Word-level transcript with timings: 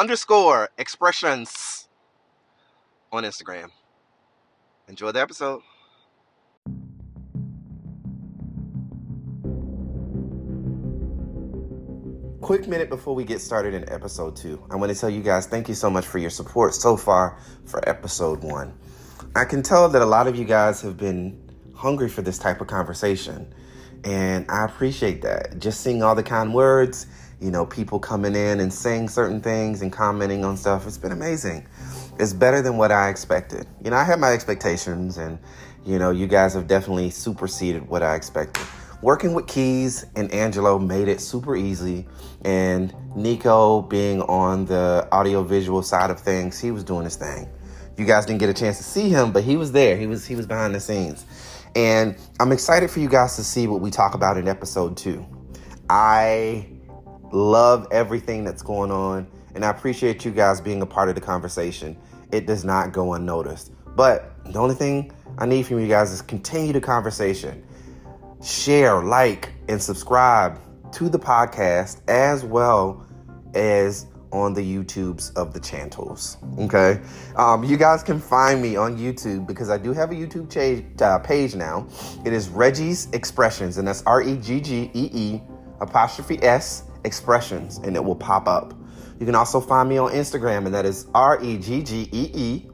underscore 0.00 0.70
expressions 0.78 1.86
on 3.12 3.22
Instagram. 3.22 3.66
Enjoy 4.88 5.12
the 5.12 5.20
episode. 5.20 5.60
Quick 12.40 12.66
minute 12.66 12.88
before 12.88 13.14
we 13.14 13.24
get 13.24 13.42
started 13.42 13.74
in 13.74 13.86
episode 13.90 14.34
two. 14.34 14.64
I 14.70 14.76
want 14.76 14.90
to 14.90 14.98
tell 14.98 15.10
you 15.10 15.20
guys 15.20 15.44
thank 15.46 15.68
you 15.68 15.74
so 15.74 15.90
much 15.90 16.06
for 16.06 16.16
your 16.16 16.30
support 16.30 16.74
so 16.74 16.96
far 16.96 17.38
for 17.66 17.86
episode 17.86 18.42
one. 18.42 18.72
I 19.36 19.44
can 19.44 19.62
tell 19.62 19.86
that 19.90 20.00
a 20.00 20.06
lot 20.06 20.26
of 20.26 20.34
you 20.34 20.46
guys 20.46 20.80
have 20.80 20.96
been 20.96 21.38
hungry 21.74 22.08
for 22.08 22.22
this 22.22 22.38
type 22.38 22.62
of 22.62 22.68
conversation, 22.68 23.52
and 24.04 24.50
I 24.50 24.64
appreciate 24.64 25.20
that. 25.22 25.58
Just 25.58 25.82
seeing 25.82 26.02
all 26.02 26.14
the 26.14 26.22
kind 26.22 26.54
words, 26.54 27.06
you 27.40 27.50
know, 27.50 27.64
people 27.66 27.98
coming 27.98 28.34
in 28.34 28.60
and 28.60 28.72
saying 28.72 29.08
certain 29.08 29.40
things 29.40 29.82
and 29.82 29.92
commenting 29.92 30.44
on 30.44 30.56
stuff, 30.56 30.86
it's 30.86 30.98
been 30.98 31.12
amazing. 31.12 31.66
It's 32.18 32.32
better 32.32 32.62
than 32.62 32.76
what 32.76 32.92
I 32.92 33.08
expected. 33.08 33.66
You 33.82 33.90
know, 33.90 33.96
I 33.96 34.04
had 34.04 34.20
my 34.20 34.32
expectations, 34.32 35.16
and, 35.16 35.38
you 35.84 35.98
know, 35.98 36.10
you 36.10 36.26
guys 36.26 36.54
have 36.54 36.66
definitely 36.66 37.10
superseded 37.10 37.88
what 37.88 38.02
I 38.02 38.14
expected 38.14 38.66
working 39.02 39.32
with 39.32 39.46
Keys 39.46 40.04
and 40.16 40.32
Angelo 40.32 40.78
made 40.78 41.08
it 41.08 41.20
super 41.20 41.56
easy. 41.56 42.06
And 42.42 42.94
Nico, 43.16 43.82
being 43.82 44.22
on 44.22 44.66
the 44.66 45.08
audiovisual 45.12 45.82
side 45.82 46.10
of 46.10 46.20
things, 46.20 46.58
he 46.58 46.70
was 46.70 46.84
doing 46.84 47.04
his 47.04 47.16
thing. 47.16 47.48
You 47.96 48.06
guys 48.06 48.26
didn't 48.26 48.40
get 48.40 48.48
a 48.48 48.54
chance 48.54 48.78
to 48.78 48.84
see 48.84 49.08
him, 49.08 49.32
but 49.32 49.44
he 49.44 49.56
was 49.56 49.72
there. 49.72 49.96
He 49.96 50.06
was 50.06 50.26
he 50.26 50.36
was 50.36 50.46
behind 50.46 50.74
the 50.74 50.80
scenes. 50.80 51.26
And 51.76 52.16
I'm 52.40 52.50
excited 52.50 52.90
for 52.90 53.00
you 53.00 53.08
guys 53.08 53.36
to 53.36 53.44
see 53.44 53.66
what 53.66 53.80
we 53.80 53.90
talk 53.90 54.14
about 54.14 54.36
in 54.36 54.48
episode 54.48 54.96
two. 54.96 55.24
I 55.88 56.69
love 57.32 57.86
everything 57.90 58.44
that's 58.44 58.62
going 58.62 58.90
on, 58.90 59.26
and 59.54 59.64
I 59.64 59.70
appreciate 59.70 60.24
you 60.24 60.30
guys 60.30 60.60
being 60.60 60.82
a 60.82 60.86
part 60.86 61.08
of 61.08 61.14
the 61.14 61.20
conversation. 61.20 61.96
It 62.32 62.46
does 62.46 62.64
not 62.64 62.92
go 62.92 63.14
unnoticed. 63.14 63.72
But 63.96 64.32
the 64.44 64.58
only 64.58 64.74
thing 64.74 65.10
I 65.38 65.46
need 65.46 65.66
from 65.66 65.80
you 65.80 65.88
guys 65.88 66.12
is 66.12 66.22
continue 66.22 66.72
the 66.72 66.80
conversation 66.80 67.64
share, 68.42 69.02
like, 69.02 69.52
and 69.68 69.82
subscribe 69.82 70.58
to 70.92 71.08
the 71.08 71.18
podcast 71.18 72.00
as 72.08 72.44
well 72.44 73.06
as 73.54 74.06
on 74.32 74.54
the 74.54 74.60
YouTubes 74.60 75.36
of 75.36 75.52
the 75.52 75.60
channels. 75.60 76.38
Okay. 76.58 77.00
Um, 77.36 77.64
you 77.64 77.76
guys 77.76 78.02
can 78.02 78.20
find 78.20 78.62
me 78.62 78.76
on 78.76 78.96
YouTube 78.96 79.46
because 79.46 79.70
I 79.70 79.76
do 79.76 79.92
have 79.92 80.12
a 80.12 80.14
YouTube 80.14 80.50
cha- 80.50 81.04
uh, 81.04 81.18
page 81.18 81.54
now. 81.54 81.86
It 82.24 82.32
is 82.32 82.48
Reggie's 82.48 83.08
Expressions, 83.12 83.78
and 83.78 83.86
that's 83.86 84.02
R 84.04 84.22
E 84.22 84.36
G 84.36 84.60
G 84.60 84.90
E 84.94 85.10
E 85.12 85.42
apostrophe 85.80 86.38
S 86.42 86.84
Expressions, 87.04 87.78
and 87.78 87.96
it 87.96 88.04
will 88.04 88.16
pop 88.16 88.46
up. 88.46 88.74
You 89.18 89.26
can 89.26 89.34
also 89.34 89.60
find 89.60 89.88
me 89.88 89.98
on 89.98 90.12
Instagram, 90.12 90.66
and 90.66 90.74
that 90.74 90.86
is 90.86 91.06
R 91.14 91.42
E 91.42 91.58
G 91.58 91.82
G 91.82 92.08
E 92.12 92.30
E 92.34 92.70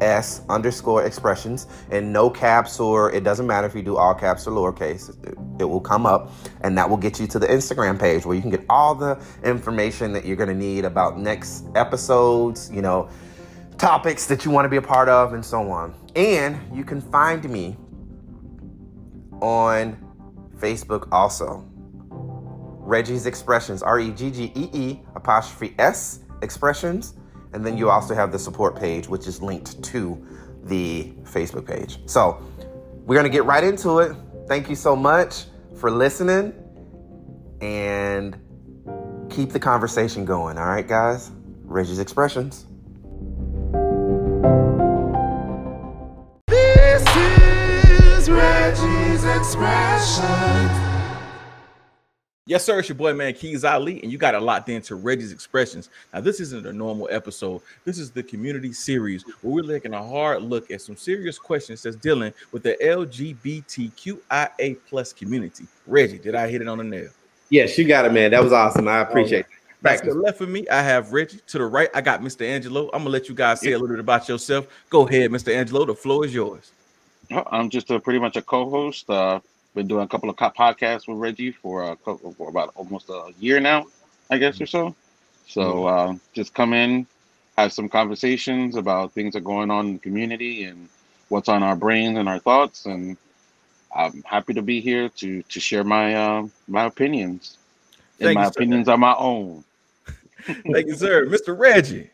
S 0.00 0.42
underscore 0.48 1.04
expressions 1.04 1.66
and 1.90 2.12
no 2.12 2.28
caps 2.28 2.80
or 2.80 3.12
it 3.12 3.22
doesn't 3.22 3.46
matter 3.46 3.66
if 3.66 3.74
you 3.74 3.82
do 3.82 3.96
all 3.96 4.14
caps 4.14 4.46
or 4.46 4.50
lowercase, 4.50 5.10
it, 5.26 5.38
it, 5.60 5.64
will 5.64 5.80
come 5.80 6.06
up 6.06 6.30
and 6.62 6.76
that 6.76 6.88
will 6.88 6.96
get 6.96 7.20
you 7.20 7.26
to 7.26 7.38
the 7.38 7.46
Instagram 7.46 7.98
page 7.98 8.26
where 8.26 8.34
you 8.34 8.42
can 8.42 8.50
get 8.50 8.64
all 8.68 8.94
the 8.94 9.20
information 9.44 10.12
that 10.12 10.24
you're 10.24 10.36
going 10.36 10.48
to 10.48 10.54
need 10.54 10.84
about 10.84 11.18
next 11.18 11.66
episodes, 11.74 12.70
you 12.72 12.82
know, 12.82 13.08
topics 13.78 14.26
that 14.26 14.44
you 14.44 14.50
want 14.50 14.64
to 14.64 14.68
be 14.68 14.76
a 14.76 14.82
part 14.82 15.08
of 15.08 15.34
and 15.34 15.44
so 15.44 15.70
on. 15.70 15.94
And 16.16 16.58
you 16.76 16.84
can 16.84 17.00
find 17.00 17.48
me 17.48 17.76
on 19.40 19.96
Facebook 20.58 21.08
also. 21.12 21.71
Reggie's 22.82 23.26
Expressions, 23.26 23.82
R 23.82 24.00
E 24.00 24.10
G 24.10 24.30
G 24.30 24.52
E 24.54 24.68
E 24.72 25.00
apostrophe 25.14 25.74
S 25.78 26.20
Expressions. 26.42 27.14
And 27.52 27.64
then 27.64 27.76
you 27.76 27.90
also 27.90 28.14
have 28.14 28.32
the 28.32 28.38
support 28.38 28.78
page, 28.78 29.08
which 29.08 29.26
is 29.26 29.40
linked 29.40 29.82
to 29.84 30.26
the 30.64 31.12
Facebook 31.24 31.66
page. 31.66 31.98
So 32.06 32.42
we're 33.06 33.14
going 33.14 33.24
to 33.24 33.30
get 33.30 33.44
right 33.44 33.62
into 33.62 33.98
it. 33.98 34.16
Thank 34.48 34.68
you 34.68 34.76
so 34.76 34.96
much 34.96 35.44
for 35.76 35.90
listening 35.90 36.54
and 37.60 38.36
keep 39.30 39.50
the 39.50 39.60
conversation 39.60 40.24
going. 40.24 40.58
All 40.58 40.66
right, 40.66 40.86
guys? 40.86 41.30
Reggie's 41.64 41.98
Expressions. 41.98 42.66
This 46.48 47.02
is 47.16 48.30
Reggie's 48.30 49.24
Expressions. 49.24 50.91
Yes, 52.44 52.64
sir. 52.64 52.80
It's 52.80 52.88
your 52.88 52.96
boy, 52.96 53.14
man, 53.14 53.34
Keys 53.34 53.64
Ali, 53.64 54.02
and 54.02 54.10
you 54.10 54.18
got 54.18 54.34
it 54.34 54.40
locked 54.40 54.68
into 54.68 54.96
Reggie's 54.96 55.30
Expressions. 55.30 55.90
Now, 56.12 56.20
this 56.20 56.40
isn't 56.40 56.66
a 56.66 56.72
normal 56.72 57.08
episode. 57.12 57.62
This 57.84 58.00
is 58.00 58.10
the 58.10 58.24
community 58.24 58.72
series 58.72 59.22
where 59.42 59.54
we're 59.54 59.62
taking 59.62 59.94
a 59.94 60.02
hard 60.02 60.42
look 60.42 60.68
at 60.72 60.80
some 60.80 60.96
serious 60.96 61.38
questions 61.38 61.84
that's 61.84 61.94
dealing 61.94 62.32
with 62.50 62.64
the 62.64 62.76
LGBTQIA 62.82 64.76
plus 64.88 65.12
community. 65.12 65.68
Reggie, 65.86 66.18
did 66.18 66.34
I 66.34 66.48
hit 66.48 66.62
it 66.62 66.66
on 66.66 66.78
the 66.78 66.84
nail? 66.84 67.10
Yes, 67.48 67.78
you 67.78 67.86
got 67.86 68.06
it, 68.06 68.12
man. 68.12 68.32
That 68.32 68.42
was 68.42 68.52
awesome. 68.52 68.88
I 68.88 69.02
appreciate 69.02 69.40
it. 69.40 69.46
Back 69.80 70.00
to 70.00 70.06
the 70.06 70.18
left 70.18 70.40
of 70.40 70.48
me, 70.48 70.66
I 70.68 70.82
have 70.82 71.12
Reggie. 71.12 71.38
To 71.46 71.58
the 71.58 71.66
right, 71.66 71.90
I 71.94 72.00
got 72.00 72.22
Mr. 72.22 72.44
Angelo. 72.44 72.86
I'm 72.86 73.00
gonna 73.02 73.10
let 73.10 73.28
you 73.28 73.36
guys 73.36 73.60
say 73.60 73.70
a 73.70 73.78
little 73.78 73.94
bit 73.94 74.00
about 74.00 74.28
yourself. 74.28 74.66
Go 74.90 75.06
ahead, 75.06 75.30
Mr. 75.30 75.54
Angelo. 75.54 75.84
The 75.84 75.94
floor 75.94 76.24
is 76.24 76.34
yours. 76.34 76.72
I'm 77.30 77.70
just 77.70 77.88
a, 77.92 78.00
pretty 78.00 78.18
much 78.18 78.36
a 78.36 78.42
co-host. 78.42 79.08
Uh, 79.08 79.38
been 79.74 79.86
doing 79.86 80.04
a 80.04 80.08
couple 80.08 80.28
of 80.30 80.36
podcasts 80.36 81.08
with 81.08 81.18
Reggie 81.18 81.52
for 81.52 81.84
a 81.84 81.96
couple, 81.96 82.32
for 82.32 82.48
about 82.48 82.72
almost 82.74 83.08
a 83.08 83.32
year 83.38 83.60
now, 83.60 83.86
I 84.30 84.38
guess 84.38 84.60
or 84.60 84.66
so. 84.66 84.94
So 85.46 85.86
uh, 85.86 86.14
just 86.32 86.54
come 86.54 86.72
in, 86.72 87.06
have 87.56 87.72
some 87.72 87.88
conversations 87.88 88.76
about 88.76 89.12
things 89.12 89.32
that 89.32 89.38
are 89.38 89.42
going 89.42 89.70
on 89.70 89.86
in 89.86 89.92
the 89.94 89.98
community 89.98 90.64
and 90.64 90.88
what's 91.28 91.48
on 91.48 91.62
our 91.62 91.76
brains 91.76 92.18
and 92.18 92.28
our 92.28 92.38
thoughts, 92.38 92.86
and 92.86 93.16
I'm 93.94 94.22
happy 94.24 94.54
to 94.54 94.62
be 94.62 94.80
here 94.80 95.08
to 95.08 95.42
to 95.42 95.60
share 95.60 95.84
my 95.84 96.14
uh, 96.14 96.46
my 96.68 96.84
opinions. 96.84 97.58
And 98.20 98.26
Thank 98.28 98.34
my 98.34 98.42
you, 98.42 98.46
sir. 98.46 98.50
opinions 98.50 98.88
are 98.88 98.98
my 98.98 99.14
own. 99.14 99.64
Thank 100.46 100.86
you, 100.88 100.94
sir. 100.94 101.26
Mr. 101.26 101.58
Reggie. 101.58 102.10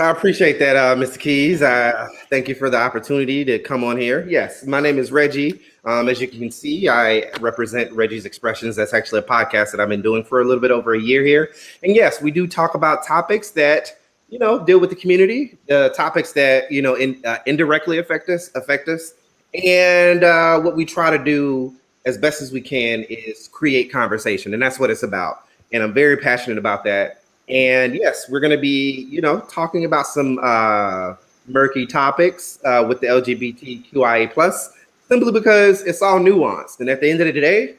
I 0.00 0.10
appreciate 0.10 0.60
that, 0.60 0.76
uh, 0.76 0.94
Mr. 0.94 1.18
Keys. 1.18 1.60
I 1.60 2.06
thank 2.30 2.46
you 2.46 2.54
for 2.54 2.70
the 2.70 2.76
opportunity 2.76 3.44
to 3.44 3.58
come 3.58 3.82
on 3.82 3.96
here. 3.96 4.24
Yes, 4.28 4.64
my 4.64 4.78
name 4.78 4.96
is 4.96 5.10
Reggie. 5.10 5.60
Um, 5.84 6.08
as 6.08 6.20
you 6.20 6.28
can 6.28 6.52
see, 6.52 6.88
I 6.88 7.24
represent 7.40 7.90
Reggie's 7.92 8.24
Expressions. 8.24 8.76
That's 8.76 8.94
actually 8.94 9.18
a 9.18 9.22
podcast 9.24 9.72
that 9.72 9.80
I've 9.80 9.88
been 9.88 10.00
doing 10.00 10.22
for 10.22 10.40
a 10.40 10.44
little 10.44 10.60
bit 10.60 10.70
over 10.70 10.94
a 10.94 11.00
year 11.00 11.24
here. 11.24 11.50
And 11.82 11.96
yes, 11.96 12.22
we 12.22 12.30
do 12.30 12.46
talk 12.46 12.76
about 12.76 13.04
topics 13.04 13.50
that 13.52 13.98
you 14.28 14.38
know 14.38 14.64
deal 14.64 14.78
with 14.78 14.90
the 14.90 14.96
community, 14.96 15.58
uh, 15.68 15.88
topics 15.88 16.32
that 16.34 16.70
you 16.70 16.80
know 16.80 16.94
in, 16.94 17.20
uh, 17.24 17.38
indirectly 17.46 17.98
affect 17.98 18.28
us, 18.28 18.52
affect 18.54 18.88
us, 18.88 19.14
And 19.52 20.22
uh, 20.22 20.60
what 20.60 20.76
we 20.76 20.84
try 20.84 21.10
to 21.10 21.18
do 21.22 21.74
as 22.06 22.16
best 22.16 22.40
as 22.40 22.52
we 22.52 22.60
can 22.60 23.02
is 23.08 23.48
create 23.48 23.90
conversation, 23.90 24.54
and 24.54 24.62
that's 24.62 24.78
what 24.78 24.90
it's 24.90 25.02
about. 25.02 25.42
And 25.72 25.82
I'm 25.82 25.92
very 25.92 26.18
passionate 26.18 26.56
about 26.58 26.84
that. 26.84 27.17
And 27.48 27.94
yes, 27.94 28.28
we're 28.28 28.40
going 28.40 28.52
to 28.52 28.60
be, 28.60 29.06
you 29.10 29.20
know, 29.20 29.40
talking 29.40 29.84
about 29.84 30.06
some 30.06 30.38
uh, 30.42 31.14
murky 31.46 31.86
topics 31.86 32.58
uh, 32.64 32.84
with 32.86 33.00
the 33.00 33.06
LGBTQIA 33.06 34.32
plus, 34.32 34.74
simply 35.08 35.32
because 35.32 35.82
it's 35.82 36.02
all 36.02 36.20
nuanced. 36.20 36.80
And 36.80 36.88
at 36.88 37.00
the 37.00 37.10
end 37.10 37.20
of 37.20 37.32
the 37.32 37.40
day, 37.40 37.76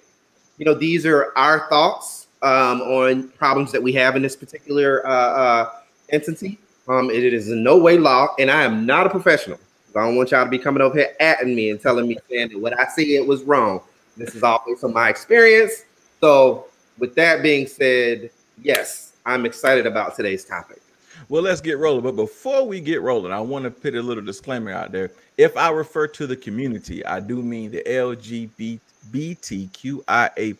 you 0.57 0.66
know, 0.66 0.74
these 0.74 1.06
are 1.06 1.31
our 1.36 1.69
thoughts 1.69 2.27
um, 2.42 2.81
on 2.81 3.30
problems 3.30 3.71
that 3.71 3.81
we 3.81 3.94
have 3.94 4.16
in 4.16 4.21
this 4.21 4.36
particular 4.36 5.06
uh, 5.06 5.12
uh, 5.12 5.71
entity. 6.10 6.57
Um, 6.88 7.10
it 7.12 7.33
is 7.33 7.51
in 7.51 7.63
no 7.63 7.77
way 7.77 7.98
law, 7.98 8.30
and 8.39 8.50
I 8.50 8.63
am 8.63 8.86
not 8.86 9.06
a 9.06 9.10
professional. 9.10 9.60
I 9.95 10.06
don't 10.06 10.16
want 10.16 10.31
y'all 10.31 10.45
to 10.45 10.50
be 10.50 10.60
coming 10.60 10.81
over 10.81 10.98
here 10.98 11.16
at 11.19 11.45
me 11.45 11.71
and 11.71 11.81
telling 11.81 12.07
me 12.07 12.18
that 12.30 12.60
what 12.60 12.80
I 12.80 12.88
see 12.88 13.16
it 13.16 13.25
was 13.25 13.44
wrong. 13.44 13.81
This 14.18 14.36
is 14.36 14.44
all 14.44 14.63
based 14.66 14.83
on 14.83 14.94
my 14.94 15.10
experience. 15.10 15.83
So, 16.19 16.66
with 16.98 17.16
that 17.16 17.42
being 17.42 17.68
said, 17.68 18.30
yes, 18.62 19.08
I'm 19.25 19.45
excited 19.45 19.86
about 19.86 20.16
today's 20.16 20.45
topic. 20.45 20.81
Well, 21.27 21.42
let's 21.42 21.60
get 21.62 21.77
rolling. 21.77 22.04
But 22.04 22.16
before 22.16 22.66
we 22.66 22.80
get 22.80 23.01
rolling, 23.01 23.33
I 23.33 23.39
want 23.42 23.66
to 23.66 23.71
put 23.71 23.94
a 23.95 24.01
little 24.01 24.24
disclaimer 24.24 24.71
out 24.71 24.92
there. 24.92 25.12
If 25.38 25.57
I 25.57 25.69
refer 25.69 26.07
to 26.07 26.25
the 26.25 26.36
community, 26.36 27.06
I 27.06 27.19
do 27.19 27.42
mean 27.42 27.71
the 27.71 27.83
LGBTQIA 27.86 28.80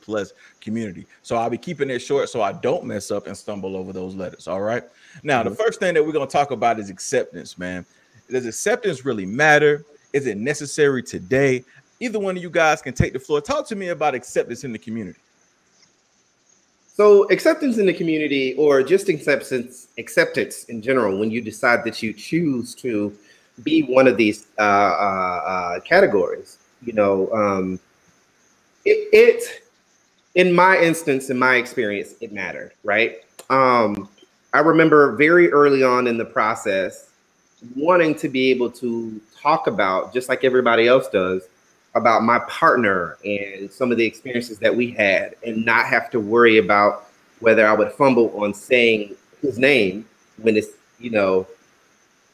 plus 0.02 0.34
community. 0.60 1.08
So 1.24 1.38
I'll 1.38 1.50
be 1.50 1.58
keeping 1.58 1.90
it 1.90 2.00
short 2.00 2.30
so 2.30 2.42
I 2.42 2.52
don't 2.54 2.86
mess 2.86 3.10
up 3.12 3.28
and 3.28 3.38
stumble 3.38 3.76
over 3.76 3.94
those 3.94 4.16
letters. 4.16 4.48
All 4.48 4.62
right. 4.62 4.84
Now, 5.24 5.44
the 5.44 5.50
mm-hmm. 5.50 5.62
first 5.62 5.80
thing 5.80 5.94
that 5.94 6.06
we're 6.06 6.12
going 6.12 6.28
to 6.28 6.32
talk 6.32 6.52
about 6.52 6.80
is 6.80 6.90
acceptance, 6.90 7.58
man. 7.58 7.86
Does 8.30 8.46
acceptance 8.46 9.06
really 9.06 9.26
matter? 9.26 9.86
Is 10.14 10.28
it 10.28 10.38
necessary 10.38 11.02
today? 11.04 11.64
Either 12.00 12.20
one 12.20 12.38
of 12.38 12.44
you 12.44 12.50
guys 12.50 12.82
can 12.82 12.94
take 12.94 13.14
the 13.14 13.20
floor. 13.20 13.42
Talk 13.42 13.68
to 13.68 13.76
me 13.76 13.90
about 13.90 14.16
acceptance 14.16 14.64
in 14.64 14.72
the 14.72 14.80
community. 14.80 15.20
So 17.00 17.24
acceptance 17.32 17.78
in 17.78 17.86
the 17.86 17.94
community, 17.94 18.56
or 18.56 18.84
just 18.84 19.08
acceptance, 19.08 19.88
acceptance 19.98 20.66
in 20.66 20.82
general, 20.82 21.18
when 21.18 21.32
you 21.32 21.40
decide 21.40 21.86
that 21.86 22.04
you 22.04 22.12
choose 22.12 22.76
to 22.76 23.18
be 23.64 23.84
one 23.84 24.06
of 24.06 24.18
these 24.18 24.48
uh, 24.58 24.62
uh, 24.62 24.66
uh, 24.66 25.80
categories, 25.80 26.58
you 26.84 26.92
know, 26.92 27.32
um, 27.32 27.80
it, 28.84 29.08
it, 29.14 29.64
in 30.36 30.54
my 30.54 30.78
instance, 30.78 31.30
in 31.30 31.40
my 31.40 31.56
experience, 31.56 32.16
it 32.20 32.34
mattered, 32.34 32.74
right? 32.84 33.24
Um, 33.50 34.10
I 34.52 34.60
remember 34.60 35.16
very 35.16 35.50
early 35.54 35.84
on 35.84 36.06
in 36.06 36.18
the 36.18 36.26
process 36.26 37.12
wanting 37.78 38.14
to 38.16 38.28
be 38.28 38.52
able 38.52 38.70
to 38.72 39.22
talk 39.42 39.68
about, 39.68 40.14
just 40.14 40.28
like 40.28 40.44
everybody 40.44 40.90
else 40.90 41.08
does, 41.08 41.44
about 42.00 42.24
my 42.24 42.40
partner 42.40 43.18
and 43.24 43.72
some 43.72 43.92
of 43.92 43.98
the 43.98 44.06
experiences 44.06 44.58
that 44.60 44.76
we 44.76 44.92
had 44.92 45.36
and 45.46 45.64
not 45.64 45.86
have 45.86 46.10
to 46.12 46.20
worry 46.20 46.58
about 46.58 47.06
whether 47.40 47.66
I 47.68 47.74
would 47.74 47.92
fumble 47.92 48.34
on 48.42 48.54
saying 48.54 49.16
his 49.42 49.60
name 49.60 50.06
when 50.38 50.58
it's, 50.58 50.70
you 51.00 51.12
know, 51.12 51.48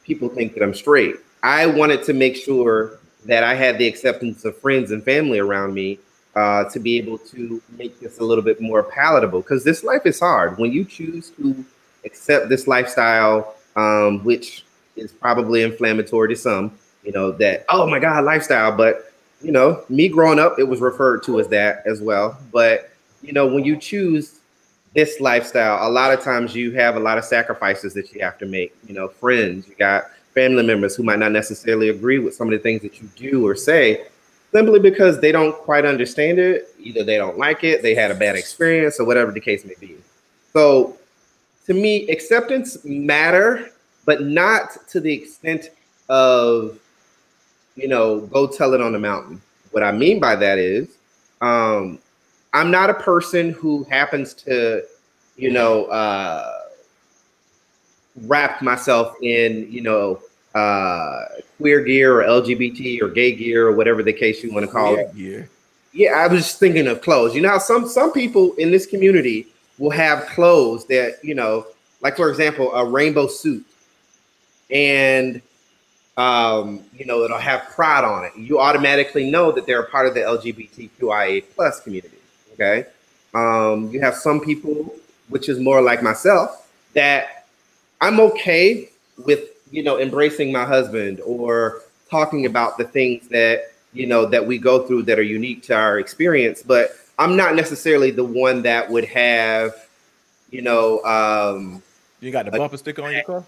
people 0.04 0.28
think 0.28 0.54
that 0.54 0.62
I'm 0.62 0.74
straight. 0.74 1.16
I 1.42 1.66
wanted 1.66 2.02
to 2.04 2.12
make 2.12 2.36
sure 2.36 2.98
that 3.24 3.44
I 3.44 3.54
had 3.54 3.78
the 3.78 3.86
acceptance 3.86 4.44
of 4.44 4.56
friends 4.58 4.90
and 4.90 5.04
family 5.04 5.38
around 5.38 5.74
me 5.74 5.98
uh, 6.34 6.64
to 6.64 6.78
be 6.78 6.98
able 6.98 7.18
to 7.18 7.62
make 7.78 7.98
this 8.00 8.18
a 8.18 8.24
little 8.24 8.44
bit 8.44 8.60
more 8.60 8.82
palatable 8.82 9.40
because 9.40 9.64
this 9.64 9.82
life 9.82 10.02
is 10.04 10.20
hard. 10.20 10.58
When 10.58 10.72
you 10.72 10.84
choose 10.84 11.30
to 11.30 11.64
accept 12.04 12.48
this 12.48 12.66
lifestyle, 12.66 13.54
um, 13.74 14.22
which 14.24 14.64
is 14.96 15.12
probably 15.12 15.62
inflammatory 15.62 16.28
to 16.28 16.36
some, 16.36 16.78
you 17.04 17.12
know, 17.12 17.32
that, 17.32 17.64
oh 17.68 17.86
my 17.86 17.98
God, 17.98 18.24
lifestyle. 18.24 18.76
But 18.76 19.12
you 19.42 19.52
know, 19.52 19.84
me 19.88 20.08
growing 20.08 20.38
up, 20.38 20.58
it 20.58 20.64
was 20.64 20.80
referred 20.80 21.22
to 21.24 21.40
as 21.40 21.48
that 21.48 21.82
as 21.86 22.00
well. 22.00 22.38
But 22.52 22.90
you 23.22 23.32
know, 23.32 23.46
when 23.46 23.64
you 23.64 23.76
choose 23.76 24.40
this 24.94 25.20
lifestyle, 25.20 25.86
a 25.86 25.90
lot 25.90 26.12
of 26.12 26.22
times 26.22 26.54
you 26.54 26.72
have 26.72 26.96
a 26.96 27.00
lot 27.00 27.18
of 27.18 27.24
sacrifices 27.24 27.92
that 27.94 28.12
you 28.12 28.20
have 28.22 28.38
to 28.38 28.46
make. 28.46 28.74
You 28.86 28.94
know, 28.94 29.08
friends, 29.08 29.68
you 29.68 29.74
got 29.74 30.10
family 30.34 30.62
members 30.62 30.96
who 30.96 31.02
might 31.02 31.18
not 31.18 31.32
necessarily 31.32 31.88
agree 31.88 32.18
with 32.18 32.34
some 32.34 32.48
of 32.48 32.52
the 32.52 32.58
things 32.58 32.82
that 32.82 33.00
you 33.00 33.08
do 33.16 33.46
or 33.46 33.54
say, 33.54 34.06
simply 34.52 34.78
because 34.78 35.20
they 35.20 35.32
don't 35.32 35.56
quite 35.56 35.84
understand 35.84 36.38
it. 36.38 36.74
Either 36.78 37.04
they 37.04 37.16
don't 37.16 37.38
like 37.38 37.64
it, 37.64 37.82
they 37.82 37.94
had 37.94 38.10
a 38.10 38.14
bad 38.14 38.36
experience, 38.36 39.00
or 39.00 39.04
whatever 39.06 39.32
the 39.32 39.40
case 39.40 39.64
may 39.64 39.74
be. 39.80 39.96
So, 40.52 40.96
to 41.66 41.74
me, 41.74 42.08
acceptance 42.08 42.84
matter, 42.84 43.70
but 44.04 44.22
not 44.22 44.86
to 44.88 45.00
the 45.00 45.12
extent 45.12 45.70
of 46.08 46.78
you 47.76 47.88
know, 47.88 48.20
go 48.20 48.46
tell 48.46 48.74
it 48.74 48.80
on 48.80 48.92
the 48.92 48.98
mountain. 48.98 49.40
What 49.70 49.82
I 49.82 49.92
mean 49.92 50.18
by 50.18 50.34
that 50.36 50.58
is, 50.58 50.88
um, 51.40 51.98
I'm 52.52 52.70
not 52.70 52.90
a 52.90 52.94
person 52.94 53.50
who 53.50 53.84
happens 53.84 54.32
to, 54.34 54.82
you 55.36 55.50
know, 55.50 55.84
uh, 55.86 56.60
wrap 58.22 58.62
myself 58.62 59.14
in, 59.22 59.70
you 59.70 59.82
know, 59.82 60.20
uh, 60.54 61.26
queer 61.58 61.82
gear 61.82 62.22
or 62.22 62.42
LGBT 62.42 63.02
or 63.02 63.08
gay 63.08 63.32
gear 63.32 63.66
or 63.68 63.72
whatever 63.72 64.02
the 64.02 64.12
case 64.12 64.42
you 64.42 64.50
want 64.52 64.64
to 64.64 64.72
call 64.72 64.96
it. 64.96 65.14
Gear. 65.14 65.50
Yeah, 65.92 66.12
I 66.12 66.26
was 66.26 66.42
just 66.42 66.58
thinking 66.58 66.86
of 66.88 67.02
clothes. 67.02 67.34
You 67.34 67.42
know, 67.42 67.50
how 67.50 67.58
some 67.58 67.86
some 67.88 68.12
people 68.12 68.54
in 68.54 68.70
this 68.70 68.86
community 68.86 69.48
will 69.78 69.90
have 69.90 70.26
clothes 70.26 70.86
that 70.86 71.22
you 71.22 71.34
know, 71.34 71.66
like 72.00 72.16
for 72.16 72.30
example, 72.30 72.72
a 72.74 72.84
rainbow 72.84 73.26
suit, 73.26 73.64
and 74.70 75.42
um, 76.16 76.82
you 76.96 77.04
know, 77.04 77.22
it'll 77.22 77.38
have 77.38 77.68
pride 77.70 78.04
on 78.04 78.24
it. 78.24 78.32
You 78.36 78.58
automatically 78.58 79.30
know 79.30 79.52
that 79.52 79.66
they're 79.66 79.82
a 79.82 79.90
part 79.90 80.06
of 80.06 80.14
the 80.14 80.20
LGBTQIA 80.20 81.44
plus 81.54 81.80
community. 81.80 82.16
Okay. 82.54 82.86
Um, 83.34 83.90
you 83.90 84.00
have 84.00 84.14
some 84.14 84.40
people, 84.40 84.94
which 85.28 85.48
is 85.48 85.58
more 85.58 85.82
like 85.82 86.02
myself, 86.02 86.70
that 86.94 87.46
I'm 88.00 88.18
okay 88.20 88.88
with, 89.24 89.50
you 89.70 89.82
know, 89.82 89.98
embracing 89.98 90.52
my 90.52 90.64
husband 90.64 91.20
or 91.20 91.82
talking 92.10 92.46
about 92.46 92.78
the 92.78 92.84
things 92.84 93.28
that, 93.28 93.72
you 93.92 94.06
know, 94.06 94.24
that 94.26 94.46
we 94.46 94.58
go 94.58 94.86
through 94.86 95.02
that 95.02 95.18
are 95.18 95.22
unique 95.22 95.62
to 95.64 95.74
our 95.74 95.98
experience. 95.98 96.62
But 96.62 96.96
I'm 97.18 97.36
not 97.36 97.54
necessarily 97.54 98.10
the 98.10 98.24
one 98.24 98.62
that 98.62 98.90
would 98.90 99.04
have, 99.06 99.74
you 100.50 100.62
know, 100.62 101.02
um, 101.04 101.82
You 102.20 102.30
got 102.30 102.46
the 102.46 102.52
bumper 102.52 102.78
sticker 102.78 103.02
on 103.02 103.12
your 103.12 103.22
car? 103.24 103.44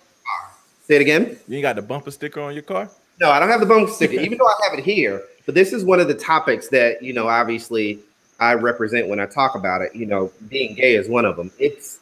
Say 0.89 0.97
it 0.97 1.03
again. 1.03 1.39
You 1.47 1.57
ain't 1.57 1.63
got 1.63 1.77
the 1.77 1.83
bumper 1.83 2.11
sticker 2.11 2.41
on 2.41 2.55
your 2.55 2.63
car? 2.63 2.91
No, 3.21 3.31
I 3.31 3.39
don't 3.39 3.49
have 3.49 3.61
the 3.61 3.67
bumper 3.67 3.93
sticker, 3.93 4.15
even 4.21 4.39
though 4.39 4.47
I 4.47 4.69
have 4.69 4.79
it 4.79 4.85
here. 4.85 5.23
But 5.47 5.55
this 5.55 5.73
is 5.73 5.85
one 5.85 6.01
of 6.01 6.09
the 6.09 6.15
topics 6.15 6.69
that 6.69 7.03
you 7.03 7.13
know, 7.13 7.29
obviously, 7.29 8.01
I 8.41 8.55
represent 8.55 9.09
when 9.09 9.21
I 9.21 9.27
talk 9.27 9.55
about 9.55 9.83
it. 9.83 9.95
You 9.95 10.07
know, 10.07 10.33
being 10.49 10.75
gay 10.75 10.95
is 10.95 11.09
one 11.09 11.25
of 11.25 11.37
them. 11.37 11.51
It's 11.59 12.01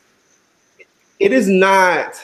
it 1.18 1.32
is 1.32 1.48
not 1.48 2.14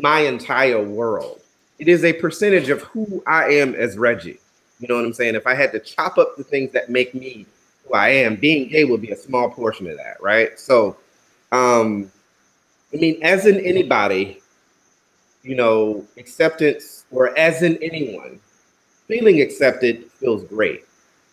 my 0.00 0.20
entire 0.20 0.82
world. 0.82 1.40
It 1.78 1.88
is 1.88 2.04
a 2.04 2.12
percentage 2.12 2.68
of 2.68 2.82
who 2.82 3.22
I 3.26 3.50
am 3.50 3.74
as 3.74 3.98
Reggie. 3.98 4.38
You 4.78 4.88
know 4.88 4.96
what 4.96 5.04
I'm 5.04 5.12
saying? 5.12 5.34
If 5.34 5.46
I 5.46 5.54
had 5.54 5.72
to 5.72 5.80
chop 5.80 6.18
up 6.18 6.36
the 6.36 6.44
things 6.44 6.72
that 6.72 6.90
make 6.90 7.14
me 7.14 7.46
who 7.86 7.94
I 7.94 8.10
am, 8.10 8.36
being 8.36 8.68
gay 8.68 8.84
would 8.84 9.00
be 9.00 9.10
a 9.10 9.16
small 9.16 9.50
portion 9.50 9.88
of 9.88 9.96
that, 9.96 10.20
right? 10.20 10.58
So, 10.58 10.96
um, 11.50 12.10
I 12.92 12.98
mean, 12.98 13.18
as 13.22 13.46
in 13.46 13.58
anybody, 13.60 14.41
you 15.42 15.54
know, 15.54 16.06
acceptance 16.16 17.04
or 17.10 17.36
as 17.38 17.62
in 17.62 17.76
anyone, 17.82 18.40
feeling 19.08 19.40
accepted 19.40 20.10
feels 20.12 20.44
great. 20.44 20.84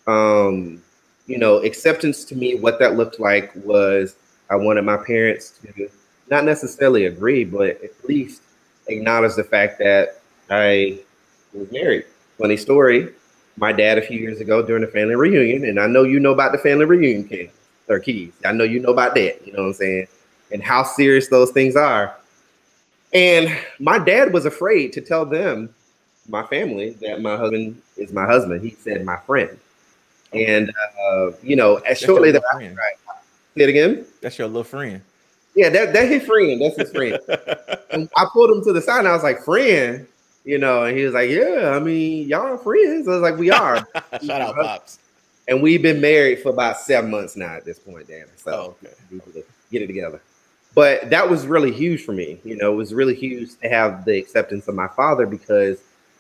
Um, 0.08 0.82
you 1.28 1.38
know, 1.38 1.58
acceptance 1.58 2.26
to 2.26 2.36
me, 2.36 2.56
what 2.56 2.80
that 2.80 2.96
looked 2.96 3.20
like 3.20 3.52
was 3.56 4.16
I 4.50 4.56
wanted 4.56 4.84
my 4.84 4.98
parents 4.98 5.60
to 5.62 5.90
not 6.30 6.44
necessarily 6.44 7.06
agree, 7.06 7.44
but 7.44 7.82
at 7.84 7.92
least 8.08 8.42
acknowledge 8.88 9.36
the 9.36 9.44
fact 9.44 9.80
that 9.80 10.22
I 10.50 11.00
was 11.54 11.72
married. 11.72 12.06
Funny 12.38 12.58
story. 12.58 13.14
My 13.58 13.72
dad 13.74 13.98
a 13.98 14.02
few 14.02 14.18
years 14.20 14.40
ago 14.40 14.66
during 14.66 14.82
the 14.82 14.88
family 14.88 15.16
reunion, 15.16 15.66
and 15.66 15.80
I 15.80 15.88
know 15.88 16.04
you 16.04 16.20
know 16.20 16.32
about 16.32 16.52
the 16.52 16.58
family 16.58 16.86
reunion, 16.86 17.28
King 17.28 17.52
or 17.90 18.00
Keys. 18.00 18.32
I 18.46 18.54
know 18.54 18.64
you 18.64 18.80
know 18.80 18.92
about 18.92 19.16
that. 19.16 19.46
You 19.46 19.54
know 19.54 19.64
what 19.64 19.68
I'm 19.70 19.74
saying, 19.74 20.08
and 20.52 20.64
how 20.64 20.84
serious 20.84 21.28
those 21.28 21.52
things 21.52 21.76
are. 21.76 22.16
And 23.14 23.58
my 23.80 23.98
dad 24.00 24.34
was 24.34 24.46
afraid 24.46 24.94
to 24.94 25.02
tell 25.02 25.26
them, 25.26 25.74
my 26.28 26.46
family, 26.46 26.92
that 27.02 27.22
my 27.22 27.36
husband 27.38 27.82
is 27.98 28.14
my 28.14 28.26
husband. 28.26 28.62
He 28.64 28.72
said 28.72 29.04
my 29.04 29.18
friend. 29.18 29.58
And 30.32 30.72
uh, 31.02 31.32
you 31.42 31.56
know, 31.56 31.78
as 31.78 31.84
That's 31.84 32.02
shortly 32.02 32.32
that 32.32 32.44
I, 32.54 32.58
friend. 32.58 32.78
say 33.58 33.64
it 33.64 33.70
again. 33.70 34.06
That's 34.22 34.38
your 34.38 34.48
little 34.48 34.64
friend. 34.64 35.02
Yeah, 35.56 35.70
that 35.70 35.92
that's 35.92 36.08
his 36.10 36.24
friend. 36.24 36.62
That's 36.62 36.78
his 36.78 36.92
friend. 36.92 37.18
I 38.16 38.26
pulled 38.32 38.52
him 38.52 38.64
to 38.66 38.74
the 38.74 38.82
side 38.82 39.00
and 39.00 39.08
I 39.08 39.14
was 39.14 39.24
like, 39.24 39.42
friend, 39.44 40.06
you 40.46 40.60
know, 40.60 40.84
and 40.84 40.96
he 40.96 41.04
was 41.04 41.16
like, 41.16 41.32
Yeah, 41.32 41.72
I 41.76 41.80
mean, 41.80 42.28
y'all 42.28 42.46
are 42.46 42.58
friends. 42.60 43.08
I 43.08 43.12
was 43.14 43.22
like, 43.22 43.38
We 43.38 43.50
are. 43.50 43.78
Shout 44.24 44.42
out, 44.42 44.54
Pops. 44.56 45.00
and 45.48 45.64
we've 45.64 45.82
been 45.82 46.00
married 46.00 46.44
for 46.44 46.50
about 46.50 46.78
seven 46.78 47.10
months 47.10 47.36
now 47.36 47.56
at 47.56 47.66
this 47.66 47.80
point, 47.80 48.08
Dan. 48.08 48.26
So 48.38 48.52
Oh, 48.52 48.76
okay. 48.86 48.94
we 49.10 49.18
need 49.18 49.34
to 49.34 49.44
get 49.72 49.82
it 49.82 49.88
together. 49.88 50.22
But 50.76 51.10
that 51.10 51.30
was 51.30 51.48
really 51.48 51.72
huge 51.72 52.04
for 52.04 52.14
me. 52.14 52.40
You 52.44 52.56
know, 52.56 52.72
it 52.72 52.76
was 52.76 52.94
really 52.94 53.16
huge 53.16 53.58
to 53.60 53.70
have 53.70 54.06
the 54.06 54.18
acceptance 54.18 54.68
of 54.68 54.76
my 54.76 54.88
father 54.88 55.26
because 55.26 55.80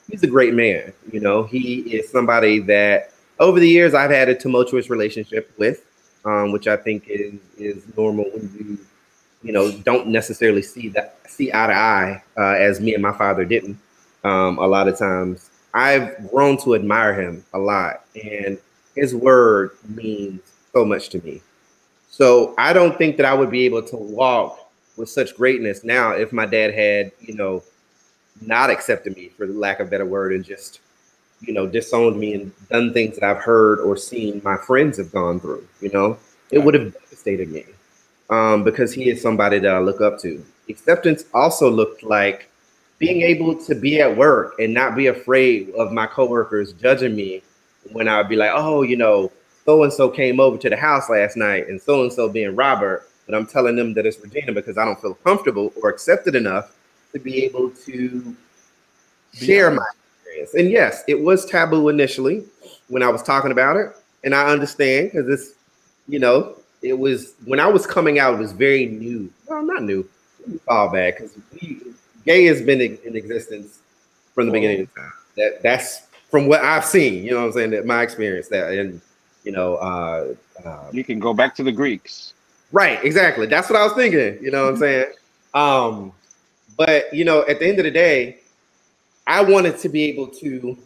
he's 0.09 0.23
a 0.23 0.27
great 0.27 0.53
man. 0.53 0.91
You 1.11 1.19
know, 1.19 1.43
he 1.43 1.81
is 1.81 2.09
somebody 2.09 2.59
that 2.59 3.13
over 3.39 3.59
the 3.59 3.69
years 3.69 3.93
I've 3.93 4.11
had 4.11 4.29
a 4.29 4.35
tumultuous 4.35 4.89
relationship 4.89 5.51
with, 5.57 5.85
um, 6.25 6.51
which 6.51 6.67
I 6.67 6.75
think 6.77 7.05
is 7.07 7.39
is 7.57 7.83
normal 7.95 8.25
when 8.25 8.51
you 8.57 8.77
you 9.43 9.53
know 9.53 9.71
don't 9.71 10.07
necessarily 10.07 10.61
see 10.61 10.89
that 10.89 11.19
see 11.27 11.51
eye 11.53 11.67
to 11.67 11.73
eye 11.73 12.23
uh, 12.37 12.55
as 12.55 12.79
me 12.79 12.93
and 12.93 13.03
my 13.03 13.13
father 13.13 13.45
didn't. 13.45 13.79
Um, 14.23 14.57
a 14.57 14.67
lot 14.67 14.87
of 14.87 14.97
times, 14.97 15.49
I've 15.73 16.29
grown 16.29 16.57
to 16.63 16.75
admire 16.75 17.13
him 17.13 17.45
a 17.53 17.59
lot, 17.59 18.03
and 18.21 18.57
his 18.95 19.15
word 19.15 19.71
means 19.87 20.41
so 20.73 20.83
much 20.83 21.09
to 21.09 21.21
me. 21.23 21.41
So 22.19 22.53
I 22.57 22.73
don't 22.73 22.97
think 22.97 23.15
that 23.15 23.25
I 23.25 23.33
would 23.33 23.49
be 23.49 23.63
able 23.63 23.81
to 23.81 23.95
walk 23.95 24.69
with 24.97 25.07
such 25.07 25.37
greatness 25.37 25.85
now 25.85 26.11
if 26.11 26.33
my 26.33 26.45
dad 26.45 26.73
had, 26.73 27.13
you 27.21 27.33
know, 27.33 27.63
not 28.41 28.69
accepted 28.69 29.15
me 29.15 29.29
for 29.29 29.47
the 29.47 29.53
lack 29.53 29.79
of 29.79 29.87
a 29.87 29.89
better 29.89 30.05
word 30.05 30.33
and 30.33 30.43
just, 30.43 30.81
you 31.39 31.53
know, 31.53 31.65
disowned 31.65 32.19
me 32.19 32.33
and 32.33 32.51
done 32.67 32.91
things 32.91 33.17
that 33.17 33.23
I've 33.23 33.41
heard 33.41 33.79
or 33.79 33.95
seen 33.95 34.41
my 34.43 34.57
friends 34.57 34.97
have 34.97 35.13
gone 35.13 35.39
through, 35.39 35.65
you 35.79 35.91
know, 35.93 36.17
it 36.51 36.59
would 36.59 36.73
have 36.73 36.91
devastated 36.91 37.51
me 37.51 37.63
um, 38.29 38.65
because 38.65 38.91
he 38.91 39.09
is 39.09 39.21
somebody 39.21 39.59
that 39.59 39.73
I 39.73 39.79
look 39.79 40.01
up 40.01 40.19
to. 40.19 40.43
Acceptance 40.67 41.23
also 41.33 41.71
looked 41.71 42.03
like 42.03 42.51
being 42.97 43.21
able 43.21 43.55
to 43.63 43.75
be 43.75 44.01
at 44.01 44.17
work 44.17 44.55
and 44.59 44.73
not 44.73 44.93
be 44.93 45.07
afraid 45.07 45.69
of 45.69 45.93
my 45.93 46.05
coworkers 46.05 46.73
judging 46.73 47.15
me 47.15 47.43
when 47.93 48.09
I'd 48.09 48.27
be 48.27 48.35
like, 48.35 48.51
oh, 48.53 48.81
you 48.81 48.97
know, 48.97 49.31
so 49.65 49.83
and 49.83 49.93
so 49.93 50.09
came 50.09 50.39
over 50.39 50.57
to 50.57 50.69
the 50.69 50.77
house 50.77 51.09
last 51.09 51.37
night 51.37 51.67
and 51.67 51.81
so 51.81 52.03
and 52.03 52.11
so 52.11 52.29
being 52.29 52.55
Robert, 52.55 53.09
but 53.25 53.35
I'm 53.35 53.45
telling 53.45 53.75
them 53.75 53.93
that 53.93 54.05
it's 54.05 54.19
Regina 54.19 54.51
because 54.51 54.77
I 54.77 54.85
don't 54.85 54.99
feel 54.99 55.13
comfortable 55.15 55.71
or 55.81 55.89
accepted 55.89 56.35
enough 56.35 56.75
to 57.13 57.19
be 57.19 57.43
able 57.43 57.69
to 57.71 58.35
share 59.33 59.71
my 59.71 59.85
experience. 60.23 60.53
And 60.55 60.69
yes, 60.69 61.03
it 61.07 61.19
was 61.19 61.45
taboo 61.45 61.89
initially 61.89 62.43
when 62.87 63.03
I 63.03 63.09
was 63.09 63.21
talking 63.21 63.51
about 63.51 63.77
it, 63.77 63.95
and 64.23 64.33
I 64.33 64.51
understand 64.51 65.11
because 65.11 65.27
it's, 65.29 65.53
you 66.07 66.19
know, 66.19 66.55
it 66.81 66.97
was 66.97 67.33
when 67.45 67.59
I 67.59 67.67
was 67.67 67.85
coming 67.85 68.19
out, 68.19 68.35
it 68.35 68.39
was 68.39 68.51
very 68.51 68.85
new. 68.85 69.31
Well, 69.47 69.63
not 69.63 69.83
new. 69.83 70.07
Let 70.41 70.49
me 70.49 70.57
fall 70.59 70.89
back 70.89 71.17
because 71.17 71.37
gay 72.25 72.45
has 72.45 72.61
been 72.61 72.81
in, 72.81 72.97
in 73.05 73.15
existence 73.15 73.79
from 74.33 74.47
the 74.47 74.51
beginning 74.51 74.81
of 74.81 74.95
time. 74.95 75.11
That 75.37 75.61
that's 75.61 76.07
from 76.29 76.47
what 76.47 76.61
I've 76.61 76.85
seen. 76.85 77.23
You 77.23 77.31
know 77.31 77.41
what 77.41 77.47
I'm 77.47 77.51
saying? 77.53 77.71
That 77.71 77.85
my 77.85 78.01
experience 78.01 78.47
that 78.49 78.71
and 78.71 79.01
you 79.43 79.51
know, 79.51 79.75
uh, 79.75 80.33
uh, 80.65 80.89
You 80.91 81.03
can 81.03 81.19
go 81.19 81.33
back 81.33 81.55
to 81.55 81.63
the 81.63 81.71
Greeks. 81.71 82.33
Right, 82.71 83.03
exactly. 83.03 83.47
That's 83.47 83.69
what 83.69 83.79
I 83.79 83.83
was 83.83 83.93
thinking. 83.93 84.43
You 84.43 84.51
know 84.51 84.65
what 84.65 84.73
I'm 84.73 84.77
saying? 84.77 85.05
Um, 85.53 86.13
but 86.77 87.13
you 87.13 87.25
know, 87.25 87.45
at 87.47 87.59
the 87.59 87.67
end 87.67 87.79
of 87.79 87.85
the 87.85 87.91
day, 87.91 88.39
I 89.25 89.41
wanted 89.41 89.77
to 89.79 89.89
be 89.89 90.03
able 90.05 90.27
to 90.27 90.77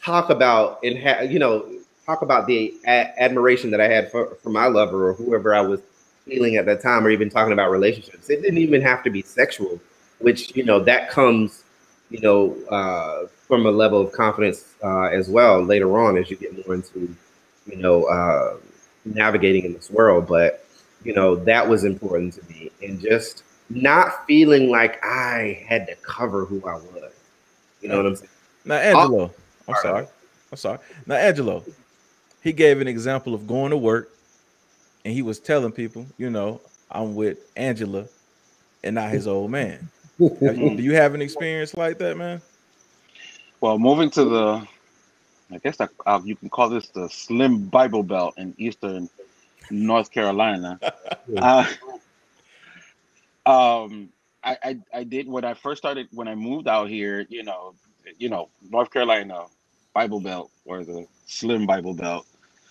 talk 0.00 0.30
about 0.30 0.78
and 0.82 1.30
you 1.30 1.38
know 1.38 1.70
talk 2.06 2.22
about 2.22 2.46
the 2.46 2.74
a- 2.86 3.22
admiration 3.22 3.70
that 3.70 3.80
I 3.80 3.88
had 3.88 4.10
for, 4.10 4.36
for 4.42 4.50
my 4.50 4.66
lover 4.66 5.10
or 5.10 5.14
whoever 5.14 5.54
I 5.54 5.60
was 5.60 5.80
feeling 6.24 6.56
at 6.56 6.66
that 6.66 6.82
time, 6.82 7.06
or 7.06 7.10
even 7.10 7.28
talking 7.28 7.52
about 7.52 7.70
relationships. 7.70 8.30
It 8.30 8.42
didn't 8.42 8.58
even 8.58 8.80
have 8.82 9.02
to 9.04 9.10
be 9.10 9.22
sexual, 9.22 9.80
which 10.18 10.54
you 10.56 10.64
know 10.64 10.80
that 10.80 11.10
comes 11.10 11.64
you 12.10 12.20
know 12.20 12.56
uh, 12.68 13.26
from 13.48 13.66
a 13.66 13.70
level 13.70 14.00
of 14.00 14.12
confidence 14.12 14.74
uh, 14.84 15.04
as 15.06 15.28
well 15.28 15.62
later 15.62 15.98
on 15.98 16.16
as 16.16 16.30
you 16.30 16.36
get 16.36 16.66
more 16.66 16.74
into 16.74 17.14
you 17.66 17.76
know 17.76 18.04
uh, 18.04 18.56
navigating 19.04 19.64
in 19.64 19.72
this 19.72 19.90
world. 19.90 20.26
But 20.26 20.66
you 21.04 21.14
know 21.14 21.36
that 21.36 21.68
was 21.68 21.84
important 21.84 22.34
to 22.34 22.48
me, 22.48 22.70
and 22.82 23.00
just 23.00 23.44
not 23.68 24.26
feeling 24.26 24.70
like 24.70 25.02
I 25.04 25.64
had 25.68 25.86
to 25.86 25.94
cover 25.96 26.44
who 26.44 26.62
I 26.66 26.74
was. 26.74 27.12
You 27.80 27.88
know 27.88 27.96
what 27.96 28.06
I'm 28.06 28.16
saying? 28.16 28.30
Now, 28.64 28.74
Angelo, 28.74 29.30
I'm 29.68 29.74
sorry. 29.80 30.06
I'm 30.50 30.58
sorry. 30.58 30.78
Now, 31.06 31.14
Angelo, 31.14 31.64
he 32.42 32.52
gave 32.52 32.80
an 32.80 32.88
example 32.88 33.34
of 33.34 33.46
going 33.46 33.70
to 33.70 33.76
work 33.76 34.10
and 35.04 35.14
he 35.14 35.22
was 35.22 35.38
telling 35.38 35.72
people, 35.72 36.06
you 36.18 36.30
know, 36.30 36.60
I'm 36.90 37.14
with 37.14 37.38
Angela 37.56 38.06
and 38.82 38.94
not 38.94 39.10
his 39.10 39.26
old 39.26 39.50
man. 39.50 39.88
Do 40.18 40.76
you 40.78 40.94
have 40.94 41.14
an 41.14 41.22
experience 41.22 41.76
like 41.76 41.98
that, 41.98 42.16
man? 42.16 42.42
Well, 43.60 43.78
moving 43.78 44.10
to 44.10 44.24
the, 44.24 44.66
I 45.52 45.58
guess 45.58 45.76
that, 45.78 45.90
uh, 46.06 46.20
you 46.24 46.36
can 46.36 46.48
call 46.48 46.68
this 46.68 46.88
the 46.88 47.08
Slim 47.08 47.66
Bible 47.66 48.02
Belt 48.02 48.34
in 48.38 48.54
Eastern 48.58 49.08
North 49.70 50.10
Carolina. 50.10 50.80
uh, 51.36 51.66
um, 53.46 54.08
I, 54.42 54.56
I 54.62 54.78
I 54.94 55.04
did 55.04 55.28
when 55.28 55.44
I 55.44 55.54
first 55.54 55.80
started 55.80 56.08
when 56.12 56.28
I 56.28 56.34
moved 56.34 56.68
out 56.68 56.88
here. 56.88 57.26
You 57.28 57.42
know, 57.42 57.74
you 58.18 58.28
know 58.28 58.48
North 58.70 58.90
Carolina 58.90 59.46
Bible 59.94 60.20
Belt 60.20 60.50
or 60.64 60.84
the 60.84 61.06
Slim 61.26 61.66
Bible 61.66 61.94
Belt. 61.94 62.26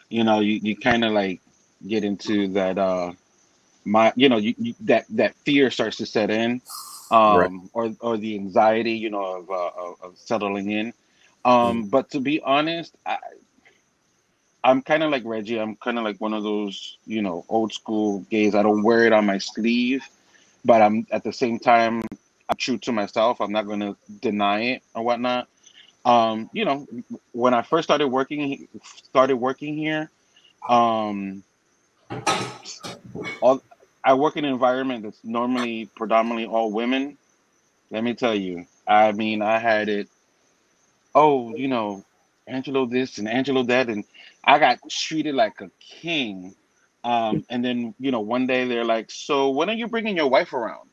You 0.10 0.24
know, 0.24 0.40
you, 0.40 0.60
you 0.62 0.76
kind 0.76 1.04
of 1.04 1.12
like 1.14 1.42
get 1.88 2.04
into 2.04 2.48
that 2.50 2.78
uh 2.78 3.12
my 3.86 4.12
you 4.16 4.30
know 4.30 4.38
you, 4.38 4.54
you 4.58 4.74
that 4.82 5.06
that 5.10 5.36
fear 5.46 5.70
starts 5.70 5.98
to 5.98 6.06
set 6.06 6.30
in 6.30 6.62
um 7.12 7.70
Right. 7.70 7.70
or 7.74 7.94
or 8.02 8.18
the 8.18 8.36
anxiety 8.36 8.92
you 8.94 9.10
know 9.10 9.38
of 9.38 9.50
uh, 9.50 9.72
of, 9.78 9.96
of 10.02 10.18
settling 10.18 10.72
in 10.72 10.94
um 11.46 11.84
but 11.86 12.10
to 12.10 12.20
be 12.20 12.42
honest 12.42 12.96
i 13.06 13.18
i'm 14.64 14.82
kind 14.82 15.04
of 15.04 15.12
like 15.12 15.24
reggie. 15.26 15.60
I'm 15.60 15.76
kind 15.78 15.98
of 15.98 16.04
like 16.04 16.20
one 16.20 16.34
of 16.34 16.44
those 16.44 16.98
you 17.06 17.22
know 17.22 17.46
old 17.50 17.74
school 17.74 18.20
gays. 18.30 18.56
I 18.56 18.64
don't 18.64 18.84
wear 18.84 19.06
it 19.06 19.14
on 19.14 19.26
my 19.26 19.38
sleeve 19.38 20.04
but 20.66 20.82
i'm 20.82 21.08
at 21.12 21.24
the 21.24 21.32
same 21.32 21.60
time 21.60 22.02
i'm 22.50 22.58
true 22.58 22.78
to 22.80 22.92
myself. 22.92 23.40
I'm 23.42 23.52
not 23.52 23.66
going 23.66 23.80
to 23.80 23.96
deny 24.22 24.62
it 24.62 24.84
or 24.94 25.04
whatnot. 25.04 25.48
Um 26.06 26.50
you 26.54 26.66
know 26.66 26.88
when 27.32 27.54
i 27.54 27.62
first 27.62 27.88
started 27.88 28.08
working 28.08 28.68
started 28.84 29.38
working 29.38 29.76
here 29.78 30.10
um 30.68 31.44
all 33.42 33.62
I 34.04 34.14
work 34.14 34.38
in 34.38 34.46
an 34.46 34.52
environment 34.52 35.04
that's 35.04 35.20
normally 35.24 35.90
predominantly 35.96 36.46
all 36.46 36.72
women. 36.72 37.18
Let 37.92 38.04
me 38.04 38.14
tell 38.14 38.36
you, 38.36 38.66
I 38.88 39.12
mean, 39.12 39.42
I 39.42 39.60
had 39.60 39.90
it. 39.90 40.08
Oh, 41.16 41.56
you 41.56 41.68
know, 41.68 42.04
Angelo 42.48 42.86
this 42.86 43.18
and 43.18 43.28
Angelo 43.28 43.64
that, 43.64 43.90
and 43.90 44.06
I 44.44 44.60
got 44.60 44.80
treated 44.90 45.36
like 45.36 45.62
a 45.62 45.70
king. 45.80 46.56
Um, 47.04 47.46
and 47.50 47.64
then 47.64 47.96
you 48.00 48.12
know, 48.12 48.22
one 48.22 48.48
day 48.48 48.68
they're 48.68 48.86
like, 48.86 49.12
"So 49.12 49.50
when 49.52 49.70
are 49.70 49.74
you 49.76 49.88
bringing 49.88 50.16
your 50.16 50.30
wife 50.30 50.54
around?" 50.54 50.90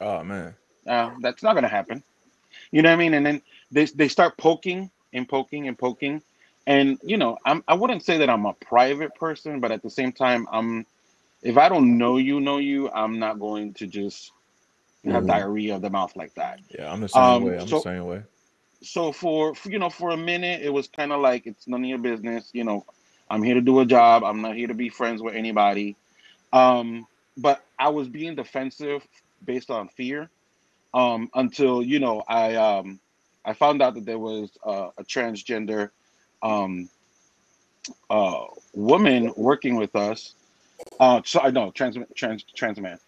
Oh 0.00 0.22
man. 0.24 0.54
Uh, 0.86 1.10
that's 1.20 1.42
not 1.42 1.54
gonna 1.54 1.68
happen. 1.68 2.02
You 2.70 2.82
know 2.82 2.90
what 2.90 2.94
I 2.94 2.98
mean? 2.98 3.14
And 3.14 3.26
then 3.26 3.42
they 3.70 3.84
they 3.86 4.08
start 4.08 4.36
poking 4.36 4.90
and 5.12 5.28
poking 5.28 5.68
and 5.68 5.78
poking, 5.78 6.22
and 6.66 6.98
you 7.02 7.16
know, 7.16 7.38
I'm 7.44 7.64
I 7.68 7.74
wouldn't 7.74 8.04
say 8.04 8.18
that 8.18 8.30
I'm 8.30 8.46
a 8.46 8.54
private 8.54 9.14
person, 9.14 9.60
but 9.60 9.72
at 9.72 9.82
the 9.82 9.90
same 9.90 10.12
time, 10.12 10.46
I'm 10.50 10.86
if 11.42 11.56
I 11.56 11.68
don't 11.68 11.98
know 11.98 12.16
you, 12.16 12.40
know 12.40 12.58
you, 12.58 12.90
I'm 12.90 13.18
not 13.18 13.38
going 13.40 13.74
to 13.74 13.86
just 13.86 14.32
have 15.04 15.24
Mhm. 15.24 15.28
diarrhea 15.28 15.76
of 15.76 15.82
the 15.82 15.90
mouth 15.90 16.14
like 16.16 16.34
that. 16.34 16.60
Yeah, 16.76 16.92
I'm 16.92 17.00
the 17.00 17.08
same 17.08 17.22
Um, 17.22 17.44
way. 17.44 17.58
I'm 17.58 17.66
so- 17.68 17.76
the 17.76 17.82
same 17.82 18.06
way. 18.06 18.22
So 18.82 19.12
for, 19.12 19.54
for 19.54 19.70
you 19.70 19.78
know, 19.78 19.90
for 19.90 20.10
a 20.10 20.16
minute, 20.16 20.62
it 20.62 20.72
was 20.72 20.88
kind 20.88 21.12
of 21.12 21.20
like 21.20 21.46
it's 21.46 21.66
none 21.68 21.82
of 21.82 21.88
your 21.88 21.98
business. 21.98 22.50
You 22.52 22.64
know, 22.64 22.84
I'm 23.30 23.42
here 23.42 23.54
to 23.54 23.60
do 23.60 23.80
a 23.80 23.86
job. 23.86 24.24
I'm 24.24 24.40
not 24.40 24.56
here 24.56 24.68
to 24.68 24.74
be 24.74 24.88
friends 24.88 25.22
with 25.22 25.34
anybody. 25.34 25.96
Um, 26.52 27.06
but 27.36 27.62
I 27.78 27.90
was 27.90 28.08
being 28.08 28.34
defensive 28.34 29.06
based 29.44 29.70
on 29.70 29.88
fear 29.88 30.28
um, 30.94 31.30
until 31.34 31.82
you 31.82 31.98
know 32.00 32.22
I 32.26 32.54
um, 32.56 33.00
I 33.44 33.52
found 33.52 33.82
out 33.82 33.94
that 33.94 34.04
there 34.06 34.18
was 34.18 34.50
uh, 34.64 34.90
a 34.98 35.04
transgender 35.04 35.90
um, 36.42 36.88
uh, 38.08 38.44
woman 38.74 39.32
working 39.36 39.76
with 39.76 39.94
us. 39.94 40.34
Uh, 40.98 41.20
so 41.24 41.40
I 41.40 41.50
know 41.50 41.70
trans 41.70 41.96
trans 42.14 42.44
trans 42.54 42.80
man 42.80 42.98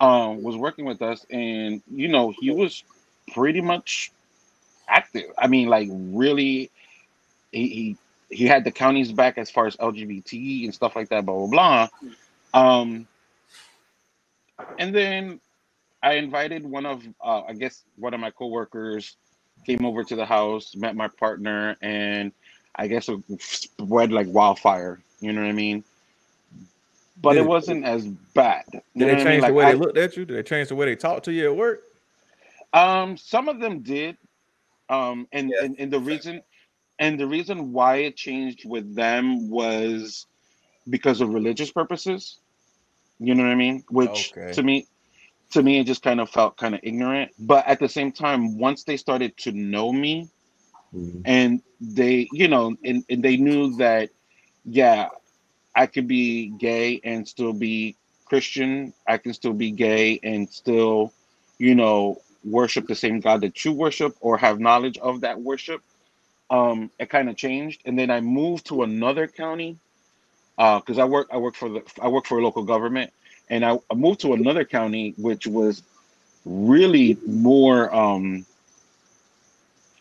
um, 0.00 0.42
was 0.42 0.56
working 0.56 0.84
with 0.84 1.02
us, 1.02 1.24
and 1.30 1.82
you 1.92 2.08
know 2.08 2.32
he 2.40 2.50
was 2.50 2.82
pretty 3.32 3.60
much 3.60 4.10
active. 4.88 5.30
I 5.38 5.46
mean, 5.46 5.68
like 5.68 5.88
really, 5.92 6.70
he 7.52 7.68
he, 7.68 7.96
he 8.30 8.46
had 8.46 8.64
the 8.64 8.70
counties 8.70 9.12
back 9.12 9.38
as 9.38 9.50
far 9.50 9.66
as 9.66 9.76
LGBT 9.76 10.64
and 10.64 10.74
stuff 10.74 10.96
like 10.96 11.10
that. 11.10 11.26
Blah 11.26 11.46
blah 11.46 11.46
blah. 11.46 11.88
Um, 12.52 13.06
and 14.78 14.94
then 14.94 15.40
I 16.02 16.14
invited 16.14 16.64
one 16.64 16.86
of 16.86 17.06
uh, 17.22 17.42
I 17.42 17.52
guess 17.52 17.84
one 17.96 18.14
of 18.14 18.20
my 18.20 18.30
coworkers 18.30 19.16
came 19.66 19.84
over 19.84 20.02
to 20.04 20.16
the 20.16 20.24
house, 20.24 20.74
met 20.74 20.96
my 20.96 21.08
partner, 21.08 21.76
and 21.82 22.32
I 22.74 22.86
guess 22.86 23.08
it 23.08 23.20
spread 23.40 24.12
like 24.12 24.26
wildfire. 24.28 25.00
You 25.20 25.32
know 25.32 25.42
what 25.42 25.48
I 25.48 25.52
mean? 25.52 25.84
But 27.22 27.34
Did 27.34 27.40
it 27.40 27.42
it- 27.42 27.48
wasn't 27.48 27.84
as 27.84 28.06
bad. 28.06 28.64
Did 28.72 28.82
know 28.94 29.06
they 29.06 29.12
what 29.12 29.12
I 29.12 29.16
mean? 29.16 29.24
change 29.26 29.44
the 29.46 29.52
way 29.52 29.64
I- 29.66 29.72
they 29.72 29.78
looked 29.78 29.98
at 29.98 30.16
you? 30.16 30.24
Did 30.24 30.36
they 30.36 30.42
change 30.42 30.68
the 30.68 30.74
way 30.74 30.86
they 30.86 30.96
talked 30.96 31.24
to 31.26 31.32
you 31.32 31.50
at 31.50 31.56
work? 31.56 31.82
Um, 32.72 33.16
some 33.16 33.48
of 33.48 33.60
them 33.60 33.80
did. 33.80 34.16
Um, 34.88 35.28
and, 35.32 35.50
Yeah. 35.50 35.64
and 35.64 35.76
and 35.78 35.92
the 35.92 36.00
reason 36.00 36.42
and 36.98 37.18
the 37.18 37.26
reason 37.26 37.72
why 37.72 37.96
it 37.98 38.16
changed 38.16 38.68
with 38.68 38.94
them 38.94 39.48
was 39.48 40.26
because 40.88 41.20
of 41.20 41.30
religious 41.32 41.70
purposes. 41.70 42.38
You 43.18 43.34
know 43.34 43.44
what 43.44 43.52
I 43.52 43.54
mean? 43.54 43.84
Which 43.90 44.32
Okay. 44.36 44.52
to 44.52 44.62
me, 44.62 44.86
to 45.52 45.62
me, 45.62 45.78
it 45.78 45.84
just 45.86 46.02
kind 46.02 46.20
of 46.20 46.28
felt 46.30 46.56
kind 46.56 46.74
of 46.74 46.80
ignorant. 46.82 47.32
But 47.38 47.66
at 47.66 47.78
the 47.80 47.88
same 47.88 48.12
time, 48.12 48.58
once 48.58 48.84
they 48.84 48.96
started 48.96 49.36
to 49.38 49.52
know 49.52 49.92
me, 49.92 50.28
Mhm. 50.94 51.22
and 51.24 51.62
they, 51.80 52.28
you 52.32 52.48
know, 52.48 52.76
and, 52.84 53.04
and 53.08 53.22
they 53.22 53.36
knew 53.36 53.76
that, 53.76 54.10
yeah, 54.64 55.08
I 55.74 55.86
could 55.86 56.08
be 56.08 56.48
gay 56.48 57.00
and 57.04 57.26
still 57.26 57.52
be 57.52 57.96
Christian. 58.26 58.92
I 59.06 59.18
can 59.18 59.34
still 59.34 59.52
be 59.52 59.70
gay 59.70 60.20
and 60.22 60.48
still, 60.50 61.12
you 61.58 61.74
know, 61.74 62.20
worship 62.44 62.86
the 62.86 62.94
same 62.94 63.20
God 63.20 63.42
that 63.42 63.64
you 63.64 63.72
worship 63.72 64.16
or 64.20 64.38
have 64.38 64.60
knowledge 64.60 64.98
of 64.98 65.22
that 65.22 65.40
worship. 65.40 65.82
Um, 66.50 66.90
it 66.98 67.10
kind 67.10 67.28
of 67.28 67.36
changed, 67.36 67.82
and 67.84 67.98
then 67.98 68.10
I 68.10 68.20
moved 68.20 68.66
to 68.66 68.82
another 68.82 69.28
county 69.28 69.78
because 70.56 70.98
I 70.98 71.04
work 71.04 71.28
I 71.32 71.38
work 71.38 71.54
for 71.54 71.68
the 71.68 71.82
I 72.02 72.08
work 72.08 72.26
for 72.26 72.38
a 72.38 72.42
local 72.42 72.64
government, 72.64 73.12
and 73.48 73.64
I, 73.64 73.78
I 73.90 73.94
moved 73.94 74.20
to 74.20 74.32
another 74.34 74.64
county 74.64 75.14
which 75.16 75.46
was 75.46 75.82
really 76.44 77.16
more 77.26 77.94
um, 77.94 78.46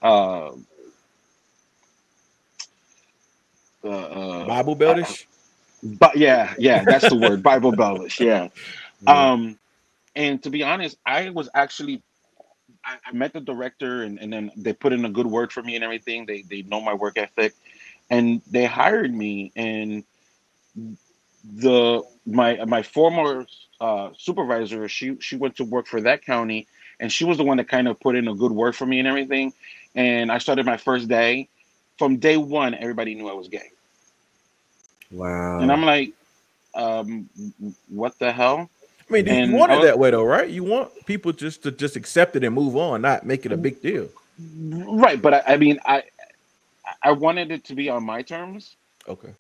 uh, 0.02 0.52
uh, 3.84 3.88
uh, 3.88 4.46
Bible 4.46 4.76
Beltish. 4.76 5.26
But 5.84 6.18
yeah, 6.18 6.54
yeah, 6.58 6.86
that's 6.86 7.08
the 7.08 7.16
word, 7.16 7.44
Bible 7.44 7.72
Bellish. 7.74 8.20
Yeah. 8.22 8.50
Yeah. 9.02 9.32
Um, 9.32 9.60
and 10.16 10.42
to 10.44 10.50
be 10.50 10.64
honest, 10.64 10.98
I 11.06 11.30
was 11.32 11.50
actually 11.54 12.04
I, 12.86 12.98
I 13.06 13.14
met 13.14 13.34
the 13.34 13.42
director 13.42 14.04
and, 14.04 14.20
and 14.20 14.32
then 14.34 14.52
they 14.58 14.74
put 14.74 14.94
in 14.94 15.06
a 15.06 15.10
good 15.10 15.28
word 15.28 15.52
for 15.54 15.64
me 15.64 15.76
and 15.76 15.84
everything. 15.84 16.26
They 16.26 16.44
they 16.44 16.64
know 16.64 16.82
my 16.82 16.94
work 16.94 17.18
ethic 17.18 17.54
and 18.10 18.42
they 18.52 18.66
hired 18.66 19.14
me 19.14 19.52
and 19.56 20.04
the 21.56 22.04
my 22.26 22.64
my 22.66 22.84
former 22.84 23.48
uh, 23.82 24.10
supervisor 24.18 24.88
she 24.90 25.18
she 25.22 25.36
went 25.38 25.56
to 25.58 25.66
work 25.66 25.88
for 25.88 26.02
that 26.02 26.26
county 26.26 26.68
and 27.00 27.12
she 27.12 27.26
was 27.26 27.38
the 27.38 27.44
one 27.44 27.58
that 27.58 27.70
kind 27.70 27.88
of 27.88 28.00
put 28.00 28.16
in 28.16 28.28
a 28.28 28.36
good 28.36 28.52
word 28.52 28.76
for 28.76 28.86
me 28.86 29.00
and 29.00 29.08
everything 29.08 29.54
and 29.96 30.32
I 30.32 30.40
started 30.40 30.66
my 30.66 30.78
first 30.78 31.08
day 31.10 31.50
from 31.98 32.18
day 32.18 32.38
one 32.38 32.76
everybody 32.76 33.16
knew 33.16 33.30
I 33.30 33.34
was 33.34 33.48
gay 33.50 33.72
Wow. 35.12 35.60
and 35.60 35.72
I'm 35.72 35.84
like 35.84 36.14
um 36.76 37.28
what 37.90 38.18
the 38.20 38.32
hell 38.32 38.70
I 39.10 39.14
mean, 39.14 39.26
you 39.26 39.32
and 39.34 39.54
want 39.54 39.72
it 39.72 39.78
was- 39.78 39.86
that 39.86 39.98
way 39.98 40.12
though, 40.12 40.24
right? 40.24 40.48
You 40.48 40.64
want 40.64 40.92
people 41.08 41.32
just 41.32 41.64
to 41.64 41.72
just 41.72 41.96
accept 41.96 42.36
it 42.36 42.44
and 42.44 42.54
move 42.54 42.78
on, 42.78 43.02
not 43.02 43.26
make 43.26 43.46
it 43.46 43.52
a 43.52 43.58
big 43.58 43.82
deal. 43.82 44.08
right 44.40 45.22
but 45.22 45.34
I, 45.34 45.54
I 45.54 45.58
mean 45.58 45.80
I 45.86 46.04
I 47.04 47.12
wanted 47.12 47.52
it 47.52 47.64
to 47.66 47.76
be 47.76 47.90
on 47.90 48.04
my 48.04 48.22
terms 48.22 48.76
Okay. 49.08 49.34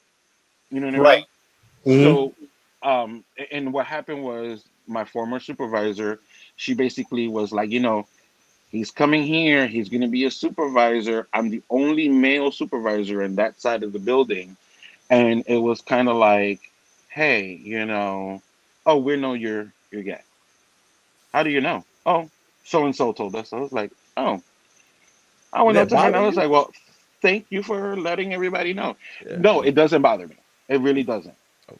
you 0.71 0.79
know 0.79 0.87
what 0.87 0.95
I 0.95 0.97
mean 0.97 1.01
Right. 1.05 1.25
Mhm. 1.85 2.03
So, 2.03 2.33
um, 2.83 3.23
and 3.51 3.71
what 3.71 3.85
happened 3.85 4.23
was 4.23 4.65
my 4.87 5.05
former 5.05 5.39
supervisor, 5.39 6.19
she 6.57 6.73
basically 6.73 7.27
was 7.29 7.51
like, 7.53 7.69
you 7.69 7.79
know, 7.79 8.05
he's 8.71 8.91
coming 8.91 9.23
here, 9.23 9.65
he's 9.67 9.87
going 9.87 10.01
to 10.01 10.07
be 10.07 10.25
a 10.25 10.31
supervisor. 10.31 11.27
I'm 11.31 11.49
the 11.49 11.61
only 11.69 12.09
male 12.09 12.51
supervisor 12.51 13.21
in 13.23 13.35
that 13.35 13.61
side 13.61 13.83
of 13.83 13.93
the 13.93 13.99
building. 13.99 14.57
And 15.09 15.43
it 15.47 15.57
was 15.57 15.81
kind 15.81 16.07
of 16.09 16.15
like, 16.17 16.59
hey, 17.09 17.53
you 17.53 17.85
know, 17.85 18.41
oh, 18.85 18.97
we 18.97 19.15
know 19.17 19.33
you're 19.33 19.71
you're 19.91 20.03
gay. 20.03 20.21
How 21.33 21.43
do 21.43 21.49
you 21.49 21.61
know? 21.61 21.83
Oh, 22.05 22.29
so 22.63 22.85
and 22.85 22.95
so 22.95 23.13
told 23.13 23.35
us. 23.35 23.53
I 23.53 23.59
was 23.59 23.71
like, 23.71 23.91
oh. 24.17 24.41
I 25.53 25.63
went 25.63 25.77
up 25.77 25.89
to 25.89 25.97
her 25.97 26.07
and 26.07 26.15
I 26.15 26.21
was 26.21 26.35
you? 26.35 26.37
like, 26.37 26.49
well, 26.49 26.71
thank 27.21 27.45
you 27.49 27.63
for 27.63 27.95
letting 27.97 28.33
everybody 28.33 28.73
know. 28.73 28.95
Yeah. 29.25 29.37
No, 29.37 29.61
it 29.61 29.75
doesn't 29.75 30.01
bother 30.01 30.27
me. 30.27 30.35
It 30.67 30.79
really 30.81 31.03
doesn't. 31.03 31.35
Oh. 31.71 31.77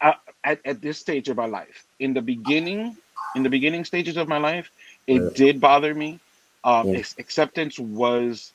I, 0.00 0.14
at, 0.44 0.60
at 0.64 0.80
this 0.80 0.98
stage 0.98 1.28
of 1.28 1.36
my 1.36 1.46
life, 1.46 1.84
in 1.98 2.14
the 2.14 2.22
beginning, 2.22 2.96
in 3.34 3.42
the 3.42 3.50
beginning 3.50 3.84
stages 3.84 4.16
of 4.16 4.28
my 4.28 4.38
life, 4.38 4.70
it 5.06 5.22
Yeah. 5.22 5.30
did 5.34 5.60
bother 5.60 5.94
me. 5.94 6.20
Um, 6.64 6.88
Yeah. 6.88 6.94
ex- 6.94 7.16
acceptance 7.18 7.78
was 7.78 8.52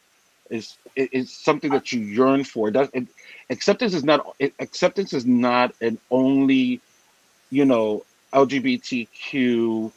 is 0.50 0.78
it- 0.96 1.10
it's 1.12 1.32
something 1.32 1.72
that 1.72 1.92
you 1.92 2.00
yearn 2.02 2.44
for. 2.44 2.70
It 2.70 2.72
does 2.72 2.90
it, 2.94 3.08
acceptance 3.50 3.94
is 3.94 4.04
not 4.04 4.36
it, 4.40 4.54
acceptance 4.60 5.14
is 5.14 5.25
not 5.25 5.74
an 5.82 5.98
only, 6.12 6.82
you 7.52 7.65
know, 7.65 8.06
LGBTQ 8.34 9.91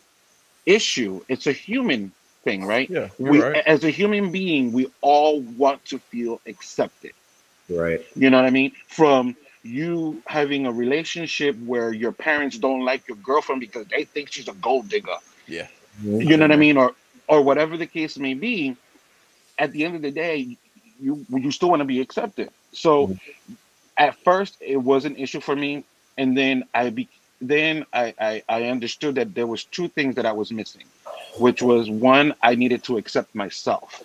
issue. 0.67 1.21
It's 1.29 1.47
a 1.47 1.53
human 1.53 2.13
thing, 2.45 2.65
right? 2.65 2.89
Yeah. 2.89 3.09
We, 3.19 3.41
right. 3.41 3.63
as 3.67 3.85
a 3.85 3.91
human 3.91 4.31
being, 4.31 4.73
we 4.73 4.91
all 5.01 5.41
want 5.41 5.85
to 5.87 5.99
feel 5.99 6.41
accepted. 6.47 7.13
Right. 7.69 8.05
You 8.17 8.31
know 8.31 8.39
what 8.39 8.47
I 8.47 8.51
mean? 8.51 8.73
From 8.87 9.37
you 9.63 10.23
having 10.27 10.67
a 10.67 10.73
relationship 10.73 11.57
where 11.59 11.93
your 11.93 12.13
parents 12.13 12.57
don't 12.59 12.85
like 12.85 13.07
your 13.09 13.17
girlfriend 13.19 13.61
because 13.61 13.87
they 13.89 14.05
think 14.05 14.31
she's 14.33 14.49
a 14.49 14.55
gold 14.55 14.89
digger. 14.89 15.17
Yeah. 15.47 15.67
You 16.03 16.37
know 16.37 16.45
what 16.45 16.53
I 16.53 16.57
mean? 16.57 16.77
Or 16.77 16.95
or 17.27 17.43
whatever 17.43 17.77
the 17.77 17.87
case 17.87 18.17
may 18.19 18.35
be, 18.35 18.75
at 19.59 19.73
the 19.73 19.85
end 19.85 19.97
of 19.97 20.03
the 20.03 20.11
day, 20.11 20.59
you 20.99 21.27
you 21.31 21.51
still 21.51 21.71
want 21.71 21.81
to 21.81 21.87
be 21.87 22.01
accepted. 22.01 22.51
So 22.73 23.13
at 23.99 24.17
first 24.25 24.57
it 24.61 24.77
was 24.77 25.05
an 25.05 25.17
issue 25.17 25.41
for 25.41 25.55
me. 25.57 25.85
And 26.17 26.37
then 26.37 26.65
I 26.75 26.91
be 26.91 27.09
then 27.41 27.85
I, 27.93 28.15
I, 28.21 28.43
I 28.49 28.65
understood 28.65 29.17
that 29.17 29.35
there 29.35 29.47
was 29.47 29.65
two 29.65 29.89
things 29.89 30.17
that 30.17 30.27
I 30.27 30.33
was 30.33 30.53
missing, 30.53 30.87
which 31.37 31.63
was 31.63 31.91
one, 31.91 32.35
I 32.43 32.55
needed 32.55 32.85
to 32.85 32.97
accept 32.99 33.35
myself 33.35 34.03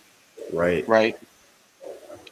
Right. 0.51 0.87
right? 0.87 1.17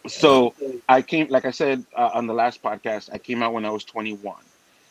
So 0.07 0.55
I 0.87 1.01
came, 1.01 1.27
like 1.29 1.45
I 1.45 1.51
said 1.51 1.85
uh, 1.97 2.11
on 2.13 2.27
the 2.27 2.33
last 2.33 2.61
podcast, 2.61 3.09
I 3.13 3.17
came 3.19 3.41
out 3.43 3.53
when 3.53 3.65
I 3.65 3.71
was 3.71 3.85
21. 3.85 4.43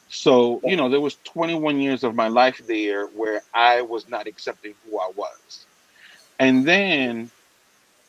So 0.08 0.60
you 0.64 0.76
know, 0.76 0.88
there 0.88 1.00
was 1.00 1.16
21 1.24 1.80
years 1.80 2.02
of 2.04 2.14
my 2.14 2.28
life 2.28 2.60
there 2.66 3.06
where 3.06 3.42
I 3.54 3.82
was 3.82 4.08
not 4.08 4.26
accepting 4.26 4.74
who 4.84 4.98
I 4.98 5.10
was, 5.14 5.66
and 6.38 6.66
then, 6.66 7.30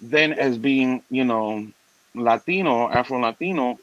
then 0.01 0.33
as 0.33 0.57
being 0.57 1.03
you 1.09 1.23
know, 1.23 1.67
Latino, 2.15 2.89
Afro 2.89 3.19
Latino, 3.19 3.79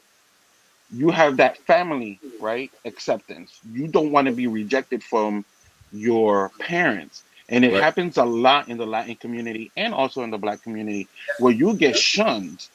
you 0.91 1.09
have 1.11 1.37
that 1.37 1.57
family, 1.59 2.19
right? 2.39 2.71
Acceptance. 2.85 3.59
You 3.71 3.87
don't 3.87 4.11
want 4.11 4.27
to 4.27 4.33
be 4.33 4.47
rejected 4.47 5.03
from 5.03 5.45
your 5.91 6.49
parents. 6.59 7.23
And 7.49 7.65
it 7.65 7.73
Right. 7.73 7.81
happens 7.83 8.17
a 8.17 8.25
lot 8.25 8.67
in 8.69 8.77
the 8.77 8.85
Latin 8.85 9.15
community 9.15 9.71
and 9.75 9.93
also 9.93 10.23
in 10.23 10.29
the 10.29 10.37
black 10.37 10.61
community 10.61 11.07
where 11.39 11.53
you 11.53 11.73
get 11.73 11.97
shunned 11.97 12.67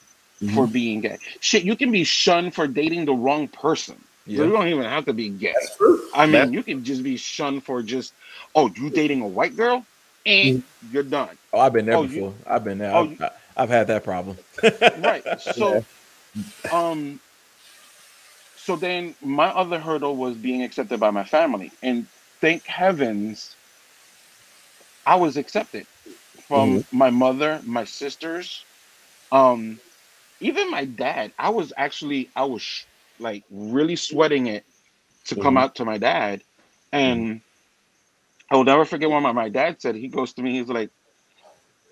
mm-hmm. 0.42 0.54
for 0.54 0.66
being 0.66 1.00
gay. 1.00 1.18
Shit, 1.40 1.62
you 1.64 1.76
can 1.76 1.92
be 1.92 2.04
shunned 2.04 2.54
for 2.54 2.66
dating 2.66 3.04
the 3.04 3.14
wrong 3.14 3.46
person. 3.48 3.96
So 4.26 4.32
Yeah. 4.32 4.44
you 4.44 4.52
don't 4.52 4.68
even 4.68 4.84
have 4.84 5.04
to 5.06 5.12
be 5.12 5.28
gay. 5.28 5.52
That's 5.54 5.76
true. 5.76 6.02
I 6.14 6.26
mean, 6.26 6.32
That- 6.32 6.52
you 6.52 6.62
can 6.62 6.84
just 6.84 7.02
be 7.04 7.16
shunned 7.16 7.64
for 7.64 7.82
just, 7.82 8.14
oh, 8.54 8.68
you 8.74 8.90
dating 8.90 9.22
a 9.22 9.28
white 9.28 9.56
girl? 9.56 9.84
And 10.26 10.64
you're 10.80 11.02
done. 11.04 11.38
Oh, 11.52 11.60
I've 11.60 11.72
been 11.72 11.86
there 11.86 11.98
Oh, 11.98 12.04
you- 12.04 12.22
before. 12.22 12.34
I've 12.46 12.64
been 12.64 12.78
there. 12.78 12.92
oh, 12.92 13.02
I've, 13.02 13.08
you- 13.08 13.18
I- 13.20 13.30
I've 13.56 13.70
had 13.70 13.88
that 13.88 14.04
problem. 14.04 14.38
right 14.94 15.24
so 15.38 15.84
um 16.70 17.20
so 18.56 18.76
then 18.76 19.16
my 19.22 19.46
other 19.48 19.80
hurdle 19.80 20.16
was 20.16 20.36
being 20.36 20.62
accepted 20.62 21.00
by 21.00 21.10
my 21.10 21.24
family 21.24 21.72
and 21.82 22.08
thank 22.40 22.66
heavens 22.66 23.56
i 25.06 25.16
was 25.16 25.36
accepted 25.36 25.86
from 26.48 26.84
my 26.92 27.10
mother 27.10 27.60
my 27.64 27.84
sisters 27.84 28.66
um 29.32 29.80
even 30.40 30.70
my 30.70 30.84
dad 30.84 31.32
i 31.38 31.50
was 31.50 31.72
actually 31.76 32.30
i 32.36 32.44
was 32.44 32.62
sh- 32.62 32.84
like 33.18 33.44
really 33.50 33.96
sweating 33.96 34.46
it 34.46 34.64
to 35.26 35.36
come 35.36 35.56
Mhm. 35.56 35.58
out 35.58 35.76
to 35.76 35.84
my 35.84 35.98
dad 35.98 36.42
and 36.92 37.40
i 38.54 38.56
will 38.56 38.64
never 38.64 38.84
forget 38.84 39.10
what 39.10 39.20
my, 39.20 39.32
my 39.32 39.48
dad 39.48 39.80
said 39.82 39.94
he 39.94 40.08
goes 40.08 40.32
to 40.32 40.42
me 40.42 40.52
he's 40.58 40.68
like 40.68 40.90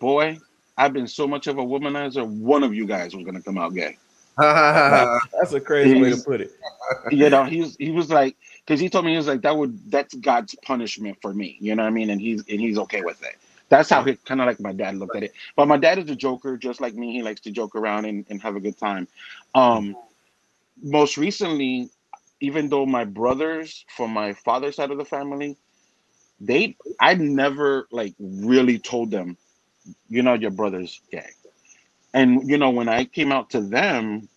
boy 0.01 0.39
i've 0.79 0.93
been 0.93 1.09
so 1.09 1.27
much 1.27 1.47
of 1.49 1.59
a 1.59 1.63
womanizer 1.63 2.27
one 2.27 2.63
of 2.63 2.73
you 2.75 2.87
guys 2.87 3.15
was 3.15 3.25
going 3.25 3.37
to 3.37 3.43
come 3.43 3.59
out 3.59 3.75
gay 3.75 3.97
That's 4.39 5.53
a 5.53 5.61
crazy 5.61 6.01
way 6.01 6.11
to 6.11 6.17
put 6.17 6.41
it. 6.41 6.53
you 7.11 7.29
know, 7.29 7.45
he's 7.45 7.77
he 7.77 7.91
was 7.91 8.11
like, 8.11 8.37
because 8.65 8.81
he 8.81 8.89
told 8.89 9.05
me 9.05 9.11
he 9.13 9.17
was 9.17 9.27
like 9.27 9.43
that 9.43 9.57
would 9.57 9.91
that's 9.91 10.15
God's 10.15 10.55
punishment 10.63 11.19
for 11.21 11.35
me. 11.35 11.57
You 11.61 11.75
know 11.75 11.83
what 11.83 11.89
I 11.89 11.93
mean? 11.93 12.11
And 12.11 12.21
he's 12.21 12.43
and 12.49 12.61
he's 12.61 12.79
okay 12.79 13.03
with 13.03 13.23
it. 13.23 13.37
That's 13.69 13.89
how 13.89 14.03
he 14.03 14.17
kind 14.17 14.41
of 14.41 14.47
like 14.47 14.61
my 14.61 14.73
dad 14.73 14.97
looked 14.97 15.17
at 15.17 15.23
it. 15.23 15.33
But 15.57 15.69
my 15.69 15.77
dad 15.77 15.99
is 15.99 16.09
a 16.11 16.17
joker, 16.17 16.57
just 16.57 16.81
like 16.81 16.95
me. 16.95 17.13
He 17.13 17.23
likes 17.23 17.41
to 17.43 17.51
joke 17.51 17.75
around 17.75 18.05
and, 18.07 18.25
and 18.29 18.41
have 18.43 18.57
a 18.57 18.61
good 18.61 18.79
time. 18.79 19.09
Um, 19.55 19.97
most 20.83 21.17
recently, 21.17 21.89
even 22.41 22.69
though 22.69 22.85
my 22.85 23.05
brothers 23.05 23.85
from 23.97 24.11
my 24.11 24.33
father's 24.33 24.77
side 24.77 24.91
of 24.91 24.99
the 24.99 25.05
family, 25.05 25.57
they 26.43 26.77
I 27.01 27.15
never 27.15 27.89
like 27.93 28.15
really 28.21 28.79
told 28.79 29.11
them, 29.11 29.39
you 30.09 30.23
know, 30.23 30.35
your 30.35 30.51
brother's 30.51 31.01
gay. 31.11 31.31
And 32.15 32.49
you 32.49 32.59
know, 32.59 32.71
when 32.71 32.89
I 32.89 33.05
came 33.05 33.33
out 33.33 33.51
to 33.51 33.61
them, 33.61 34.29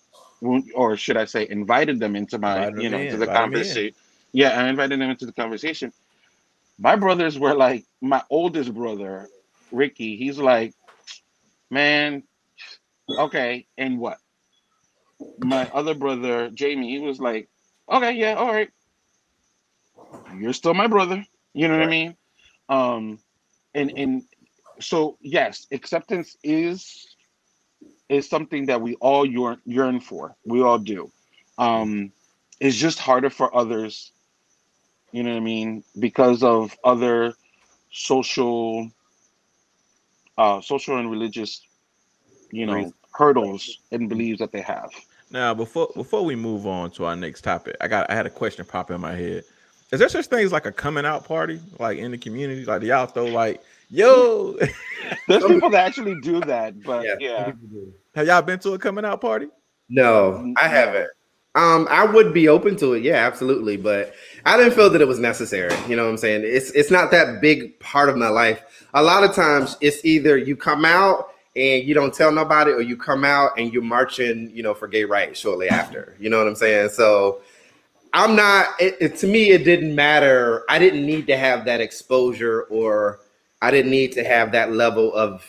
or 0.74 0.98
should 0.98 1.18
I 1.18 1.26
say, 1.26 1.48
invited 1.50 2.00
them 2.00 2.16
into 2.16 2.40
my, 2.40 2.68
Invited 2.68 2.78
you 2.78 2.90
know, 2.90 3.06
to 3.06 3.18
the 3.18 3.28
invite 3.28 3.42
'em 3.42 3.56
in. 3.56 3.84
conversation. 3.84 3.96
Yeah, 4.34 4.50
I 4.50 4.70
invited 4.70 5.00
them 5.02 5.10
into 5.10 5.26
the 5.26 5.34
conversation. 5.34 5.94
My 6.80 6.96
brothers 6.96 7.40
were 7.40 7.56
like, 7.56 7.86
my 8.02 8.24
oldest 8.30 8.74
brother, 8.74 9.30
Ricky, 9.72 10.18
he's 10.18 10.40
like, 10.40 10.74
man, 11.70 12.24
okay, 13.18 13.68
and 13.78 14.00
what? 14.00 14.20
My 15.40 15.70
other 15.74 15.96
brother, 15.96 16.50
Jamie, 16.50 16.90
he 16.92 17.00
was 17.00 17.20
like, 17.20 17.50
okay, 17.90 18.14
yeah, 18.14 18.34
all 18.36 18.52
right. 18.52 18.70
You're 20.38 20.54
still 20.54 20.74
my 20.74 20.88
brother. 20.88 21.26
You 21.56 21.70
know 21.70 21.78
what 21.78 21.88
I 21.88 21.90
mean? 21.90 22.16
Um, 22.68 23.20
and 23.74 23.92
and 23.96 24.24
so 24.82 25.18
yes, 25.22 25.68
acceptance 25.72 26.36
is 26.44 27.16
is 28.10 28.30
something 28.30 28.66
that 28.66 28.82
we 28.82 28.96
all 28.96 29.26
yearn 29.26 29.62
yearn 29.66 30.02
for. 30.02 30.36
We 30.46 30.62
all 30.62 30.78
do. 30.78 31.10
Um, 31.58 32.12
it's 32.60 32.76
just 32.76 33.00
harder 33.00 33.30
for 33.30 33.56
others. 33.56 34.12
You 35.14 35.24
know 35.24 35.32
what 35.32 35.38
I 35.38 35.40
mean? 35.40 35.86
Because 35.98 36.44
of 36.44 36.78
other 36.84 37.34
social, 37.90 38.92
uh, 40.38 40.60
social 40.60 40.98
and 40.98 41.10
religious, 41.10 41.62
you 42.52 42.66
know, 42.66 42.94
hurdles 43.14 43.80
and 43.94 44.10
beliefs 44.10 44.40
that 44.40 44.52
they 44.52 44.60
have. 44.60 44.92
Now, 45.32 45.54
before 45.54 45.90
before 45.96 46.26
we 46.26 46.36
move 46.36 46.68
on 46.68 46.92
to 46.92 47.06
our 47.06 47.16
next 47.16 47.44
topic, 47.44 47.78
I 47.80 47.88
got 47.88 48.10
I 48.10 48.16
had 48.16 48.26
a 48.26 48.30
question 48.30 48.66
pop 48.66 48.92
in 48.92 49.00
my 49.00 49.16
head. 49.16 49.46
Is 49.92 50.00
there 50.00 50.10
such 50.10 50.26
things 50.26 50.52
like 50.52 50.66
a 50.66 50.72
coming 50.72 51.06
out 51.06 51.26
party, 51.26 51.60
like 51.80 51.98
in 51.98 52.12
the 52.12 52.18
community? 52.18 52.66
Like 52.66 52.82
do 52.82 52.88
y'all 52.88 53.06
throw 53.06 53.26
like, 53.26 53.62
yo, 53.90 54.58
There's 55.28 55.44
people 55.46 55.70
that 55.70 55.86
actually 55.86 56.20
do 56.22 56.40
that, 56.42 56.82
but 56.84 57.06
Yeah. 57.06 57.16
yeah, 57.20 57.52
have 58.16 58.28
y'all 58.28 58.42
been 58.42 58.60
to 58.60 58.74
a 58.74 58.80
coming 58.80 59.06
out 59.06 59.22
party? 59.22 59.48
No, 59.90 60.54
I 60.62 60.68
haven't. 60.68 61.10
Um, 61.54 61.88
I 61.90 62.04
would 62.04 62.34
be 62.34 62.50
open 62.50 62.76
to 62.78 62.94
it, 62.94 63.04
yeah, 63.04 63.26
absolutely, 63.26 63.78
but 63.78 64.14
I 64.46 64.58
didn't 64.58 64.74
feel 64.74 64.90
that 64.90 65.00
it 65.02 65.08
was 65.08 65.20
necessary. 65.20 65.74
You 65.88 65.96
know 65.96 66.04
what 66.04 66.10
I'm 66.10 66.18
saying? 66.18 66.42
It's 66.44 66.72
it's 66.72 66.92
not 66.92 67.12
that 67.12 67.40
big 67.40 67.80
part 67.80 68.10
of 68.10 68.18
my 68.18 68.28
life. 68.28 68.62
A 68.94 69.02
lot 69.02 69.24
of 69.24 69.34
times, 69.34 69.78
it's 69.80 70.04
either 70.04 70.38
you 70.38 70.58
come 70.58 70.84
out 70.84 71.30
and 71.56 71.84
you 71.86 71.94
don't 71.94 72.14
tell 72.14 72.32
nobody, 72.32 72.72
or 72.72 72.82
you 72.82 72.98
come 72.98 73.24
out 73.24 73.52
and 73.58 73.72
you're 73.72 73.84
marching, 73.84 74.52
you 74.54 74.64
know, 74.64 74.74
for 74.74 74.90
gay 74.90 75.06
rights 75.06 75.40
shortly 75.40 75.70
after. 75.70 76.18
You 76.20 76.30
know 76.30 76.40
what 76.40 76.48
I'm 76.48 76.56
saying? 76.56 76.90
So 76.90 77.40
I'm 78.16 78.36
not. 78.36 78.70
It, 78.80 78.96
it, 79.02 79.16
to 79.18 79.28
me, 79.28 79.52
it 79.52 79.66
didn't 79.66 79.94
matter. 79.94 80.64
I 80.70 80.80
didn't 80.80 81.06
need 81.06 81.28
to 81.28 81.38
have 81.38 81.66
that 81.66 81.82
exposure, 81.82 82.64
or 82.64 83.20
I 83.62 83.72
didn't 83.72 83.92
need 83.92 84.14
to 84.14 84.24
have 84.24 84.54
that 84.54 84.72
level 84.72 85.14
of 85.14 85.46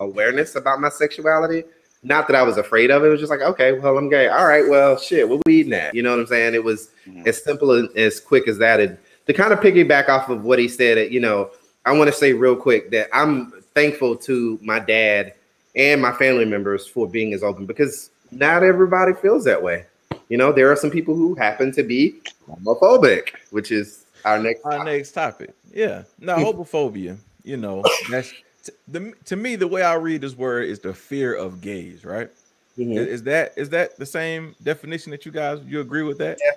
awareness 0.00 0.56
about 0.56 0.80
my 0.80 0.88
sexuality. 0.88 1.62
Not 2.02 2.26
that 2.26 2.34
I 2.36 2.42
was 2.42 2.56
afraid 2.58 2.90
of 2.90 3.02
it. 3.04 3.06
It 3.06 3.10
was 3.10 3.20
just 3.20 3.30
like, 3.30 3.40
okay, 3.40 3.72
well, 3.72 3.96
I'm 3.96 4.08
gay. 4.10 4.26
All 4.28 4.46
right, 4.46 4.68
well, 4.68 4.98
shit, 4.98 5.28
what 5.28 5.40
we 5.46 5.54
eating 5.60 5.72
at? 5.72 5.94
You 5.94 6.02
know 6.02 6.10
what 6.10 6.20
I'm 6.20 6.26
saying? 6.26 6.54
It 6.54 6.62
was 6.64 6.90
Mhm. 7.08 7.26
as 7.26 7.42
simple 7.42 7.72
and 7.72 7.88
as 7.96 8.20
quick 8.20 8.48
as 8.48 8.58
that. 8.58 8.80
And 8.80 8.98
to 9.26 9.32
kind 9.32 9.52
of 9.52 9.60
piggyback 9.60 10.08
off 10.08 10.28
of 10.28 10.44
what 10.44 10.58
he 10.58 10.68
said, 10.68 11.12
you 11.12 11.20
know, 11.20 11.50
I 11.84 11.92
want 11.92 12.08
to 12.10 12.16
say 12.16 12.32
real 12.32 12.56
quick 12.56 12.90
that 12.90 13.08
I'm 13.12 13.52
thankful 13.74 14.16
to 14.16 14.58
my 14.62 14.80
dad 14.80 15.34
and 15.76 16.02
my 16.02 16.12
family 16.12 16.44
members 16.44 16.86
for 16.86 17.08
being 17.08 17.32
as 17.32 17.42
open 17.44 17.64
because 17.64 18.10
not 18.32 18.62
everybody 18.64 19.12
feels 19.14 19.44
that 19.44 19.62
way. 19.62 19.86
You 20.28 20.38
know, 20.38 20.52
there 20.52 20.70
are 20.70 20.76
some 20.76 20.90
people 20.90 21.14
who 21.14 21.34
happen 21.34 21.72
to 21.72 21.82
be 21.82 22.20
homophobic, 22.48 23.30
which 23.50 23.70
is 23.70 24.06
our 24.24 24.38
next. 24.38 24.62
Our 24.64 24.84
next 24.84 25.12
topic. 25.12 25.50
Yeah. 25.72 26.02
Now, 26.18 26.38
homophobia, 26.38 27.16
you 27.44 27.56
know, 27.56 27.84
that's 28.10 28.32
t- 28.64 28.72
the, 28.88 29.12
to 29.26 29.36
me, 29.36 29.56
the 29.56 29.68
way 29.68 29.82
I 29.82 29.94
read 29.94 30.22
this 30.22 30.36
word 30.36 30.68
is 30.68 30.80
the 30.80 30.92
fear 30.94 31.34
of 31.34 31.60
gays, 31.60 32.04
right? 32.04 32.30
Mhm. 32.78 32.96
Is, 32.96 33.06
is 33.06 33.22
that 33.22 33.52
is 33.56 33.68
that 33.70 33.98
the 33.98 34.06
same 34.06 34.54
definition 34.62 35.10
that 35.12 35.24
you 35.24 35.32
guys 35.32 35.60
you 35.66 35.80
agree 35.80 36.02
with 36.02 36.18
that? 36.18 36.38
Yeah. 36.44 36.52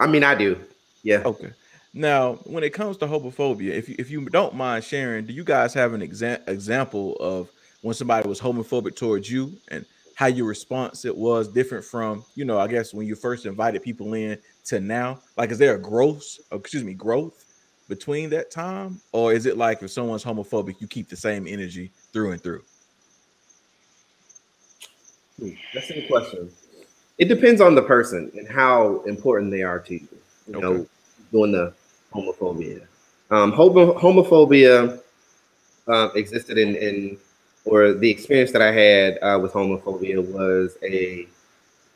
I 0.00 0.06
mean, 0.06 0.24
I 0.24 0.34
do. 0.34 0.58
Yeah. 1.02 1.22
Okay. 1.24 1.50
Now, 1.94 2.34
when 2.44 2.64
it 2.64 2.70
comes 2.70 2.96
to 2.98 3.06
homophobia, 3.06 3.72
if 3.72 3.88
you, 3.88 3.96
if 3.98 4.10
you 4.10 4.24
don't 4.30 4.54
mind 4.54 4.82
sharing, 4.82 5.26
do 5.26 5.32
you 5.34 5.44
guys 5.44 5.74
have 5.74 5.92
an 5.92 6.00
exa- 6.00 6.46
example 6.48 7.16
of 7.16 7.50
when 7.82 7.94
somebody 7.94 8.26
was 8.26 8.40
homophobic 8.40 8.96
towards 8.96 9.30
you 9.30 9.52
and 9.68 9.84
how 10.14 10.26
your 10.26 10.46
response 10.46 11.04
it 11.04 11.16
was 11.16 11.48
different 11.48 11.84
from, 11.84 12.24
you 12.34 12.44
know, 12.44 12.58
I 12.58 12.66
guess 12.68 12.92
when 12.92 13.06
you 13.06 13.14
first 13.14 13.46
invited 13.46 13.82
people 13.82 14.14
in 14.14 14.38
to 14.66 14.80
now? 14.80 15.20
Like, 15.36 15.50
is 15.50 15.58
there 15.58 15.74
a 15.74 15.80
growth, 15.80 16.38
oh, 16.50 16.56
excuse 16.56 16.84
me, 16.84 16.94
growth 16.94 17.44
between 17.88 18.30
that 18.30 18.50
time? 18.50 19.00
Or 19.12 19.32
is 19.32 19.46
it 19.46 19.56
like 19.56 19.82
if 19.82 19.90
someone's 19.90 20.24
homophobic, 20.24 20.80
you 20.80 20.86
keep 20.86 21.08
the 21.08 21.16
same 21.16 21.46
energy 21.46 21.92
through 22.12 22.32
and 22.32 22.42
through? 22.42 22.62
Hmm, 25.40 25.50
That's 25.74 25.90
a 25.90 25.94
good 25.94 26.08
question. 26.08 26.50
It 27.18 27.26
depends 27.26 27.60
on 27.60 27.74
the 27.74 27.82
person 27.82 28.30
and 28.36 28.48
how 28.48 29.02
important 29.02 29.50
they 29.50 29.62
are 29.62 29.78
to 29.80 29.94
you. 29.94 30.08
You 30.46 30.60
know, 30.60 30.72
Okay. 30.72 30.88
doing 31.30 31.52
the 31.52 31.72
homophobia. 32.12 32.86
Um, 33.30 33.52
homophobia 33.52 35.00
uh, 35.88 36.08
existed 36.14 36.58
in, 36.58 36.76
in, 36.76 37.18
or 37.64 37.92
the 37.92 38.10
experience 38.10 38.52
that 38.52 38.62
I 38.62 38.72
had 38.72 39.18
uh, 39.22 39.38
with 39.40 39.52
homophobia 39.52 40.24
was 40.32 40.76
a 40.82 41.26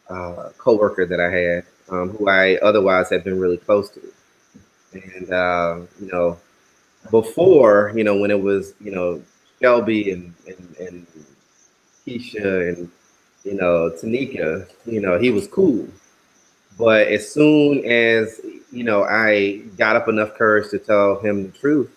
uh, 0.09 0.51
coworker 0.59 1.07
that 1.07 1.21
I 1.21 1.31
had, 1.31 1.65
um, 1.89 2.11
who 2.11 2.29
I 2.29 2.57
otherwise 2.57 3.11
had 3.11 3.25
been 3.25 3.39
really 3.41 3.57
close 3.57 3.91
to, 3.91 4.01
and 4.93 5.33
uh, 5.33 5.81
you 6.01 6.11
know, 6.13 6.39
before 7.11 7.93
you 7.95 8.05
know 8.05 8.17
when 8.17 8.31
it 8.31 8.41
was 8.41 8.75
you 8.81 8.93
know 8.93 9.23
Shelby 9.61 10.13
and 10.13 10.35
and, 10.47 10.77
and 10.79 11.07
Keisha 12.07 12.75
and 12.75 12.91
you 13.47 13.55
know, 13.55 13.91
Tanika, 13.91 14.69
you 14.85 15.01
know, 15.01 15.19
he 15.19 15.31
was 15.31 15.47
cool. 15.47 15.87
But 16.77 17.07
as 17.07 17.31
soon 17.33 17.85
as, 17.85 18.41
you 18.73 18.83
know, 18.83 19.05
I 19.05 19.59
got 19.79 19.95
up 19.95 20.09
enough 20.09 20.35
courage 20.35 20.71
to 20.71 20.81
tell 20.81 21.21
him 21.21 21.45
the 21.45 21.57
truth, 21.57 21.91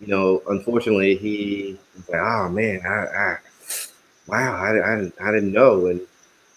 you 0.00 0.06
know, 0.08 0.42
unfortunately, 0.48 1.16
he 1.16 1.78
was 1.96 2.08
like, 2.08 2.20
oh 2.20 2.48
man, 2.48 2.80
I, 2.86 2.88
I 2.88 3.36
wow, 4.26 4.54
I, 4.56 4.78
I, 4.78 5.12
I 5.28 5.32
didn't 5.32 5.52
know. 5.52 5.86
And, 5.86 6.00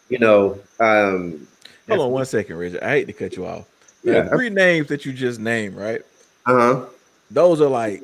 you 0.09 0.19
know, 0.19 0.59
um, 0.79 1.47
Hold 1.87 2.01
on 2.01 2.11
one 2.11 2.25
second, 2.25 2.57
Richard. 2.57 2.81
I 2.83 2.89
hate 2.89 3.05
to 3.07 3.13
cut 3.13 3.35
you 3.37 3.45
off. 3.45 3.65
The 4.03 4.11
Yeah. 4.13 4.29
three 4.29 4.49
names 4.49 4.87
that 4.87 5.05
you 5.05 5.13
just 5.13 5.39
named, 5.39 5.75
right? 5.75 6.01
uh 6.45 6.53
huh. 6.53 6.85
Those 7.31 7.61
are 7.61 7.69
like 7.69 8.03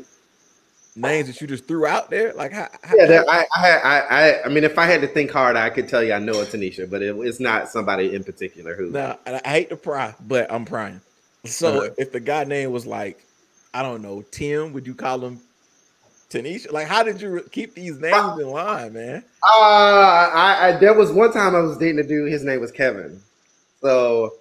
names 0.96 1.28
that 1.28 1.42
you 1.42 1.48
just 1.48 1.68
threw 1.68 1.86
out 1.86 2.10
there. 2.10 2.34
Like, 2.34 2.52
how, 2.54 2.68
how- 2.84 2.96
Yeah, 2.96 3.06
that, 3.08 3.26
I, 3.30 3.46
I, 3.56 3.72
I, 3.72 4.00
I, 4.00 4.44
I 4.46 4.50
mean, 4.50 4.64
if 4.64 4.78
I 4.78 4.86
had 4.86 5.02
to 5.02 5.08
think 5.08 5.32
hard, 5.32 5.56
I 5.56 5.70
could 5.70 5.88
tell 5.90 6.04
you 6.04 6.14
I 6.14 6.20
know 6.20 6.40
it's 6.42 6.54
Tanisha, 6.54 6.90
but 6.90 7.02
it, 7.02 7.16
it's 7.18 7.40
not 7.40 7.68
somebody 7.70 8.14
in 8.16 8.24
particular 8.24 8.76
who. 8.76 8.90
Now, 8.92 9.18
and 9.26 9.42
I 9.44 9.50
hate 9.50 9.70
to 9.70 9.76
pry, 9.78 10.14
but 10.28 10.52
I'm 10.52 10.66
prying. 10.66 11.02
So 11.46 11.84
Uh-huh. 11.86 11.90
if 11.98 12.12
the 12.12 12.20
guy 12.20 12.44
name 12.46 12.72
was 12.72 12.86
like, 12.86 13.26
I 13.74 13.82
don't 13.82 14.02
know, 14.02 14.24
Tim, 14.32 14.72
would 14.74 14.86
you 14.86 14.94
call 14.94 15.20
him 15.24 15.40
Tanisha? 16.30 16.72
Like, 16.72 16.88
how 16.88 17.04
did 17.04 17.22
you 17.22 17.44
keep 17.52 17.74
these 17.74 18.00
names 18.00 18.40
in 18.40 18.48
line, 18.48 18.94
man? 18.94 19.24
Uh, 19.44 19.60
I, 19.62 20.58
I 20.62 20.78
there 20.80 20.94
was 20.94 21.12
one 21.12 21.32
time 21.34 21.56
I 21.56 21.60
was 21.60 21.78
dating 21.78 22.00
a 22.00 22.04
dude. 22.04 22.32
His 22.32 22.44
name 22.44 22.60
was 22.60 22.72
Kevin. 22.72 23.20
So 23.82 24.34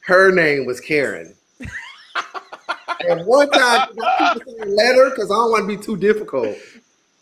her 0.00 0.32
name 0.32 0.64
was 0.64 0.80
Karen. 0.80 1.34
and 3.08 3.26
one 3.26 3.50
time, 3.50 3.88
letter 4.66 5.10
because 5.10 5.30
I 5.30 5.34
don't 5.34 5.50
want 5.50 5.68
to 5.68 5.76
be 5.76 5.82
too 5.82 5.96
difficult. 5.96 6.56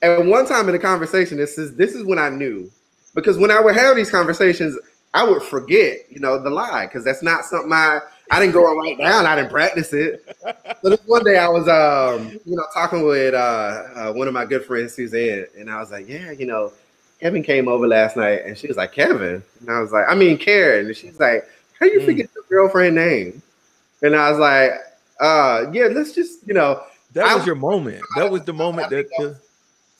And 0.02 0.30
one 0.30 0.46
time 0.46 0.68
in 0.68 0.74
a 0.74 0.78
conversation, 0.78 1.38
this 1.38 1.58
is 1.58 1.74
this 1.74 1.94
is 1.94 2.04
when 2.04 2.18
I 2.18 2.28
knew 2.28 2.70
because 3.14 3.38
when 3.38 3.50
I 3.50 3.60
would 3.60 3.74
have 3.74 3.96
these 3.96 4.10
conversations, 4.10 4.78
I 5.16 5.24
would 5.24 5.42
forget, 5.42 6.00
you 6.10 6.20
know, 6.20 6.38
the 6.38 6.50
lie 6.50 6.86
because 6.86 7.04
that's 7.04 7.22
not 7.22 7.44
something 7.44 7.72
I 7.72 8.00
I 8.30 8.40
didn't 8.40 8.52
go 8.54 8.68
and 8.70 8.78
write 8.78 8.98
down. 8.98 9.24
I 9.24 9.36
didn't 9.36 9.50
practice 9.50 9.92
it. 9.92 10.22
So 10.82 10.90
this 10.90 11.00
one 11.06 11.24
day 11.24 11.38
I 11.38 11.48
was, 11.48 11.66
um, 11.68 12.38
you 12.44 12.56
know, 12.56 12.64
talking 12.74 13.02
with 13.04 13.34
uh, 13.34 13.36
uh, 13.38 14.12
one 14.12 14.28
of 14.28 14.34
my 14.34 14.44
good 14.44 14.64
friends, 14.64 14.94
Suzanne, 14.94 15.46
and 15.58 15.70
I 15.70 15.78
was 15.80 15.90
like, 15.92 16.08
yeah, 16.08 16.32
you 16.32 16.44
know, 16.46 16.72
Kevin 17.20 17.42
came 17.42 17.66
over 17.68 17.86
last 17.86 18.16
night, 18.16 18.42
and 18.44 18.58
she 18.58 18.66
was 18.66 18.76
like, 18.76 18.92
Kevin, 18.92 19.42
and 19.60 19.70
I 19.70 19.80
was 19.80 19.92
like, 19.92 20.04
I 20.08 20.14
mean, 20.14 20.36
Karen, 20.38 20.86
and 20.86 20.96
she's 20.96 21.18
like, 21.18 21.48
how 21.80 21.86
you 21.86 22.00
Mm. 22.00 22.04
forget 22.04 22.28
your 22.34 22.44
girlfriend 22.48 22.96
name? 22.96 23.40
And 24.02 24.14
I 24.14 24.28
was 24.30 24.38
like, 24.38 24.72
uh, 25.20 25.70
yeah, 25.72 25.86
let's 25.86 26.12
just, 26.12 26.46
you 26.46 26.52
know, 26.54 26.82
That 27.14 27.32
was 27.32 27.42
I- 27.44 27.46
your 27.46 27.54
moment. 27.54 28.02
That 28.16 28.30
was 28.30 28.42
the 28.42 28.52
moment 28.52 28.90
that 28.90 29.06
the, 29.18 29.40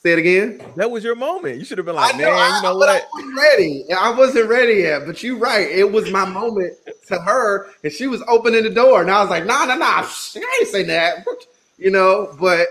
say 0.07 0.13
it 0.13 0.19
again. 0.19 0.61
that 0.75 0.89
was 0.89 1.03
your 1.03 1.15
moment. 1.15 1.57
You 1.57 1.65
should 1.65 1.77
have 1.77 1.85
been 1.85 1.95
like, 1.95 2.15
man, 2.17 2.27
I- 2.27 2.57
you 2.57 2.63
know 2.63 2.79
but 2.79 2.89
I 2.89 2.93
what? 2.95 3.07
wasn't 3.13 3.37
ready. 3.37 3.85
I 3.93 4.09
wasn't 4.11 4.49
ready 4.49 4.73
yet. 4.75 5.05
But 5.05 5.21
you're 5.23 5.37
right. 5.37 5.69
It 5.69 5.91
was 5.91 6.09
my 6.11 6.25
moment 6.25 6.73
to 7.07 7.19
her, 7.19 7.67
and 7.83 7.91
she 7.91 8.07
was 8.07 8.23
opening 8.27 8.63
the 8.63 8.69
door, 8.69 9.01
and 9.01 9.11
I 9.11 9.21
was 9.21 9.29
like, 9.29 9.45
"Nah, 9.45 9.65
nah, 9.65 9.75
nah. 9.75 10.03
I 10.03 10.57
ain't 10.59 10.67
say 10.69 10.83
that." 10.83 11.25
You 11.79 11.91
know, 11.91 12.35
but 12.39 12.69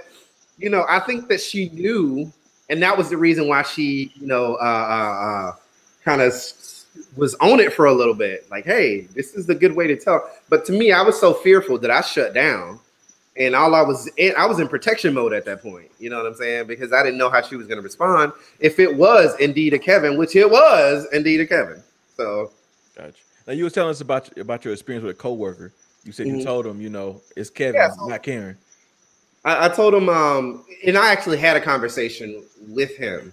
you 0.59 0.69
know, 0.69 0.85
I 0.89 0.99
think 0.99 1.29
that 1.29 1.41
she 1.41 1.69
knew, 1.69 2.33
and 2.69 2.83
that 2.83 2.99
was 2.99 3.09
the 3.09 3.17
reason 3.17 3.47
why 3.47 3.63
she, 3.63 4.11
you 4.17 4.27
know, 4.27 4.57
uh, 4.57 4.65
uh, 4.65 5.27
uh 5.27 5.53
kind 6.05 6.21
of 6.21 6.33
was 7.17 7.37
on 7.37 7.61
it 7.61 7.73
for 7.73 7.87
a 7.87 7.93
little 7.93 8.15
bit. 8.15 8.51
Like, 8.51 8.65
hey, 8.65 9.03
this 9.15 9.35
is 9.35 9.47
the 9.47 9.55
good 9.55 9.77
way 9.77 9.87
to 9.87 9.95
tell. 9.95 10.29
But 10.49 10.65
to 10.65 10.73
me, 10.73 10.91
I 10.91 11.03
was 11.03 11.21
so 11.21 11.35
fearful 11.35 11.79
that 11.79 11.91
I 11.93 12.01
shut 12.01 12.35
down. 12.35 12.81
And 13.39 13.55
all 13.55 13.75
I 13.75 13.83
was 13.83 14.09
in, 14.17 14.33
I 14.37 14.47
was 14.47 14.61
in 14.61 14.69
protection 14.69 15.13
mode 15.13 15.33
at 15.35 15.45
that 15.45 15.63
point. 15.63 15.91
You 15.99 16.09
know 16.11 16.17
what 16.19 16.27
I'm 16.27 16.35
saying? 16.35 16.67
Because 16.67 16.93
I 16.93 17.03
didn't 17.03 17.19
know 17.19 17.29
how 17.29 17.43
she 17.43 17.57
was 17.57 17.67
going 17.67 17.77
to 17.77 17.83
respond 17.83 18.33
if 18.61 18.79
it 18.79 18.97
was 18.97 19.39
indeed 19.39 19.75
a 19.75 19.79
Kevin, 19.79 20.17
which 20.17 20.35
it 20.37 20.51
was 20.51 21.07
indeed 21.13 21.41
a 21.41 21.47
Kevin. 21.47 21.83
So 22.17 22.51
Gotcha. 22.97 23.13
Now 23.47 23.53
you 23.53 23.65
was 23.65 23.73
telling 23.75 23.91
us 23.91 24.01
about 24.01 24.37
about 24.39 24.65
your 24.65 24.73
experience 24.73 25.05
with 25.05 25.15
a 25.15 25.19
coworker. 25.19 25.73
You 26.05 26.13
said 26.13 26.27
you 26.29 26.35
Mhm. 26.35 26.45
told 26.45 26.67
him, 26.67 26.81
you 26.81 26.89
know, 26.89 27.21
it's 27.37 27.51
Kevin, 27.51 27.81
Yeah, 27.81 27.91
so- 27.91 28.07
not 28.07 28.23
Karen. 28.23 28.57
I, 29.45 29.67
I 29.67 29.69
told 29.69 29.93
him, 29.95 30.09
um, 30.09 30.65
and 30.85 30.97
I 30.97 31.13
actually 31.13 31.37
had 31.39 31.57
a 31.57 31.61
conversation 31.61 32.43
with 32.69 32.97
him. 32.97 33.33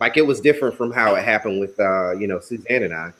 Like 0.00 0.16
it 0.16 0.26
was 0.26 0.40
different 0.40 0.76
from 0.76 0.90
how 0.90 1.14
it 1.14 1.24
happened 1.24 1.60
with, 1.60 1.78
uh, 1.78 2.12
you 2.12 2.26
know, 2.26 2.40
Suzanne 2.40 2.82
and 2.82 2.92
I. 2.92 3.12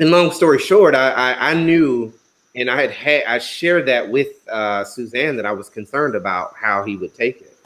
And 0.00 0.10
long 0.10 0.30
story 0.32 0.58
short, 0.58 0.94
I, 0.94 1.10
I, 1.10 1.50
I 1.50 1.54
knew 1.54 2.12
and 2.58 2.68
I 2.68 2.80
had 2.80 2.90
had 2.90 3.24
I 3.24 3.38
shared 3.38 3.86
that 3.86 4.10
with 4.10 4.28
uh, 4.48 4.82
Suzanne 4.84 5.36
that 5.36 5.46
I 5.46 5.52
was 5.52 5.68
concerned 5.68 6.16
about 6.16 6.54
how 6.60 6.84
he 6.84 6.96
would 6.96 7.14
take 7.14 7.40
it, 7.40 7.56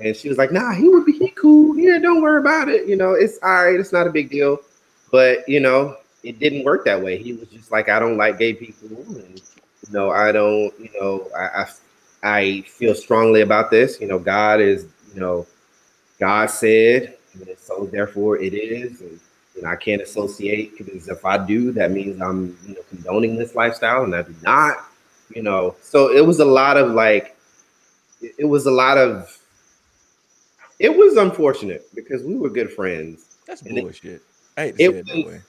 and 0.00 0.14
she 0.16 0.28
was 0.28 0.38
like, 0.38 0.52
"Nah, 0.52 0.72
he 0.72 0.88
would 0.88 1.04
be 1.04 1.12
he 1.12 1.28
cool. 1.30 1.76
Yeah, 1.76 1.98
don't 1.98 2.22
worry 2.22 2.40
about 2.40 2.68
it. 2.68 2.86
You 2.88 2.96
know, 2.96 3.12
it's 3.12 3.38
all 3.42 3.64
right. 3.64 3.78
It's 3.78 3.92
not 3.92 4.06
a 4.06 4.10
big 4.10 4.30
deal." 4.30 4.60
But 5.10 5.48
you 5.48 5.58
know, 5.58 5.96
it 6.22 6.38
didn't 6.38 6.64
work 6.64 6.84
that 6.84 7.02
way. 7.02 7.18
He 7.18 7.32
was 7.32 7.48
just 7.48 7.72
like, 7.72 7.88
"I 7.88 7.98
don't 7.98 8.16
like 8.16 8.38
gay 8.38 8.54
people, 8.54 8.88
and 9.16 9.40
you 9.86 9.92
know, 9.92 10.10
I 10.10 10.30
don't. 10.30 10.72
You 10.78 10.90
know, 11.00 11.28
I 11.36 11.62
I, 11.62 11.68
I 12.22 12.60
feel 12.62 12.94
strongly 12.94 13.40
about 13.40 13.70
this. 13.70 14.00
You 14.00 14.06
know, 14.06 14.18
God 14.18 14.60
is. 14.60 14.86
You 15.14 15.20
know, 15.20 15.46
God 16.20 16.50
said, 16.50 17.16
and 17.32 17.48
so 17.58 17.86
therefore 17.86 18.38
it 18.38 18.54
is." 18.54 19.00
And, 19.00 19.18
know, 19.62 19.68
I 19.68 19.76
can't 19.76 20.02
associate 20.02 20.76
because 20.78 21.08
if 21.08 21.24
I 21.24 21.44
do, 21.44 21.72
that 21.72 21.90
means 21.90 22.20
I'm, 22.20 22.56
you 22.66 22.74
know, 22.74 22.82
condoning 22.88 23.36
this 23.36 23.54
lifestyle, 23.54 24.04
and 24.04 24.14
I 24.14 24.22
do 24.22 24.34
not, 24.42 24.76
you 25.34 25.42
know. 25.42 25.76
So 25.82 26.10
it 26.12 26.24
was 26.26 26.40
a 26.40 26.44
lot 26.44 26.76
of 26.76 26.92
like, 26.92 27.36
it 28.20 28.34
it 28.38 28.44
was 28.44 28.66
a 28.66 28.70
lot 28.70 28.98
of, 28.98 29.36
it 30.78 30.96
was 30.96 31.16
unfortunate 31.16 31.86
because 31.94 32.22
we 32.22 32.34
were 32.36 32.50
good 32.50 32.72
friends. 32.72 33.36
That's 33.46 33.62
And 33.62 33.76
it- 33.78 33.82
bullshit. 33.82 34.22
I 34.56 34.62
hate 34.66 34.76
to 34.76 34.82
it 34.84 34.90
say 34.92 34.98
it 34.98 35.06
that 35.06 35.16
was- 35.16 35.24
way. 35.26 35.40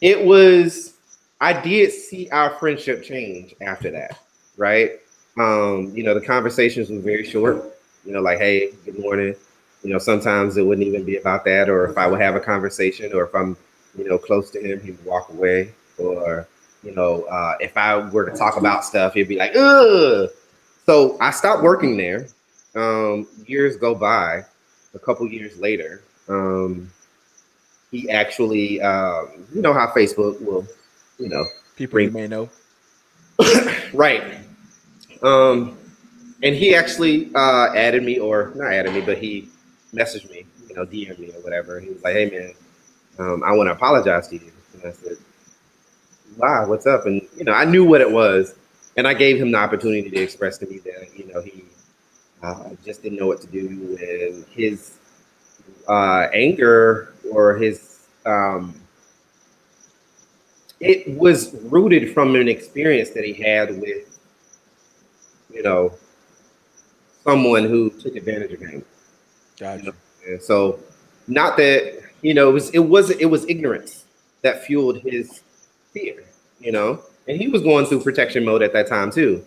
It 0.00 0.24
was, 0.26 0.94
I 1.40 1.52
did 1.62 1.90
see 1.92 2.28
our 2.30 2.50
friendship 2.58 3.02
change 3.02 3.54
after 3.62 3.90
that, 3.92 4.18
right? 4.56 4.92
Um, 5.38 5.92
you 5.94 6.02
know, 6.02 6.14
the 6.14 6.20
conversations 6.24 6.90
were 6.90 6.98
very 6.98 7.24
short. 7.24 7.74
You 8.04 8.12
know, 8.12 8.20
like, 8.20 8.38
hey, 8.38 8.72
good 8.84 8.98
morning. 8.98 9.34
You 9.84 9.90
know, 9.92 9.98
sometimes 9.98 10.56
it 10.56 10.62
wouldn't 10.62 10.86
even 10.86 11.04
be 11.04 11.16
about 11.16 11.44
that, 11.44 11.68
or 11.68 11.84
if 11.86 11.98
I 11.98 12.06
would 12.06 12.20
have 12.20 12.34
a 12.34 12.40
conversation, 12.40 13.12
or 13.12 13.24
if 13.24 13.34
I'm, 13.34 13.56
you 13.96 14.08
know, 14.08 14.18
close 14.18 14.50
to 14.52 14.60
him, 14.60 14.80
he 14.80 14.92
would 14.92 15.04
walk 15.04 15.28
away, 15.28 15.72
or 15.98 16.48
you 16.82 16.94
know, 16.94 17.24
uh, 17.24 17.56
if 17.60 17.76
I 17.76 17.96
were 17.96 18.28
to 18.28 18.36
talk 18.36 18.56
about 18.56 18.84
stuff, 18.84 19.14
he'd 19.14 19.28
be 19.28 19.36
like, 19.36 19.54
ugh. 19.54 20.30
So 20.86 21.18
I 21.20 21.30
stopped 21.30 21.62
working 21.62 21.96
there. 21.96 22.26
Um, 22.74 23.26
years 23.46 23.76
go 23.76 23.94
by. 23.94 24.44
A 24.94 24.98
couple 24.98 25.26
years 25.26 25.58
later, 25.58 26.02
um, 26.28 26.88
he 27.90 28.08
actually, 28.10 28.80
um, 28.80 29.28
you 29.52 29.60
know, 29.60 29.72
how 29.72 29.88
Facebook 29.88 30.40
will, 30.40 30.66
you 31.18 31.28
know, 31.28 31.44
People 31.76 32.00
you 32.00 32.10
may 32.10 32.28
know. 32.28 32.48
right. 33.92 34.22
Um, 35.22 35.76
and 36.42 36.54
he 36.54 36.74
actually 36.74 37.34
uh, 37.34 37.72
added 37.74 38.04
me, 38.04 38.18
or 38.20 38.52
not 38.54 38.72
added 38.72 38.94
me, 38.94 39.00
but 39.00 39.18
he 39.18 39.48
messaged 39.94 40.30
me, 40.30 40.44
you 40.68 40.74
know, 40.74 40.84
DM 40.84 41.18
me 41.18 41.30
or 41.30 41.40
whatever. 41.42 41.80
He 41.80 41.90
was 41.90 42.02
like, 42.02 42.14
"Hey, 42.14 42.30
man, 42.30 42.54
um, 43.18 43.42
I 43.44 43.52
want 43.52 43.68
to 43.68 43.72
apologize 43.72 44.28
to 44.28 44.36
you." 44.36 44.52
And 44.74 44.82
I 44.84 44.92
said, 44.92 45.16
"Wow, 46.36 46.68
what's 46.68 46.86
up?" 46.86 47.06
And 47.06 47.22
you 47.36 47.44
know, 47.44 47.52
I 47.52 47.64
knew 47.64 47.84
what 47.84 48.00
it 48.00 48.10
was, 48.10 48.54
and 48.96 49.06
I 49.06 49.14
gave 49.14 49.38
him 49.38 49.50
the 49.52 49.58
opportunity 49.58 50.10
to 50.10 50.20
express 50.20 50.58
to 50.58 50.66
me 50.66 50.78
that 50.78 51.16
you 51.16 51.32
know 51.32 51.40
he 51.40 51.64
uh, 52.42 52.70
just 52.84 53.02
didn't 53.02 53.18
know 53.18 53.26
what 53.26 53.40
to 53.42 53.46
do, 53.46 53.96
and 54.00 54.44
his 54.46 54.98
uh, 55.88 56.28
anger 56.32 57.14
or 57.30 57.56
his 57.56 58.06
um, 58.26 58.74
it 60.80 61.16
was 61.16 61.54
rooted 61.64 62.12
from 62.12 62.34
an 62.36 62.46
experience 62.46 63.10
that 63.10 63.24
he 63.24 63.32
had 63.32 63.80
with, 63.80 64.20
you 65.52 65.62
know, 65.62 65.92
someone 67.22 67.64
who 67.64 67.90
took 67.90 68.16
advantage 68.16 68.52
of 68.52 68.60
him. 68.60 68.84
Gotcha. 69.58 69.92
And 70.26 70.42
so, 70.42 70.80
not 71.26 71.56
that 71.56 72.00
you 72.22 72.34
know, 72.34 72.50
it 72.50 72.52
was 72.52 72.70
it 72.70 72.78
was 72.80 73.10
it 73.10 73.26
was 73.26 73.44
ignorance 73.48 74.04
that 74.42 74.64
fueled 74.64 74.98
his 74.98 75.42
fear, 75.92 76.24
you 76.60 76.72
know, 76.72 77.00
and 77.28 77.36
he 77.40 77.48
was 77.48 77.62
going 77.62 77.86
through 77.86 78.02
protection 78.02 78.44
mode 78.44 78.62
at 78.62 78.72
that 78.72 78.86
time 78.88 79.10
too. 79.10 79.44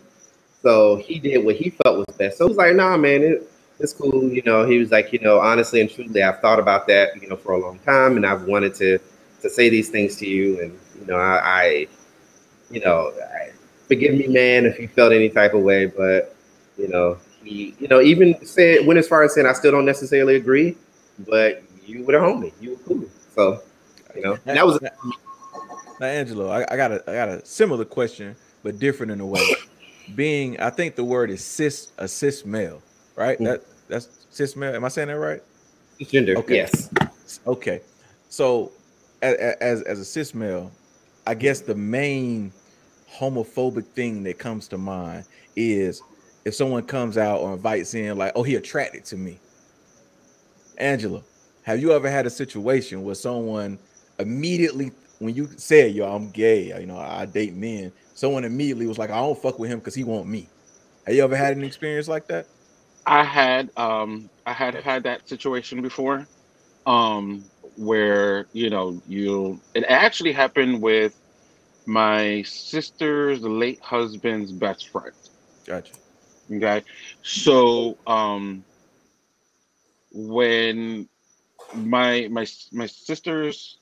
So 0.62 0.98
he 0.98 1.20
did 1.20 1.46
what 1.46 1.56
he 1.56 1.72
felt 1.72 2.08
was 2.08 2.18
best. 2.18 2.38
So 2.38 2.46
it 2.46 2.50
was 2.50 2.58
like, 2.58 2.76
nah, 2.76 2.98
man, 2.98 3.22
it, 3.24 3.50
it's 3.80 3.94
cool. 3.94 4.30
You 4.32 4.42
know, 4.44 4.66
he 4.66 4.80
was 4.80 4.92
like, 4.92 5.14
you 5.14 5.20
know, 5.20 5.40
honestly 5.40 5.82
and 5.82 5.90
truly, 5.90 6.24
I've 6.24 6.40
thought 6.40 6.60
about 6.60 6.88
that, 6.88 7.22
you 7.22 7.30
know, 7.30 7.36
for 7.36 7.54
a 7.54 7.60
long 7.60 7.80
time, 7.80 8.18
and 8.18 8.26
I've 8.26 8.44
wanted 8.44 8.74
to 8.76 9.00
to 9.42 9.50
say 9.50 9.70
these 9.70 9.90
things 9.90 10.16
to 10.18 10.28
you, 10.28 10.60
and 10.62 10.78
you 11.00 11.06
know, 11.08 11.18
I, 11.18 11.40
I 11.44 11.88
you 12.72 12.82
know, 12.82 13.14
I, 13.36 13.52
forgive 13.88 14.16
me, 14.16 14.28
man, 14.28 14.66
if 14.66 14.80
you 14.80 14.88
felt 14.88 15.14
any 15.14 15.30
type 15.30 15.54
of 15.54 15.62
way, 15.62 15.86
but 15.86 16.36
you 16.78 16.88
know, 16.88 17.18
you 17.44 17.88
know, 17.88 18.02
even 18.02 18.46
said 18.46 18.86
went 18.86 18.98
as 19.00 19.08
far 19.08 19.24
as 19.24 19.34
saying 19.34 19.48
I 19.48 19.54
still 19.54 19.72
don't 19.72 19.86
necessarily 19.86 20.36
agree, 20.36 20.76
but 21.20 21.64
you 21.86 22.04
were 22.04 22.14
the 22.14 22.20
homie, 22.20 22.52
you 22.60 22.72
were 22.72 22.78
cool. 22.78 23.06
So, 23.36 23.62
you 24.16 24.22
know, 24.22 24.38
and 24.46 24.58
that 24.58 24.66
was 24.66 24.82
now, 24.82 24.90
now, 26.00 26.08
Angelo. 26.08 26.50
I, 26.50 26.66
I 26.72 26.76
got 26.78 26.92
a 26.92 27.04
I 27.08 27.14
got 27.14 27.30
a 27.30 27.46
similar 27.46 27.86
question, 27.86 28.36
but 28.64 28.80
different 28.80 29.12
in 29.12 29.20
a 29.20 29.26
way. 29.26 29.42
Being, 30.16 30.60
I 30.60 30.70
think 30.70 30.96
the 30.96 31.04
word 31.04 31.30
is 31.30 31.44
cis 31.44 31.92
a 31.98 32.08
cis 32.08 32.46
male, 32.46 32.82
right? 33.16 33.38
Mhm. 33.40 33.46
That 33.46 33.62
that's 33.88 34.26
cis 34.30 34.56
male. 34.56 34.76
Am 34.76 34.86
I 34.86 34.90
saying 34.90 35.10
that 35.10 35.18
right? 35.18 35.42
gender. 36.02 36.38
Okay. 36.38 36.56
Yes. 36.56 36.90
Okay, 37.46 37.82
so 38.30 38.72
a- 39.22 39.34
a- 39.34 39.64
as 39.64 39.82
as 39.84 40.00
a 40.00 40.06
cis 40.06 40.34
male, 40.34 40.72
I 41.26 41.34
guess 41.34 41.60
the 41.60 41.76
main 41.76 42.54
homophobic 43.12 43.86
thing 43.96 44.24
that 44.24 44.38
comes 44.38 44.68
to 44.70 44.78
mind 44.78 45.26
is 45.56 46.02
if 46.48 46.56
someone 46.56 46.84
comes 46.84 47.18
out 47.18 47.42
or 47.42 47.54
invites 47.54 47.94
in, 47.94 48.18
like, 48.18 48.32
oh, 48.34 48.44
he 48.44 48.56
attracted 48.56 49.04
to 49.06 49.18
me. 49.18 49.42
Angelo, 50.78 51.26
have 51.64 51.82
you 51.82 51.92
ever 51.92 52.10
had 52.10 52.26
a 52.26 52.30
situation 52.30 53.04
where 53.04 53.16
someone 53.16 53.78
immediately, 54.18 54.94
when 55.20 55.36
you 55.36 55.50
said, 55.58 55.94
"Yo, 55.94 56.06
I'm 56.06 56.32
gay," 56.32 56.68
you 56.80 56.86
know, 56.86 56.98
I 56.98 57.26
date 57.26 57.54
men, 57.54 57.92
someone 58.14 58.46
immediately 58.46 58.88
was 58.88 58.98
like, 58.98 59.10
"I 59.10 59.18
don't 59.18 59.38
fuck 59.42 59.60
with 59.60 59.70
him 59.70 59.80
because 59.80 59.94
he 59.96 60.06
want 60.06 60.28
me." 60.28 60.54
Have 61.06 61.16
you 61.16 61.24
ever 61.24 61.36
had 61.36 61.58
an 61.58 61.66
experience 61.66 62.08
like 62.08 62.28
that? 62.30 62.48
I 63.06 63.26
had 63.26 63.72
um 63.76 64.30
I 64.46 64.54
had 64.54 64.76
had 64.76 65.04
that 65.04 65.28
situation 65.28 65.82
before, 65.82 66.30
um 66.86 67.52
where 67.76 68.48
you 68.54 68.70
know 68.70 69.02
you 69.06 69.62
it 69.76 69.84
actually 69.90 70.32
happened 70.32 70.82
with 70.82 71.14
my 71.86 72.44
sister's 72.44 73.42
late 73.42 73.80
husband's 73.84 74.54
best 74.54 74.90
friend. 74.90 75.14
Gotcha. 75.68 75.94
Okay, 76.52 76.84
so 77.24 77.98
um 78.08 78.64
when 80.14 81.08
my 81.74 82.28
my 82.32 82.46
my 82.72 82.86
sister's 82.86 83.78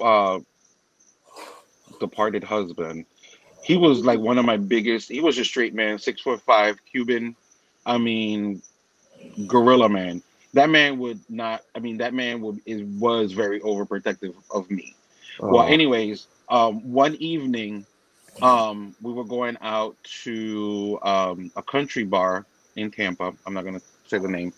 uh 0.00 0.38
departed 2.00 2.42
husband 2.44 3.04
he 3.62 3.76
was 3.76 4.04
like 4.04 4.18
one 4.18 4.38
of 4.38 4.44
my 4.44 4.56
biggest 4.56 5.08
he 5.10 5.20
was 5.20 5.38
a 5.38 5.44
straight 5.44 5.74
man 5.74 5.98
six 5.98 6.20
foot 6.20 6.40
five 6.40 6.78
cuban 6.90 7.34
i 7.86 7.98
mean 7.98 8.62
gorilla 9.46 9.88
man. 9.88 10.22
That 10.54 10.68
man 10.70 10.98
would 10.98 11.20
not 11.28 11.62
i 11.74 11.78
mean 11.78 11.98
that 11.98 12.14
man 12.14 12.40
would 12.42 12.60
is 12.66 12.82
was 12.82 13.32
very 13.32 13.60
overprotective 13.60 14.34
of 14.50 14.70
me. 14.70 14.94
Well 15.38 15.66
anyways 15.66 16.26
um 16.48 16.92
one 16.92 17.14
evening 17.16 17.86
um 18.40 18.94
we 19.02 19.12
were 19.12 19.24
going 19.24 19.56
out 19.60 19.96
to 20.04 20.98
um 21.02 21.50
a 21.56 21.62
country 21.62 22.04
bar 22.04 22.46
in 22.76 22.90
tampa 22.90 23.32
i'm 23.46 23.54
not 23.54 23.64
gonna 23.64 23.80
say 24.06 24.18
the 24.18 24.28
name 24.28 24.52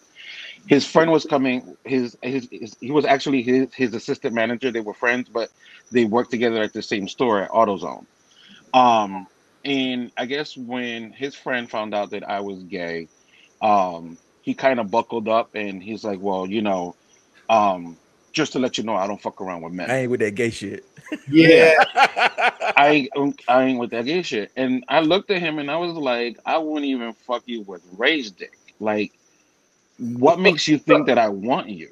his 0.66 0.86
friend 0.86 1.10
was 1.10 1.24
coming 1.24 1.76
his, 1.84 2.16
his, 2.22 2.48
his 2.50 2.76
he 2.80 2.90
was 2.90 3.04
actually 3.04 3.42
his 3.42 3.72
his 3.74 3.94
assistant 3.94 4.34
manager 4.34 4.70
they 4.70 4.80
were 4.80 4.94
friends 4.94 5.28
but 5.28 5.50
they 5.94 6.04
worked 6.04 6.30
together 6.30 6.62
at 6.62 6.72
the 6.72 6.82
same 6.82 7.08
store 7.08 7.42
at 7.42 7.50
AutoZone. 7.50 8.04
Um, 8.74 9.26
and 9.64 10.10
I 10.16 10.26
guess 10.26 10.56
when 10.56 11.12
his 11.12 11.34
friend 11.34 11.70
found 11.70 11.94
out 11.94 12.10
that 12.10 12.28
I 12.28 12.40
was 12.40 12.62
gay, 12.64 13.08
um, 13.62 14.18
he 14.42 14.52
kind 14.52 14.80
of 14.80 14.90
buckled 14.90 15.28
up 15.28 15.54
and 15.54 15.82
he's 15.82 16.04
like, 16.04 16.20
"Well, 16.20 16.46
you 16.46 16.60
know, 16.60 16.96
um, 17.48 17.96
just 18.32 18.52
to 18.52 18.58
let 18.58 18.76
you 18.76 18.84
know, 18.84 18.96
I 18.96 19.06
don't 19.06 19.22
fuck 19.22 19.40
around 19.40 19.62
with 19.62 19.72
men. 19.72 19.90
I 19.90 20.00
ain't 20.00 20.10
with 20.10 20.20
that 20.20 20.34
gay 20.34 20.50
shit. 20.50 20.84
yeah. 21.30 21.74
I 22.76 22.88
ain't, 23.16 23.42
I 23.48 23.64
ain't 23.64 23.78
with 23.78 23.90
that 23.90 24.06
gay 24.06 24.22
shit." 24.22 24.52
And 24.56 24.84
I 24.88 25.00
looked 25.00 25.30
at 25.30 25.40
him 25.40 25.58
and 25.58 25.70
I 25.70 25.76
was 25.76 25.94
like, 25.94 26.38
"I 26.46 26.58
wouldn't 26.58 26.86
even 26.86 27.14
fuck 27.14 27.42
you 27.46 27.62
with 27.62 27.82
raised 27.98 28.38
dick. 28.38 28.58
Like, 28.80 29.12
what 29.98 30.38
makes 30.40 30.68
you 30.68 30.78
think 30.78 31.06
that 31.06 31.18
I 31.18 31.28
want 31.28 31.68
you?" 31.70 31.90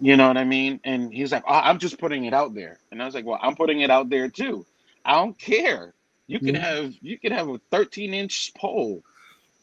You 0.00 0.16
know 0.16 0.28
what 0.28 0.36
I 0.36 0.44
mean? 0.44 0.80
And 0.84 1.12
he's 1.12 1.32
like, 1.32 1.44
oh, 1.48 1.54
I'm 1.54 1.78
just 1.78 1.98
putting 1.98 2.24
it 2.26 2.34
out 2.34 2.54
there. 2.54 2.80
And 2.90 3.02
I 3.02 3.06
was 3.06 3.14
like, 3.14 3.24
Well, 3.26 3.38
I'm 3.42 3.56
putting 3.56 3.80
it 3.80 3.90
out 3.90 4.10
there 4.10 4.28
too. 4.28 4.66
I 5.04 5.14
don't 5.14 5.38
care. 5.38 5.94
You 6.28 6.40
can 6.40 6.54
Mhm. 6.54 6.60
have 6.60 6.94
you 7.00 7.18
can 7.18 7.32
have 7.32 7.48
a 7.48 7.60
13 7.70 8.14
inch 8.14 8.52
pole. 8.56 9.02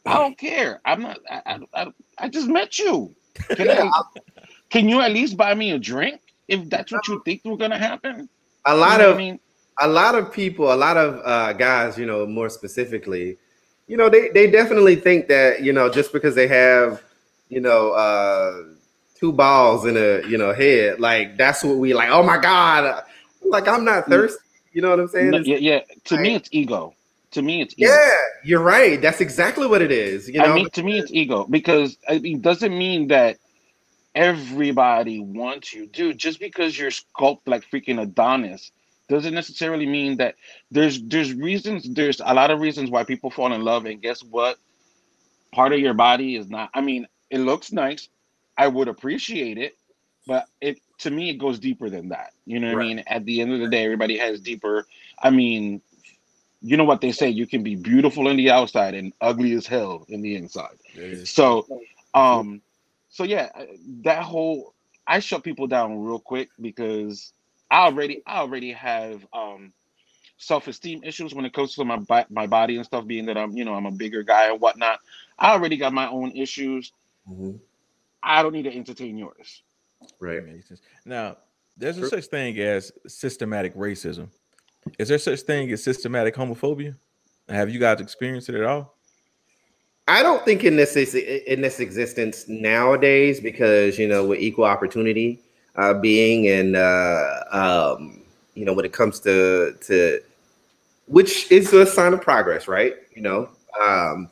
I 0.06 0.14
don't 0.18 0.38
care. 0.38 0.80
I'm 0.84 1.02
not. 1.02 1.18
I, 1.30 1.42
I, 1.46 1.82
I, 1.82 1.86
I 2.18 2.28
just 2.28 2.48
met 2.48 2.78
you. 2.78 3.14
Can 3.56 3.70
I, 3.70 3.90
Can 4.70 4.88
you 4.88 5.00
at 5.00 5.12
least 5.12 5.36
buy 5.36 5.54
me 5.54 5.72
a 5.72 5.78
drink 5.78 6.20
if 6.48 6.68
that's 6.70 6.92
what 6.92 7.08
you 7.08 7.20
think 7.24 7.42
was 7.44 7.58
gonna 7.58 7.78
happen? 7.78 8.28
A 8.66 8.74
You 8.74 8.80
lot 8.80 8.98
know 9.00 9.10
of 9.10 9.14
I 9.14 9.18
mean, 9.18 9.40
a 9.80 9.88
lot 9.88 10.14
of 10.14 10.32
people, 10.32 10.72
a 10.72 10.74
lot 10.74 10.96
of 10.96 11.20
uh, 11.24 11.52
guys, 11.52 11.98
you 11.98 12.06
know, 12.06 12.26
more 12.26 12.48
specifically, 12.48 13.38
you 13.86 13.96
know, 13.96 14.08
they, 14.08 14.30
they 14.30 14.50
definitely 14.50 14.96
think 14.96 15.28
that, 15.28 15.62
you 15.62 15.72
know, 15.72 15.88
just 15.88 16.12
because 16.12 16.34
they 16.34 16.48
have, 16.48 17.02
you 17.48 17.60
know, 17.60 17.92
uh, 17.92 18.62
two 19.14 19.32
balls 19.32 19.84
in 19.86 19.96
a, 19.96 20.26
you 20.26 20.38
know, 20.38 20.52
head, 20.52 21.00
like 21.00 21.36
that's 21.36 21.62
what 21.62 21.76
we 21.76 21.94
like. 21.94 22.10
Oh 22.10 22.22
my 22.22 22.38
God. 22.38 23.04
Like 23.44 23.68
I'm 23.68 23.84
not 23.84 24.08
thirsty. 24.08 24.42
You 24.72 24.82
know 24.82 24.90
what 24.90 25.00
I'm 25.00 25.08
saying? 25.08 25.30
No, 25.30 25.38
yeah, 25.38 25.56
yeah. 25.56 25.80
To 26.04 26.18
me, 26.18 26.34
it's 26.34 26.48
ego. 26.52 26.94
To 27.32 27.42
me, 27.42 27.62
it's 27.62 27.74
ego. 27.78 27.90
yeah, 27.90 28.16
you're 28.44 28.60
right. 28.60 29.00
That's 29.00 29.20
exactly 29.20 29.66
what 29.66 29.80
it 29.82 29.92
is. 29.92 30.28
You 30.28 30.40
know, 30.40 30.52
I 30.52 30.54
mean, 30.54 30.70
to 30.70 30.82
me, 30.82 30.98
it's 30.98 31.10
ego 31.12 31.46
because 31.48 31.96
I 32.08 32.18
mean, 32.18 32.40
doesn't 32.40 32.76
mean 32.76 33.08
that 33.08 33.38
everybody 34.16 35.20
wants 35.20 35.74
you, 35.74 35.86
dude. 35.86 36.18
Just 36.18 36.40
because 36.40 36.78
you're 36.78 36.92
sculpted 36.92 37.50
like 37.52 37.64
freaking 37.70 38.02
Adonis 38.02 38.72
doesn't 39.08 39.34
necessarily 39.34 39.86
mean 39.86 40.18
that 40.18 40.36
there's 40.72 41.02
there's 41.02 41.34
reasons. 41.34 41.88
There's 41.94 42.20
a 42.24 42.34
lot 42.34 42.50
of 42.50 42.60
reasons 42.60 42.90
why 42.90 43.04
people 43.04 43.30
fall 43.30 43.54
in 43.54 43.62
love, 43.62 43.86
and 43.86 44.02
guess 44.02 44.24
what? 44.24 44.58
Part 45.54 45.74
of 45.74 45.80
your 45.80 45.94
body 45.94 46.36
is 46.36 46.50
not. 46.50 46.70
I 46.74 46.82
mean, 46.82 47.08
it 47.30 47.40
looks 47.40 47.72
nice. 47.72 48.08
I 48.58 48.68
would 48.68 48.88
appreciate 48.88 49.58
it, 49.58 49.76
but 50.26 50.46
it 50.60 50.80
to 51.00 51.10
me 51.10 51.30
it 51.30 51.34
goes 51.38 51.60
deeper 51.60 51.90
than 51.90 52.10
that. 52.10 52.32
You 52.46 52.60
know 52.60 52.68
what 52.70 52.78
Right. 52.78 52.84
I 52.84 52.88
mean? 52.88 53.04
At 53.06 53.24
the 53.26 53.42
end 53.42 53.52
of 53.52 53.60
the 53.60 53.68
day, 53.68 53.84
everybody 53.84 54.18
has 54.18 54.40
deeper. 54.40 54.86
I 55.22 55.30
mean, 55.30 55.82
you 56.62 56.76
know 56.76 56.84
what 56.84 57.02
they 57.02 57.12
say: 57.12 57.30
you 57.30 57.46
can 57.46 57.62
be 57.64 57.76
beautiful 57.76 58.28
in 58.28 58.36
the 58.36 58.50
outside 58.50 58.94
and 58.94 59.14
ugly 59.20 59.52
as 59.54 59.66
hell 59.66 60.06
in 60.08 60.22
the 60.22 60.36
inside. 60.36 60.76
So, 61.24 61.66
um, 62.14 62.62
so 63.16 63.24
yeah, 63.24 63.48
uh, 63.54 63.64
that 64.04 64.22
whole 64.22 64.74
I 65.06 65.20
shut 65.20 65.42
people 65.42 65.66
down 65.66 65.98
real 66.04 66.18
quick 66.18 66.50
because 66.60 67.32
I 67.70 67.86
already 67.86 68.22
I 68.26 68.40
already 68.40 68.72
have 68.72 69.26
um 69.32 69.72
self 70.36 70.68
esteem 70.68 71.02
issues 71.02 71.34
when 71.34 71.46
it 71.46 71.54
comes 71.54 71.74
to 71.76 71.84
my 71.86 71.98
my 72.28 72.46
body 72.46 72.76
and 72.76 72.84
stuff. 72.84 73.06
Being 73.06 73.24
that 73.26 73.38
I'm 73.38 73.56
you 73.56 73.64
know 73.64 73.74
I'm 73.74 73.86
a 73.86 73.90
bigger 73.90 74.22
guy 74.22 74.50
and 74.50 74.60
whatnot, 74.60 75.00
I 75.38 75.52
already 75.54 75.78
got 75.78 75.94
my 75.94 76.06
own 76.08 76.32
issues. 76.32 76.92
Mhm. 77.26 77.58
I 78.22 78.42
don't 78.42 78.52
need 78.52 78.64
to 78.64 78.74
entertain 78.76 79.16
yours. 79.16 79.62
right. 80.20 80.44
Makes 80.44 80.68
sense. 80.68 80.82
Now, 81.06 81.38
there's 81.78 81.96
True. 81.96 82.06
a 82.06 82.10
such 82.10 82.26
thing 82.26 82.58
as 82.58 82.92
systematic 83.06 83.74
racism. 83.76 84.28
Is 84.98 85.08
there 85.08 85.18
such 85.18 85.40
thing 85.40 85.72
as 85.72 85.82
systematic 85.82 86.34
homophobia? 86.34 86.96
Have 87.48 87.70
you 87.70 87.80
guys 87.80 88.00
experienced 88.02 88.50
it 88.50 88.56
at 88.56 88.64
all? 88.64 88.95
I 90.08 90.22
don't 90.22 90.44
think 90.44 90.62
in 90.64 90.76
this 90.76 90.96
in 90.96 91.60
this 91.60 91.80
existence 91.80 92.46
nowadays 92.48 93.40
because 93.40 93.98
you 93.98 94.06
know 94.06 94.24
with 94.26 94.38
equal 94.38 94.64
opportunity 94.64 95.40
uh, 95.74 95.94
being 95.94 96.46
and 96.48 96.76
uh, 96.76 97.40
um, 97.50 98.22
you 98.54 98.64
know 98.64 98.72
when 98.72 98.84
it 98.84 98.92
comes 98.92 99.18
to 99.20 99.76
to 99.82 100.20
which 101.06 101.50
is 101.50 101.72
a 101.72 101.86
sign 101.86 102.12
of 102.12 102.20
progress, 102.20 102.68
right? 102.68 102.94
You 103.14 103.22
know, 103.22 103.48
um, 103.80 104.28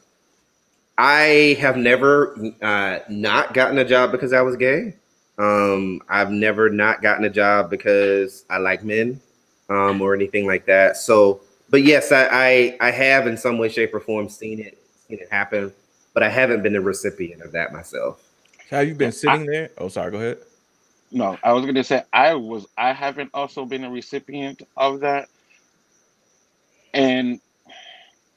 I 0.96 1.56
have 1.60 1.76
never 1.76 2.36
uh, 2.62 3.00
not 3.08 3.52
gotten 3.52 3.78
a 3.78 3.84
job 3.84 4.12
because 4.12 4.32
I 4.32 4.42
was 4.42 4.56
gay. 4.56 4.94
Um, 5.38 6.00
I've 6.08 6.30
never 6.30 6.70
not 6.70 7.02
gotten 7.02 7.24
a 7.24 7.30
job 7.30 7.68
because 7.68 8.44
I 8.48 8.58
like 8.58 8.84
men 8.84 9.20
um, 9.68 10.00
or 10.00 10.14
anything 10.14 10.46
like 10.46 10.66
that. 10.66 10.96
So, 10.96 11.40
but 11.70 11.82
yes, 11.82 12.12
I, 12.12 12.28
I 12.30 12.76
I 12.80 12.90
have 12.92 13.26
in 13.26 13.36
some 13.36 13.58
way, 13.58 13.68
shape, 13.68 13.92
or 13.92 13.98
form 13.98 14.28
seen 14.28 14.60
it 14.60 14.78
seen 15.08 15.18
it 15.18 15.28
happen, 15.30 15.72
but 16.12 16.22
I 16.22 16.28
haven't 16.28 16.62
been 16.62 16.72
the 16.72 16.80
recipient 16.80 17.42
of 17.42 17.52
that 17.52 17.72
myself. 17.72 18.22
Have 18.70 18.88
you 18.88 18.94
been 18.94 19.12
sitting 19.12 19.46
there? 19.46 19.70
Oh, 19.78 19.88
sorry. 19.88 20.10
Go 20.10 20.18
ahead. 20.18 20.38
No, 21.12 21.38
I 21.44 21.52
was 21.52 21.64
gonna 21.64 21.84
say 21.84 22.02
I 22.12 22.34
was 22.34 22.66
I 22.76 22.92
haven't 22.92 23.30
also 23.34 23.64
been 23.64 23.84
a 23.84 23.90
recipient 23.90 24.62
of 24.76 25.00
that, 25.00 25.28
and 26.92 27.40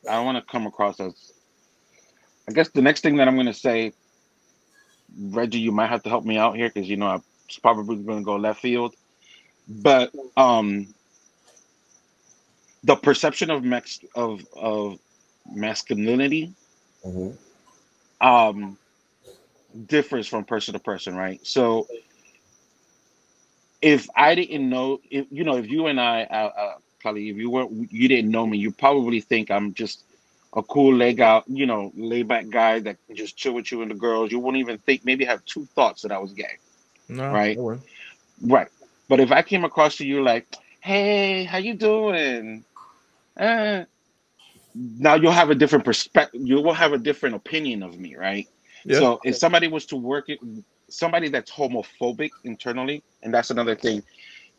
I 0.07 0.13
don't 0.13 0.25
want 0.25 0.37
to 0.37 0.51
come 0.51 0.67
across 0.67 0.99
as. 0.99 1.33
I 2.47 2.53
guess 2.53 2.69
the 2.69 2.81
next 2.81 3.01
thing 3.01 3.17
that 3.17 3.27
I'm 3.27 3.35
gonna 3.35 3.53
say, 3.53 3.93
Reggie, 5.19 5.59
you 5.59 5.71
might 5.71 5.89
have 5.89 6.03
to 6.03 6.09
help 6.09 6.23
me 6.23 6.37
out 6.37 6.55
here 6.55 6.69
because 6.69 6.87
you 6.87 6.97
know 6.97 7.07
I'm 7.07 7.23
probably 7.61 7.95
gonna 7.97 8.21
go 8.21 8.35
left 8.35 8.61
field, 8.61 8.95
but 9.67 10.13
um, 10.35 10.93
the 12.83 12.95
perception 12.95 13.49
of 13.49 13.63
max 13.63 13.99
of 14.15 14.45
of 14.55 14.99
masculinity 15.53 16.53
um 18.21 18.77
differs 19.87 20.27
from 20.27 20.43
person 20.45 20.73
to 20.73 20.79
person 20.79 21.15
right 21.15 21.45
so 21.45 21.87
if 23.81 24.07
i 24.15 24.35
didn't 24.35 24.69
know 24.69 24.99
if 25.09 25.25
you 25.31 25.43
know 25.43 25.57
if 25.57 25.67
you 25.69 25.87
and 25.87 25.99
i 25.99 26.23
uh, 26.23 26.51
uh 26.61 26.75
probably 26.99 27.29
if 27.29 27.37
you 27.37 27.49
weren't 27.49 27.91
you 27.91 28.07
didn't 28.07 28.31
know 28.31 28.45
me 28.45 28.57
you 28.57 28.71
probably 28.71 29.19
think 29.21 29.51
i'm 29.51 29.73
just 29.73 30.03
a 30.55 30.63
cool 30.63 30.93
leg 30.95 31.19
out 31.21 31.43
you 31.47 31.65
know 31.65 31.91
laid 31.95 32.27
back 32.27 32.49
guy 32.49 32.79
that 32.79 32.97
can 33.05 33.15
just 33.15 33.37
chill 33.37 33.53
with 33.53 33.71
you 33.71 33.81
and 33.81 33.91
the 33.91 33.95
girls 33.95 34.31
you 34.31 34.39
wouldn't 34.39 34.59
even 34.59 34.77
think 34.79 35.03
maybe 35.05 35.25
have 35.25 35.43
two 35.45 35.65
thoughts 35.75 36.01
that 36.01 36.11
i 36.11 36.17
was 36.17 36.33
gay 36.33 36.57
No, 37.09 37.31
Right. 37.31 37.59
Right. 38.41 38.67
But 39.09 39.19
if 39.19 39.31
I 39.31 39.41
came 39.41 39.63
across 39.63 39.97
to 39.97 40.05
you 40.05 40.23
like, 40.23 40.47
hey, 40.81 41.43
how 41.43 41.57
you 41.57 41.73
doing? 41.75 42.63
Uh, 43.37 43.85
now 44.99 45.15
you'll 45.15 45.31
have 45.31 45.49
a 45.49 45.55
different 45.55 45.85
perspective. 45.85 46.41
You 46.43 46.61
will 46.61 46.73
have 46.73 46.93
a 46.93 46.97
different 46.97 47.35
opinion 47.35 47.83
of 47.83 47.99
me, 47.99 48.15
right? 48.15 48.47
Yeah. 48.85 48.99
So 48.99 49.19
if 49.23 49.35
somebody 49.35 49.67
was 49.67 49.85
to 49.87 49.95
work 49.95 50.29
it, 50.29 50.39
somebody 50.89 51.29
that's 51.29 51.51
homophobic 51.51 52.29
internally, 52.43 53.03
and 53.23 53.33
that's 53.33 53.49
another 53.49 53.75
thing. 53.75 54.03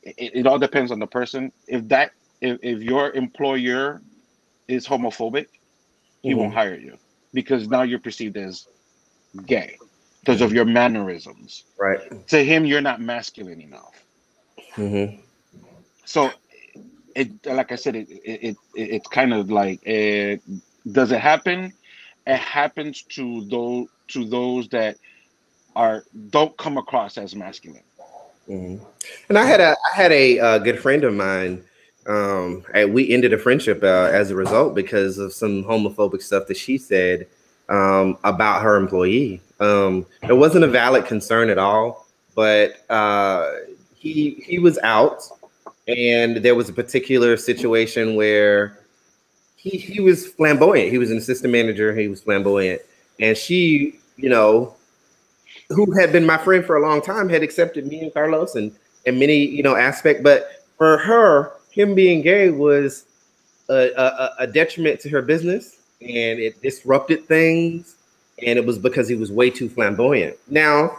It, 0.03 0.33
it 0.35 0.47
all 0.47 0.59
depends 0.59 0.91
on 0.91 0.99
the 0.99 1.07
person. 1.07 1.53
If 1.67 1.89
that, 1.89 2.13
if, 2.41 2.59
if 2.63 2.83
your 2.83 3.13
employer 3.13 4.01
is 4.67 4.87
homophobic, 4.87 5.47
he 6.23 6.35
won't 6.35 6.53
hire 6.53 6.75
you 6.75 6.99
because 7.33 7.69
now 7.69 7.83
you're 7.83 7.99
perceived 7.99 8.37
as 8.37 8.67
gay 9.47 9.79
because 10.21 10.41
of 10.41 10.53
your 10.53 10.65
mannerisms. 10.65 11.65
Right. 11.79 12.27
To 12.29 12.45
him, 12.45 12.65
you're 12.67 12.81
not 12.81 13.01
masculine 13.01 13.61
enough. 13.61 14.05
Mm-hmm. 14.75 15.21
so 16.05 16.31
it 17.21 17.31
like 17.47 17.73
i 17.73 17.77
said 17.77 17.97
it 17.97 18.09
it, 18.11 18.43
it 18.43 18.57
it's 18.75 19.09
kind 19.09 19.33
of 19.33 19.51
like 19.51 19.79
uh 19.87 20.37
does 20.93 21.11
it 21.13 21.21
happen 21.21 21.73
it 22.27 22.39
happens 22.39 23.03
to 23.03 23.45
those 23.49 23.89
to 24.09 24.25
those 24.25 24.69
that 24.69 24.97
are 25.77 26.05
don't 26.31 26.57
come 26.57 26.77
across 26.79 27.19
as 27.19 27.35
masculine 27.35 27.83
Mhm. 28.49 28.81
And 29.29 29.39
I 29.39 29.45
had 29.45 29.61
a 29.61 29.77
I 29.93 29.95
had 29.95 30.13
a 30.13 30.39
uh, 30.39 30.59
good 30.59 30.79
friend 30.79 31.05
of 31.05 31.15
mine. 31.15 31.65
Um, 32.07 32.65
we 32.89 33.11
ended 33.11 33.35
a 33.35 33.39
friendship 33.39 33.83
uh, 33.83 34.09
as 34.11 34.31
a 34.31 34.35
result 34.35 34.75
because 34.75 35.19
of 35.19 35.35
some 35.35 35.63
homophobic 35.65 36.23
stuff 36.23 36.47
that 36.47 36.57
she 36.57 36.79
said 36.79 37.27
um, 37.69 38.17
about 38.25 38.63
her 38.63 38.77
employee. 38.77 39.43
Um, 39.61 40.07
it 40.23 40.33
wasn't 40.33 40.65
a 40.65 40.69
valid 40.69 41.05
concern 41.05 41.51
at 41.51 41.59
all, 41.59 42.07
but 42.35 42.91
uh, 42.91 43.53
he 43.95 44.43
he 44.47 44.59
was 44.59 44.79
out, 44.79 45.23
and 45.89 46.39
there 46.39 46.55
was 46.55 46.69
a 46.69 46.73
particular 46.73 47.37
situation 47.37 48.15
where 48.15 48.79
he 49.57 49.71
he 49.71 50.01
was 50.01 50.27
flamboyant. 50.27 50.91
He 50.91 50.99
was 50.99 51.11
an 51.11 51.19
assistant 51.19 51.53
manager. 51.53 51.95
He 51.95 52.09
was 52.09 52.23
flamboyant, 52.23 52.83
and 53.19 53.37
she, 53.37 53.99
you 54.17 54.29
know, 54.29 54.77
who 55.71 55.99
had 55.99 56.13
been 56.13 56.27
my 56.27 56.39
friend 56.39 56.65
for 56.65 56.77
a 56.77 56.83
long 56.83 57.01
time 57.03 57.29
had 57.29 57.43
accepted 57.43 57.87
me 57.87 58.01
and 58.01 58.13
Carlos 58.13 58.55
and 58.55 58.73
in 59.05 59.19
many 59.19 59.37
you 59.45 59.63
know 59.63 59.77
aspect 59.77 60.23
but 60.23 60.65
for 60.77 60.99
her 60.99 61.53
him 61.71 61.95
being 61.95 62.23
gay 62.23 62.51
was 62.51 63.05
a, 63.69 63.91
a, 63.97 64.35
a 64.41 64.47
detriment 64.47 65.01
to 65.01 65.09
her 65.09 65.23
business 65.23 65.79
and 66.01 66.39
it 66.39 66.61
disrupted 66.63 67.27
things 67.27 67.97
and 68.47 68.59
it 68.59 68.65
was 68.65 68.79
because 68.79 69.09
he 69.09 69.15
was 69.15 69.31
way 69.31 69.51
too 69.51 69.69
flamboyant 69.69 70.37
now 70.49 70.97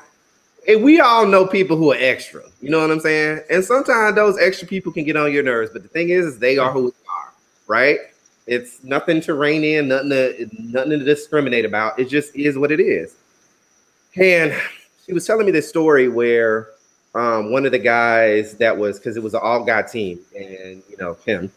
and 0.68 0.84
we 0.84 1.00
all 1.00 1.26
know 1.26 1.46
people 1.46 1.78
who 1.78 1.92
are 1.92 1.98
extra 2.00 2.42
you 2.62 2.70
know 2.70 2.80
what 2.80 2.92
i'm 2.92 3.00
saying? 3.00 3.42
And 3.50 3.64
sometimes 3.64 4.16
those 4.16 4.38
extra 4.40 4.68
people 4.68 4.92
can 4.92 5.04
get 5.06 5.16
on 5.16 5.32
your 5.32 5.44
nerves 5.44 5.72
but 5.72 5.84
the 5.84 5.90
thing 5.90 6.10
is, 6.10 6.26
is 6.26 6.40
they 6.40 6.58
are 6.58 6.72
who 6.72 6.92
they 6.92 6.98
are 7.10 7.20
right? 7.70 8.00
It's 8.48 8.84
nothing 8.84 9.22
to 9.22 9.36
rein 9.36 9.64
in 9.64 9.88
nothing 9.88 10.10
to 10.10 10.50
nothing 10.60 11.00
to 11.00 11.06
discriminate 11.06 11.64
about. 11.64 11.98
It 11.98 12.10
just 12.10 12.36
is 12.36 12.58
what 12.58 12.72
it 12.72 12.82
is. 12.82 13.16
And 14.18 14.54
she 15.06 15.14
was 15.14 15.26
telling 15.26 15.46
me 15.46 15.52
this 15.52 15.70
story 15.70 16.10
where 16.10 16.70
um, 17.16 17.52
one 17.52 17.66
of 17.66 17.72
the 17.72 17.80
guys 17.80 18.56
that 18.58 18.76
was 18.76 18.98
because 19.00 19.16
it 19.16 19.24
was 19.24 19.36
an 19.36 19.42
all 19.44 19.64
guy 19.64 19.84
team, 19.84 20.20
and 20.36 20.82
you 20.90 20.98
know 20.98 21.16
him 21.26 21.52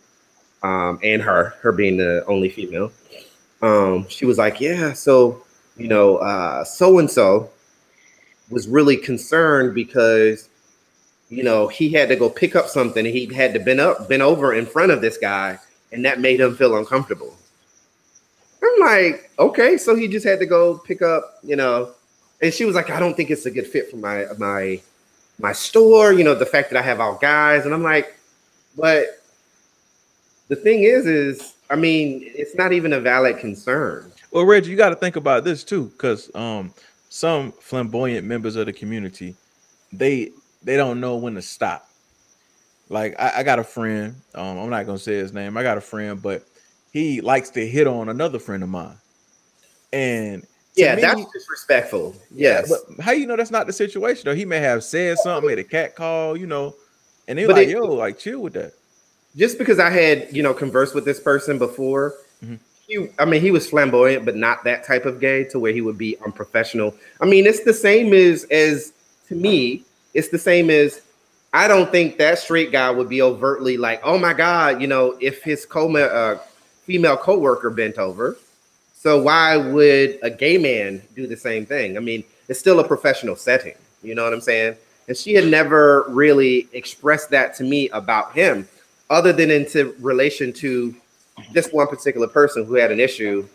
um, 0.62 1.00
and 1.02 1.20
her, 1.22 1.54
her 1.62 1.72
being 1.72 1.96
the 1.96 2.24
only 2.26 2.50
female. 2.50 2.92
Um, 3.62 4.06
she 4.08 4.27
was 4.27 4.37
like, 4.37 4.60
"Yeah, 4.60 4.92
so 4.92 5.42
you 5.79 5.88
know, 5.88 6.62
so 6.66 6.98
and 6.98 7.10
so 7.10 7.50
was 8.53 8.69
really 8.69 8.96
concerned 8.96 9.75
because 9.75 10.48
you 11.31 11.42
know 11.42 11.69
he 11.69 11.90
had 11.90 12.09
to 12.11 12.17
go 12.17 12.31
pick 12.31 12.55
up 12.55 12.69
something. 12.69 13.07
And 13.07 13.15
he 13.15 13.33
had 13.35 13.55
to 13.55 13.61
bend 13.61 13.81
up, 13.81 14.09
bend 14.09 14.23
over 14.23 14.55
in 14.55 14.67
front 14.67 14.92
of 14.92 15.00
this 15.00 15.19
guy, 15.19 15.59
and 15.90 16.05
that 16.05 16.21
made 16.21 16.40
him 16.40 16.57
feel 16.57 16.77
uncomfortable." 16.77 17.37
I'm 18.63 18.81
like, 18.81 19.31
okay, 19.38 19.77
so 19.77 19.96
he 19.96 20.07
just 20.07 20.27
had 20.27 20.38
to 20.38 20.46
go 20.46 20.79
pick 20.79 21.03
up, 21.03 21.38
you 21.42 21.57
know, 21.57 21.92
and 22.40 22.53
she 22.53 22.65
was 22.65 22.75
like, 22.75 22.90
I 22.90 23.00
don't 23.00 23.17
think 23.17 23.31
it's 23.31 23.46
a 23.46 23.50
good 23.50 23.67
fit 23.67 23.90
for 23.90 23.96
my 23.96 24.27
my 24.38 24.81
my 25.38 25.53
store. 25.53 26.13
You 26.13 26.25
know, 26.25 26.35
the 26.35 26.46
fact 26.46 26.71
that 26.71 26.79
I 26.79 26.83
have 26.83 27.00
all 27.00 27.17
guys, 27.17 27.65
and 27.65 27.73
I'm 27.73 27.83
like, 27.83 28.17
but 28.77 29.23
the 30.48 30.57
thing 30.57 30.83
is, 30.83 31.07
is 31.07 31.55
I 31.71 31.77
mean, 31.77 32.23
it's 32.25 32.55
not 32.55 32.73
even 32.73 32.92
a 32.92 33.00
valid 33.00 33.38
concern. 33.38 34.13
Well, 34.31 34.44
Reggie, 34.44 34.71
you 34.71 34.77
got 34.77 34.90
to 34.90 34.96
think 34.96 35.17
about 35.17 35.44
this 35.44 35.63
too, 35.65 35.87
because 35.87 36.35
um, 36.35 36.73
some 37.15 37.52
flamboyant 37.60 38.27
members 38.27 38.56
of 38.56 38.65
the 38.65 38.73
community, 38.73 39.37
they 39.92 40.31
they 40.63 40.77
don't 40.79 40.98
know 40.98 41.17
when 41.17 41.35
to 41.35 41.42
stop. 41.42 41.87
Like 42.88 43.15
I, 43.21 43.33
I 43.38 43.42
got 43.42 43.58
a 43.58 43.65
friend. 43.65 44.17
Um, 44.35 44.56
I'm 44.58 44.71
not 44.71 44.87
gonna 44.87 44.98
say 44.98 45.17
his 45.17 45.33
name. 45.33 45.58
I 45.58 45.63
got 45.63 45.77
a 45.77 45.81
friend, 45.83 46.23
but 46.23 46.46
he 46.90 47.21
likes 47.21 47.50
to 47.50 47.67
hit 47.69 47.87
on 47.87 48.08
another 48.08 48.38
friend 48.38 48.63
of 48.63 48.71
mine. 48.71 48.96
And 49.92 50.46
Yeah, 50.75 50.94
me- 50.94 51.02
that's 51.02 51.23
disrespectful. 51.35 52.17
Yes. 52.35 52.71
But 52.71 53.04
how 53.04 53.13
you 53.13 53.27
know 53.27 53.37
that's 53.37 53.50
not 53.50 53.67
the 53.67 53.75
situation? 53.75 54.23
Though 54.25 54.35
he 54.35 54.46
may 54.46 54.58
have 54.60 54.83
said 54.83 55.19
something, 55.19 55.48
made 55.50 55.58
a 55.58 55.65
cat 55.65 55.94
call, 55.94 56.35
you 56.35 56.46
know, 56.46 56.75
and 57.29 57.38
they 57.38 57.44
But 57.46 57.56
like, 57.56 57.69
it- 57.69 57.73
yo, 57.73 57.83
like 57.85 58.19
chill 58.19 58.40
with 58.40 58.54
that. 58.54 58.73
just 59.37 59.58
because 59.58 59.79
I 59.79 59.90
had, 59.90 60.29
you 60.35 60.42
know, 60.42 60.54
conversed 60.54 60.94
with 60.94 61.04
this 61.04 61.21
person 61.21 61.58
before, 61.58 62.15
Mhm. 62.42 62.58
He, 62.92 63.08
I 63.18 63.24
mean, 63.24 63.40
he 63.40 63.50
was 63.50 63.68
flamboyant, 63.68 64.24
but 64.24 64.36
not 64.36 64.64
that 64.64 64.84
type 64.84 65.06
of 65.06 65.20
gay 65.20 65.44
to 65.44 65.58
where 65.58 65.72
he 65.72 65.80
would 65.80 65.96
be 65.96 66.16
unprofessional. 66.24 66.94
I 67.20 67.26
mean, 67.26 67.46
it's 67.46 67.64
the 67.64 67.72
same 67.72 68.12
as, 68.12 68.44
as 68.44 68.92
to 69.28 69.34
me, 69.34 69.84
it's 70.14 70.28
the 70.28 70.38
same 70.38 70.68
as, 70.68 71.00
I 71.54 71.68
don't 71.68 71.90
think 71.90 72.18
that 72.18 72.38
straight 72.38 72.72
guy 72.72 72.90
would 72.90 73.08
be 73.08 73.22
overtly 73.22 73.76
like, 73.76 74.00
oh 74.04 74.18
my 74.18 74.34
God, 74.34 74.80
you 74.80 74.86
know, 74.86 75.16
if 75.20 75.42
his 75.42 75.64
co 75.64 75.94
uh, 75.96 76.38
female 76.84 77.16
coworker 77.16 77.70
bent 77.70 77.98
over. 77.98 78.36
So 78.94 79.22
why 79.22 79.56
would 79.56 80.18
a 80.22 80.30
gay 80.30 80.58
man 80.58 81.02
do 81.16 81.26
the 81.26 81.36
same 81.36 81.66
thing? 81.66 81.96
I 81.96 82.00
mean, 82.00 82.24
it's 82.48 82.60
still 82.60 82.78
a 82.80 82.86
professional 82.86 83.36
setting. 83.36 83.74
You 84.02 84.14
know 84.14 84.24
what 84.24 84.32
I'm 84.32 84.40
saying? 84.40 84.76
And 85.08 85.16
she 85.16 85.34
had 85.34 85.46
never 85.46 86.04
really 86.08 86.68
expressed 86.72 87.30
that 87.30 87.54
to 87.56 87.64
me 87.64 87.88
about 87.90 88.32
him 88.32 88.68
other 89.10 89.32
than 89.32 89.50
into 89.50 89.94
relation 89.98 90.52
to 90.54 90.94
this 91.52 91.70
one 91.72 91.87
particular 91.87 92.26
person 92.26 92.64
who 92.64 92.74
had 92.74 92.90
an 92.90 93.00
issue 93.00 93.46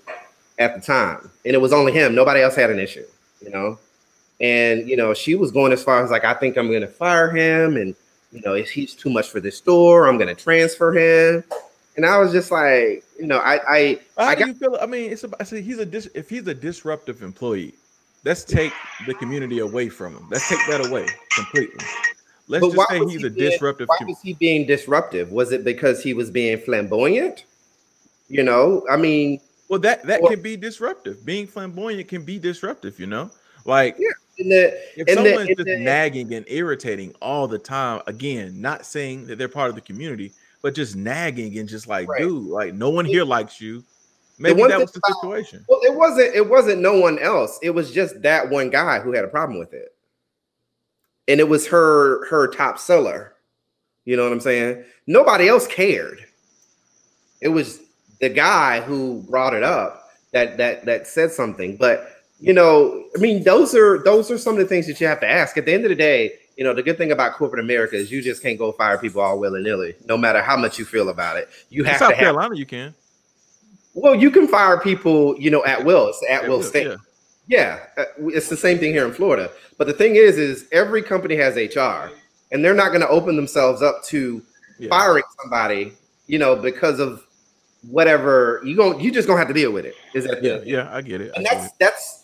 at 0.59 0.75
the 0.75 0.82
time. 0.82 1.30
And 1.45 1.53
it 1.53 1.59
was 1.59 1.73
only 1.73 1.91
him. 1.91 2.15
Nobody 2.15 2.41
else 2.41 2.55
had 2.55 2.69
an 2.69 2.80
issue, 2.80 3.05
you 3.41 3.49
know? 3.49 3.80
And, 4.39 4.88
you 4.88 4.95
know, 4.97 5.13
she 5.13 5.36
was 5.36 5.51
going 5.51 5.71
as 5.71 5.84
far 5.84 6.03
as 6.03 6.11
like, 6.11 6.23
I 6.23 6.34
think 6.34 6.57
I'm 6.57 6.67
going 6.67 6.82
to 6.82 6.88
fire 6.88 7.30
him. 7.30 7.75
And, 7.78 7.95
you 8.32 8.41
know, 8.41 8.53
if 8.53 8.69
he's 8.69 8.93
too 8.93 9.09
much 9.09 9.30
for 9.30 9.39
this 9.39 9.57
store, 9.57 10.07
I'm 10.07 10.17
going 10.17 10.34
to 10.34 10.41
transfer 10.41 10.93
him. 10.93 11.43
And 11.95 12.05
I 12.05 12.19
was 12.19 12.32
just 12.32 12.51
like, 12.51 13.03
you 13.19 13.25
know, 13.25 13.39
I, 13.39 13.59
I, 13.67 13.99
How 14.17 14.25
I 14.25 14.36
do 14.36 14.47
you 14.47 14.53
feel? 14.53 14.78
I 14.80 14.86
mean, 14.86 15.11
it's 15.11 15.23
about. 15.23 15.41
I 15.41 15.43
say 15.43 15.63
he's 15.63 15.80
a 15.80 15.86
dis, 15.86 16.07
if 16.13 16.30
he's 16.30 16.45
a 16.47 16.53
disruptive 16.53 17.23
employee, 17.23 17.73
let's 18.23 18.43
take 18.43 18.71
the 19.07 19.15
community 19.15 19.59
away 19.59 19.89
from 19.89 20.15
him. 20.15 20.28
Let's 20.30 20.47
take 20.47 20.59
that 20.69 20.86
away 20.88 21.07
completely. 21.36 21.84
Let's 22.47 22.67
just 22.67 22.89
say 22.89 22.99
he's 22.99 23.21
he 23.21 23.28
a 23.28 23.30
being- 23.32 23.49
disruptive. 23.51 23.88
Why 23.88 23.97
com- 23.97 24.07
was 24.09 24.21
he 24.21 24.34
being 24.36 24.67
disruptive? 24.67 25.32
Was 25.32 25.51
it 25.51 25.63
because 25.63 26.03
he 26.03 26.13
was 26.13 26.30
being 26.30 26.59
flamboyant? 26.59 27.45
You 28.30 28.43
know, 28.43 28.86
I 28.89 28.97
mean, 28.97 29.39
well, 29.69 29.80
that 29.82 30.03
that 30.05 30.21
Well- 30.21 30.32
can 30.32 30.41
be 30.41 30.57
disruptive. 30.57 31.25
Being 31.25 31.47
flamboyant 31.47 32.07
can 32.07 32.23
be 32.23 32.39
disruptive. 32.39 32.99
You 32.99 33.07
know, 33.07 33.32
like 33.65 33.95
Yeah. 33.97 34.09
the 34.38 34.73
if 34.99 35.07
the- 35.07 35.13
someone's 35.13 35.39
and 35.49 35.57
just 35.57 35.65
the- 35.65 35.78
nagging 35.80 36.34
and 36.34 36.45
irritating 36.49 37.15
all 37.21 37.47
the 37.47 37.59
time, 37.59 38.01
again, 38.07 38.59
not 38.61 38.86
saying 38.86 39.28
that 39.28 39.38
they're 39.38 39.47
part 39.47 39.69
of 39.69 39.75
the 39.75 39.82
community, 39.82 40.34
but 40.61 40.73
just 40.75 40.95
nagging 40.95 41.57
and 41.57 41.69
just 41.69 41.88
like, 41.88 42.09
Right. 42.09 42.19
dude, 42.21 42.43
like 42.47 42.73
no 42.73 42.89
one 42.89 43.05
here 43.05 43.23
likes 43.23 43.61
you. 43.61 43.84
Maybe 44.39 44.61
that 44.67 44.80
was 44.80 44.91
the 44.91 44.99
about- 44.99 45.19
situation. 45.21 45.65
Well, 45.67 45.80
it 45.84 45.93
wasn't. 45.95 46.36
It 46.36 46.47
wasn't 46.47 46.82
no 46.82 46.99
one 46.99 47.17
else. 47.19 47.57
It 47.63 47.71
was 47.71 47.91
just 47.91 48.21
that 48.21 48.49
one 48.49 48.69
guy 48.69 48.99
who 48.99 49.13
had 49.13 49.23
a 49.25 49.28
problem 49.30 49.57
with 49.57 49.73
it, 49.73 49.95
and 51.28 51.39
it 51.39 51.47
was 51.47 51.65
her 51.67 52.25
her 52.28 52.47
top 52.47 52.78
seller. 52.78 53.34
You 54.05 54.15
know 54.15 54.23
what 54.23 54.32
I'm 54.32 54.39
saying? 54.39 54.84
Nobody 55.07 55.47
else 55.47 55.65
cared. 55.67 56.23
It 57.41 57.47
was 57.49 57.80
the 58.20 58.30
guy 58.30 58.82
who 58.82 59.24
brought 59.30 59.53
it 59.53 59.63
up 59.63 60.09
that 60.34 60.57
that 60.57 60.86
that 60.86 61.07
said 61.07 61.32
something. 61.32 61.78
But 61.78 62.09
you 62.39 62.53
know, 62.53 63.03
I 63.15 63.20
mean, 63.20 63.43
those 63.43 63.74
are 63.76 64.03
those 64.03 64.30
are 64.32 64.38
some 64.38 64.53
of 64.53 64.59
the 64.59 64.65
things 64.65 64.88
that 64.88 64.99
you 65.01 65.07
have 65.07 65.20
to 65.22 65.30
ask. 65.30 65.57
At 65.57 65.65
the 65.65 65.74
end 65.74 65.86
of 65.86 65.89
the 65.89 65.95
day, 65.95 66.34
you 66.55 66.63
know, 66.63 66.74
the 66.74 66.84
good 66.84 66.97
thing 66.97 67.11
about 67.11 67.34
corporate 67.34 67.63
America 67.63 67.95
is 67.95 68.11
you 68.11 68.22
just 68.22 68.41
can't 68.41 68.57
go 68.57 68.72
fire 68.72 68.97
people 68.97 69.22
all 69.22 69.39
willy 69.39 69.61
nilly, 69.63 69.95
no 70.05 70.18
matter 70.18 70.41
how 70.41 70.57
much 70.57 70.78
you 70.80 70.86
feel 70.86 71.09
about 71.09 71.38
it. 71.38 71.49
You 71.70 71.84
In 71.84 71.89
have 71.89 71.99
South 71.99 72.09
to 72.09 72.15
have. 72.15 72.24
Carolina, 72.26 72.55
you 72.55 72.65
can. 72.65 72.93
Well, 73.93 74.13
you 74.15 74.30
can 74.30 74.47
fire 74.47 74.80
people, 74.80 75.36
you 75.39 75.49
know, 75.49 75.65
at 75.65 75.84
will. 75.84 76.09
It's 76.09 76.24
at 76.30 76.47
will 76.47 76.61
Yeah, 76.61 76.68
state. 76.68 76.88
yeah. 76.88 76.95
Yeah, 77.49 77.80
uh, 77.97 78.03
it's 78.28 78.49
the 78.49 78.57
same 78.57 78.78
thing 78.78 78.91
here 78.91 79.05
in 79.07 79.13
Florida. 79.13 79.49
But 79.78 79.88
the 79.88 79.93
thing 79.93 80.18
is, 80.18 80.38
is 80.38 80.68
every 80.74 81.01
company 81.01 81.36
has 81.38 81.55
HR, 81.55 82.11
and 82.51 82.63
they're 82.63 82.74
not 82.74 82.89
going 82.89 82.99
to 83.01 83.07
open 83.07 83.38
themselves 83.38 83.82
up 83.82 84.03
to 84.05 84.41
Yeah. 84.80 84.89
firing 84.89 85.24
somebody, 85.41 85.93
you 86.28 86.39
know, 86.39 86.57
because 86.57 86.99
of 86.99 87.24
whatever 87.89 88.61
you 88.65 88.75
going 88.75 88.99
you 88.99 89.11
just 89.11 89.27
gonna 89.27 89.39
have 89.39 89.47
to 89.47 89.53
deal 89.53 89.71
with 89.71 89.85
it. 89.85 89.95
Is 90.13 90.25
that 90.25 90.43
Yeah, 90.43 90.59
yeah, 90.65 90.89
I 90.91 91.01
get 91.01 91.21
it. 91.21 91.31
And 91.35 91.45
that's 91.45 91.67
it. 91.67 91.71
that's 91.79 92.23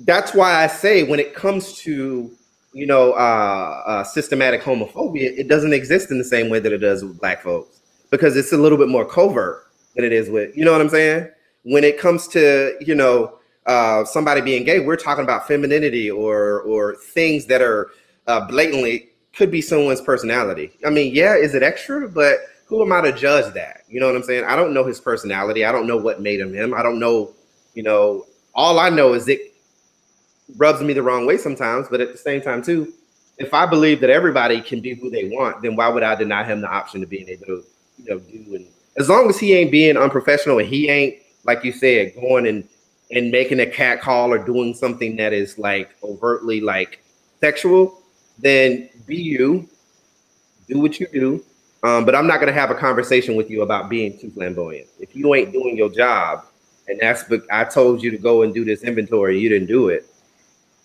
that's 0.00 0.34
why 0.34 0.62
I 0.62 0.66
say 0.66 1.02
when 1.02 1.20
it 1.20 1.34
comes 1.34 1.74
to 1.80 2.30
you 2.72 2.86
know 2.86 3.12
uh, 3.12 3.82
uh, 3.86 4.04
systematic 4.04 4.62
homophobia, 4.62 5.36
it 5.38 5.48
doesn't 5.48 5.72
exist 5.72 6.10
in 6.10 6.18
the 6.18 6.24
same 6.24 6.48
way 6.48 6.58
that 6.58 6.72
it 6.72 6.78
does 6.78 7.04
with 7.04 7.18
black 7.20 7.42
folks 7.42 7.80
because 8.10 8.36
it's 8.36 8.52
a 8.52 8.56
little 8.56 8.78
bit 8.78 8.88
more 8.88 9.04
covert 9.04 9.66
than 9.94 10.04
it 10.04 10.12
is 10.12 10.28
with 10.30 10.56
you 10.56 10.64
know 10.64 10.72
what 10.72 10.80
I'm 10.80 10.88
saying. 10.88 11.28
When 11.64 11.84
it 11.84 11.98
comes 11.98 12.26
to 12.28 12.76
you 12.80 12.94
know 12.94 13.38
uh, 13.66 14.04
somebody 14.04 14.40
being 14.40 14.64
gay, 14.64 14.80
we're 14.80 14.96
talking 14.96 15.24
about 15.24 15.46
femininity 15.46 16.10
or 16.10 16.62
or 16.62 16.96
things 16.96 17.46
that 17.46 17.60
are 17.62 17.90
uh, 18.26 18.46
blatantly 18.46 19.08
could 19.34 19.50
be 19.50 19.62
someone's 19.62 20.00
personality. 20.00 20.72
I 20.84 20.90
mean, 20.90 21.14
yeah, 21.14 21.34
is 21.34 21.54
it 21.54 21.62
extra? 21.62 22.08
But 22.08 22.38
who 22.72 22.82
am 22.82 22.92
I 22.92 23.02
to 23.02 23.12
judge 23.12 23.52
that? 23.52 23.82
You 23.86 24.00
know 24.00 24.06
what 24.06 24.16
I'm 24.16 24.22
saying? 24.22 24.44
I 24.44 24.56
don't 24.56 24.72
know 24.72 24.82
his 24.82 24.98
personality. 24.98 25.66
I 25.66 25.72
don't 25.72 25.86
know 25.86 25.98
what 25.98 26.22
made 26.22 26.40
him 26.40 26.54
him. 26.54 26.72
I 26.72 26.82
don't 26.82 26.98
know, 26.98 27.34
you 27.74 27.82
know, 27.82 28.24
all 28.54 28.78
I 28.78 28.88
know 28.88 29.12
is 29.12 29.28
it 29.28 29.54
rubs 30.56 30.80
me 30.80 30.94
the 30.94 31.02
wrong 31.02 31.26
way 31.26 31.36
sometimes, 31.36 31.88
but 31.90 32.00
at 32.00 32.12
the 32.12 32.18
same 32.18 32.40
time, 32.40 32.62
too, 32.62 32.90
if 33.36 33.52
I 33.52 33.66
believe 33.66 34.00
that 34.00 34.08
everybody 34.08 34.62
can 34.62 34.80
be 34.80 34.94
who 34.94 35.10
they 35.10 35.28
want, 35.28 35.60
then 35.60 35.76
why 35.76 35.88
would 35.88 36.02
I 36.02 36.14
deny 36.14 36.44
him 36.44 36.62
the 36.62 36.70
option 36.70 37.02
of 37.02 37.10
being 37.10 37.28
able 37.28 37.44
to, 37.44 37.64
you 37.98 38.08
know, 38.08 38.18
do 38.18 38.54
and 38.54 38.66
as 38.96 39.10
long 39.10 39.28
as 39.28 39.38
he 39.38 39.52
ain't 39.52 39.70
being 39.70 39.98
unprofessional 39.98 40.58
and 40.58 40.68
he 40.68 40.88
ain't, 40.88 41.16
like 41.44 41.64
you 41.64 41.72
said, 41.72 42.14
going 42.14 42.46
and 42.46 42.66
and 43.10 43.30
making 43.30 43.60
a 43.60 43.66
cat 43.66 44.00
call 44.00 44.32
or 44.32 44.38
doing 44.38 44.72
something 44.72 45.16
that 45.16 45.34
is 45.34 45.58
like 45.58 45.90
overtly 46.02 46.62
like 46.62 47.04
sexual, 47.40 48.00
then 48.38 48.88
be 49.06 49.16
you, 49.16 49.68
do 50.66 50.80
what 50.80 50.98
you 50.98 51.06
do. 51.12 51.44
Um, 51.82 52.04
but 52.04 52.14
I'm 52.14 52.26
not 52.26 52.38
gonna 52.38 52.52
have 52.52 52.70
a 52.70 52.74
conversation 52.74 53.34
with 53.34 53.50
you 53.50 53.62
about 53.62 53.88
being 53.88 54.18
too 54.18 54.30
flamboyant. 54.30 54.86
If 55.00 55.16
you 55.16 55.34
ain't 55.34 55.52
doing 55.52 55.76
your 55.76 55.90
job, 55.90 56.44
and 56.88 56.98
that's 57.00 57.24
but 57.24 57.42
I 57.50 57.64
told 57.64 58.02
you 58.02 58.10
to 58.10 58.18
go 58.18 58.42
and 58.42 58.54
do 58.54 58.64
this 58.64 58.82
inventory, 58.82 59.38
you 59.38 59.48
didn't 59.48 59.68
do 59.68 59.88
it. 59.88 60.06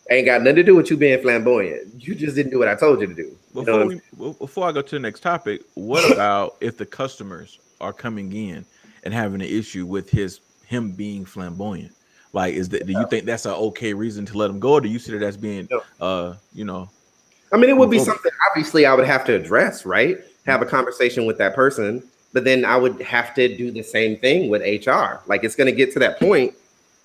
Ain't 0.09 0.25
got 0.25 0.41
nothing 0.41 0.55
to 0.55 0.63
do 0.63 0.75
with 0.75 0.89
you 0.89 0.97
being 0.97 1.21
flamboyant. 1.21 2.01
You 2.01 2.15
just 2.15 2.35
didn't 2.35 2.51
do 2.51 2.59
what 2.59 2.69
I 2.69 2.75
told 2.75 3.01
you 3.01 3.07
to 3.07 3.13
do. 3.13 3.37
You 3.53 3.63
know 3.63 3.89
Before, 3.89 4.27
we, 4.29 4.33
before 4.33 4.67
I 4.67 4.71
go 4.71 4.81
to 4.81 4.95
the 4.95 4.99
next 4.99 5.19
topic, 5.19 5.61
what 5.73 6.09
about 6.13 6.55
if 6.61 6.77
the 6.77 6.85
customers 6.85 7.59
are 7.81 7.93
coming 7.93 8.31
in 8.31 8.65
and 9.03 9.13
having 9.13 9.41
an 9.41 9.47
issue 9.47 9.85
with 9.85 10.09
his 10.09 10.39
him 10.65 10.91
being 10.91 11.25
flamboyant? 11.25 11.93
Like, 12.33 12.55
is 12.55 12.69
that 12.69 12.87
do 12.87 12.93
you 12.93 13.05
think 13.07 13.25
that's 13.25 13.45
an 13.45 13.53
okay 13.53 13.93
reason 13.93 14.25
to 14.27 14.37
let 14.37 14.49
him 14.49 14.59
go, 14.59 14.73
or 14.73 14.81
do 14.81 14.89
you 14.89 14.99
see 14.99 15.11
that 15.11 15.23
as 15.23 15.37
being, 15.37 15.67
uh, 15.99 16.35
you 16.53 16.65
know, 16.65 16.89
I 17.51 17.57
mean, 17.57 17.69
it 17.69 17.77
would 17.77 17.89
be 17.89 17.99
something 17.99 18.31
obviously 18.49 18.85
I 18.85 18.93
would 18.93 19.05
have 19.05 19.25
to 19.25 19.35
address, 19.35 19.85
right? 19.85 20.17
Have 20.47 20.61
a 20.61 20.65
conversation 20.65 21.25
with 21.25 21.37
that 21.37 21.53
person, 21.53 22.03
but 22.33 22.43
then 22.43 22.65
I 22.65 22.77
would 22.77 23.01
have 23.01 23.35
to 23.35 23.55
do 23.55 23.69
the 23.69 23.83
same 23.83 24.17
thing 24.17 24.49
with 24.49 24.61
HR. 24.61 25.21
Like 25.27 25.43
it's 25.43 25.55
going 25.55 25.67
to 25.67 25.75
get 25.75 25.93
to 25.93 25.99
that 25.99 26.19
point, 26.19 26.53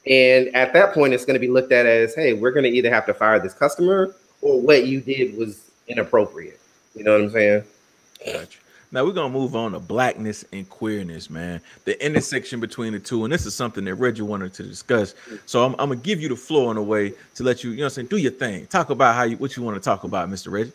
and 0.06 0.48
at 0.54 0.72
that 0.72 0.94
point, 0.94 1.12
it's 1.12 1.24
going 1.24 1.34
to 1.34 1.40
be 1.40 1.48
looked 1.48 1.72
at 1.72 1.86
as, 1.86 2.14
hey, 2.14 2.32
we're 2.32 2.52
going 2.52 2.64
to 2.64 2.70
either 2.70 2.90
have 2.90 3.06
to 3.06 3.14
fire 3.14 3.38
this 3.38 3.54
customer 3.54 4.14
or 4.40 4.60
what 4.60 4.86
you 4.86 5.00
did 5.00 5.36
was 5.36 5.70
inappropriate. 5.88 6.60
You 6.94 7.04
know 7.04 7.12
what 7.12 7.22
I'm 7.22 7.30
saying? 7.30 7.64
Now 8.90 9.06
we're 9.06 9.12
gonna 9.12 9.32
move 9.32 9.56
on 9.56 9.72
to 9.72 9.80
blackness 9.80 10.44
and 10.52 10.68
queerness, 10.68 11.30
man. 11.30 11.62
The 11.86 12.04
intersection 12.04 12.60
between 12.60 12.92
the 12.92 13.00
two, 13.00 13.24
and 13.24 13.32
this 13.32 13.46
is 13.46 13.54
something 13.54 13.86
that 13.86 13.94
Reggie 13.94 14.20
wanted 14.20 14.52
to 14.54 14.64
discuss. 14.64 15.14
So 15.46 15.64
I'm, 15.64 15.72
I'm 15.78 15.88
gonna 15.88 15.96
give 15.96 16.20
you 16.20 16.28
the 16.28 16.36
floor 16.36 16.70
in 16.70 16.76
a 16.76 16.82
way 16.82 17.14
to 17.36 17.42
let 17.42 17.64
you, 17.64 17.70
you 17.70 17.78
know, 17.78 17.84
I'm 17.84 17.90
saying, 17.90 18.08
do 18.08 18.18
your 18.18 18.32
thing. 18.32 18.66
Talk 18.66 18.90
about 18.90 19.14
how 19.14 19.22
you 19.22 19.38
what 19.38 19.56
you 19.56 19.62
want 19.62 19.76
to 19.76 19.80
talk 19.80 20.04
about, 20.04 20.28
Mr. 20.28 20.52
Reggie. 20.52 20.72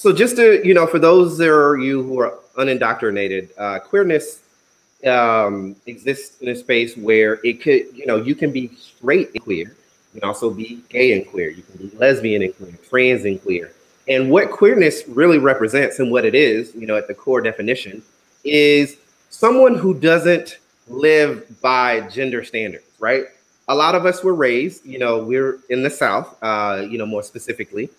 So 0.00 0.14
just 0.14 0.36
to 0.36 0.66
you 0.66 0.72
know, 0.72 0.86
for 0.86 0.98
those 0.98 1.38
of 1.40 1.78
you 1.78 2.02
who 2.02 2.20
are 2.20 2.38
unindoctrinated, 2.56 3.50
uh, 3.58 3.80
queerness 3.80 4.40
um, 5.06 5.76
exists 5.84 6.40
in 6.40 6.48
a 6.48 6.56
space 6.56 6.96
where 6.96 7.38
it 7.44 7.60
could, 7.60 7.94
you 7.94 8.06
know, 8.06 8.16
you 8.16 8.34
can 8.34 8.50
be 8.50 8.68
straight 8.68 9.28
and 9.34 9.42
queer. 9.42 9.76
You 10.14 10.20
can 10.22 10.26
also 10.26 10.48
be 10.48 10.82
gay 10.88 11.12
and 11.12 11.28
queer. 11.28 11.50
You 11.50 11.62
can 11.62 11.86
be 11.86 11.94
lesbian 11.98 12.40
and 12.40 12.56
queer, 12.56 12.78
trans 12.88 13.26
and 13.26 13.42
queer. 13.42 13.72
And 14.08 14.30
what 14.30 14.50
queerness 14.50 15.06
really 15.06 15.36
represents 15.36 15.98
and 15.98 16.10
what 16.10 16.24
it 16.24 16.34
is, 16.34 16.74
you 16.74 16.86
know, 16.86 16.96
at 16.96 17.06
the 17.06 17.14
core 17.14 17.42
definition, 17.42 18.02
is 18.42 18.96
someone 19.28 19.74
who 19.74 19.92
doesn't 19.92 20.60
live 20.88 21.60
by 21.60 22.08
gender 22.08 22.42
standards, 22.42 22.86
right? 23.00 23.24
A 23.68 23.74
lot 23.74 23.94
of 23.94 24.06
us 24.06 24.24
were 24.24 24.34
raised, 24.34 24.86
you 24.86 24.98
know, 24.98 25.22
we're 25.22 25.58
in 25.68 25.82
the 25.82 25.90
South, 25.90 26.38
uh, 26.42 26.86
you 26.88 26.96
know, 26.96 27.04
more 27.04 27.22
specifically, 27.22 27.90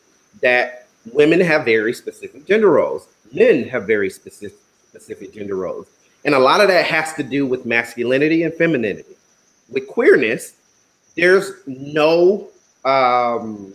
that 0.41 0.80
women 1.13 1.39
have 1.39 1.65
very 1.65 1.93
specific 1.93 2.45
gender 2.45 2.69
roles, 2.71 3.07
men 3.33 3.63
have 3.69 3.87
very 3.87 4.09
specific 4.09 4.57
specific 4.89 5.33
gender 5.33 5.55
roles, 5.55 5.87
and 6.25 6.35
a 6.35 6.39
lot 6.39 6.59
of 6.61 6.67
that 6.67 6.85
has 6.85 7.13
to 7.13 7.23
do 7.23 7.45
with 7.45 7.65
masculinity 7.65 8.43
and 8.43 8.53
femininity. 8.53 9.15
With 9.69 9.87
queerness, 9.87 10.53
there's 11.15 11.53
no 11.65 12.49
um, 12.83 13.73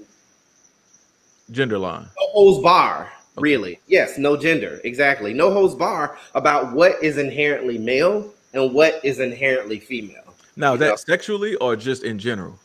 Gender 1.50 1.78
line. 1.78 2.02
no 2.02 2.26
holds 2.32 2.62
bar. 2.62 3.10
Really? 3.36 3.78
Yes, 3.86 4.18
no 4.18 4.36
gender. 4.36 4.80
Exactly. 4.84 5.32
No 5.32 5.50
holds 5.52 5.74
bar 5.74 6.18
about 6.34 6.72
what 6.72 7.02
is 7.02 7.18
inherently 7.18 7.78
male 7.78 8.30
and 8.52 8.72
what 8.74 9.00
is 9.04 9.20
inherently 9.20 9.78
female. 9.78 10.34
Now, 10.56 10.72
You 10.72 10.78
that 10.80 10.88
know? 10.88 10.96
sexually 10.96 11.54
or 11.56 11.76
just 11.76 12.02
in 12.02 12.18
general? 12.18 12.58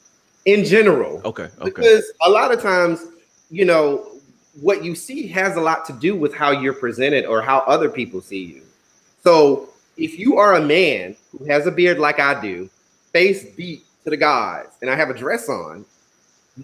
In 0.46 0.64
general. 0.66 1.22
Okay, 1.26 1.44
okay. 1.44 1.64
Because 1.66 2.12
a 2.26 2.30
lot 2.30 2.54
of 2.54 2.62
times, 2.62 3.06
you 3.50 3.66
know, 3.66 4.11
what 4.60 4.84
you 4.84 4.96
see 4.96 5.28
has 5.28 5.56
a 5.56 5.62
lot 5.62 5.86
to 5.86 5.94
do 5.94 6.16
with 6.16 6.34
how 6.34 6.52
you're 6.52 6.74
presented 6.74 7.26
or 7.26 7.42
how 7.42 7.60
other 7.60 7.90
people 7.90 8.22
see 8.22 8.44
you. 8.44 8.62
So 9.24 9.70
if 9.98 10.20
you 10.20 10.38
are 10.38 10.56
a 10.56 10.62
man 10.62 11.16
who 11.32 11.46
has 11.46 11.68
a 11.68 11.72
beard 11.72 12.00
like 12.00 12.20
I 12.20 12.40
do, 12.42 12.70
face 13.14 13.46
beat 13.56 13.86
to 14.04 14.10
the 14.10 14.18
gods, 14.18 14.70
and 14.82 14.90
I 14.90 14.96
have 14.96 15.10
a 15.10 15.14
dress 15.14 15.48
on, 15.48 15.86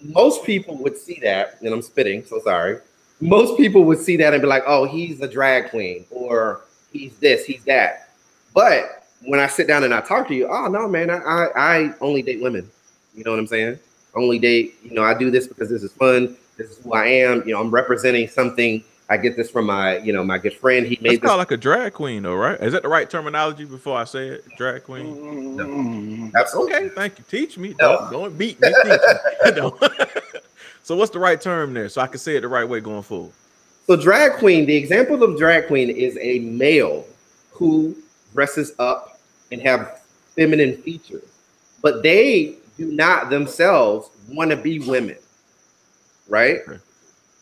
most 0.03 0.43
people 0.43 0.75
would 0.77 0.97
see 0.97 1.19
that, 1.23 1.61
and 1.61 1.73
I'm 1.73 1.81
spitting, 1.81 2.25
so 2.25 2.39
sorry. 2.39 2.79
Most 3.21 3.57
people 3.57 3.83
would 3.85 3.99
see 3.99 4.17
that 4.17 4.33
and 4.33 4.41
be 4.41 4.47
like, 4.47 4.63
oh, 4.67 4.85
he's 4.85 5.21
a 5.21 5.27
drag 5.27 5.69
queen, 5.69 6.05
or 6.11 6.61
he's 6.91 7.17
this, 7.17 7.45
he's 7.45 7.63
that. 7.63 8.09
But 8.53 9.05
when 9.25 9.39
I 9.39 9.47
sit 9.47 9.67
down 9.67 9.83
and 9.83 9.93
I 9.93 10.01
talk 10.01 10.27
to 10.27 10.35
you, 10.35 10.47
oh 10.47 10.67
no, 10.67 10.87
man, 10.87 11.09
I, 11.09 11.17
I, 11.17 11.49
I 11.55 11.93
only 12.01 12.21
date 12.21 12.41
women. 12.41 12.69
You 13.15 13.23
know 13.23 13.31
what 13.31 13.39
I'm 13.39 13.47
saying? 13.47 13.79
Only 14.15 14.39
date, 14.39 14.75
you 14.83 14.91
know, 14.91 15.03
I 15.03 15.13
do 15.13 15.31
this 15.31 15.47
because 15.47 15.69
this 15.69 15.83
is 15.83 15.91
fun. 15.91 16.37
This 16.57 16.71
is 16.71 16.83
who 16.83 16.93
I 16.93 17.05
am. 17.05 17.43
You 17.45 17.53
know, 17.53 17.61
I'm 17.61 17.71
representing 17.71 18.27
something. 18.27 18.83
I 19.09 19.15
get 19.15 19.37
this 19.37 19.49
from 19.49 19.67
my, 19.67 19.99
you 19.99 20.11
know, 20.11 20.23
my 20.23 20.37
good 20.37 20.53
friend. 20.55 20.85
He 20.85 20.97
made 21.01 21.21
kind 21.21 21.31
this. 21.31 21.37
like 21.37 21.51
a 21.51 21.57
drag 21.57 21.93
queen, 21.93 22.23
though, 22.23 22.35
right? 22.35 22.59
Is 22.59 22.73
that 22.73 22.81
the 22.83 22.89
right 22.89 23.09
terminology 23.09 23.63
before 23.63 23.97
I 23.97 24.03
say 24.03 24.27
it? 24.27 24.45
Drag 24.57 24.83
queen. 24.83 25.15
Mm, 25.57 26.33
Absolutely. 26.35 26.75
Okay, 26.75 26.89
thank 26.89 27.17
you. 27.17 27.23
Teach 27.29 27.57
me. 27.57 27.73
No. 27.79 27.99
Don't, 27.99 28.11
don't 28.11 28.37
beat 28.37 28.59
me. 28.59 28.69
No. 29.55 29.77
so, 30.83 30.95
what's 30.97 31.11
the 31.11 31.19
right 31.19 31.39
term 31.39 31.73
there, 31.73 31.87
so 31.87 32.01
I 32.01 32.07
can 32.07 32.19
say 32.19 32.35
it 32.35 32.41
the 32.41 32.49
right 32.49 32.67
way 32.67 32.81
going 32.81 33.03
forward? 33.03 33.31
So, 33.85 33.95
drag 33.95 34.33
queen, 34.33 34.65
the 34.65 34.75
example 34.75 35.23
of 35.23 35.37
drag 35.37 35.67
queen 35.67 35.89
is 35.89 36.17
a 36.19 36.39
male 36.39 37.05
who 37.51 37.95
dresses 38.33 38.73
up 38.77 39.21
and 39.53 39.61
have 39.61 40.01
feminine 40.35 40.75
features, 40.81 41.23
but 41.81 42.03
they 42.03 42.57
do 42.77 42.91
not 42.91 43.29
themselves 43.29 44.09
want 44.29 44.51
to 44.51 44.57
be 44.57 44.79
women, 44.79 45.15
right? 46.29 46.59
Okay. 46.67 46.79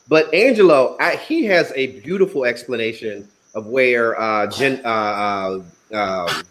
But 0.07 0.33
Angelo, 0.33 0.97
I, 0.99 1.15
he 1.15 1.45
has 1.45 1.71
a 1.75 1.99
beautiful 2.01 2.45
explanation 2.45 3.27
of 3.55 3.67
where 3.67 4.19
uh, 4.19 4.47
gen, 4.47 4.81
uh, 4.85 4.87
uh, 4.87 5.61
um, 5.93 6.43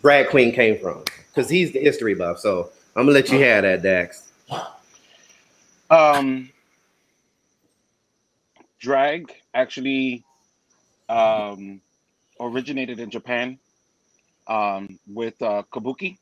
drag 0.00 0.28
queen 0.28 0.52
came 0.52 0.78
from 0.78 1.02
because 1.28 1.50
he's 1.50 1.72
the 1.72 1.80
history 1.80 2.14
buff. 2.14 2.38
So 2.38 2.70
I'm 2.96 3.02
gonna 3.02 3.12
let 3.12 3.30
you 3.30 3.40
have 3.40 3.62
that, 3.62 3.82
Dax. 3.82 4.30
Um, 5.90 6.50
drag 8.78 9.32
actually 9.52 10.24
um, 11.08 11.80
originated 12.40 13.00
in 13.00 13.10
Japan 13.10 13.58
um, 14.46 14.98
with 15.06 15.40
uh, 15.42 15.62
kabuki. 15.72 16.18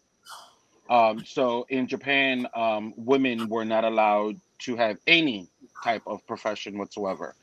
Um, 0.90 1.24
so 1.24 1.64
in 1.68 1.86
Japan, 1.86 2.46
um, 2.54 2.92
women 2.96 3.48
were 3.48 3.64
not 3.64 3.84
allowed 3.84 4.36
to 4.64 4.76
have 4.76 4.98
any 5.06 5.48
type 5.82 6.02
of 6.06 6.26
profession 6.26 6.78
whatsoever. 6.78 7.34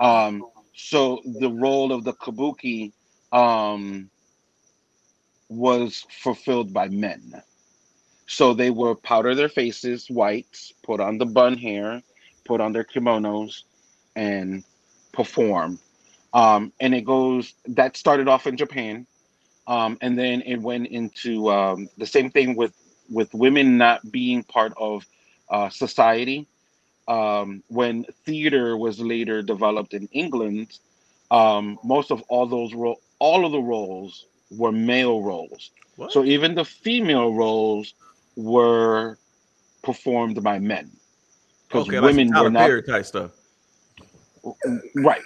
Um, 0.00 0.44
so 0.74 1.20
the 1.24 1.50
role 1.50 1.92
of 1.92 2.04
the 2.04 2.12
kabuki 2.12 2.92
um, 3.32 4.10
was 5.48 6.06
fulfilled 6.10 6.72
by 6.72 6.88
men. 6.88 7.42
So 8.26 8.52
they 8.52 8.70
would 8.70 9.02
powder 9.02 9.34
their 9.34 9.48
faces 9.48 10.08
white, 10.08 10.72
put 10.82 11.00
on 11.00 11.18
the 11.18 11.26
bun 11.26 11.56
hair, 11.56 12.02
put 12.44 12.60
on 12.60 12.72
their 12.72 12.84
kimonos, 12.84 13.62
and 14.14 14.64
perform. 15.12 15.78
Um, 16.34 16.72
and 16.80 16.94
it 16.94 17.04
goes 17.04 17.54
that 17.68 17.96
started 17.96 18.28
off 18.28 18.46
in 18.46 18.56
Japan, 18.56 19.06
um, 19.66 19.96
and 20.02 20.18
then 20.18 20.42
it 20.42 20.60
went 20.60 20.88
into 20.88 21.50
um, 21.50 21.88
the 21.96 22.06
same 22.06 22.30
thing 22.30 22.54
with 22.54 22.74
with 23.10 23.32
women 23.32 23.78
not 23.78 24.12
being 24.12 24.42
part 24.42 24.74
of 24.76 25.06
uh, 25.50 25.68
society. 25.68 26.46
Um, 27.06 27.62
when 27.68 28.04
theater 28.26 28.76
was 28.76 29.00
later 29.00 29.40
developed 29.42 29.94
in 29.94 30.08
England, 30.12 30.78
um, 31.30 31.78
most 31.82 32.10
of 32.10 32.22
all 32.28 32.46
those 32.46 32.74
ro- 32.74 33.00
all 33.18 33.46
of 33.46 33.52
the 33.52 33.60
roles 33.60 34.26
were 34.50 34.72
male 34.72 35.22
roles. 35.22 35.70
What? 35.96 36.12
So 36.12 36.24
even 36.24 36.54
the 36.54 36.64
female 36.64 37.34
roles 37.34 37.94
were 38.36 39.18
performed 39.82 40.42
by 40.42 40.58
men 40.58 40.90
because 41.68 41.88
okay, 41.88 42.00
women 42.00 42.28
Tyler 42.28 42.44
were 42.44 42.50
not 42.50 42.66
Perry 42.66 42.82
type 42.82 43.06
stuff. 43.06 43.30
right. 44.94 45.22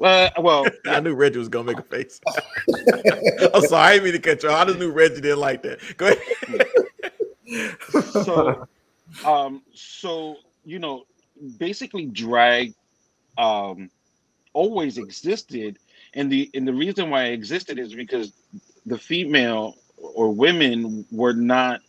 Uh, 0.00 0.28
well, 0.38 0.66
I 0.86 1.00
knew 1.00 1.14
Reggie 1.14 1.38
was 1.38 1.48
gonna 1.48 1.64
make 1.64 1.78
a 1.78 1.82
face. 1.82 2.20
I'm 3.54 3.62
sorry, 3.62 3.82
I 3.82 3.92
didn't 3.94 4.04
mean 4.04 4.12
to 4.14 4.18
cut 4.18 4.42
you. 4.42 4.50
I 4.50 4.64
just 4.64 4.78
knew 4.78 4.90
Reggie 4.90 5.20
didn't 5.20 5.40
like 5.40 5.62
that. 5.62 5.80
Go 5.96 6.06
ahead. 6.06 7.76
so 8.12 8.66
um 9.22 9.62
so 9.74 10.36
you 10.64 10.78
know 10.78 11.04
basically 11.58 12.06
drag 12.06 12.74
um 13.38 13.90
always 14.54 14.98
existed. 14.98 15.78
And 16.14 16.30
the 16.32 16.50
and 16.54 16.66
the 16.66 16.72
reason 16.72 17.10
why 17.10 17.24
it 17.24 17.34
existed 17.34 17.78
is 17.78 17.94
because 17.94 18.32
the 18.86 18.98
female 18.98 19.76
or 19.98 20.32
women 20.32 21.04
were 21.10 21.34
not 21.34 21.80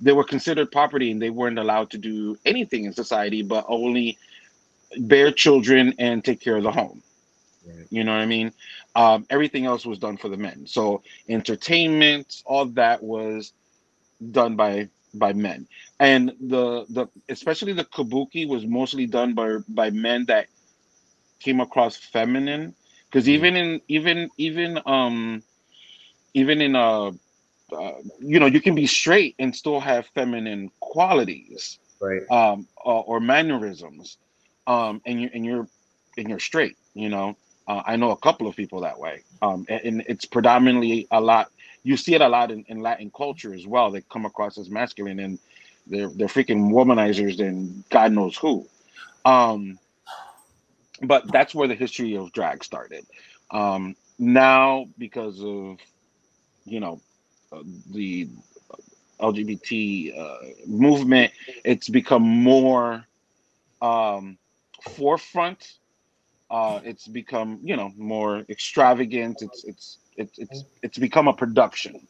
they 0.00 0.12
were 0.12 0.24
considered 0.24 0.70
property 0.70 1.10
and 1.10 1.20
they 1.20 1.30
weren't 1.30 1.58
allowed 1.58 1.90
to 1.90 1.98
do 1.98 2.36
anything 2.44 2.84
in 2.84 2.92
society 2.92 3.42
but 3.42 3.64
only 3.68 4.18
bear 4.98 5.30
children 5.32 5.94
and 5.98 6.24
take 6.24 6.40
care 6.40 6.56
of 6.56 6.62
the 6.62 6.70
home. 6.70 7.02
Right. 7.66 7.86
you 7.90 8.04
know 8.04 8.12
what 8.12 8.20
i 8.20 8.26
mean? 8.26 8.52
Um, 8.94 9.26
everything 9.30 9.64
else 9.64 9.86
was 9.86 9.98
done 9.98 10.18
for 10.18 10.28
the 10.28 10.36
men. 10.36 10.66
So 10.66 11.02
entertainment 11.28 12.42
all 12.44 12.66
that 12.66 13.02
was 13.02 13.52
done 14.30 14.56
by 14.56 14.88
by 15.14 15.32
men. 15.32 15.68
And 16.00 16.32
the 16.40 16.86
the 16.88 17.06
especially 17.28 17.72
the 17.72 17.84
kabuki 17.84 18.48
was 18.48 18.66
mostly 18.66 19.06
done 19.06 19.34
by 19.34 19.58
by 19.68 19.90
men 19.90 20.26
that 20.26 20.48
came 21.40 21.60
across 21.60 21.96
feminine. 21.96 22.74
Because 23.10 23.28
even 23.28 23.56
in 23.56 23.80
even 23.88 24.30
even 24.38 24.78
um 24.86 25.42
even 26.34 26.60
in 26.60 26.76
uh, 26.76 27.10
uh 27.72 27.92
you 28.20 28.40
know 28.40 28.46
you 28.46 28.60
can 28.60 28.74
be 28.74 28.86
straight 28.86 29.34
and 29.38 29.54
still 29.54 29.80
have 29.80 30.06
feminine 30.14 30.70
qualities 30.80 31.78
Right. 32.00 32.22
um 32.30 32.68
or, 32.84 33.04
or 33.04 33.20
mannerisms 33.20 34.18
um 34.66 35.00
and 35.06 35.20
you 35.20 35.30
and 35.34 35.44
you're 35.44 35.68
and 36.16 36.28
you're 36.28 36.40
straight 36.40 36.76
you 36.94 37.08
know? 37.08 37.36
Uh, 37.66 37.82
i 37.86 37.96
know 37.96 38.10
a 38.10 38.16
couple 38.16 38.46
of 38.48 38.56
people 38.56 38.82
that 38.82 38.98
way. 38.98 39.22
Um 39.42 39.66
and, 39.68 39.80
and 39.84 40.04
it's 40.08 40.26
predominantly 40.26 41.06
a 41.10 41.20
lot 41.20 41.50
you 41.84 41.96
see 41.96 42.14
it 42.14 42.22
a 42.22 42.28
lot 42.28 42.52
in, 42.52 42.64
in 42.68 42.80
latin 42.80 43.10
culture 43.16 43.54
as 43.54 43.66
well. 43.66 43.90
They 43.92 44.02
come 44.02 44.26
across 44.26 44.58
as 44.58 44.70
masculine 44.70 45.20
and 45.20 45.38
they're 45.86 46.10
they're 46.10 46.28
freaking 46.28 46.72
womanizers 46.72 47.40
and 47.40 47.84
god 47.90 48.12
knows 48.12 48.36
who. 48.38 48.66
Um 49.26 49.78
but 51.02 51.30
that's 51.32 51.54
where 51.54 51.68
the 51.68 51.74
history 51.74 52.16
of 52.16 52.32
drag 52.32 52.64
started. 52.64 53.06
Um 53.50 53.96
now 54.18 54.86
because 54.98 55.42
of 55.42 55.78
you 56.64 56.80
know 56.80 57.00
uh, 57.52 57.62
the 57.92 58.28
lgbt 59.20 60.16
uh, 60.18 60.38
movement 60.66 61.32
it's 61.64 61.88
become 61.88 62.22
more 62.22 63.04
um 63.82 64.38
forefront. 64.82 65.78
Uh 66.50 66.80
it's 66.84 67.06
become 67.08 67.60
you 67.62 67.76
know 67.76 67.92
more 67.96 68.44
extravagant. 68.48 69.42
It's 69.42 69.64
it's 69.64 69.98
it's 70.16 70.38
it's, 70.38 70.64
it's 70.82 70.98
become 70.98 71.28
a 71.28 71.32
production 71.32 72.08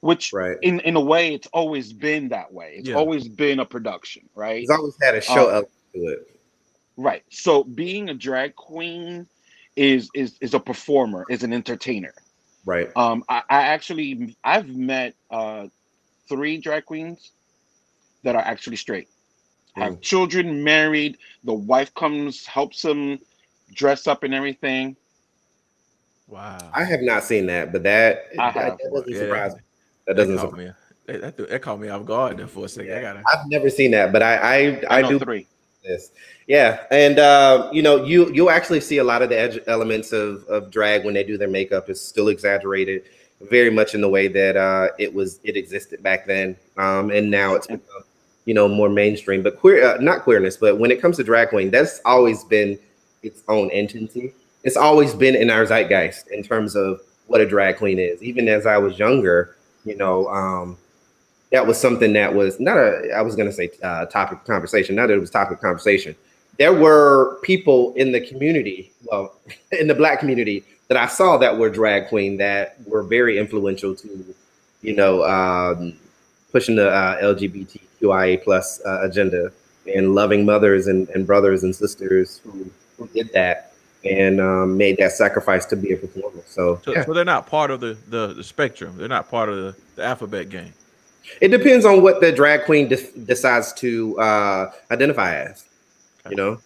which 0.00 0.32
Right. 0.32 0.56
in 0.62 0.80
in 0.80 0.96
a 0.96 1.00
way 1.00 1.34
it's 1.34 1.48
always 1.52 1.92
been 1.92 2.28
that 2.30 2.52
way 2.52 2.74
it's 2.78 2.88
Yeah. 2.88 2.96
always 2.96 3.28
been 3.28 3.60
a 3.60 3.64
production 3.66 4.28
right 4.34 4.60
He's 4.60 4.70
always 4.70 4.94
had 5.02 5.14
a 5.14 5.20
show 5.20 5.46
Um, 5.48 5.54
element 5.54 5.68
to 5.94 6.00
it. 6.08 6.40
right 6.96 7.22
so 7.30 7.64
being 7.64 8.10
a 8.10 8.14
drag 8.14 8.54
queen 8.56 9.26
is 9.76 10.10
is 10.14 10.36
is 10.40 10.54
a 10.54 10.60
performer 10.60 11.24
is 11.28 11.42
an 11.42 11.52
entertainer 11.52 12.14
Right. 12.66 12.90
um 12.96 13.24
i, 13.28 13.42
I 13.50 13.62
actually 13.62 14.36
i've 14.44 14.68
met 14.68 15.14
uh 15.30 15.66
three 16.28 16.58
drag 16.58 16.84
queens 16.86 17.32
that 18.24 18.36
are 18.36 18.42
actually 18.42 18.76
straight 18.76 19.08
have 19.76 19.94
Mm. 19.94 20.02
children 20.02 20.62
married 20.64 21.18
the 21.44 21.54
wife 21.54 21.92
comes 21.94 22.46
helps 22.46 22.82
them 22.82 23.18
dress 23.74 24.06
up 24.06 24.22
and 24.22 24.34
everything 24.34 24.96
Wow. 26.26 26.58
I 26.72 26.84
have 26.84 27.02
not 27.02 27.24
seen 27.24 27.46
that, 27.46 27.72
but 27.72 27.82
that, 27.82 28.26
I 28.38 28.50
that, 28.50 28.54
have. 28.54 28.78
that 28.78 28.90
doesn't 28.92 29.12
Yeah. 29.12 29.18
surprise 29.18 29.54
me. 29.54 29.60
That 30.06 30.16
That 30.16 30.22
doesn't 30.22 30.36
caught 30.36 30.50
surprise 30.50 30.66
me. 30.66 30.72
That, 31.06 31.36
that, 31.36 31.48
that 31.50 31.62
caught 31.62 31.80
me 31.80 31.88
off 31.88 32.06
guard 32.06 32.38
there 32.38 32.46
for 32.46 32.64
a 32.64 32.68
second. 32.68 32.92
I 32.96 33.00
gotta. 33.02 33.22
I've 33.32 33.46
never 33.48 33.68
seen 33.68 33.90
that, 33.90 34.10
but 34.12 34.22
I 34.22 34.36
I, 34.36 34.56
i, 34.88 34.98
I, 34.98 35.08
do 35.08 35.18
three 35.18 35.46
this. 35.84 36.12
Yeah, 36.46 36.84
and 36.90 37.18
uh, 37.18 37.68
you 37.72 37.82
know, 37.82 38.04
you 38.04 38.32
you'll 38.32 38.50
actually 38.50 38.80
see 38.80 38.98
a 38.98 39.04
lot 39.04 39.22
of 39.22 39.28
the 39.28 39.38
edge 39.38 39.58
elements 39.66 40.12
of 40.12 40.44
of 40.44 40.70
drag 40.70 41.04
when 41.04 41.14
they 41.14 41.24
do 41.24 41.36
their 41.38 41.48
makeup 41.48 41.88
is 41.90 42.00
still 42.00 42.28
exaggerated, 42.28 43.04
very 43.42 43.70
much 43.70 43.94
in 43.94 44.00
the 44.00 44.08
way 44.08 44.28
that 44.28 44.56
uh, 44.56 44.88
it 44.98 45.12
was 45.12 45.40
it 45.44 45.56
existed 45.56 46.02
back 46.02 46.26
then, 46.26 46.56
um, 46.76 47.10
and 47.10 47.30
now 47.30 47.54
it's 47.54 47.66
become 47.66 48.04
you 48.46 48.54
know 48.54 48.66
more 48.68 48.88
mainstream. 48.88 49.42
But 49.42 49.58
queer, 49.58 49.84
uh, 49.84 49.98
not 50.00 50.22
queerness, 50.22 50.56
but 50.56 50.78
when 50.78 50.90
it 50.90 51.00
comes 51.00 51.16
to 51.18 51.24
drag 51.24 51.50
queen, 51.50 51.70
that's 51.70 52.00
always 52.04 52.44
been 52.44 52.78
its 53.22 53.42
own 53.48 53.70
entity. 53.70 54.32
It's 54.64 54.76
always 54.76 55.14
been 55.14 55.34
in 55.36 55.50
our 55.50 55.64
zeitgeist 55.66 56.28
in 56.28 56.42
terms 56.42 56.74
of 56.74 57.00
what 57.26 57.40
a 57.40 57.46
drag 57.46 57.76
queen 57.76 57.98
is. 57.98 58.22
Even 58.22 58.48
as 58.48 58.66
I 58.66 58.78
was 58.78 58.98
younger, 58.98 59.56
you 59.84 59.96
know, 59.96 60.26
um, 60.28 60.78
that 61.52 61.66
was 61.66 61.78
something 61.78 62.14
that 62.14 62.34
was 62.34 62.58
not 62.58 62.76
a 62.76 63.12
I 63.14 63.22
was 63.22 63.36
going 63.36 63.48
to 63.48 63.54
say 63.54 63.70
uh, 63.82 64.06
topic 64.06 64.44
conversation. 64.44 64.96
Not 64.96 65.08
that 65.08 65.14
it 65.14 65.20
was 65.20 65.30
topic 65.30 65.60
conversation. 65.60 66.16
There 66.58 66.72
were 66.72 67.38
people 67.42 67.92
in 67.94 68.12
the 68.12 68.20
community, 68.20 68.92
well, 69.04 69.38
in 69.72 69.86
the 69.86 69.94
black 69.94 70.18
community, 70.18 70.64
that 70.88 70.96
I 70.96 71.06
saw 71.06 71.36
that 71.38 71.58
were 71.58 71.70
drag 71.70 72.08
queen 72.08 72.36
that 72.38 72.76
were 72.86 73.02
very 73.02 73.38
influential 73.38 73.94
to, 73.96 74.34
you 74.82 74.94
know, 74.94 75.24
um, 75.24 75.94
pushing 76.52 76.76
the 76.76 76.90
uh, 76.90 77.20
LGBTQIA 77.22 78.42
plus 78.42 78.80
uh, 78.84 79.00
agenda 79.02 79.50
and 79.92 80.14
loving 80.14 80.46
mothers 80.46 80.86
and, 80.86 81.08
and 81.10 81.26
brothers 81.26 81.64
and 81.64 81.74
sisters 81.74 82.40
who, 82.44 82.70
who 82.96 83.08
did 83.08 83.32
that 83.32 83.73
and 84.04 84.40
um, 84.40 84.76
made 84.76 84.96
that 84.98 85.12
sacrifice 85.12 85.64
to 85.66 85.76
be 85.76 85.92
a 85.92 85.96
performer. 85.96 86.42
So, 86.46 86.80
So, 86.84 86.92
yeah. 86.92 87.04
so 87.04 87.12
they're 87.14 87.24
not 87.24 87.46
part 87.46 87.70
of 87.70 87.80
the, 87.80 87.96
the 88.08 88.34
the 88.34 88.44
spectrum. 88.44 88.96
They're 88.96 89.08
not 89.08 89.30
part 89.30 89.48
of 89.48 89.56
the, 89.56 89.76
the 89.96 90.04
alphabet 90.04 90.48
game. 90.50 90.72
it 91.40 91.48
depends 91.48 91.84
on 91.84 92.02
what 92.02 92.20
the 92.20 92.32
drag 92.32 92.64
queen 92.64 92.88
de- 92.88 93.10
decides 93.24 93.72
to 93.74 94.18
uh, 94.20 94.70
identify 94.90 95.36
as. 95.36 95.64
You 96.30 96.36
know, 96.36 96.60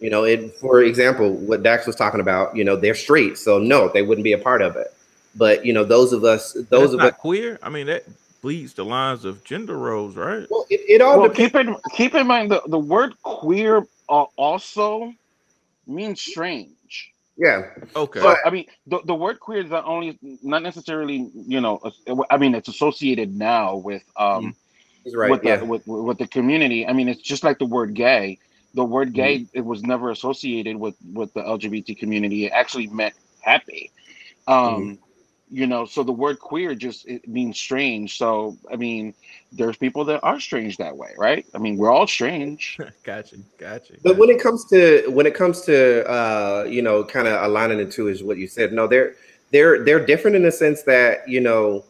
you 0.00 0.10
know, 0.10 0.24
it. 0.24 0.54
For 0.56 0.82
example, 0.82 1.34
what 1.34 1.62
Dax 1.62 1.86
was 1.86 1.96
talking 1.96 2.20
about, 2.20 2.56
you 2.56 2.64
know, 2.64 2.76
they're 2.76 2.94
straight, 2.94 3.36
so 3.38 3.58
no, 3.58 3.88
they 3.88 4.02
wouldn't 4.02 4.24
be 4.24 4.32
a 4.32 4.38
part 4.38 4.62
of 4.62 4.76
it. 4.76 4.88
But 5.36 5.64
you 5.66 5.72
know, 5.72 5.84
those 5.84 6.12
of 6.12 6.24
us, 6.24 6.54
Those 6.54 6.68
those 6.68 6.92
of 6.94 7.00
not 7.00 7.14
us, 7.14 7.18
queer. 7.18 7.58
I 7.62 7.68
mean, 7.68 7.86
that 7.86 8.04
bleeds 8.42 8.74
the 8.74 8.84
lines 8.84 9.24
of 9.24 9.42
gender 9.44 9.76
roles, 9.78 10.16
right? 10.16 10.46
well, 10.50 10.66
it, 10.70 10.80
it 10.88 11.00
all 11.02 11.20
Well, 11.20 11.28
depends. 11.28 11.52
keep 11.52 11.54
in 11.54 11.76
keep 11.94 12.14
in 12.14 12.26
mind 12.26 12.50
the, 12.50 12.62
the 12.68 12.78
word 12.78 13.14
queer 13.22 13.86
uh, 14.08 14.24
also 14.36 15.12
means 15.86 16.20
strange. 16.20 17.12
Yeah, 17.36 17.70
Okay. 17.96 18.20
So 18.20 18.36
I 18.44 18.50
mean, 18.50 18.66
the, 18.86 19.00
the 19.04 19.14
word 19.14 19.40
queer 19.40 19.58
is 19.58 19.70
not 19.70 19.84
only 19.86 20.18
not 20.42 20.62
necessarily 20.62 21.30
you 21.34 21.60
know 21.60 21.80
I 22.30 22.36
mean 22.36 22.54
it's 22.54 22.68
associated 22.68 23.36
now 23.36 23.76
with 23.76 24.04
um 24.16 24.54
he's 25.02 25.16
right. 25.16 25.30
with 25.30 25.42
the 25.42 25.48
yeah, 25.48 25.62
with, 25.62 25.86
with 25.86 26.18
the 26.18 26.28
community. 26.28 26.86
I 26.86 26.92
mean 26.92 27.08
it's 27.08 27.20
just 27.20 27.42
like 27.42 27.58
the 27.58 27.66
word 27.66 27.94
gay. 27.94 28.38
The 28.74 28.84
word 28.84 29.12
gay 29.12 29.46
it 29.52 29.64
was 29.64 29.82
never 29.82 30.10
associated 30.10 30.76
with 30.76 30.94
with 31.12 31.34
the 31.34 31.42
LGBT 31.42 31.98
community. 31.98 32.46
It 32.46 32.52
actually 32.52 32.86
meant 32.86 33.14
happy. 33.40 33.90
Um 34.46 34.98
you 35.50 35.66
know 35.66 35.84
so 35.84 36.02
the 36.02 36.12
word 36.12 36.38
queer 36.38 36.74
just 36.74 37.06
it 37.06 37.28
means 37.28 37.58
strange 37.58 38.16
so 38.16 38.56
i 38.72 38.76
mean 38.76 39.14
there's 39.56 39.76
people 39.76 40.04
that 40.04 40.20
are 40.24 40.40
strange 40.40 40.76
that 40.78 40.96
way 40.96 41.12
right 41.16 41.46
i 41.54 41.58
mean 41.58 41.76
we're 41.76 41.90
all 41.90 42.06
strange 42.06 42.76
gotcha. 43.04 43.36
Gotcha. 43.58 43.94
But 44.02 44.16
when 44.16 44.28
it 44.30 44.40
comes 44.42 44.64
to 44.66 45.06
when 45.08 45.26
it 45.26 45.34
comes 45.34 45.60
to 45.62 46.04
uh, 46.10 46.64
you 46.68 46.82
know, 46.82 47.04
kind 47.04 47.28
of 47.28 47.42
aligning 47.42 47.78
the 47.78 47.86
two 47.86 48.08
is 48.08 48.22
what 48.22 48.36
you 48.38 48.46
said. 48.48 48.72
No, 48.72 48.86
they're 48.86 49.14
they're 49.52 49.84
they're 49.84 50.04
different 50.04 50.34
in 50.36 50.42
the 50.42 50.50
sense 50.52 50.82
that 50.82 51.28
you 51.28 51.40
know, 51.40 51.84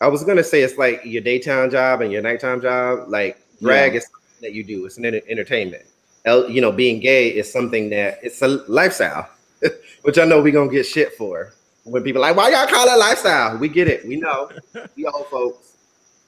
I 0.00 0.08
was 0.08 0.24
gonna 0.24 0.42
say 0.44 0.62
it's 0.62 0.78
like 0.78 1.02
your 1.04 1.22
daytime 1.22 1.70
job 1.70 2.00
and 2.00 2.10
your 2.12 2.22
nighttime 2.22 2.60
job. 2.60 3.08
Like 3.08 3.38
drag 3.60 3.92
Yeah. 3.92 3.98
is 3.98 4.04
something 4.04 4.40
that 4.42 4.52
you 4.54 4.64
do. 4.64 4.86
It's 4.86 4.96
an 4.98 5.04
enter- 5.04 5.20
entertainment. 5.28 5.84
El- 6.24 6.48
You 6.50 6.60
know, 6.60 6.72
being 6.72 7.00
gay 7.00 7.28
is 7.28 7.50
something 7.52 7.90
that 7.90 8.18
it's 8.22 8.40
a 8.42 8.48
lifestyle, 8.68 9.28
which 10.02 10.18
I 10.18 10.24
know 10.24 10.42
we're 10.42 10.52
gonna 10.52 10.70
get 10.70 10.86
shit 10.86 11.14
for 11.14 11.52
when 11.84 12.02
people 12.02 12.22
like, 12.22 12.34
why 12.36 12.50
y'all 12.50 12.66
call 12.66 12.88
it 12.88 12.98
lifestyle? 12.98 13.58
We 13.58 13.68
get 13.68 13.88
it. 13.88 14.06
We 14.06 14.16
know. 14.16 14.50
we 14.96 15.04
old 15.06 15.26
folks. 15.28 15.73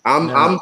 I'm, 0.07 0.29
No. 0.29 0.35
I'm 0.35 0.53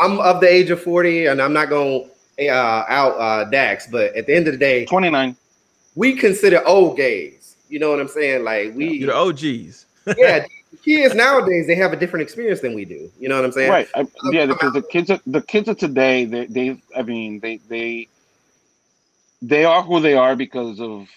I'm 0.00 0.12
I'm 0.12 0.20
of 0.20 0.40
the 0.40 0.48
age 0.48 0.70
of 0.70 0.80
40 0.82 1.26
and 1.26 1.40
I'm 1.42 1.52
not 1.52 1.68
gonna 1.70 2.00
uh, 2.40 2.84
out 2.88 3.12
uh, 3.18 3.44
Dax, 3.50 3.86
but 3.90 4.14
at 4.14 4.26
the 4.26 4.34
end 4.34 4.46
of 4.46 4.52
the 4.54 4.58
day, 4.58 4.84
29 4.86 5.36
we 5.96 6.14
consider 6.14 6.66
old 6.66 6.96
gays. 6.96 7.56
You 7.68 7.78
know 7.80 7.90
what 7.90 8.00
I'm 8.00 8.08
saying? 8.08 8.44
Like 8.44 8.74
we, 8.74 8.98
You're 8.98 9.12
the 9.12 9.16
OGs. 9.16 9.86
yeah, 10.16 10.44
kids 10.84 11.14
nowadays 11.14 11.66
they 11.66 11.74
have 11.74 11.92
a 11.92 11.96
different 11.96 12.22
experience 12.22 12.60
than 12.60 12.74
we 12.74 12.84
do. 12.84 13.10
You 13.18 13.28
know 13.28 13.36
what 13.36 13.44
I'm 13.44 13.52
saying? 13.52 13.70
right 13.70 13.88
I, 13.94 14.06
yeah 14.30 14.46
because 14.46 14.72
the 14.72 14.82
kids 14.82 15.10
of, 15.10 15.20
the 15.26 15.42
kids 15.42 15.68
of 15.68 15.78
today 15.78 16.24
they, 16.24 16.46
they 16.46 16.82
i 16.96 17.02
mean 17.02 17.40
they 17.40 17.56
they 17.68 18.08
they 19.42 19.64
are 19.64 19.82
who 19.82 20.00
they 20.00 20.14
are 20.14 20.36
because 20.36 20.80
of 20.80 21.08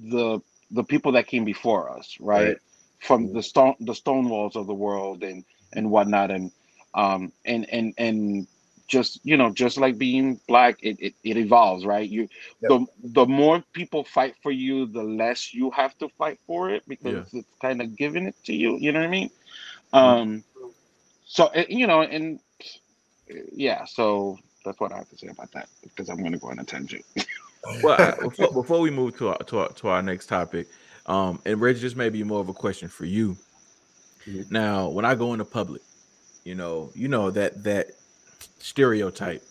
the 0.00 0.40
the 0.70 0.84
people 0.84 1.12
that 1.12 1.26
came 1.26 1.44
before 1.44 1.90
us 1.96 2.16
right, 2.20 2.48
Right. 2.48 2.56
from 3.00 3.32
the 3.32 3.42
stone 3.42 3.74
the 3.80 3.94
stone 3.94 4.28
walls 4.28 4.56
of 4.56 4.66
the 4.66 4.74
world 4.74 5.22
and 5.22 5.44
and 5.74 5.90
whatnot 5.90 6.30
and 6.30 6.50
um 6.94 7.32
and 7.44 7.68
and 7.70 7.94
and 7.98 8.46
just 8.88 9.20
you 9.24 9.36
know 9.36 9.50
just 9.50 9.78
like 9.78 9.96
being 9.96 10.38
black 10.48 10.76
it, 10.82 10.96
it, 11.00 11.14
it 11.24 11.36
evolves 11.36 11.86
right 11.86 12.10
you 12.10 12.28
Yep. 12.60 12.68
the 12.70 12.86
the 13.04 13.26
more 13.26 13.62
people 13.72 14.04
fight 14.04 14.34
for 14.42 14.50
you 14.50 14.86
the 14.86 15.02
less 15.02 15.54
you 15.54 15.70
have 15.70 15.96
to 15.98 16.08
fight 16.18 16.38
for 16.46 16.70
it 16.70 16.82
because 16.88 17.24
it's 17.32 17.46
kind 17.60 17.80
of 17.80 17.96
giving 17.96 18.26
it 18.26 18.36
to 18.44 18.54
you 18.54 18.76
you 18.78 18.92
know 18.92 19.00
what 19.00 19.06
i 19.06 19.10
mean 19.10 19.30
um 19.92 20.44
so 21.24 21.48
it, 21.54 21.70
you 21.70 21.86
know 21.86 22.02
and 22.02 22.40
yeah 23.52 23.84
so 23.84 24.38
that's 24.64 24.78
what 24.80 24.92
i 24.92 24.98
have 24.98 25.08
to 25.08 25.16
say 25.16 25.28
about 25.28 25.50
that 25.52 25.68
because 25.82 26.08
i'm 26.08 26.18
going 26.18 26.32
to 26.32 26.38
go 26.38 26.50
on 26.50 26.58
a 26.58 26.64
tangent 26.64 27.04
well, 27.82 27.96
I, 27.98 28.14
before, 28.20 28.52
before 28.52 28.80
we 28.80 28.90
move 28.90 29.16
to 29.18 29.28
our, 29.28 29.38
to 29.38 29.58
our 29.60 29.68
to 29.74 29.88
our 29.88 30.02
next 30.02 30.26
topic, 30.26 30.68
um, 31.06 31.40
and 31.44 31.60
Reggie, 31.60 31.80
this 31.80 31.94
may 31.94 32.10
be 32.10 32.24
more 32.24 32.40
of 32.40 32.48
a 32.48 32.52
question 32.52 32.88
for 32.88 33.04
you. 33.04 33.36
Mhm. 34.26 34.50
Now, 34.50 34.88
when 34.88 35.04
I 35.04 35.14
go 35.14 35.32
into 35.32 35.44
public, 35.44 35.82
you 36.44 36.54
know, 36.54 36.90
you 36.94 37.08
know 37.08 37.30
that 37.30 37.62
that 37.64 37.88
stereotype 38.58 39.42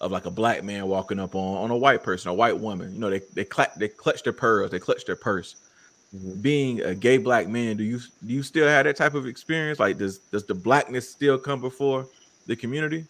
of 0.00 0.10
like 0.10 0.24
a 0.24 0.30
black 0.30 0.64
man 0.64 0.86
walking 0.86 1.18
up 1.18 1.34
on 1.34 1.64
on 1.64 1.70
a 1.70 1.76
white 1.76 2.02
person, 2.02 2.30
a 2.30 2.34
white 2.34 2.58
woman. 2.58 2.92
You 2.92 3.00
know, 3.00 3.10
they 3.10 3.20
they 3.34 3.44
cla- 3.44 3.72
they 3.76 3.88
clutch 3.88 4.22
their 4.22 4.32
pearls, 4.32 4.70
they 4.70 4.78
clutch 4.78 5.04
their 5.04 5.16
purse. 5.16 5.56
Mhm. 6.16 6.42
Being 6.42 6.80
a 6.80 6.94
gay 6.94 7.18
black 7.18 7.48
man, 7.48 7.76
do 7.76 7.84
you 7.84 7.98
do 7.98 8.32
you 8.34 8.42
still 8.42 8.66
have 8.66 8.84
that 8.84 8.96
type 8.96 9.14
of 9.14 9.26
experience? 9.26 9.78
Like, 9.78 9.98
does 9.98 10.18
does 10.18 10.44
the 10.44 10.54
blackness 10.54 11.08
still 11.08 11.38
come 11.38 11.60
before 11.60 12.06
the 12.46 12.56
community? 12.56 13.06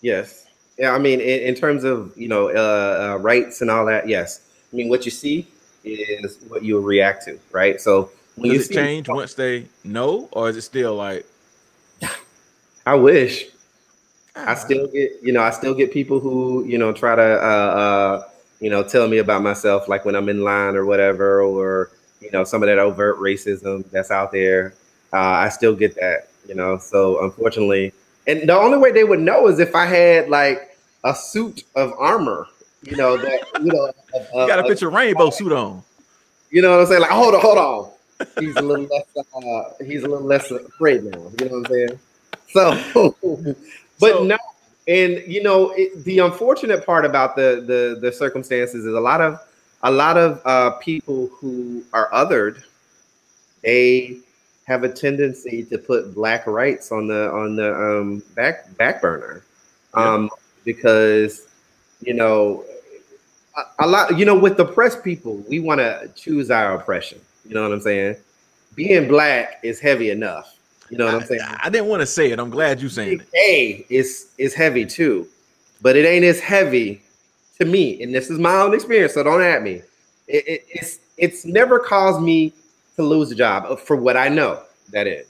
Yes. 0.00 0.46
Yeah. 0.78 0.92
I 0.92 0.98
mean, 0.98 1.20
in, 1.20 1.40
in 1.42 1.54
terms 1.54 1.84
of 1.84 2.12
you 2.16 2.28
know 2.28 2.48
uh, 2.48 3.14
uh, 3.14 3.18
rights 3.18 3.60
and 3.60 3.70
all 3.70 3.86
that, 3.86 4.08
yes. 4.08 4.40
I 4.72 4.76
mean, 4.76 4.88
what 4.88 5.04
you 5.04 5.10
see 5.10 5.46
is 5.84 6.38
what 6.48 6.64
you 6.64 6.80
react 6.80 7.26
to, 7.26 7.38
right? 7.52 7.80
So 7.80 8.10
when 8.36 8.50
you 8.50 8.58
Does 8.58 8.66
it 8.66 8.68
see, 8.68 8.74
change 8.74 9.08
once 9.08 9.34
they 9.34 9.66
know, 9.84 10.28
or 10.32 10.48
is 10.48 10.56
it 10.56 10.62
still 10.62 10.96
like? 10.96 11.26
I 12.86 12.94
wish 12.94 13.46
I 14.34 14.54
still 14.54 14.86
get, 14.88 15.12
you 15.22 15.32
know, 15.32 15.42
I 15.42 15.50
still 15.50 15.74
get 15.74 15.92
people 15.92 16.18
who, 16.20 16.64
you 16.64 16.78
know, 16.78 16.92
try 16.92 17.14
to, 17.14 17.22
uh, 17.22 17.46
uh, 17.46 18.28
you 18.60 18.70
know, 18.70 18.82
tell 18.82 19.06
me 19.08 19.18
about 19.18 19.42
myself, 19.42 19.88
like 19.88 20.04
when 20.04 20.14
I'm 20.14 20.28
in 20.28 20.42
line 20.42 20.74
or 20.76 20.84
whatever, 20.84 21.42
or 21.42 21.90
you 22.20 22.30
know, 22.30 22.44
some 22.44 22.62
of 22.62 22.68
that 22.68 22.78
overt 22.78 23.18
racism 23.18 23.84
that's 23.90 24.10
out 24.10 24.30
there. 24.32 24.74
Uh, 25.12 25.16
I 25.18 25.48
still 25.50 25.74
get 25.74 25.94
that, 25.96 26.28
you 26.48 26.54
know. 26.54 26.78
So 26.78 27.22
unfortunately, 27.24 27.92
and 28.26 28.48
the 28.48 28.54
only 28.56 28.78
way 28.78 28.92
they 28.92 29.04
would 29.04 29.20
know 29.20 29.48
is 29.48 29.58
if 29.58 29.74
I 29.74 29.84
had 29.86 30.28
like 30.30 30.76
a 31.04 31.14
suit 31.14 31.64
of 31.74 31.92
armor, 31.98 32.46
you 32.82 32.96
know, 32.96 33.16
that 33.16 33.40
you 33.60 33.72
know, 33.72 33.92
a- 34.14 34.18
You 34.40 34.46
got 34.46 34.58
a- 34.60 34.62
to 34.62 34.68
put 34.68 34.80
your 34.80 34.90
rainbow 34.90 35.30
suit 35.30 35.52
on. 35.52 35.82
you 36.50 36.62
know 36.62 36.70
what 36.70 36.80
I'm 36.80 36.86
saying? 36.86 37.00
Like, 37.02 37.10
hold 37.10 37.34
on, 37.34 37.40
hold 37.40 37.58
on. 37.58 37.90
He's 38.38 38.56
a 38.56 38.62
little 38.62 38.86
less. 38.86 39.26
Uh, 39.34 39.84
he's 39.84 40.04
a 40.04 40.08
little 40.08 40.24
less 40.26 40.48
afraid 40.50 41.02
now. 41.04 41.18
You 41.40 41.48
know 41.48 41.58
what 41.58 41.66
I'm 41.70 41.74
saying? 41.74 41.98
So, 42.92 43.14
but 44.00 44.12
So- 44.12 44.24
no, 44.24 44.38
and 44.88 45.22
you 45.26 45.42
know, 45.42 45.70
it, 45.70 46.04
the 46.04 46.18
unfortunate 46.20 46.84
part 46.84 47.04
about 47.04 47.36
the 47.36 47.64
the 47.66 47.98
the 48.00 48.12
circumstances 48.12 48.84
is 48.84 48.94
a 48.94 49.00
lot 49.00 49.20
of 49.20 49.38
a 49.82 49.90
lot 49.90 50.16
of 50.16 50.40
uh, 50.44 50.72
people 50.72 51.28
who 51.28 51.84
are 51.92 52.10
othered. 52.10 52.62
They 53.62 54.18
have 54.64 54.84
a 54.84 54.88
tendency 54.88 55.64
to 55.64 55.78
put 55.78 56.14
black 56.14 56.46
rights 56.46 56.92
on 56.92 57.06
the 57.06 57.30
on 57.32 57.56
the 57.56 57.74
um, 57.74 58.22
back 58.34 58.76
back 58.76 59.00
burner, 59.00 59.44
um, 59.94 60.28
because 60.64 61.46
you 62.00 62.14
know 62.14 62.64
a, 63.56 63.84
a 63.84 63.86
lot. 63.86 64.18
You 64.18 64.24
know, 64.24 64.38
with 64.38 64.56
the 64.56 64.64
press 64.64 65.00
people, 65.00 65.36
we 65.48 65.60
want 65.60 65.78
to 65.78 66.10
choose 66.16 66.50
our 66.50 66.74
oppression. 66.74 67.20
You 67.46 67.54
know 67.54 67.62
what 67.62 67.72
I'm 67.72 67.80
saying? 67.80 68.16
Being 68.74 69.06
black 69.08 69.60
is 69.62 69.78
heavy 69.78 70.10
enough. 70.10 70.56
You 70.92 70.98
know 70.98 71.06
what 71.06 71.14
I'm 71.14 71.24
saying? 71.24 71.40
I, 71.42 71.58
I 71.64 71.70
didn't 71.70 71.88
want 71.88 72.00
to 72.00 72.06
say 72.06 72.32
it. 72.32 72.38
I'm 72.38 72.50
glad 72.50 72.82
you 72.82 72.90
saying 72.90 73.20
it. 73.20 73.28
A 73.34 73.86
is 73.88 74.28
is 74.36 74.52
heavy 74.52 74.84
too, 74.84 75.26
but 75.80 75.96
it 75.96 76.04
ain't 76.04 76.22
as 76.22 76.38
heavy 76.38 77.00
to 77.58 77.64
me. 77.64 78.02
And 78.02 78.14
this 78.14 78.28
is 78.28 78.38
my 78.38 78.56
own 78.56 78.74
experience, 78.74 79.14
so 79.14 79.22
don't 79.22 79.40
at 79.40 79.62
me. 79.62 79.80
It, 80.28 80.46
it, 80.46 80.66
it's 80.68 80.98
it's 81.16 81.46
never 81.46 81.78
caused 81.78 82.20
me 82.20 82.52
to 82.96 83.02
lose 83.02 83.32
a 83.32 83.34
job 83.34 83.64
uh, 83.66 83.74
for 83.74 83.96
what 83.96 84.18
I 84.18 84.28
know. 84.28 84.64
That 84.90 85.06
is, 85.06 85.26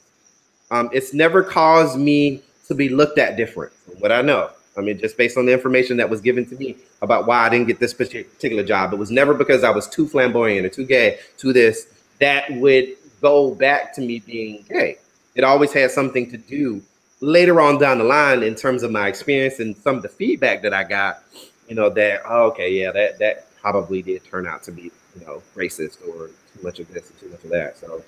um, 0.73 0.91
it's 0.93 1.15
never 1.15 1.45
caused 1.45 1.97
me 1.97 2.43
to 2.67 2.75
be 2.75 2.89
looked 2.89 3.19
at 3.19 3.37
different 3.37 3.73
from 3.73 3.95
what 4.01 4.11
I 4.11 4.21
know. 4.21 4.51
I 4.77 4.81
mean, 4.81 4.99
just 4.99 5.17
based 5.17 5.39
on 5.39 5.47
the 5.47 5.53
information 5.53 5.97
that 5.99 6.11
was 6.11 6.21
given 6.21 6.45
to 6.47 6.57
me 6.57 6.75
about 7.03 7.29
why 7.29 7.47
I 7.47 7.49
didn't 7.49 7.69
get 7.69 7.79
this 7.79 7.95
particular 7.95 8.65
job, 8.65 8.93
it 8.93 8.97
was 8.97 9.13
never 9.13 9.33
because 9.33 9.63
I 9.63 9.71
was 9.71 9.89
too 9.89 10.09
flamboyant 10.09 10.67
or 10.67 10.71
too 10.71 10.87
gay 10.87 11.21
to 11.37 11.53
this. 11.53 11.87
That 12.19 12.51
would 12.55 12.97
go 13.21 13.55
back 13.55 13.95
to 13.95 14.01
me 14.01 14.19
being 14.19 14.65
gay. 14.69 14.99
It 15.35 15.45
always 15.45 15.73
had 15.73 15.91
something 15.91 16.31
to 16.31 16.37
do 16.37 16.83
later 17.21 17.61
on 17.61 17.79
down 17.79 17.99
the 17.99 18.05
line 18.05 18.43
in 18.43 18.55
terms 18.55 18.83
of 18.83 18.91
my 18.91 19.09
experience 19.09 19.61
and 19.61 19.77
some 19.77 19.97
of 19.97 20.03
the 20.03 20.09
feedback 20.09 20.63
that 20.63 20.75
I 20.75 20.85
got, 20.85 21.23
you 21.69 21.75
know, 21.75 21.89
that 21.91 22.23
oh, 22.29 22.47
okay, 22.49 22.71
yeah, 22.73 22.93
that 22.93 23.19
that 23.19 23.47
probably 23.61 24.03
did 24.03 24.25
turn 24.25 24.47
out 24.47 24.63
to 24.65 24.73
be, 24.73 24.83
you 25.19 25.25
know, 25.25 25.43
racist 25.55 26.03
or 26.09 26.29
too 26.29 26.63
much 26.63 26.81
of 26.81 26.93
this 26.93 27.09
and 27.11 27.21
too 27.21 27.29
much 27.29 27.45
of 27.45 27.51
that. 27.51 27.79
So, 27.79 28.03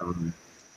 um, 0.00 0.32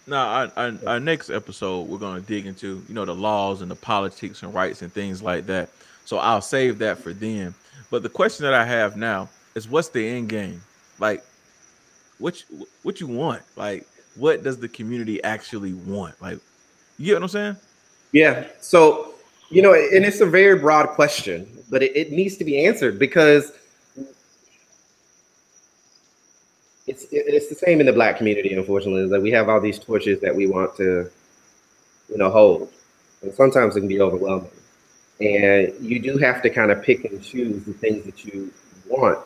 Now, 0.07 0.27
our, 0.27 0.51
our, 0.57 0.73
our 0.87 0.99
next 0.99 1.29
episode, 1.29 1.87
we're 1.87 1.99
going 1.99 2.19
to 2.19 2.27
dig 2.27 2.47
into, 2.47 2.83
you 2.87 2.95
know, 2.95 3.05
the 3.05 3.13
laws 3.13 3.61
and 3.61 3.69
the 3.69 3.75
politics 3.75 4.43
and 4.43 4.53
rights 4.53 4.81
and 4.81 4.91
things 4.91 5.21
like 5.21 5.45
that. 5.45 5.69
So 6.05 6.17
I'll 6.17 6.41
save 6.41 6.79
that 6.79 6.97
for 6.97 7.13
then. 7.13 7.53
But 7.91 8.03
the 8.03 8.09
question 8.09 8.43
that 8.45 8.53
I 8.53 8.65
have 8.65 8.97
now 8.97 9.29
is, 9.55 9.69
what's 9.69 9.89
the 9.89 10.07
end 10.07 10.29
game? 10.29 10.61
Like, 10.97 11.23
what 12.17 12.43
you, 12.49 12.67
what 12.83 12.99
you 12.99 13.07
want? 13.07 13.43
Like, 13.55 13.87
what 14.15 14.43
does 14.43 14.57
the 14.57 14.67
community 14.67 15.23
actually 15.23 15.73
want? 15.73 16.21
Like, 16.21 16.39
you 16.97 17.05
get 17.05 17.13
what 17.15 17.23
I'm 17.23 17.29
saying? 17.29 17.55
Yeah. 18.11 18.47
So, 18.59 19.13
you 19.49 19.61
know, 19.61 19.73
and 19.73 20.05
it's 20.05 20.21
a 20.21 20.25
very 20.25 20.59
broad 20.59 20.87
question, 20.89 21.47
but 21.69 21.83
it, 21.83 21.95
it 21.95 22.11
needs 22.11 22.37
to 22.37 22.43
be 22.43 22.65
answered 22.65 22.99
because 22.99 23.51
it's 26.87 27.03
it- 27.05 27.25
it's 27.27 27.47
the 27.49 27.55
same 27.55 27.79
in 27.79 27.85
the 27.85 27.93
black 27.93 28.17
community. 28.17 28.53
Unfortunately, 28.53 29.07
that 29.07 29.21
we 29.21 29.31
have 29.31 29.47
all 29.49 29.61
these 29.61 29.79
torches 29.79 30.19
that 30.21 30.35
we 30.35 30.47
want 30.47 30.75
to, 30.77 31.09
you 32.09 32.17
know, 32.17 32.29
hold, 32.29 32.71
and 33.21 33.33
sometimes 33.33 33.75
it 33.75 33.81
can 33.81 33.89
be 33.89 34.01
overwhelming. 34.01 34.49
And 35.21 35.73
you 35.81 35.99
do 35.99 36.17
have 36.17 36.41
to 36.43 36.49
kind 36.49 36.71
of 36.71 36.81
pick 36.81 37.05
and 37.05 37.21
choose 37.21 37.63
the 37.65 37.73
things 37.73 38.05
that 38.05 38.23
you 38.25 38.51
want 38.87 39.19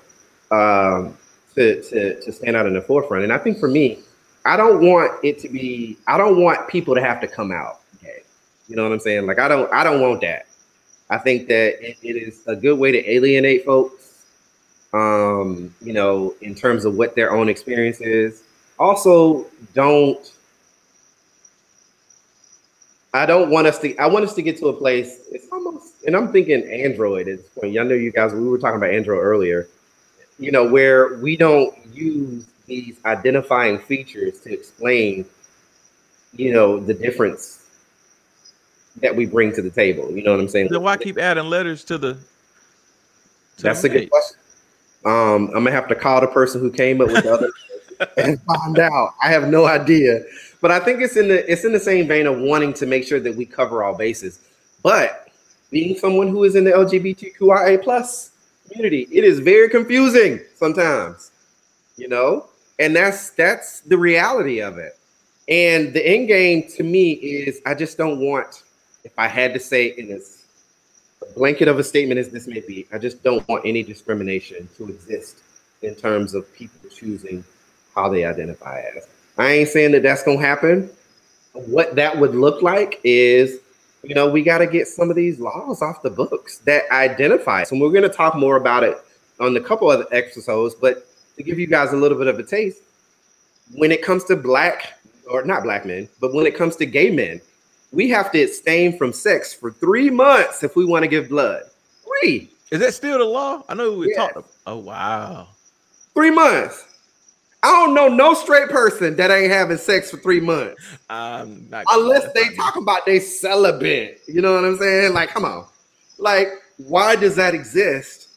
um, 0.52 1.18
to, 1.56 1.82
to 1.84 2.20
to 2.22 2.32
stand 2.34 2.56
out 2.56 2.66
in 2.66 2.74
the 2.74 2.82
forefront. 2.82 3.24
And 3.24 3.32
I 3.32 3.38
think 3.38 3.60
for 3.60 3.68
me, 3.70 4.00
I 4.46 4.58
don't 4.58 4.86
want 4.86 5.24
it 5.24 5.40
to 5.40 5.50
be. 5.50 5.98
I 6.08 6.18
don't 6.18 6.42
want 6.42 6.68
people 6.68 6.96
to 6.96 7.02
have 7.02 7.22
to 7.22 7.28
come 7.28 7.52
out. 7.52 7.80
Okay, 7.98 8.24
you 8.68 8.76
know 8.76 8.84
what 8.84 8.92
I'm 8.92 9.00
saying? 9.00 9.26
Like 9.26 9.40
I 9.40 9.48
don't. 9.48 9.72
I 9.72 9.84
don't 9.84 10.02
want 10.02 10.22
that. 10.22 10.48
I 11.10 11.18
think 11.18 11.48
that 11.48 11.82
it, 11.82 11.98
it 12.02 12.16
is 12.16 12.42
a 12.48 12.56
good 12.56 12.78
way 12.78 12.92
to 12.92 13.12
alienate 13.12 13.66
folks. 13.66 14.26
Um, 14.94 15.74
you 15.82 15.94
know, 15.94 16.36
in 16.42 16.54
terms 16.56 16.86
of 16.86 16.96
what 16.96 17.16
their 17.16 17.32
own 17.32 17.50
experience 17.50 18.02
is. 18.02 18.44
Also, 18.80 19.46
don't. 19.74 20.32
I 23.14 23.26
don't 23.26 23.50
want 23.50 23.68
us 23.68 23.80
to. 23.80 23.96
I 23.98 24.08
want 24.08 24.26
us 24.26 24.34
to 24.36 24.42
get 24.42 24.58
to 24.58 24.68
a 24.68 24.74
place. 24.74 25.22
It's 25.32 25.48
almost, 25.52 26.04
and 26.06 26.16
I'm 26.16 26.32
thinking 26.32 26.64
Android 26.70 27.28
at 27.28 27.38
this 27.38 27.48
point. 27.50 27.78
I 27.78 27.84
know 27.84 27.96
you 27.96 28.12
guys. 28.12 28.34
We 28.34 28.48
were 28.48 28.58
talking 28.58 28.78
about 28.78 28.90
Android 28.90 29.24
earlier. 29.24 29.70
You 30.38 30.52
know, 30.52 30.68
where 30.68 31.16
we 31.20 31.38
don't 31.38 31.74
use 31.94 32.46
these 32.66 32.98
identifying 33.06 33.80
features 33.80 34.40
to 34.42 34.54
explain, 34.54 35.26
you 36.34 36.54
know, 36.54 36.80
the 36.80 36.94
difference 36.94 37.64
that 38.98 39.16
we 39.16 39.26
bring 39.26 39.54
to 39.54 39.62
the 39.62 39.70
table. 39.70 40.12
You 40.12 40.24
know 40.24 40.32
what 40.32 40.40
I'm 40.40 40.48
saying? 40.48 40.70
Then 40.70 40.82
why 40.82 40.98
keep 40.98 41.18
adding 41.18 41.46
letters 41.46 41.84
to 41.86 41.98
the? 41.98 42.14
to 42.14 43.64
That's 43.64 43.82
the 43.82 43.90
a 43.90 43.92
good 43.92 44.10
question. 44.10 44.38
Um, 45.06 45.48
I'm 45.48 45.64
gonna 45.64 45.72
have 45.72 45.88
to 45.90 45.96
call 45.96 46.22
the 46.22 46.28
person 46.28 46.62
who 46.62 46.72
came 46.72 47.02
up 47.02 47.08
with 47.08 47.24
the 47.24 47.34
other 47.34 47.50
and 48.18 48.42
find 48.44 48.80
out. 48.80 49.14
I 49.22 49.30
have 49.30 49.50
no 49.50 49.66
idea, 49.66 50.24
but 50.62 50.72
I 50.72 50.80
think 50.80 51.02
it's 51.02 51.18
in 51.18 51.28
the 51.28 51.52
it's 51.52 51.66
in 51.66 51.74
the 51.74 51.80
same 51.80 52.08
vein 52.08 52.26
of 52.26 52.40
wanting 52.40 52.74
to 52.76 52.86
make 52.86 53.06
sure 53.06 53.20
that 53.20 53.36
we 53.36 53.46
cover 53.46 53.84
all 53.84 53.96
bases. 53.96 54.40
But 54.82 55.28
being 55.72 55.98
someone 55.98 56.30
who 56.30 56.44
is 56.46 56.56
in 56.56 56.64
the 56.64 56.72
LGBTQIA 56.72 57.84
plus 57.84 58.32
community, 58.70 59.08
it 59.12 59.26
is 59.26 59.40
very 59.40 59.70
confusing 59.70 60.40
sometimes, 60.56 61.32
you 61.98 62.08
know, 62.08 62.48
and 62.80 62.96
that's 62.96 63.32
that's 63.32 63.82
the 63.82 63.98
reality 63.98 64.60
of 64.60 64.78
it. 64.78 64.98
And 65.48 65.94
the 65.94 66.06
end 66.06 66.28
game 66.28 66.68
to 66.70 66.84
me 66.84 67.12
is 67.12 67.62
I 67.66 67.76
just 67.76 67.98
don't 67.98 68.20
want, 68.20 68.64
if 69.04 69.12
I 69.18 69.28
had 69.28 69.54
to 69.54 69.60
say 69.60 69.88
in 69.98 70.08
this 70.08 70.46
blanket 71.36 71.68
of 71.68 71.80
a 71.80 71.84
statement 71.84 72.20
as 72.20 72.30
this 72.30 72.48
may 72.48 72.62
be, 72.62 72.88
I 72.94 72.98
just 72.98 73.24
don't 73.24 73.48
want 73.48 73.66
any 73.66 73.84
discrimination 73.84 74.70
to 74.78 74.88
exist 74.88 75.42
in 75.82 75.96
terms 75.96 76.34
of 76.34 76.52
people 76.54 76.90
choosing 76.90 77.44
how 77.94 78.10
they 78.10 78.24
identify 78.24 78.82
as. 78.96 79.08
I 79.38 79.52
ain't 79.52 79.70
saying 79.70 79.92
that 79.92 80.04
that's 80.04 80.24
gonna 80.24 80.40
happen. 80.40 80.90
What 81.54 81.96
that 81.96 82.18
would 82.18 82.36
look 82.36 82.62
like 82.62 83.00
is, 83.04 83.60
you 84.04 84.16
know, 84.16 84.30
we 84.30 84.44
got 84.44 84.60
to 84.60 84.68
get 84.68 84.88
some 84.88 85.10
of 85.10 85.16
these 85.16 85.40
laws 85.40 85.82
off 85.82 86.02
the 86.02 86.10
books 86.10 86.60
that 86.60 86.90
identify. 86.92 87.64
So 87.64 87.78
we're 87.78 87.92
gonna 87.92 88.10
talk 88.10 88.36
more 88.36 88.56
about 88.56 88.84
it 88.84 88.98
on 89.40 89.56
a 89.58 89.62
couple 89.62 89.90
other 89.90 90.08
episodes, 90.12 90.74
but 90.76 91.08
to 91.38 91.44
give 91.44 91.60
you 91.60 91.68
guys 91.68 91.92
a 91.94 91.96
little 91.98 92.18
bit 92.18 92.28
of 92.28 92.40
a 92.40 92.44
taste, 92.44 92.80
when 93.74 93.92
it 93.92 94.02
comes 94.02 94.24
to 94.26 94.36
black 94.36 95.00
or 95.30 95.44
not 95.44 95.64
black 95.64 95.86
men, 95.86 96.08
but 96.20 96.34
when 96.34 96.46
it 96.46 96.56
comes 96.56 96.76
to 96.78 96.86
gay 96.86 97.10
men, 97.10 97.42
we 97.92 98.10
have 98.10 98.32
to 98.32 98.44
abstain 98.44 98.98
from 98.98 99.14
sex 99.14 99.54
for 99.54 99.72
three 99.72 100.10
months 100.10 100.64
if 100.64 100.76
we 100.76 100.86
want 100.86 101.04
to 101.04 101.08
give 101.08 101.30
blood. 101.30 101.64
Three, 102.04 102.50
Is 102.72 102.80
that 102.80 102.94
still 102.94 103.20
the 103.20 103.24
law? 103.26 103.64
I 103.70 103.76
know 103.76 103.94
we 103.94 104.10
Yeah. 104.12 104.28
talked. 104.30 104.50
Oh 104.66 104.78
wow. 104.78 105.48
three 106.14 106.32
months. 106.32 106.86
I 107.62 107.68
don't 107.72 107.94
know 107.94 108.08
no 108.10 108.34
straight 108.34 108.70
person 108.70 109.16
that 109.16 109.32
ain't 109.32 109.52
having 109.52 109.78
sex 109.78 110.12
for 110.12 110.18
three 110.18 110.42
months 110.42 110.84
not 111.10 111.86
unless 111.92 112.32
they 112.34 112.50
talk 112.56 112.76
about 112.76 113.06
they 113.06 113.20
celibate. 113.20 114.20
You 114.28 114.42
know 114.42 114.54
what 114.56 114.66
I'm 114.66 114.78
saying? 114.78 115.14
Like, 115.14 115.30
come 115.30 115.46
on. 115.46 115.66
Like, 116.18 116.50
why 116.78 117.16
does 117.16 117.36
that 117.38 117.54
exist? 117.56 118.28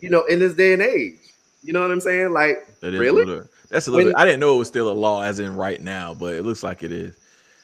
You 0.00 0.10
know, 0.10 0.24
in 0.24 0.38
this 0.38 0.54
day 0.54 0.72
and 0.72 0.82
age. 0.82 1.19
You 1.62 1.72
know 1.72 1.82
what 1.82 1.90
I'm 1.90 2.00
saying? 2.00 2.32
Like, 2.32 2.66
That 2.80 2.92
really? 2.92 3.24
little- 3.24 3.44
that's 3.68 3.86
a 3.86 3.90
little. 3.90 4.06
When- 4.06 4.16
I 4.16 4.24
didn't 4.24 4.40
know 4.40 4.54
it 4.56 4.58
was 4.58 4.68
still 4.68 4.90
a 4.90 4.94
law, 4.94 5.22
as 5.22 5.38
in 5.40 5.54
right 5.56 5.80
now, 5.80 6.14
but 6.14 6.34
it 6.34 6.42
looks 6.44 6.62
like 6.62 6.82
it 6.82 6.92
is. 6.92 7.14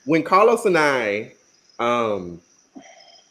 when 0.04 0.22
Carlos 0.22 0.64
and 0.66 0.78
I, 0.78 1.32
um, 1.80 2.40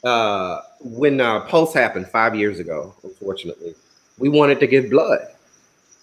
uh, 0.03 0.59
when 0.81 1.21
uh, 1.21 1.39
Pulse 1.41 1.73
happened 1.73 2.07
five 2.09 2.35
years 2.35 2.59
ago, 2.59 2.93
unfortunately, 3.03 3.75
we 4.19 4.27
wanted 4.29 4.59
to 4.59 4.67
give 4.67 4.89
blood, 4.89 5.21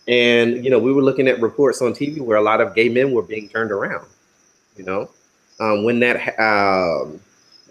and 0.08 0.64
you 0.64 0.70
know, 0.70 0.78
we 0.78 0.92
were 0.92 1.02
looking 1.02 1.28
at 1.28 1.40
reports 1.42 1.82
on 1.82 1.92
TV 1.92 2.20
where 2.20 2.38
a 2.38 2.42
lot 2.42 2.60
of 2.60 2.74
gay 2.74 2.88
men 2.88 3.12
were 3.12 3.22
being 3.22 3.48
turned 3.48 3.70
around. 3.70 4.06
You 4.76 4.84
know, 4.84 5.10
um, 5.60 5.84
when 5.84 6.00
that, 6.00 6.40
um, 6.40 7.20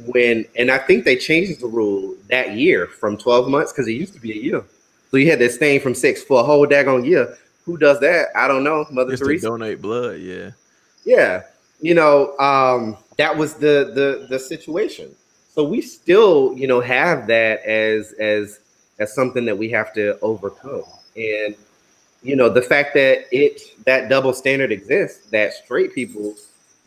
when, 0.05 0.45
and 0.55 0.69
I 0.69 0.77
think 0.77 1.03
they 1.03 1.15
changed 1.15 1.59
the 1.61 1.67
rule 1.67 2.15
that 2.29 2.55
year 2.55 2.85
from 2.85 3.17
twelve 3.17 3.49
months 3.49 3.71
because 3.71 3.87
it 3.87 3.93
used 3.93 4.13
to 4.13 4.19
be 4.19 4.31
a 4.31 4.35
year. 4.35 4.63
So 5.11 5.17
you 5.17 5.29
had 5.29 5.39
to 5.39 5.45
abstain 5.45 5.81
from 5.81 5.93
sex 5.93 6.23
for 6.23 6.39
a 6.39 6.43
whole 6.43 6.65
daggone 6.65 7.05
year. 7.05 7.37
Who 7.65 7.77
does 7.77 7.99
that? 7.99 8.29
I 8.35 8.47
don't 8.47 8.63
know. 8.63 8.85
Mother 8.91 9.11
Just 9.11 9.23
to 9.23 9.27
Teresa. 9.27 9.47
donate 9.47 9.81
blood, 9.81 10.19
yeah. 10.19 10.51
Yeah, 11.03 11.43
you 11.81 11.93
know, 11.93 12.37
um, 12.37 12.97
that 13.17 13.35
was 13.35 13.55
the 13.55 13.91
the 13.93 14.27
the 14.29 14.39
situation. 14.39 15.13
So 15.53 15.63
we 15.63 15.81
still, 15.81 16.53
you 16.55 16.67
know, 16.67 16.79
have 16.79 17.27
that 17.27 17.63
as 17.65 18.13
as 18.13 18.59
as 18.99 19.13
something 19.13 19.45
that 19.45 19.57
we 19.57 19.69
have 19.69 19.93
to 19.93 20.17
overcome. 20.21 20.83
And 21.15 21.55
you 22.23 22.35
know, 22.35 22.49
the 22.49 22.61
fact 22.61 22.93
that 22.93 23.25
it 23.31 23.61
that 23.85 24.09
double 24.09 24.31
standard 24.31 24.71
exists, 24.71 25.29
that 25.31 25.53
straight 25.53 25.93
people, 25.93 26.35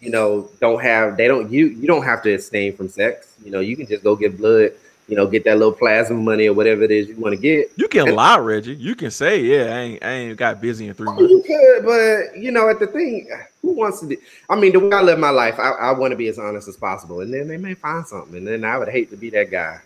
you 0.01 0.11
know, 0.11 0.49
don't 0.61 0.81
have 0.81 1.16
they 1.16 1.29
don't 1.29 1.51
you 1.51 1.66
you 1.66 1.87
don't 1.87 2.05
have 2.05 2.22
to 2.22 2.35
abstain 2.35 2.75
from 2.77 2.89
sex. 2.89 3.35
You 3.45 3.51
know, 3.51 3.61
you 3.61 3.77
can 3.77 3.87
just 3.87 4.03
go 4.05 4.16
get 4.16 4.39
blood, 4.39 4.72
you 5.09 5.17
know, 5.17 5.27
get 5.27 5.45
that 5.45 5.59
little 5.59 5.73
plasma 5.73 6.17
money 6.17 6.47
or 6.47 6.55
whatever 6.55 6.83
it 6.83 6.91
is 6.91 7.09
you 7.09 7.17
want 7.17 7.35
to 7.35 7.41
get. 7.41 7.71
You 7.77 7.89
can 7.89 8.09
And- 8.09 8.17
lie, 8.17 8.39
Reggie. 8.39 8.75
You 8.75 8.95
can 8.95 9.11
say, 9.11 9.41
yeah, 9.41 9.75
I 9.75 9.79
ain't, 9.81 10.05
I 10.05 10.11
ain't 10.11 10.37
got 10.39 10.61
busy 10.61 10.89
in 10.89 10.95
three 10.95 11.09
oh, 11.09 11.15
months. 11.15 11.31
you 11.31 11.43
could, 11.43 11.85
but 11.85 12.39
you 12.41 12.51
know, 12.51 12.69
at 12.69 12.79
the 12.79 12.87
thing, 12.87 13.29
who 13.63 13.73
wants 13.73 14.01
to 14.01 14.07
be? 14.07 14.19
I 14.49 14.57
mean, 14.57 14.73
the 14.73 14.81
way 14.81 14.97
I 14.97 15.03
live 15.03 15.19
my 15.19 15.31
life, 15.31 15.59
I, 15.59 15.71
I 15.73 15.93
want 15.93 16.13
to 16.13 16.17
be 16.17 16.29
as 16.29 16.39
honest 16.39 16.69
as 16.69 16.77
possible, 16.77 17.21
and 17.21 17.33
then 17.33 17.49
they 17.49 17.57
may 17.57 17.75
find 17.75 18.07
something, 18.07 18.37
and 18.37 18.47
then 18.47 18.65
I 18.65 18.79
would 18.79 18.89
hate 18.89 19.11
to 19.11 19.17
be 19.17 19.31
that 19.31 19.51
guy. 19.51 19.81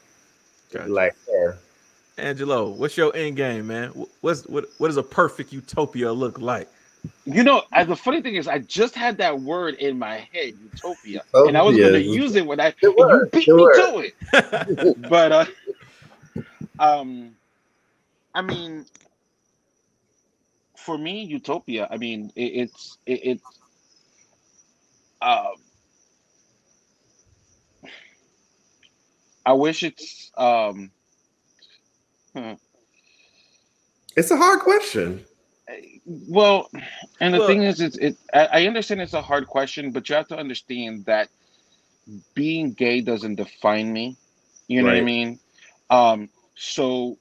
Gotcha. 0.72 0.88
Like, 0.88 1.16
sir, 1.26 1.58
Angelo, 2.18 2.68
what's 2.68 2.96
your 2.96 3.14
end 3.16 3.36
game, 3.36 3.68
man? 3.68 3.90
What's 4.20 4.44
what? 4.46 4.66
What 4.78 4.88
does 4.88 4.96
a 4.96 5.02
perfect 5.02 5.52
utopia 5.52 6.12
look 6.12 6.38
like? 6.38 6.68
You 7.24 7.42
know, 7.44 7.62
the 7.86 7.96
funny 7.96 8.22
thing 8.22 8.36
is, 8.36 8.48
I 8.48 8.60
just 8.60 8.94
had 8.94 9.18
that 9.18 9.40
word 9.40 9.74
in 9.74 9.98
my 9.98 10.26
head, 10.32 10.54
utopia, 10.60 11.22
and 11.34 11.58
I 11.58 11.62
was 11.62 11.76
going 11.76 11.92
to 11.92 12.00
use 12.00 12.34
it 12.36 12.46
when 12.46 12.58
I 12.60 12.74
Good 12.80 12.94
you 12.96 13.28
beat 13.32 13.54
me 13.54 13.64
to 13.74 14.12
it. 14.32 14.96
But 15.08 15.32
uh, 15.32 15.44
um, 16.78 17.36
I 18.34 18.42
mean, 18.42 18.86
for 20.76 20.96
me, 20.96 21.22
utopia. 21.24 21.86
I 21.90 21.98
mean, 21.98 22.32
it, 22.34 22.42
it's 22.42 22.98
it, 23.04 23.20
it's 23.24 23.60
uh, 25.20 25.50
I 29.44 29.52
wish 29.52 29.82
it's 29.82 30.32
um. 30.36 30.90
hmm, 32.34 32.54
it's 34.16 34.30
a 34.30 34.36
hard 34.36 34.60
question. 34.60 35.24
Well, 36.06 36.70
and 37.20 37.34
the 37.34 37.38
Well- 37.38 37.48
thing 37.48 37.62
is, 37.62 37.80
it's 37.80 37.96
it. 37.98 38.16
I 38.32 38.66
understand 38.66 39.00
it's 39.00 39.12
a 39.14 39.22
hard 39.22 39.46
question, 39.46 39.90
but 39.90 40.08
you 40.08 40.14
have 40.14 40.28
to 40.28 40.36
understand 40.38 41.04
that 41.04 41.28
being 42.34 42.72
gay 42.72 43.00
doesn't 43.00 43.34
define 43.34 43.92
me. 43.92 44.16
You 44.66 44.82
know 44.82 44.88
what 44.88 44.96
I 44.96 45.00
mean? 45.02 45.38
Um, 45.90 46.28
so 46.56 47.18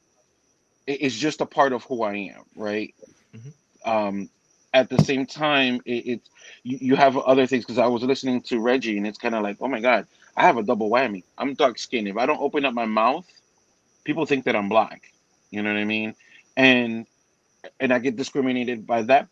it- 0.86 1.02
it's 1.02 1.18
just 1.18 1.41
a 1.41 1.45
part 1.45 1.74
of 1.74 1.84
who 1.84 2.04
I 2.04 2.16
am, 2.16 2.43
right? 2.56 2.93
Mhm. 3.36 3.54
Um, 3.86 4.30
at 4.74 4.89
the 4.89 5.02
same 5.04 5.26
time, 5.26 5.82
it, 5.86 6.06
it's 6.08 6.30
you, 6.64 6.78
you 6.82 6.95
have 6.95 7.18
other 7.18 7.45
things 7.48 7.66
because 7.66 7.78
I 7.78 7.88
was 7.88 8.04
listening 8.04 8.41
to 8.43 8.60
Reggie, 8.60 8.98
and 8.98 9.06
it's 9.08 9.18
kind 9.18 9.36
of 9.36 9.43
like, 9.43 9.58
oh 9.60 9.68
my 9.68 9.80
god, 9.82 10.08
I 10.36 10.43
have 10.43 10.58
a 10.58 10.64
double 10.64 10.89
whammy. 10.89 11.24
I'm 11.38 11.54
dark 11.54 11.78
skinned. 11.80 12.08
If 12.08 12.18
I 12.18 12.26
don't 12.26 12.39
open 12.41 12.64
up 12.66 12.74
my 12.74 12.86
mouth, 12.86 13.26
people 14.04 14.26
think 14.26 14.45
that 14.45 14.56
I'm 14.56 14.70
black. 14.70 15.12
You 15.52 15.62
know 15.64 15.74
what 15.74 15.80
I 15.80 15.86
mean? 15.86 16.16
And 16.56 17.06
and 17.80 17.93
I 17.93 17.99
get 17.99 18.15
discriminated 18.15 18.86
by 18.88 19.03
that 19.03 19.28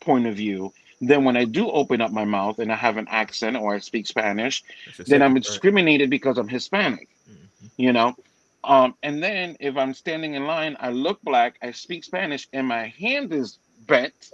point 0.00 0.26
of 0.26 0.34
view, 0.36 0.72
then 1.00 1.24
when 1.24 1.36
I 1.36 1.44
do 1.44 1.70
open 1.70 2.00
up 2.00 2.12
my 2.12 2.24
mouth 2.24 2.58
and 2.58 2.72
I 2.72 2.76
have 2.76 2.96
an 2.96 3.06
accent 3.10 3.56
or 3.56 3.74
I 3.74 3.78
speak 3.78 4.06
Spanish, 4.06 4.62
then 5.06 5.22
I'm 5.22 5.34
discriminated 5.34 6.10
because 6.10 6.38
I'm 6.38 6.48
Hispanic. 6.48 7.08
Mhm. 7.28 7.70
You 7.76 7.92
know, 7.92 8.16
um, 8.64 8.94
and 9.02 9.22
then 9.22 9.56
if 9.60 9.76
I'm 9.76 9.94
standing 9.94 10.34
in 10.34 10.46
line, 10.46 10.76
I 10.80 10.90
look 10.90 11.20
black, 11.22 11.56
I 11.62 11.72
speak 11.72 12.04
Spanish, 12.04 12.48
and 12.52 12.66
my 12.66 12.88
hand 12.88 13.32
is 13.32 13.58
bent, 13.86 14.32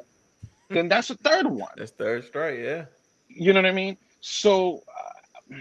then 0.69 0.89
that's 0.89 1.11
a 1.11 1.17
third 1.17 1.47
one. 1.47 1.73
That's 1.77 1.91
third 1.93 2.25
straight, 2.25 2.63
yeah. 2.65 2.85
You 3.29 3.53
know 3.53 3.61
what 3.61 3.69
I 3.69 3.73
mean? 3.73 3.97
So, 4.21 4.83
uh, 5.51 5.57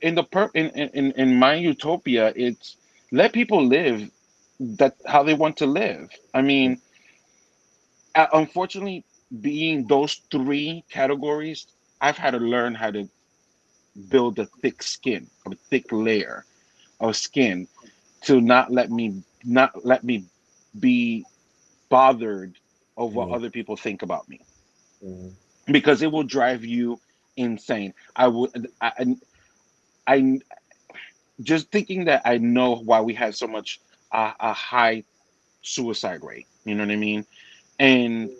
in 0.00 0.14
the 0.14 0.24
per 0.24 0.50
in, 0.54 0.70
in 0.70 1.12
in 1.12 1.38
my 1.38 1.54
utopia, 1.54 2.32
it's 2.34 2.76
let 3.12 3.32
people 3.32 3.64
live 3.64 4.10
that 4.60 4.96
how 5.06 5.22
they 5.22 5.34
want 5.34 5.56
to 5.58 5.66
live. 5.66 6.10
I 6.34 6.42
mean, 6.42 6.80
unfortunately, 8.32 9.04
being 9.40 9.86
those 9.86 10.20
three 10.30 10.84
categories, 10.90 11.66
I've 12.00 12.18
had 12.18 12.32
to 12.32 12.38
learn 12.38 12.74
how 12.74 12.90
to 12.90 13.08
build 14.08 14.38
a 14.38 14.46
thick 14.62 14.82
skin, 14.82 15.30
a 15.46 15.50
thick 15.70 15.86
layer 15.92 16.46
of 17.00 17.16
skin, 17.16 17.68
to 18.22 18.40
not 18.40 18.72
let 18.72 18.90
me 18.90 19.22
not 19.44 19.84
let 19.84 20.04
me 20.04 20.26
be 20.78 21.26
bothered 21.88 22.58
of 22.96 23.14
what 23.14 23.30
Mhm. 23.30 23.32
other 23.32 23.50
people 23.50 23.76
think 23.76 24.02
about 24.02 24.28
me 24.28 24.40
Mhm. 25.02 25.36
because 25.70 26.02
it 26.02 26.10
will 26.12 26.22
drive 26.24 26.64
you 26.64 27.00
insane. 27.36 27.94
I 28.16 28.28
would, 28.28 28.68
I, 28.80 28.92
I, 28.98 29.16
I- 30.06 30.38
just 31.42 31.70
thinking 31.70 32.04
that 32.06 32.22
I 32.24 32.38
know 32.38 32.76
why 32.76 33.00
we 33.00 33.14
have 33.14 33.34
so 33.36 33.46
much 33.46 33.80
uh, 34.16 34.32
a 34.40 34.54
high 34.54 35.04
suicide 35.62 36.24
rate. 36.24 36.46
You 36.64 36.74
know 36.74 36.84
what 36.84 36.92
I 36.92 36.96
mean? 36.96 37.26
And 37.78 38.30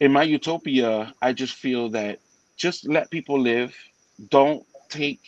in 0.00 0.12
my 0.12 0.22
utopia, 0.24 1.14
I 1.22 1.32
just 1.32 1.54
feel 1.54 1.88
that 1.90 2.20
just 2.56 2.86
let 2.86 3.10
people 3.10 3.40
live. 3.40 3.74
Don't 4.30 4.64
take 4.90 5.20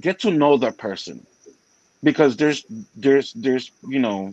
get 0.00 0.20
to 0.20 0.30
know 0.30 0.56
the 0.56 0.72
person 0.72 1.26
because 2.04 2.36
there's 2.36 2.64
there's 2.96 3.32
there's 3.34 3.70
you 3.88 3.98
know 3.98 4.32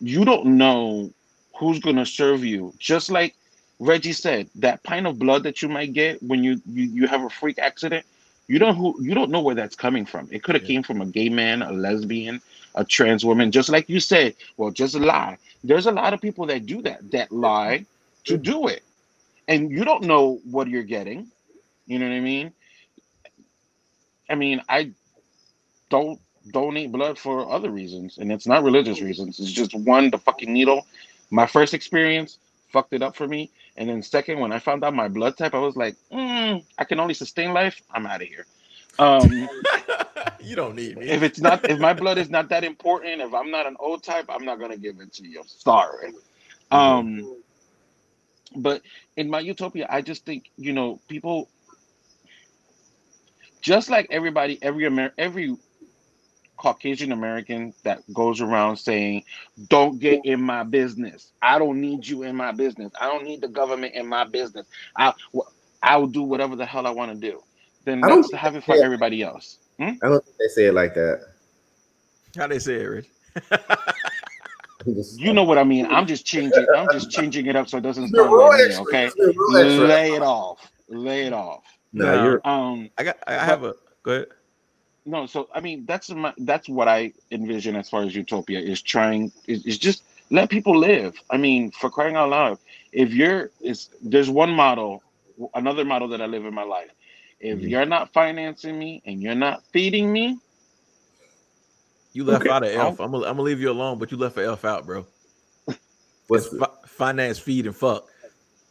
you 0.00 0.24
don't 0.24 0.46
know 0.58 1.12
who's 1.58 1.78
gonna 1.78 2.06
serve 2.06 2.44
you. 2.44 2.74
Just 2.78 3.10
like 3.10 3.36
Reggie 3.78 4.12
said, 4.12 4.48
that 4.56 4.82
pint 4.82 5.06
of 5.06 5.18
blood 5.18 5.44
that 5.44 5.62
you 5.62 5.68
might 5.68 5.92
get 5.92 6.22
when 6.22 6.42
you 6.42 6.60
you, 6.66 6.84
you 6.84 7.06
have 7.06 7.22
a 7.22 7.30
freak 7.30 7.58
accident, 7.58 8.04
you 8.48 8.58
don't 8.58 8.76
who 8.76 8.96
you 9.02 9.14
don't 9.14 9.30
know 9.30 9.40
where 9.42 9.54
that's 9.54 9.76
coming 9.76 10.06
from. 10.06 10.28
It 10.30 10.42
could 10.42 10.54
have 10.54 10.62
Yeah. 10.62 10.68
came 10.68 10.82
from 10.82 11.00
a 11.00 11.06
gay 11.06 11.28
man, 11.28 11.62
a 11.62 11.72
lesbian, 11.72 12.40
a 12.74 12.84
trans 12.84 13.24
woman. 13.24 13.50
Just 13.50 13.68
like 13.68 13.88
you 13.88 14.00
said, 14.00 14.34
well, 14.56 14.70
just 14.70 14.94
lie. 14.94 15.38
There's 15.64 15.86
a 15.86 15.92
lot 15.92 16.12
of 16.14 16.20
people 16.20 16.46
that 16.46 16.66
do 16.66 16.82
that, 16.82 17.10
that 17.12 17.32
lie 17.32 17.84
to 18.24 18.36
do 18.38 18.68
it, 18.68 18.82
and 19.48 19.70
you 19.70 19.84
don't 19.84 20.04
know 20.04 20.40
what 20.50 20.68
you're 20.68 20.82
getting. 20.82 21.30
You 21.86 21.98
know 21.98 22.08
what 22.08 22.14
I 22.14 22.20
mean? 22.20 22.52
I 24.28 24.34
mean, 24.34 24.60
I 24.68 24.92
don't 25.90 26.20
donate 26.52 26.92
blood 26.92 27.18
for 27.18 27.50
other 27.50 27.70
reasons, 27.70 28.18
and 28.18 28.32
it's 28.32 28.46
not 28.46 28.62
religious 28.64 29.00
reasons. 29.00 29.38
It's 29.40 29.50
just 29.52 29.74
one, 29.74 30.10
the 30.10 30.18
fucking 30.18 30.52
needle. 30.52 30.86
My 31.30 31.46
first 31.46 31.74
experience 31.74 32.38
fucked 32.72 32.92
it 32.94 33.02
up 33.02 33.14
for 33.16 33.28
me, 33.28 33.50
and 33.76 33.88
then 33.88 34.02
second, 34.02 34.40
when 34.40 34.52
I 34.52 34.58
found 34.58 34.84
out 34.84 34.94
my 34.94 35.08
blood 35.08 35.36
type, 35.36 35.54
I 35.54 35.58
was 35.58 35.76
like, 35.76 35.96
mm, 36.10 36.64
I 36.78 36.84
can 36.84 36.98
only 36.98 37.14
sustain 37.14 37.52
life. 37.52 37.80
I'm 37.90 38.06
out 38.06 38.22
of 38.22 38.28
here. 38.28 38.46
Um, 38.98 39.48
you 40.40 40.56
don't 40.56 40.74
need 40.74 40.98
me. 40.98 41.08
if 41.08 41.22
it's 41.22 41.40
not, 41.40 41.68
if 41.68 41.78
my 41.78 41.92
blood 41.92 42.18
is 42.18 42.30
not 42.30 42.48
that 42.48 42.64
important, 42.64 43.20
if 43.20 43.32
I'm 43.32 43.50
not 43.50 43.66
an 43.66 43.76
O 43.80 43.96
type, 43.96 44.26
I'm 44.28 44.44
not 44.44 44.58
gonna 44.58 44.76
give 44.76 45.00
it 45.00 45.12
to 45.14 45.26
you. 45.26 45.42
Sorry. 45.46 46.12
Um, 46.70 47.36
but 48.56 48.82
in 49.16 49.30
my 49.30 49.40
utopia, 49.40 49.86
I 49.88 50.02
just 50.02 50.24
think 50.24 50.50
you 50.56 50.72
know 50.72 51.00
people, 51.08 51.48
just 53.60 53.90
like 53.90 54.06
everybody, 54.10 54.58
every 54.62 54.86
Amer- 54.86 55.14
every 55.18 55.56
Caucasian 56.62 57.10
American 57.10 57.74
that 57.82 58.00
goes 58.14 58.40
around 58.40 58.76
saying, 58.76 59.24
"Don't 59.68 59.98
get 59.98 60.20
in 60.24 60.40
my 60.40 60.62
business. 60.62 61.32
I 61.42 61.58
don't 61.58 61.80
need 61.80 62.06
you 62.06 62.22
in 62.22 62.36
my 62.36 62.52
business. 62.52 62.92
I 63.00 63.06
don't 63.08 63.24
need 63.24 63.40
the 63.40 63.48
government 63.48 63.94
in 63.96 64.06
my 64.06 64.22
business. 64.22 64.68
I, 64.96 65.12
I 65.82 65.96
will 65.96 66.06
do 66.06 66.22
whatever 66.22 66.54
the 66.54 66.64
hell 66.64 66.86
I 66.86 66.90
want 66.90 67.10
to 67.10 67.18
do." 67.18 67.42
Then 67.84 68.04
I 68.04 68.08
don't 68.08 68.20
that's 68.22 68.32
have 68.34 68.54
it 68.54 68.62
for 68.62 68.76
yeah. 68.76 68.84
everybody 68.84 69.22
else. 69.24 69.58
I 69.80 69.96
don't 70.02 70.24
think 70.24 70.36
they 70.38 70.46
say 70.46 70.66
it 70.66 70.74
like 70.74 70.94
that. 70.94 71.22
How 72.36 72.46
they 72.46 72.60
say 72.60 72.74
it, 72.74 72.84
Rich? 72.84 73.06
You 75.16 75.32
know 75.32 75.42
what 75.42 75.58
I 75.58 75.64
mean? 75.64 75.86
I'm 75.86 76.06
just 76.06 76.24
changing. 76.24 76.64
I'm 76.76 76.88
just 76.92 77.10
changing 77.10 77.46
it 77.46 77.56
up 77.56 77.68
so 77.68 77.78
it 77.78 77.82
doesn't 77.82 78.10
You're 78.14 78.24
sound 78.26 78.36
like 78.36 78.68
me. 78.68 78.76
Okay, 78.76 79.10
You're 79.16 79.32
real 79.36 79.56
extra. 79.66 79.86
lay 79.88 80.12
it 80.14 80.22
off. 80.22 80.70
Lay 80.88 81.26
it 81.26 81.32
off. 81.32 81.64
Nah, 81.92 82.04
No. 82.04 82.24
you're 82.24 82.40
Um. 82.46 82.90
I 82.98 83.02
got 83.02 83.18
I 83.26 83.32
have 83.32 83.64
a 83.64 83.74
go 84.04 84.12
ahead. 84.12 84.26
No 85.06 85.26
so 85.26 85.48
i 85.54 85.60
mean 85.60 85.84
that's 85.86 86.10
my 86.10 86.32
that's 86.38 86.68
what 86.68 86.88
i 86.88 87.12
envision 87.30 87.76
as 87.76 87.88
far 87.90 88.02
as 88.02 88.14
utopia 88.14 88.60
is 88.60 88.82
trying 88.82 89.32
is, 89.46 89.64
is 89.66 89.78
just 89.78 90.04
let 90.30 90.50
people 90.50 90.76
live 90.78 91.14
i 91.30 91.36
mean 91.36 91.70
for 91.72 91.90
crying 91.90 92.16
out 92.16 92.30
loud 92.30 92.58
if 92.92 93.12
you're 93.12 93.50
is 93.60 93.90
there's 94.02 94.30
one 94.30 94.50
model 94.50 95.02
another 95.54 95.84
model 95.84 96.08
that 96.08 96.20
i 96.22 96.26
live 96.26 96.44
in 96.44 96.54
my 96.54 96.64
life 96.64 96.90
if 97.40 97.60
Mhm. 97.60 97.66
you're 97.66 97.86
not 97.86 98.12
financing 98.12 98.78
me 98.78 99.02
and 99.06 99.22
you're 99.22 99.34
not 99.34 99.62
feeding 99.72 100.12
me 100.12 100.38
You 102.12 102.24
left 102.24 102.46
Okay. 102.46 102.50
out 102.50 102.64
of 102.64 102.70
Elf. 102.72 103.00
I'm 103.00 103.12
gonna 103.12 103.26
I'm 103.26 103.32
gonna 103.32 103.42
leave 103.42 103.60
you 103.60 103.70
alone, 103.70 103.98
but 103.98 104.10
you 104.10 104.18
left 104.18 104.34
for 104.34 104.42
Elf 104.42 104.64
out, 104.64 104.86
bro. 104.86 105.06
what's 106.28 106.46
fi- 106.48 106.66
finance, 106.86 107.38
feed, 107.38 107.66
and 107.66 107.76
fuck. 107.76 108.08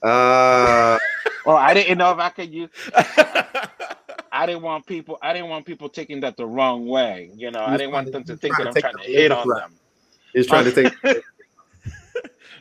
uh 0.04 0.98
well 1.46 1.58
i 1.58 1.74
didn't 1.74 1.98
know 1.98 2.12
if 2.12 2.20
i 2.20 2.30
could 2.30 2.52
use 2.54 2.70
i 4.42 4.46
didn't 4.46 4.62
want 4.64 4.86
people 4.86 5.18
i 5.22 5.32
didn't 5.34 5.50
want 5.50 5.66
people 5.66 5.88
taking 5.90 6.20
that 6.22 6.36
the 6.38 6.46
wrong 6.46 6.86
way 6.88 7.30
you 7.36 7.50
know 7.52 7.64
i 7.64 7.78
didn't 7.78 7.92
want 7.92 8.06
trying 8.08 8.12
them 8.14 8.24
to- 8.24 8.34
to 8.34 8.38
think 8.38 8.58
that 8.58 8.64
you're 8.64 8.68
i'm 8.70 8.74
trying 8.74 8.94
to 8.94 8.98
trying 8.98 8.98
take 8.98 9.06
to 9.06 9.12
the 9.14 9.22
hit 9.22 9.32
on 9.32 9.44
flag. 9.44 9.62
them 9.62 9.74
he's 10.34 10.48
trying 10.48 10.66
to 10.66 10.72
take 10.72 10.94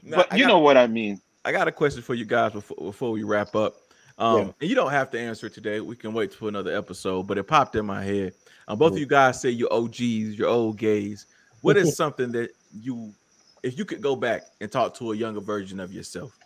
Now, 0.03 0.16
but 0.18 0.33
you 0.33 0.45
got- 0.45 0.49
know 0.49 0.59
what 0.59 0.76
i 0.76 0.87
mean 0.87 1.20
I 1.45 1.53
got 1.53 1.68
a 1.68 1.72
question 1.72 2.03
for 2.03 2.12
you 2.14 2.26
guys 2.26 2.53
before 2.53 2.76
before 2.78 3.12
we 3.12 3.22
wrap 3.22 3.57
up. 3.57 3.74
Um, 4.18 4.37
Yeah. 4.37 4.53
and 4.61 4.68
you 4.70 4.76
don't 4.76 4.91
have 4.91 5.11
to 5.12 5.18
answer 5.18 5.47
it 5.47 5.55
today. 5.55 5.81
We 5.81 5.97
can 5.97 6.12
wait 6.12 6.35
for 6.35 6.49
another 6.51 6.76
episode, 6.76 7.22
but 7.26 7.39
it 7.39 7.45
popped 7.45 7.74
in 7.76 7.87
my 7.87 8.05
head. 8.05 8.35
Um, 8.68 8.76
both 8.78 8.93
of 8.93 8.97
Mhm. 8.99 9.01
you 9.01 9.07
guys 9.07 9.41
say 9.41 9.49
you're 9.49 9.72
OGs, 9.72 10.37
you're 10.39 10.49
old 10.51 10.76
gays. 10.76 11.24
What 11.62 11.78
is 11.78 11.97
something 12.03 12.31
that 12.33 12.51
you, 12.78 13.14
if 13.62 13.78
you 13.78 13.87
could 13.87 14.03
go 14.03 14.16
back 14.16 14.43
and 14.61 14.70
talk 14.70 14.93
to 14.99 15.12
a 15.12 15.16
younger 15.16 15.41
version 15.41 15.81
of 15.81 15.95
yourself, 15.95 16.37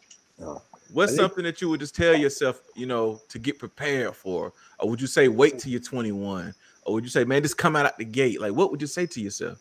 Oh, 0.41 0.63
what's 0.93 1.17
something 1.17 1.45
that 1.45 1.61
you 1.61 1.69
would 1.69 1.81
just 1.81 1.95
tell 1.95 2.15
yourself, 2.17 2.61
you 2.75 2.87
know, 2.87 3.21
to 3.29 3.39
get 3.39 3.59
prepared 3.59 4.15
for? 4.15 4.53
Or 4.79 4.91
would 4.91 5.01
you 5.01 5.07
say 5.07 5.29
wait 5.29 5.59
till 5.59 5.73
you're 5.73 5.81
21? 5.81 6.55
Or 6.83 6.95
would 6.95 7.05
you 7.05 7.11
say, 7.11 7.25
man, 7.25 7.43
just 7.43 7.57
come 7.57 7.77
out 7.77 7.87
at 7.87 7.97
the 7.99 8.05
gate? 8.05 8.41
Like, 8.41 8.53
what 8.53 8.71
would 8.71 8.81
you 8.81 8.87
say 8.87 9.07
to 9.07 9.21
yourself? 9.21 9.59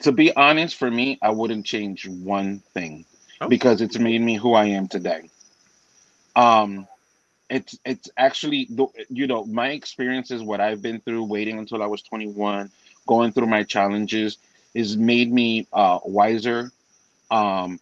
to 0.00 0.12
be 0.12 0.34
honest 0.34 0.76
for 0.76 0.90
me 0.90 1.18
i 1.22 1.30
wouldn't 1.30 1.64
change 1.64 2.08
one 2.08 2.58
thing 2.74 3.04
Oh. 3.42 3.48
because 3.48 3.80
it's 3.80 3.98
made 3.98 4.20
me 4.20 4.36
who 4.36 4.52
i 4.54 4.64
am 4.66 4.86
today 4.88 5.30
um 6.36 6.86
it's 7.48 7.78
it's 7.86 8.10
actually 8.18 8.68
you 9.08 9.26
know 9.26 9.44
my 9.44 9.70
experiences 9.70 10.42
what 10.42 10.60
i've 10.60 10.82
been 10.82 11.00
through 11.00 11.24
waiting 11.24 11.58
until 11.58 11.82
i 11.82 11.86
was 11.86 12.02
21 12.02 12.70
going 13.06 13.32
through 13.32 13.46
my 13.46 13.62
challenges 13.62 14.38
has 14.74 14.96
made 14.96 15.32
me 15.32 15.66
uh 15.72 15.98
wiser 16.04 16.70
um 17.30 17.78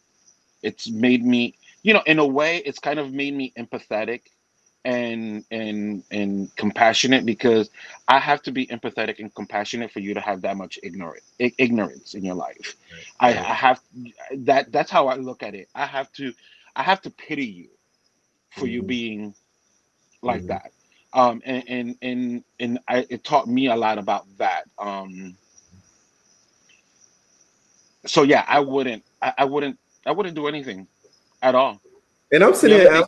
it's 0.63 0.89
made 0.91 1.25
me 1.25 1.55
you 1.83 1.93
know 1.95 2.03
in 2.07 2.19
a 2.19 2.27
way 2.27 2.59
it's 2.65 2.79
kind 2.79 2.99
of 2.99 3.13
made 3.13 3.35
me 3.35 3.53
empathetic 3.59 4.21
and 4.85 5.45
and 5.51 6.03
and 6.11 6.55
compassionate 6.57 7.25
because 7.25 7.71
i 8.09 8.19
have 8.19 8.43
to 8.43 8.53
be 8.53 8.67
empathetic 8.67 9.19
and 9.19 9.35
compassionate 9.35 9.91
for 9.91 10.01
you 10.01 10.15
to 10.15 10.21
have 10.21 10.43
that 10.43 10.57
much 10.57 10.79
ignorant 10.83 11.23
ignorance 11.39 12.15
in 12.15 12.25
your 12.25 12.35
life. 12.35 12.77
I, 13.21 13.31
I 13.31 13.55
have 13.55 13.81
that 14.39 14.73
that's 14.73 14.91
how 14.91 15.09
i 15.09 15.17
look 15.17 15.43
at 15.43 15.55
it. 15.55 15.69
I 15.75 15.87
have 15.87 16.13
to 16.13 16.33
i 16.77 16.83
have 16.83 17.01
to 17.03 17.11
pity 17.11 17.47
you 17.47 17.69
for 18.51 18.67
you 18.67 18.83
Mhm. 18.83 18.83
being 18.83 19.35
like 20.23 20.47
Mhm. 20.47 20.49
that. 20.49 20.73
Um 21.13 21.43
and 21.45 21.65
and 21.69 21.97
and, 22.03 22.45
and 22.61 22.79
I, 22.89 23.07
it 23.11 23.25
taught 23.25 23.49
me 23.49 23.67
a 23.69 23.77
lot 23.77 23.99
about 23.99 24.27
that. 24.39 24.65
Um 24.79 25.37
so 28.09 28.23
yeah 28.23 28.45
i 28.49 28.59
wouldn't 28.61 29.05
I, 29.23 29.33
I 29.39 29.45
wouldn't 29.45 29.79
i 30.07 30.13
wouldn't 30.13 30.35
do 30.35 30.47
anything 30.49 30.87
at 31.43 31.55
all 31.55 31.81
and 32.31 32.45
I'm 32.45 32.55
sitting 32.55 32.79
The 32.79 32.85
here 32.93 33.07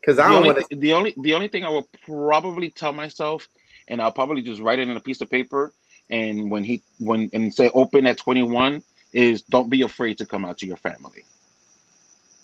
because 0.00 0.18
I 0.18 0.28
the 0.28 0.34
don't 0.34 0.46
want 0.46 0.70
to. 0.70 0.76
the 0.76 0.92
only 0.92 1.14
the 1.18 1.34
only 1.34 1.48
thing 1.48 1.64
I 1.64 1.68
will 1.68 1.88
probably 2.06 2.70
tell 2.70 2.92
myself, 2.92 3.46
and 3.88 4.00
I'll 4.00 4.12
probably 4.12 4.42
just 4.42 4.60
write 4.60 4.78
it 4.78 4.88
in 4.88 4.96
a 4.96 5.00
piece 5.00 5.20
of 5.20 5.30
paper, 5.30 5.72
and 6.10 6.50
when 6.50 6.64
he 6.64 6.82
when 6.98 7.28
and 7.32 7.52
say 7.52 7.70
open 7.74 8.06
at 8.06 8.16
twenty 8.16 8.42
one 8.42 8.82
is 9.12 9.42
don't 9.42 9.68
be 9.68 9.82
afraid 9.82 10.18
to 10.18 10.26
come 10.26 10.44
out 10.44 10.58
to 10.58 10.66
your 10.66 10.76
family. 10.78 11.24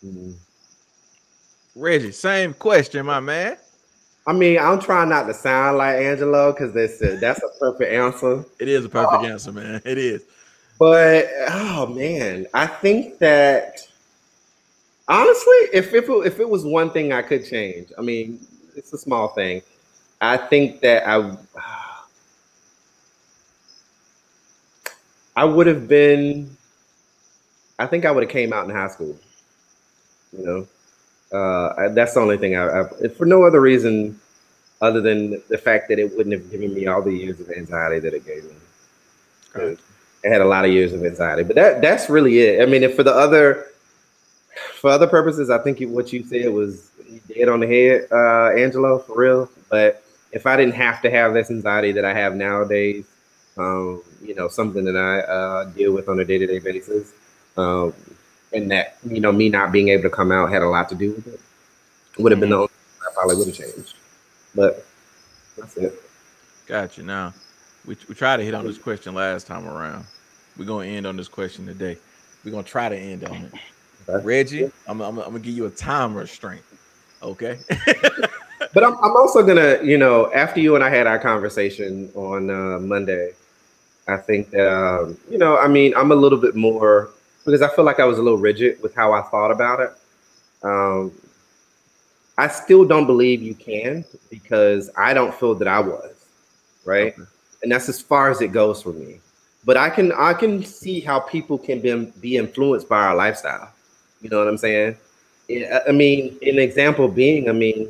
Mm. 0.05 0.35
Reggie, 1.75 2.13
same 2.13 2.55
question, 2.55 3.07
my 3.07 3.21
man. 3.21 3.57
I 4.27 4.33
mean, 4.33 4.59
I'm 4.59 4.81
trying 4.81 5.09
not 5.09 5.27
to 5.27 5.35
sound 5.35 5.79
like 5.79 5.97
Angelo 5.97 6.53
because 6.53 6.73
that's 6.73 7.03
a, 7.03 7.17
that's 7.17 7.43
a 7.43 7.49
perfect 7.59 7.93
answer. 7.93 8.45
It 8.59 8.69
is 8.69 8.85
a 8.85 8.89
perfect 8.89 9.25
answer, 9.25 9.53
man. 9.53 9.83
It 9.85 9.99
is. 9.99 10.23
But 10.79 11.29
oh 11.49 11.87
man, 11.87 12.47
I 12.53 12.67
think 12.67 13.19
that 13.19 13.81
honestly, 15.09 15.55
if 15.73 15.95
if 15.95 16.09
it, 16.09 16.27
if 16.27 16.41
it 16.41 16.49
was 16.49 16.65
one 16.65 16.91
thing 16.91 17.13
I 17.13 17.23
could 17.23 17.45
change, 17.47 17.89
I 17.99 18.03
mean, 18.03 18.45
it's 18.77 18.93
a 18.93 18.99
small 18.99 19.29
thing. 19.29 19.63
I 20.21 20.37
think 20.37 20.81
that 20.81 21.07
I 21.09 21.37
I 25.37 25.45
would 25.45 25.67
have 25.67 25.89
been. 25.89 26.57
I 27.79 27.87
think 27.87 28.05
I 28.05 28.11
would 28.11 28.23
have 28.23 28.31
came 28.33 28.53
out 28.53 28.69
in 28.69 28.75
high 28.75 28.89
school. 28.89 29.17
You 30.37 30.45
know, 30.45 31.39
uh, 31.39 31.89
that's 31.91 32.15
the 32.15 32.21
only 32.21 32.39
thing 32.39 32.57
I, 32.57 32.83
I 32.83 33.09
for 33.09 33.27
no 33.27 33.45
other 33.45 33.61
reason 33.61 34.21
other 34.81 35.01
than 35.01 35.43
the 35.49 35.59
fact 35.59 35.89
that 35.89 35.99
it 35.99 36.17
wouldn't 36.17 36.33
have 36.33 36.51
given 36.51 36.75
me 36.75 36.87
all 36.87 37.03
the 37.03 37.13
years 37.13 37.41
of 37.41 37.51
anxiety 37.51 38.01
that 38.01 38.15
it 38.15 38.27
gave 38.27 38.45
me. 38.45 38.51
I 40.25 40.29
had 40.29 40.41
a 40.41 40.47
lot 40.47 40.65
of 40.65 40.73
years 40.73 40.93
of 40.93 41.05
anxiety, 41.05 41.43
but 41.43 41.57
that 41.57 41.83
that's 41.83 42.09
really 42.09 42.41
it. 42.41 42.63
I 42.63 42.67
mean, 42.67 42.83
if 42.83 42.97
for 42.97 43.03
the 43.03 43.15
other 43.15 43.67
for 44.77 44.91
other 44.91 45.07
purposes, 45.07 45.51
I 45.51 45.59
think 45.59 45.81
what 45.81 46.13
you 46.13 46.25
said 46.25 46.53
was 46.53 46.91
dead 47.29 47.49
on 47.49 47.61
the 47.61 47.67
head, 47.67 48.09
uh, 48.11 48.57
Angelo, 48.59 48.99
for 48.99 49.17
real. 49.17 49.51
But 49.69 50.03
if 50.33 50.47
I 50.47 50.57
didn't 50.57 50.75
have 50.75 51.03
to 51.03 51.11
have 51.11 51.35
this 51.35 51.51
anxiety 51.51 51.93
that 51.93 52.05
I 52.05 52.15
have 52.15 52.35
nowadays, 52.35 53.07
um, 53.57 54.03
you 54.23 54.35
know, 54.35 54.49
something 54.49 54.85
that 54.85 54.97
I 54.97 55.21
uh, 55.21 55.65
deal 55.67 55.93
with 55.93 56.09
on 56.09 56.19
a 56.21 56.25
day 56.25 56.39
to 56.39 56.47
day 56.47 56.59
basis, 56.59 57.13
um, 57.57 57.95
and 58.53 58.71
that 58.71 58.97
you 59.09 59.21
know, 59.21 59.33
me 59.33 59.49
not 59.49 59.73
being 59.73 59.89
able 59.89 60.05
to 60.05 60.11
come 60.11 60.33
out 60.33 60.51
had 60.51 60.63
a 60.63 60.69
lot 60.69 60.89
to 60.89 60.95
do 60.95 61.13
with 61.13 61.27
it. 61.27 61.41
Would 62.19 62.33
have 62.33 62.41
been 62.41 62.51
the 62.51 62.57
only 62.57 62.69
I 63.03 63.13
probably 63.13 63.37
would 63.37 63.49
have 63.49 63.57
changed. 63.57 63.95
But 64.55 64.87
that's 65.57 65.77
it. 65.77 66.01
Gotcha. 66.67 67.03
Now, 67.03 67.35
we, 67.85 67.97
we 68.09 68.15
tried 68.15 68.39
to 68.39 68.45
hit 68.45 68.55
on 68.55 68.67
this 68.67 68.79
question 68.79 69.15
last 69.15 69.47
time 69.47 69.67
around. 69.67 70.07
We're 70.57 70.65
gonna 70.65 70.87
end 70.87 71.07
on 71.07 71.17
this 71.17 71.29
question 71.29 71.67
today. 71.67 71.97
We're 72.45 72.51
gonna 72.53 72.63
try 72.63 72.89
to 72.89 72.97
end 72.97 73.25
on 73.25 73.37
it. 73.37 73.53
Okay. 74.09 74.25
Reggie, 74.25 74.65
I'm, 74.87 75.01
I'm, 75.01 75.19
I'm 75.19 75.25
gonna 75.27 75.39
give 75.41 75.57
you 75.57 75.67
a 75.67 75.71
time 75.71 76.15
restraint. 76.15 76.63
Okay. 77.23 77.59
But 78.73 78.83
I'm, 78.83 78.95
I'm 79.05 79.17
also 79.17 79.45
gonna, 79.47 79.79
you 79.83 79.99
know, 79.99 80.33
after 80.33 80.59
you 80.59 80.75
and 80.75 80.83
I 80.83 80.91
had 80.91 81.07
our 81.07 81.19
conversation 81.19 82.11
on 82.17 82.51
uh, 82.51 82.79
Monday, 82.81 83.33
I 84.09 84.17
think 84.17 84.51
that, 84.51 84.69
um, 84.69 85.17
you 85.31 85.39
know, 85.39 85.57
I 85.57 85.69
mean, 85.69 85.95
I'm 85.97 86.11
a 86.11 86.15
little 86.15 86.39
bit 86.39 86.57
more 86.57 87.11
because 87.45 87.63
I 87.63 87.69
feel 87.69 87.85
like 87.85 88.01
I 88.01 88.05
was 88.05 88.19
a 88.19 88.23
little 88.23 88.39
rigid 88.39 88.83
with 88.83 88.93
how 88.95 89.13
I 89.13 89.23
thought 89.23 89.51
about 89.53 89.81
it. 89.81 89.93
Um, 90.65 91.13
I 92.37 92.49
still 92.49 92.85
don't 92.85 93.07
believe 93.07 93.43
you 93.43 93.55
can 93.55 94.05
because 94.29 94.91
I 94.97 95.15
don't 95.15 95.33
feel 95.35 95.55
that 95.57 95.69
I 95.69 95.79
was 95.79 96.27
right, 96.85 97.13
Okay. 97.13 97.23
and 97.63 97.71
that's 97.71 97.89
as 97.89 98.01
far 98.01 98.29
as 98.31 98.41
it 98.41 98.49
goes 98.49 98.83
for 98.83 98.93
me. 98.93 99.21
But 99.65 99.77
I 99.77 99.89
can 99.91 100.13
I 100.13 100.35
can 100.35 100.65
see 100.65 101.01
how 101.01 101.21
people 101.21 101.59
can 101.59 101.81
be 101.81 102.13
be 102.21 102.37
influenced 102.37 102.89
by 102.89 103.03
our 103.03 103.17
lifestyle. 103.17 103.71
You 104.21 104.31
know 104.31 104.39
what 104.39 104.49
I'm 104.49 104.59
saying? 104.59 104.97
Yeah, 105.49 105.81
I 105.87 105.93
mean, 105.93 106.39
an 106.43 106.59
example 106.59 107.09
being, 107.09 107.51
I 107.51 107.53
mean, 107.53 107.89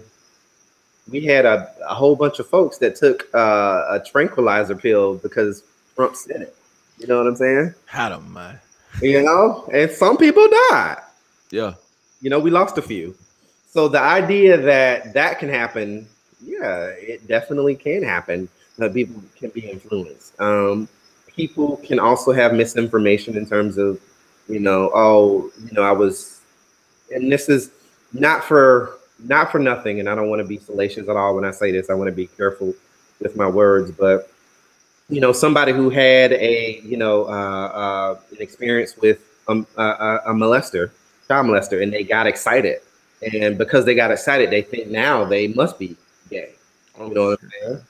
we 1.09 1.25
had 1.25 1.45
a, 1.45 1.73
a 1.89 1.95
whole 1.95 2.17
bunch 2.17 2.39
of 2.39 2.49
folks 2.49 2.79
that 2.79 2.97
took 2.97 3.33
uh, 3.35 3.85
a 3.91 4.03
tranquilizer 4.05 4.75
pill 4.75 5.17
because 5.17 5.63
Trump 5.95 6.17
said 6.17 6.43
it. 6.43 6.57
You 6.99 7.07
know 7.07 7.19
what 7.19 7.27
I'm 7.27 7.37
saying? 7.37 7.75
Had 7.87 8.13
him, 8.13 8.33
man. 8.33 8.59
You 9.03 9.23
know, 9.23 9.69
and 9.73 9.91
some 9.91 10.17
people 10.17 10.49
died. 10.71 11.03
Yeah. 11.51 11.75
You 12.21 12.31
know, 12.31 12.39
we 12.39 12.51
lost 12.51 12.79
a 12.79 12.83
few. 12.83 13.15
So 13.69 13.89
the 13.89 14.01
idea 14.01 14.57
that 14.57 15.13
that 15.15 15.39
can 15.39 15.49
happen, 15.49 16.09
yeah, 16.41 16.87
it 16.87 17.27
definitely 17.27 17.75
can 17.75 18.03
happen. 18.03 18.49
That 18.79 18.93
people 18.93 19.23
can 19.37 19.51
be 19.51 19.71
influenced. 19.71 20.41
Um, 20.41 20.89
people 21.37 21.77
can 21.79 21.99
also 21.99 22.33
have 22.33 22.55
misinformation 22.55 23.37
in 23.37 23.47
terms 23.47 23.79
of, 23.79 24.01
you 24.49 24.61
know, 24.61 24.91
oh, 24.95 25.51
you 25.65 25.73
know, 25.73 25.83
I 25.83 25.93
was, 25.93 26.41
and 27.15 27.31
this 27.31 27.49
is 27.49 27.71
not 28.13 28.45
for 28.45 28.99
not 29.21 29.51
for 29.51 29.59
nothing, 29.59 30.01
and 30.01 30.09
I 30.09 30.15
don't 30.15 30.29
want 30.29 30.41
to 30.41 30.49
be 30.49 30.59
salacious 30.59 31.09
at 31.09 31.17
all 31.17 31.35
when 31.35 31.45
I 31.45 31.51
say 31.51 31.71
this. 31.73 31.89
I 31.89 31.95
want 31.95 32.09
to 32.09 32.13
be 32.13 32.27
careful 32.27 32.75
with 33.21 33.37
my 33.37 33.49
words, 33.49 33.91
but 33.93 34.31
you 35.09 35.21
know, 35.21 35.33
somebody 35.33 35.73
who 35.73 35.91
had 35.91 36.33
a, 36.33 36.81
you 36.83 36.97
know, 36.97 37.25
uh, 37.25 37.67
uh, 37.69 38.19
an 38.31 38.39
experience 38.41 38.97
with 38.97 39.21
um, 39.49 39.67
a, 39.77 39.83
a, 39.83 40.17
a 40.27 40.33
molester, 40.33 40.91
child 41.29 41.47
molester, 41.47 41.83
and 41.83 41.93
they 41.93 42.05
got 42.05 42.27
excited, 42.27 42.81
and 43.35 43.57
because 43.59 43.85
they 43.85 43.95
got 43.95 44.11
excited, 44.11 44.51
they 44.51 44.63
think 44.63 44.89
now 44.89 45.25
they 45.25 45.49
must 45.49 45.79
be 45.79 45.97
gay. 46.31 46.53
You 46.99 47.15
know 47.15 47.31
what 47.31 47.41
I'm 47.43 47.51
saying? 47.51 47.81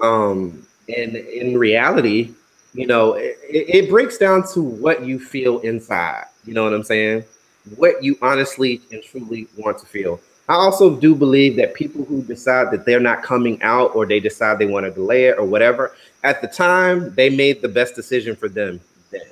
Um, 0.00 0.66
and 0.88 1.16
in 1.16 1.58
reality, 1.58 2.34
you 2.76 2.86
know, 2.86 3.14
it, 3.14 3.38
it 3.48 3.90
breaks 3.90 4.18
down 4.18 4.46
to 4.52 4.62
what 4.62 5.04
you 5.04 5.18
feel 5.18 5.60
inside. 5.60 6.26
You 6.44 6.52
know 6.54 6.64
what 6.64 6.74
I'm 6.74 6.84
saying? 6.84 7.24
What 7.76 8.04
you 8.04 8.18
honestly 8.20 8.82
and 8.92 9.02
truly 9.02 9.48
want 9.56 9.78
to 9.78 9.86
feel. 9.86 10.20
I 10.48 10.54
also 10.54 10.94
do 10.94 11.14
believe 11.14 11.56
that 11.56 11.74
people 11.74 12.04
who 12.04 12.22
decide 12.22 12.70
that 12.70 12.84
they're 12.84 13.00
not 13.00 13.22
coming 13.22 13.60
out 13.62 13.96
or 13.96 14.06
they 14.06 14.20
decide 14.20 14.58
they 14.58 14.66
want 14.66 14.86
to 14.86 14.92
delay 14.92 15.24
it 15.24 15.38
or 15.38 15.44
whatever, 15.44 15.96
at 16.22 16.40
the 16.40 16.46
time, 16.46 17.14
they 17.14 17.30
made 17.30 17.62
the 17.62 17.68
best 17.68 17.96
decision 17.96 18.36
for 18.36 18.48
them 18.48 18.80
then. 19.10 19.22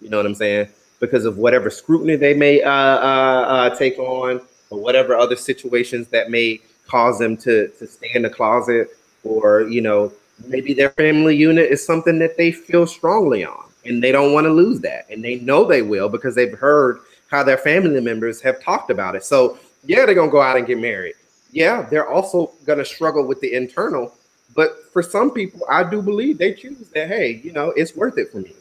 You 0.00 0.08
know 0.08 0.16
what 0.16 0.26
I'm 0.26 0.34
saying? 0.34 0.68
Because 0.98 1.26
of 1.26 1.36
whatever 1.38 1.70
scrutiny 1.70 2.16
they 2.16 2.34
may 2.34 2.62
uh, 2.62 2.70
uh, 2.70 3.44
uh, 3.48 3.76
take 3.76 3.98
on 3.98 4.40
or 4.70 4.80
whatever 4.80 5.14
other 5.14 5.36
situations 5.36 6.08
that 6.08 6.30
may 6.30 6.60
cause 6.88 7.18
them 7.18 7.36
to, 7.36 7.68
to 7.68 7.86
stay 7.86 8.10
in 8.14 8.22
the 8.22 8.30
closet 8.30 8.88
or, 9.22 9.62
you 9.62 9.80
know, 9.80 10.12
maybe 10.46 10.74
their 10.74 10.90
family 10.90 11.36
unit 11.36 11.70
is 11.70 11.84
something 11.84 12.18
that 12.18 12.36
they 12.36 12.52
feel 12.52 12.86
strongly 12.86 13.44
on 13.44 13.64
and 13.84 14.02
they 14.02 14.12
don't 14.12 14.32
want 14.32 14.44
to 14.46 14.52
lose 14.52 14.80
that. 14.80 15.06
And 15.10 15.22
they 15.22 15.36
know 15.40 15.64
they 15.64 15.82
will 15.82 16.08
because 16.08 16.34
they've 16.34 16.56
heard 16.56 17.00
how 17.28 17.42
their 17.42 17.58
family 17.58 18.00
members 18.00 18.40
have 18.42 18.62
talked 18.62 18.90
about 18.90 19.16
it. 19.16 19.24
So, 19.24 19.58
yeah, 19.84 20.06
they're 20.06 20.14
going 20.14 20.28
to 20.28 20.32
go 20.32 20.42
out 20.42 20.56
and 20.56 20.66
get 20.66 20.78
married. 20.78 21.14
Yeah, 21.52 21.82
they're 21.82 22.08
also 22.08 22.52
going 22.64 22.78
to 22.78 22.84
struggle 22.84 23.26
with 23.26 23.40
the 23.40 23.54
internal. 23.54 24.14
But 24.54 24.92
for 24.92 25.02
some 25.02 25.30
people, 25.30 25.60
I 25.68 25.88
do 25.88 26.00
believe 26.00 26.38
they 26.38 26.52
choose 26.52 26.88
that, 26.94 27.08
hey, 27.08 27.40
you 27.44 27.52
know, 27.52 27.70
it's 27.70 27.96
worth 27.96 28.18
it 28.18 28.30
for 28.30 28.38
me. 28.38 28.54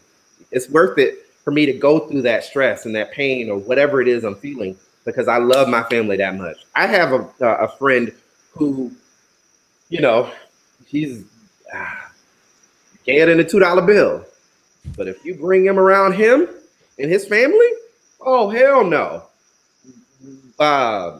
It's 0.51 0.69
worth 0.69 0.97
it 0.97 1.27
for 1.43 1.51
me 1.51 1.65
to 1.65 1.73
go 1.73 2.07
through 2.07 2.21
that 2.23 2.43
stress 2.43 2.85
and 2.85 2.95
that 2.95 3.11
pain 3.11 3.49
or 3.49 3.57
whatever 3.57 4.01
it 4.01 4.07
is 4.07 4.23
I'm 4.23 4.35
feeling 4.35 4.77
because 5.05 5.27
I 5.27 5.37
love 5.37 5.67
my 5.67 5.83
family 5.83 6.17
that 6.17 6.35
much. 6.35 6.57
I 6.75 6.87
have 6.87 7.11
a, 7.11 7.45
a 7.45 7.67
friend 7.77 8.13
who, 8.51 8.91
you 9.89 10.01
know, 10.01 10.31
he's 10.85 11.25
ah, 11.73 12.11
gayer 13.05 13.25
than 13.25 13.39
a 13.39 13.43
$2 13.43 13.85
bill. 13.85 14.25
But 14.97 15.07
if 15.07 15.23
you 15.25 15.35
bring 15.35 15.65
him 15.65 15.79
around 15.79 16.13
him 16.13 16.47
and 16.99 17.09
his 17.09 17.25
family, 17.25 17.69
oh, 18.21 18.49
hell 18.49 18.83
no. 18.83 19.23
Uh, 20.59 21.19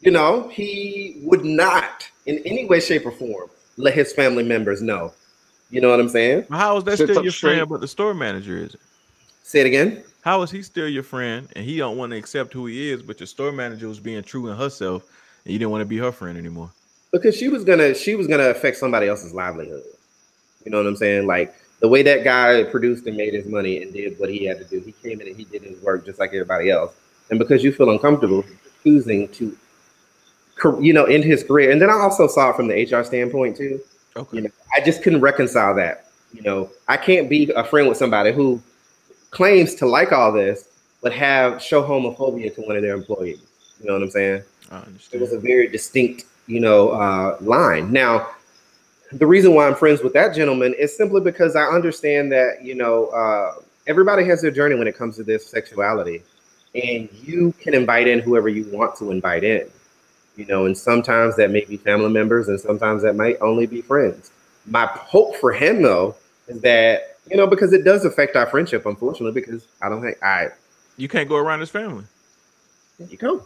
you 0.00 0.10
know, 0.10 0.48
he 0.48 1.20
would 1.22 1.44
not 1.44 2.08
in 2.26 2.38
any 2.44 2.64
way, 2.66 2.80
shape, 2.80 3.06
or 3.06 3.12
form 3.12 3.48
let 3.76 3.94
his 3.94 4.12
family 4.12 4.44
members 4.44 4.82
know. 4.82 5.12
You 5.70 5.80
know 5.80 5.90
what 5.90 6.00
I'm 6.00 6.08
saying? 6.08 6.46
How 6.50 6.76
is 6.76 6.84
that 6.84 6.98
Sits 6.98 7.10
still 7.10 7.22
your 7.22 7.32
straight. 7.32 7.56
friend, 7.56 7.68
but 7.68 7.80
the 7.80 7.88
store 7.88 8.14
manager 8.14 8.56
is? 8.58 8.74
it? 8.74 8.80
Say 9.42 9.60
it 9.60 9.66
again. 9.66 10.04
How 10.22 10.42
is 10.42 10.50
he 10.50 10.62
still 10.62 10.88
your 10.88 11.02
friend 11.02 11.48
and 11.54 11.64
he 11.64 11.76
don't 11.76 11.98
want 11.98 12.12
to 12.12 12.16
accept 12.16 12.52
who 12.52 12.66
he 12.66 12.90
is, 12.90 13.02
but 13.02 13.20
your 13.20 13.26
store 13.26 13.52
manager 13.52 13.88
was 13.88 14.00
being 14.00 14.22
true 14.22 14.48
in 14.48 14.56
herself 14.56 15.04
and 15.44 15.52
you 15.52 15.58
didn't 15.58 15.70
want 15.70 15.82
to 15.82 15.86
be 15.86 15.98
her 15.98 16.12
friend 16.12 16.38
anymore? 16.38 16.70
Because 17.12 17.36
she 17.36 17.48
was 17.48 17.64
gonna 17.64 17.94
she 17.94 18.14
was 18.14 18.26
gonna 18.26 18.48
affect 18.48 18.76
somebody 18.76 19.08
else's 19.08 19.34
livelihood. 19.34 19.82
You 20.64 20.70
know 20.70 20.78
what 20.78 20.86
I'm 20.86 20.96
saying? 20.96 21.26
Like 21.26 21.54
the 21.80 21.88
way 21.88 22.02
that 22.02 22.24
guy 22.24 22.64
produced 22.64 23.06
and 23.06 23.16
made 23.16 23.34
his 23.34 23.46
money 23.46 23.82
and 23.82 23.92
did 23.92 24.18
what 24.18 24.30
he 24.30 24.44
had 24.44 24.58
to 24.58 24.64
do, 24.64 24.80
he 24.80 24.92
came 24.92 25.20
in 25.20 25.28
and 25.28 25.36
he 25.36 25.44
did 25.44 25.62
his 25.62 25.80
work 25.82 26.04
just 26.06 26.18
like 26.18 26.30
everybody 26.30 26.70
else. 26.70 26.94
And 27.30 27.38
because 27.38 27.62
you 27.62 27.72
feel 27.72 27.90
uncomfortable 27.90 28.44
choosing 28.82 29.28
to, 29.28 29.56
you 30.80 30.92
know, 30.92 31.04
end 31.04 31.24
his 31.24 31.42
career. 31.42 31.70
And 31.70 31.80
then 31.80 31.90
I 31.90 31.94
also 31.94 32.26
saw 32.26 32.50
it 32.50 32.56
from 32.56 32.68
the 32.68 32.84
HR 32.84 33.04
standpoint 33.04 33.56
too. 33.56 33.80
Okay. 34.16 34.36
You 34.36 34.42
know, 34.44 34.50
I 34.74 34.80
just 34.80 35.02
couldn't 35.02 35.20
reconcile 35.20 35.74
that. 35.74 36.06
You 36.32 36.42
know, 36.42 36.70
I 36.88 36.96
can't 36.96 37.28
be 37.28 37.50
a 37.54 37.64
friend 37.64 37.88
with 37.88 37.98
somebody 37.98 38.32
who 38.32 38.62
claims 39.30 39.74
to 39.76 39.86
like 39.86 40.12
all 40.12 40.32
this, 40.32 40.68
but 41.02 41.12
have 41.12 41.60
show 41.62 41.82
homophobia 41.82 42.54
to 42.54 42.62
one 42.62 42.76
of 42.76 42.82
their 42.82 42.94
employees. 42.94 43.40
You 43.80 43.86
know 43.86 43.94
what 43.94 44.02
I'm 44.02 44.10
saying? 44.10 44.42
I 44.70 44.76
understand. 44.78 45.20
It 45.20 45.20
was 45.20 45.32
a 45.32 45.38
very 45.38 45.68
distinct, 45.68 46.24
you 46.46 46.60
know, 46.60 46.90
uh, 46.90 47.36
line. 47.40 47.92
Now, 47.92 48.30
the 49.14 49.26
reason 49.26 49.54
why 49.54 49.66
I'm 49.66 49.74
friends 49.74 50.02
with 50.02 50.12
that 50.14 50.34
gentleman 50.34 50.74
is 50.74 50.96
simply 50.96 51.20
because 51.20 51.54
I 51.56 51.64
understand 51.64 52.32
that, 52.32 52.64
you 52.64 52.74
know, 52.74 53.06
uh, 53.08 53.54
everybody 53.86 54.24
has 54.26 54.42
their 54.42 54.50
journey 54.50 54.74
when 54.74 54.88
it 54.88 54.96
comes 54.96 55.16
to 55.16 55.22
this 55.22 55.46
sexuality, 55.46 56.22
and 56.74 57.08
you 57.22 57.54
can 57.60 57.74
invite 57.74 58.08
in 58.08 58.18
whoever 58.18 58.48
you 58.48 58.64
want 58.76 58.96
to 58.96 59.10
invite 59.10 59.44
in, 59.44 59.68
you 60.36 60.46
know, 60.46 60.66
and 60.66 60.76
sometimes 60.76 61.36
that 61.36 61.50
may 61.50 61.64
be 61.64 61.76
family 61.76 62.10
members, 62.10 62.48
and 62.48 62.60
sometimes 62.60 63.02
that 63.02 63.14
might 63.14 63.36
only 63.40 63.66
be 63.66 63.82
friends. 63.82 64.32
My 64.66 64.86
hope 64.86 65.36
for 65.36 65.52
him, 65.52 65.82
though, 65.82 66.16
is 66.48 66.60
that, 66.62 67.18
you 67.30 67.36
know, 67.36 67.46
because 67.46 67.72
it 67.72 67.84
does 67.84 68.04
affect 68.04 68.34
our 68.34 68.46
friendship, 68.46 68.84
unfortunately, 68.86 69.40
because 69.40 69.66
I 69.80 69.88
don't 69.88 70.02
think 70.02 70.22
I, 70.22 70.48
You 70.96 71.08
can't 71.08 71.28
go 71.28 71.36
around 71.36 71.60
his 71.60 71.70
family. 71.70 72.04
there 72.98 73.08
you 73.08 73.16
go. 73.16 73.44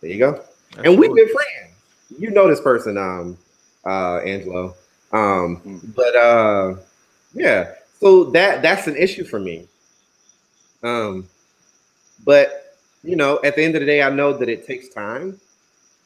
There 0.00 0.10
you 0.10 0.18
go. 0.18 0.32
That's 0.74 0.88
and 0.88 0.98
we've 0.98 1.14
been 1.14 1.28
friends. 1.28 1.74
You 2.18 2.30
know 2.30 2.48
this 2.48 2.60
person, 2.60 2.98
um, 2.98 3.38
uh, 3.84 4.18
Angelo. 4.18 4.74
Um, 5.12 5.60
Mm. 5.64 5.94
but 5.94 6.16
uh, 6.16 6.74
yeah, 7.34 7.72
so 8.00 8.24
that 8.24 8.62
that's 8.62 8.86
an 8.86 8.96
issue 8.96 9.24
for 9.24 9.38
me. 9.40 9.66
Um, 10.82 11.28
but 12.24 12.76
you 13.02 13.16
know, 13.16 13.40
at 13.44 13.56
the 13.56 13.62
end 13.64 13.76
of 13.76 13.80
the 13.80 13.86
day, 13.86 14.02
I 14.02 14.10
know 14.10 14.32
that 14.32 14.48
it 14.48 14.66
takes 14.66 14.88
time, 14.88 15.40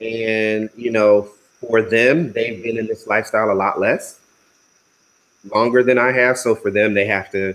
and 0.00 0.70
you 0.76 0.90
know, 0.92 1.30
for 1.66 1.82
them, 1.82 2.32
they've 2.32 2.62
been 2.62 2.78
in 2.78 2.86
this 2.86 3.06
lifestyle 3.06 3.50
a 3.50 3.54
lot 3.54 3.80
less 3.80 4.20
longer 5.54 5.82
than 5.82 5.98
I 5.98 6.12
have. 6.12 6.38
So 6.38 6.54
for 6.54 6.70
them, 6.70 6.94
they 6.94 7.06
have 7.06 7.30
to. 7.32 7.54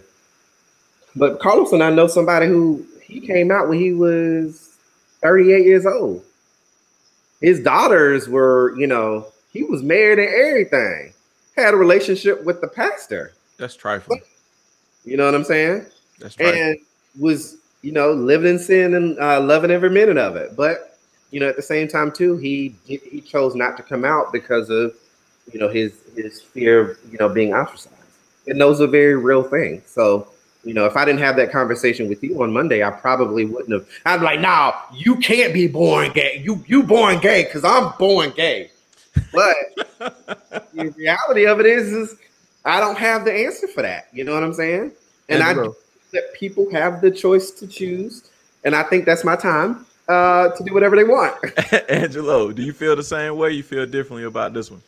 But 1.16 1.40
Carlos 1.40 1.72
and 1.74 1.84
I 1.84 1.92
know 1.92 2.08
somebody 2.08 2.48
who 2.48 2.86
he 3.02 3.20
came 3.22 3.52
out 3.52 3.70
when 3.70 3.80
he 3.80 3.94
was 3.94 4.78
38 5.22 5.66
years 5.66 5.86
old. 5.86 6.24
His 7.42 7.62
daughters 7.62 8.30
were, 8.30 8.78
you 8.78 8.88
know, 8.88 9.28
he 9.54 9.64
was 9.64 9.84
married 9.84 10.20
and 10.20 10.30
everything. 10.30 11.14
Had 11.56 11.74
a 11.74 11.78
relationship 11.78 12.44
with 12.44 12.62
the 12.62 12.68
pastor. 12.68 13.34
That's 13.58 13.76
trifling. 13.76 14.22
You 15.06 15.18
know 15.18 15.26
what 15.26 15.36
I'm 15.36 15.44
saying? 15.44 15.86
That's 16.20 16.36
trifling. 16.36 16.62
and 16.62 16.78
was 17.20 17.58
you 17.82 17.92
know 17.92 18.12
living 18.12 18.56
in 18.56 18.60
sin 18.60 18.96
and 18.96 19.18
uh, 19.20 19.40
loving 19.40 19.72
every 19.72 19.90
minute 19.90 20.18
of 20.18 20.36
it. 20.36 20.56
But 20.56 20.98
you 21.32 21.40
know, 21.40 21.48
at 21.48 21.56
the 21.56 21.62
same 21.62 21.88
time 21.88 22.12
too, 22.12 22.38
he 22.38 22.76
he 22.86 23.22
chose 23.22 23.56
not 23.56 23.78
to 23.78 23.84
come 23.84 24.06
out 24.06 24.32
because 24.32 24.70
of 24.70 24.94
you 25.52 25.60
know 25.60 25.70
his 25.70 25.94
his 26.16 26.42
fear 26.42 26.80
of 26.82 26.98
you 27.12 27.18
know 27.20 27.30
being 27.30 27.54
ostracized, 27.54 27.96
and 28.48 28.60
those 28.60 28.82
are 28.82 28.88
very 28.88 29.16
real 29.16 29.44
things. 29.44 29.84
So 29.88 30.28
you 30.64 30.74
know, 30.74 30.86
if 30.86 30.98
I 30.98 31.06
didn't 31.06 31.22
have 31.22 31.36
that 31.36 31.52
conversation 31.52 32.10
with 32.10 32.24
you 32.24 32.42
on 32.42 32.52
Monday, 32.52 32.84
I 32.84 32.90
probably 32.90 33.46
wouldn't 33.46 33.72
have. 33.72 33.88
I'd 34.06 34.18
be 34.18 34.26
like, 34.26 34.40
"Now 34.40 34.74
you 34.94 35.18
can't 35.18 35.54
be 35.54 35.68
born 35.68 36.12
gay. 36.12 36.42
You 36.44 36.64
you 36.68 36.84
born 36.84 37.20
gay 37.20 37.44
because 37.44 37.64
I'm 37.64 37.94
born 38.00 38.32
gay." 38.36 38.72
But 39.32 39.56
the 40.00 40.94
reality 40.98 41.46
of 41.46 41.60
it 41.60 41.66
is, 41.66 41.92
is 41.92 42.16
I 42.64 42.80
don't 42.80 42.98
have 42.98 43.26
the 43.26 43.34
answer 43.34 43.68
for 43.68 43.82
that. 43.82 44.08
You 44.14 44.24
know 44.24 44.34
what 44.34 44.44
I'm 44.44 44.54
saying? 44.54 44.92
And 45.30 45.44
I 45.44 45.50
Andrew. 45.50 45.74
that 46.14 46.34
people 46.34 46.70
have 46.72 47.02
the 47.02 47.12
choice 47.12 47.52
to 47.52 47.68
choose, 47.68 48.30
and 48.64 48.76
I 48.76 48.84
think 48.84 49.06
that's 49.06 49.24
my 49.24 49.36
time 49.36 49.86
uh, 50.08 50.50
to 50.50 50.64
do 50.64 50.74
whatever 50.74 50.96
they 50.96 51.04
want. 51.04 51.36
Angelo, 51.90 52.52
do 52.52 52.62
you 52.62 52.74
feel 52.74 52.96
the 52.96 53.04
same 53.04 53.38
way? 53.38 53.52
You 53.52 53.64
feel 53.64 53.86
differently 53.86 54.24
about 54.24 54.54
this 54.54 54.72
one? 54.72 54.82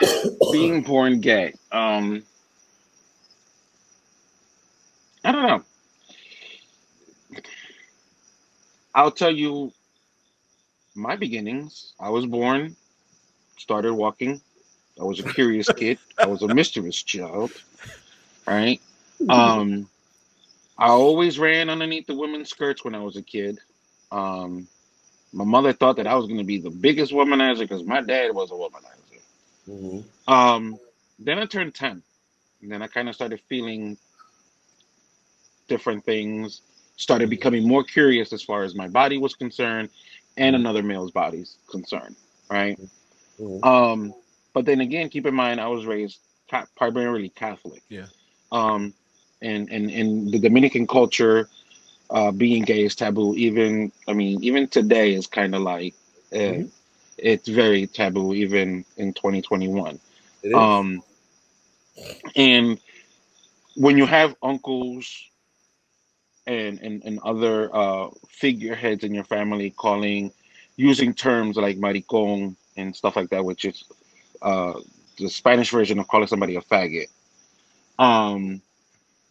being 0.52 0.82
born 0.82 1.20
gay. 1.20 1.54
Um, 1.72 2.22
I 5.24 5.32
don't 5.32 5.46
know. 5.46 5.62
I'll 8.94 9.10
tell 9.10 9.30
you 9.30 9.72
my 10.94 11.16
beginnings. 11.16 11.92
I 12.00 12.10
was 12.10 12.26
born, 12.26 12.74
started 13.60 13.92
walking. 13.92 14.40
I 14.98 15.04
was 15.04 15.20
a 15.20 15.24
curious 15.24 15.68
kid. 15.68 15.98
I 16.18 16.26
was 16.26 16.42
a 16.42 16.48
mischievous 16.48 17.02
child. 17.02 17.52
Right. 18.46 18.80
Um, 19.28 19.88
I 20.78 20.88
always 20.88 21.38
ran 21.38 21.68
underneath 21.68 22.06
the 22.06 22.14
women's 22.14 22.48
skirts 22.48 22.84
when 22.84 22.94
I 22.94 23.02
was 23.02 23.16
a 23.16 23.22
kid. 23.22 23.58
Um, 24.10 24.66
my 25.32 25.44
mother 25.44 25.72
thought 25.72 25.96
that 25.96 26.06
I 26.06 26.14
was 26.14 26.26
going 26.26 26.38
to 26.38 26.44
be 26.44 26.58
the 26.58 26.70
biggest 26.70 27.12
womanizer 27.12 27.60
because 27.60 27.84
my 27.84 28.00
dad 28.00 28.34
was 28.34 28.50
a 28.50 28.54
womanizer. 28.54 30.04
Um, 30.26 30.78
then 31.18 31.38
I 31.38 31.44
turned 31.44 31.74
10. 31.74 32.02
And 32.62 32.72
then 32.72 32.82
I 32.82 32.86
kind 32.86 33.08
of 33.08 33.14
started 33.14 33.40
feeling 33.48 33.96
different 35.68 36.04
things, 36.04 36.62
started 36.96 37.30
becoming 37.30 37.68
more 37.68 37.84
curious 37.84 38.32
as 38.32 38.42
far 38.42 38.64
as 38.64 38.74
my 38.74 38.88
body 38.88 39.18
was 39.18 39.34
concerned 39.34 39.90
and 40.36 40.56
another 40.56 40.82
male's 40.82 41.10
body's 41.10 41.56
concerned, 41.70 42.16
right? 42.50 42.78
Mhm. 43.40 43.64
Um, 43.64 44.14
but 44.52 44.66
then 44.66 44.80
again, 44.80 45.08
keep 45.08 45.26
in 45.26 45.34
mind, 45.34 45.60
I 45.60 45.68
was 45.68 45.86
raised 45.86 46.18
ca- 46.50 46.66
primarily 46.76 47.30
Catholic. 47.30 47.82
Yeah. 47.88 48.06
Um, 48.52 48.94
and, 49.42 49.70
and 49.70 49.90
in 49.90 50.30
the 50.30 50.38
Dominican 50.38 50.86
culture, 50.86 51.48
uh, 52.10 52.32
being 52.32 52.62
gay 52.64 52.84
is 52.84 52.94
taboo. 52.94 53.34
Even, 53.36 53.92
I 54.08 54.12
mean, 54.12 54.42
even 54.42 54.68
today 54.68 55.14
is 55.14 55.26
kind 55.26 55.54
of 55.54 55.62
like, 55.62 55.94
uh, 56.32 56.36
Mhm. 56.36 56.70
it's 57.18 57.48
very 57.48 57.86
taboo, 57.86 58.34
even 58.34 58.84
in 58.96 59.12
2021. 59.14 60.00
It 60.42 60.48
is. 60.48 60.54
Um, 60.56 61.02
and 62.36 62.78
when 63.76 63.96
you 63.96 64.06
have 64.06 64.34
uncles 64.42 65.28
and 66.46 66.80
and, 66.80 67.02
and 67.04 67.18
other 67.20 67.74
uh, 67.74 68.08
figureheads 68.28 69.04
in 69.04 69.14
your 69.14 69.24
family 69.24 69.70
calling, 69.70 70.32
using 70.76 71.14
terms 71.14 71.56
like 71.56 71.76
maricon 71.78 72.56
and 72.80 72.96
stuff 72.96 73.16
like 73.16 73.30
that, 73.30 73.44
which 73.44 73.64
is 73.64 73.84
uh, 74.42 74.74
the 75.18 75.28
Spanish 75.28 75.70
version 75.70 75.98
of 75.98 76.08
calling 76.08 76.28
somebody 76.28 76.56
a 76.56 76.62
faggot. 76.62 77.08
Um, 77.98 78.62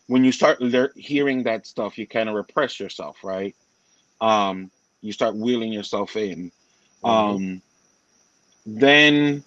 when 0.07 0.23
you 0.23 0.31
start 0.31 0.61
lear- 0.61 0.93
hearing 0.95 1.43
that 1.43 1.67
stuff, 1.67 1.97
you 1.97 2.07
kind 2.07 2.29
of 2.29 2.35
repress 2.35 2.79
yourself, 2.79 3.23
right? 3.23 3.55
Um, 4.21 4.71
you 5.01 5.11
start 5.13 5.35
wheeling 5.35 5.73
yourself 5.73 6.15
in. 6.15 6.51
Um, 7.03 7.61
then 8.65 9.43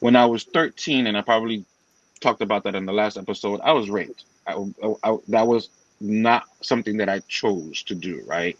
when 0.00 0.16
I 0.16 0.26
was 0.26 0.44
13, 0.44 1.06
and 1.06 1.16
I 1.16 1.22
probably 1.22 1.64
talked 2.20 2.42
about 2.42 2.64
that 2.64 2.74
in 2.74 2.86
the 2.86 2.92
last 2.92 3.16
episode, 3.16 3.60
I 3.62 3.72
was 3.72 3.90
raped. 3.90 4.24
I, 4.46 4.54
I- 4.54 5.10
I- 5.10 5.18
that 5.28 5.46
was 5.46 5.70
not 6.00 6.44
something 6.62 6.96
that 6.98 7.08
I 7.08 7.20
chose 7.28 7.82
to 7.84 7.94
do, 7.94 8.22
right? 8.26 8.58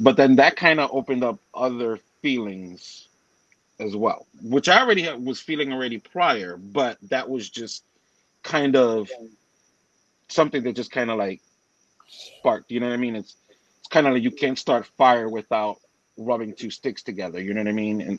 But 0.00 0.16
then 0.16 0.36
that 0.36 0.56
kind 0.56 0.80
of 0.80 0.90
opened 0.92 1.24
up 1.24 1.38
other 1.54 2.00
feelings 2.22 3.08
as 3.80 3.94
well, 3.96 4.26
which 4.42 4.68
I 4.68 4.80
already 4.80 5.02
had- 5.02 5.24
was 5.24 5.40
feeling 5.40 5.72
already 5.72 5.98
prior, 5.98 6.56
but 6.56 6.98
that 7.02 7.28
was 7.28 7.48
just 7.48 7.84
kind 8.42 8.76
of 8.76 9.10
something 10.28 10.62
that 10.64 10.74
just 10.74 10.90
kind 10.90 11.10
of 11.10 11.18
like 11.18 11.40
sparked. 12.08 12.70
You 12.70 12.80
know 12.80 12.86
what 12.88 12.94
I 12.94 12.98
mean? 12.98 13.16
It's 13.16 13.36
it's 13.78 13.88
kind 13.88 14.06
of 14.06 14.14
like 14.14 14.22
you 14.22 14.30
can't 14.30 14.58
start 14.58 14.86
fire 14.86 15.28
without 15.28 15.78
rubbing 16.16 16.54
two 16.54 16.70
sticks 16.70 17.02
together. 17.02 17.40
You 17.40 17.54
know 17.54 17.60
what 17.60 17.68
I 17.68 17.72
mean? 17.72 18.00
And 18.00 18.18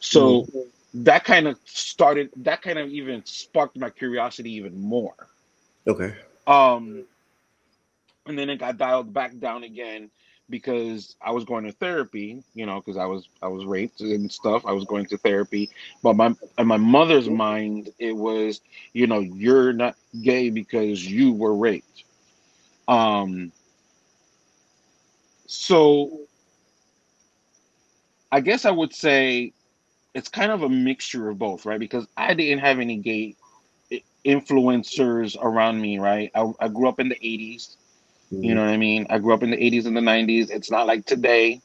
so 0.00 0.46
that 0.94 1.24
kind 1.24 1.46
of 1.46 1.58
started. 1.64 2.30
That 2.36 2.62
kind 2.62 2.78
of 2.78 2.88
even 2.90 3.24
sparked 3.24 3.76
my 3.78 3.90
curiosity 3.90 4.52
even 4.54 4.80
more. 4.80 5.14
okay. 5.86 6.14
Um, 6.46 7.04
and 8.26 8.38
then 8.38 8.48
it 8.50 8.56
got 8.56 8.78
dialed 8.78 9.12
back 9.12 9.38
down 9.38 9.64
again 9.64 10.10
because 10.50 11.16
I 11.20 11.30
was 11.30 11.44
going 11.44 11.64
to 11.64 11.72
therapy, 11.72 12.42
you 12.54 12.66
know, 12.66 12.80
because 12.80 12.96
I 12.96 13.06
was 13.06 13.28
I 13.42 13.48
was 13.48 13.64
raped 13.64 14.00
and 14.00 14.30
stuff. 14.30 14.64
I 14.66 14.72
was 14.72 14.84
going 14.84 15.06
to 15.06 15.18
therapy, 15.18 15.70
but 16.02 16.16
my 16.16 16.34
in 16.58 16.66
my 16.66 16.76
mother's 16.76 17.28
mind, 17.28 17.90
it 17.98 18.16
was, 18.16 18.60
you 18.92 19.06
know, 19.06 19.20
you're 19.20 19.72
not 19.72 19.96
gay 20.22 20.50
because 20.50 21.04
you 21.06 21.32
were 21.32 21.54
raped. 21.54 22.04
Um, 22.86 23.52
so 25.46 26.20
I 28.32 28.40
guess 28.40 28.64
I 28.64 28.70
would 28.70 28.94
say 28.94 29.52
it's 30.14 30.28
kind 30.28 30.52
of 30.52 30.62
a 30.62 30.68
mixture 30.68 31.28
of 31.28 31.38
both, 31.38 31.66
right? 31.66 31.78
Because 31.78 32.06
I 32.16 32.34
didn't 32.34 32.60
have 32.60 32.78
any 32.78 32.96
gay 32.96 33.36
influencers 34.24 35.36
around 35.40 35.80
me, 35.80 35.98
right? 35.98 36.30
I, 36.34 36.52
I 36.60 36.68
grew 36.68 36.88
up 36.88 37.00
in 37.00 37.08
the 37.08 37.16
80s. 37.16 37.76
You 38.30 38.54
know 38.54 38.62
what 38.62 38.70
I 38.70 38.76
mean? 38.76 39.06
I 39.10 39.18
grew 39.18 39.32
up 39.34 39.42
in 39.42 39.50
the 39.50 39.56
80s 39.56 39.86
and 39.86 39.96
the 39.96 40.00
90s. 40.00 40.50
It's 40.50 40.70
not 40.70 40.86
like 40.86 41.06
today, 41.06 41.60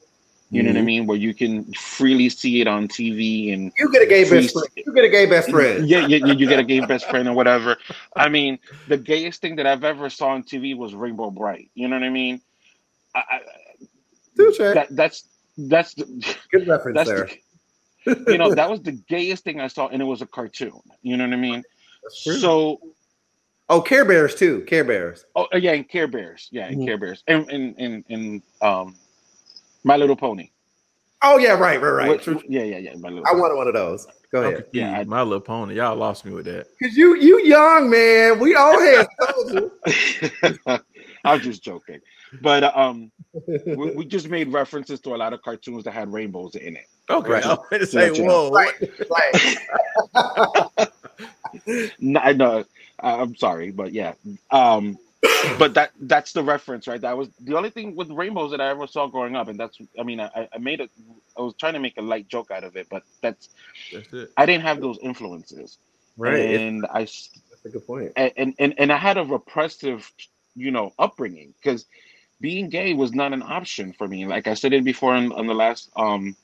you 0.50 0.64
know 0.64 0.70
what 0.70 0.78
I 0.78 0.82
Mhm. 0.82 0.86
mean, 0.86 1.08
where 1.08 1.18
you 1.18 1.34
can 1.34 1.72
freely 1.74 2.30
see 2.30 2.62
it 2.62 2.68
on 2.68 2.88
TV 2.88 3.54
and 3.54 3.72
You 3.78 3.92
get 3.92 4.02
a 4.02 4.06
gay 4.06 4.30
best 4.30 4.54
friend. 4.54 4.70
You 4.76 4.94
get 4.94 5.04
a 5.06 5.10
gay 5.10 5.26
best 5.26 5.50
friend. 5.50 5.88
yeah, 5.88 6.00
yeah, 6.00 6.18
you, 6.18 6.36
you 6.36 6.48
get 6.48 6.60
a 6.60 6.64
gay 6.64 6.80
best 6.80 7.10
friend 7.10 7.28
or 7.28 7.34
whatever. 7.34 7.78
I 8.16 8.30
mean, 8.30 8.60
the 8.88 8.98
gayest 8.98 9.42
thing 9.42 9.58
that 9.58 9.68
I've 9.68 9.84
ever 9.84 10.10
saw 10.10 10.30
on 10.30 10.44
TV 10.44 10.76
was 10.76 10.94
Rainbow 10.94 11.32
Brite. 11.32 11.70
You 11.76 11.88
know 11.88 11.98
what 11.98 12.04
I 12.04 12.10
mean? 12.10 12.42
I, 13.16 13.20
I, 13.20 13.40
that 14.74 14.88
that's 14.92 15.28
that's 15.58 15.94
the, 15.96 16.06
Good 16.52 16.68
reference 16.68 16.96
that's 16.96 17.10
there. 17.10 17.30
the, 18.06 18.26
you 18.32 18.38
know 18.38 18.54
that 18.56 18.70
was 18.70 18.82
the 18.82 18.94
gayest 18.94 19.44
thing 19.44 19.60
I 19.60 19.68
saw, 19.68 19.88
and 19.88 20.02
it 20.02 20.06
was 20.06 20.22
a 20.22 20.28
cartoon. 20.28 20.80
You 21.02 21.18
know 21.18 21.26
what 21.26 21.34
I 21.34 21.38
mean? 21.38 21.64
So 22.10 22.80
oh, 23.70 23.82
Care 23.82 24.06
Bears 24.06 24.36
too. 24.36 24.62
Care 24.62 24.84
Bears. 24.84 25.26
Oh 25.36 25.48
uh, 25.54 25.58
yeah, 25.58 25.72
and 25.74 25.88
Care 25.88 26.08
Bears. 26.08 26.48
Yeah, 26.52 26.68
and 26.68 26.78
Mhm. 26.82 26.86
Care 26.86 26.98
Bears. 26.98 27.24
And 27.28 27.50
and 27.50 27.76
and, 27.78 28.04
and 28.10 28.42
um 28.62 28.96
My 29.84 29.98
Little 29.98 30.16
Pony. 30.16 30.50
Oh 31.26 31.38
yeah, 31.38 31.52
right, 31.54 31.82
right, 31.82 31.90
right. 31.92 32.10
Which- 32.10 32.24
True. 32.24 32.42
yeah, 32.48 32.64
yeah, 32.64 32.78
yeah. 32.78 32.96
My 32.98 33.10
Little 33.10 33.26
I 33.28 33.34
wanted 33.34 33.56
one 33.56 33.68
of 33.68 33.74
those. 33.74 34.08
Go 34.32 34.42
ahead. 34.42 34.56
confused. 34.64 34.76
Yeah, 34.76 35.00
I- 35.00 35.04
my 35.04 35.22
little 35.22 35.40
pony. 35.42 35.76
Y'all 35.76 35.96
lost 35.96 36.26
me 36.26 36.34
with 36.34 36.46
that. 36.46 36.68
Cause 36.82 36.96
you 36.96 37.16
you 37.16 37.40
young 37.44 37.90
man. 37.90 38.40
We 38.40 38.56
all 38.56 38.80
had 38.80 39.08
told. 39.22 39.72
I'm 41.26 41.40
just 41.40 41.64
joking. 41.64 42.00
But 42.42 42.76
um 42.76 43.12
we, 43.48 43.92
we 43.92 44.06
just 44.06 44.28
made 44.28 44.52
references 44.52 45.00
to 45.02 45.16
a 45.16 45.18
lot 45.18 45.34
of 45.34 45.42
cartoons 45.44 45.84
that 45.86 45.92
had 45.92 46.12
rainbows 46.12 46.56
in 46.56 46.76
it. 46.76 46.88
Okay, 47.10 47.30
Right. 47.32 47.46
I 47.46 47.50
was 47.50 47.60
going 47.70 47.80
to 47.82 47.86
say, 47.86 48.10
whoa. 48.24 48.50
right, 48.50 48.74
right. 49.10 50.88
No, 52.00 52.20
I 52.20 52.34
know 52.34 52.64
I- 53.04 53.22
I'm 53.22 53.36
sorry, 53.38 53.72
but 53.72 53.94
yeah. 53.94 54.16
Um 54.52 55.00
but 55.60 55.76
that 55.76 55.92
that's 56.02 56.34
the 56.34 56.44
reference, 56.44 56.88
right? 56.88 57.02
That 57.02 57.18
was 57.18 57.30
the 57.42 57.58
only 57.58 57.72
thing 57.72 57.96
with 57.96 58.12
rainbows 58.12 58.52
that 58.52 58.62
I 58.62 58.70
ever 58.70 58.88
saw 58.88 59.08
growing 59.08 59.36
up, 59.38 59.50
and 59.50 59.60
that's 59.60 59.80
I 60.00 60.04
mean 60.04 60.22
I, 60.22 60.50
I 60.54 60.60
made 60.60 60.82
a 60.82 60.90
I 61.38 61.44
was 61.44 61.56
trying 61.60 61.74
to 61.76 61.80
make 61.82 61.98
a 61.98 62.04
light 62.04 62.30
joke 62.30 62.52
out 62.52 62.66
of 62.66 62.78
it, 62.78 62.88
but 62.92 63.04
that's 63.22 63.50
That's 63.92 64.14
it. 64.14 64.32
I 64.38 64.46
didn't 64.48 64.64
have 64.64 64.82
those 64.82 65.00
influences, 65.04 65.80
Right. 66.18 66.50
It's- 66.52 66.64
And 66.64 66.88
I 66.94 67.04
s- 67.04 67.32
That's 67.52 67.66
a 67.66 67.70
good 67.70 67.88
point. 67.88 68.14
and 68.16 68.56
and 68.60 68.76
and 68.80 68.94
I 68.94 68.98
had 68.98 69.18
a 69.18 69.26
repressive, 69.26 70.12
you 70.56 70.72
know, 70.72 70.94
upbringing 71.00 71.56
because 71.62 71.86
being 72.42 72.70
gay 72.70 72.94
was 72.94 73.14
not 73.14 73.34
an 73.34 73.44
option 73.44 73.94
for 73.94 74.08
me. 74.08 74.26
Like 74.28 74.48
I 74.48 74.56
said 74.56 74.74
it 74.74 74.86
before 74.86 75.16
in, 75.16 75.32
on 75.34 75.48
the 75.48 75.56
last 75.56 75.92
um 75.98 76.36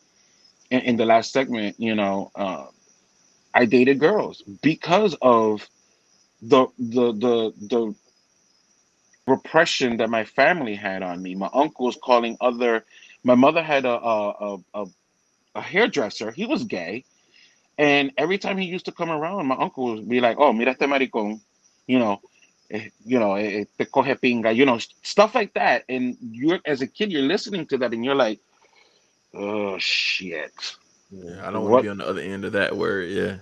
in, 0.72 0.82
in 0.82 0.98
the 0.98 1.06
last 1.06 1.32
segment, 1.34 1.80
you 1.80 1.96
know, 1.96 2.32
uh, 2.36 2.68
I 3.54 3.66
dated 3.66 4.00
girls 4.00 4.44
because 4.64 5.16
of 5.22 5.68
the 6.42 6.68
the 6.78 7.12
the 7.14 7.54
the 7.68 7.96
repression 9.28 9.98
that 9.98 10.10
my 10.10 10.24
family 10.26 10.76
had 10.76 11.04
on 11.04 11.22
me. 11.22 11.36
My 11.36 11.50
uncle 11.54 11.86
was 11.86 11.98
calling 12.02 12.38
other. 12.42 12.86
My 13.24 13.36
mother 13.36 13.62
had 13.62 13.86
a 13.86 14.00
a 14.00 14.58
a, 14.74 14.86
a, 15.56 15.62
hairdresser. 15.62 16.32
He 16.32 16.46
was 16.46 16.64
gay, 16.64 17.06
and 17.78 18.12
every 18.18 18.38
time 18.38 18.58
he 18.58 18.66
used 18.66 18.86
to 18.86 18.92
come 18.92 19.10
around, 19.10 19.48
my 19.48 19.56
uncle 19.56 19.96
would 19.96 20.10
be 20.10 20.20
like, 20.20 20.38
"Oh, 20.40 20.54
mira 20.54 20.72
este 20.72 20.88
maricón," 20.88 21.42
you 21.88 22.00
know, 22.00 22.22
eh, 22.72 22.90
you 23.06 23.20
know, 23.20 23.36
eh, 23.36 23.66
te 23.78 23.86
coge 23.86 24.16
pinga, 24.20 24.56
you 24.56 24.66
know, 24.66 24.80
stuff 25.04 25.36
like 25.36 25.54
that. 25.54 25.84
And 25.90 26.18
you're 26.22 26.60
as 26.66 26.82
a 26.82 26.88
kid, 26.88 27.12
you're 27.12 27.22
listening 27.24 27.66
to 27.68 27.78
that, 27.80 27.94
and 27.94 28.04
you're 28.06 28.16
like, 28.16 28.40
"Oh 29.34 29.78
shit." 29.78 30.76
Yeah, 31.12 31.48
I 31.48 31.52
don't 31.52 31.64
want 31.64 31.80
to 31.80 31.84
be 31.84 31.90
on 31.90 31.98
the 31.98 32.08
other 32.08 32.22
end 32.22 32.46
of 32.46 32.54
that 32.54 32.78
word. 32.78 33.10
Yeah. 33.10 33.38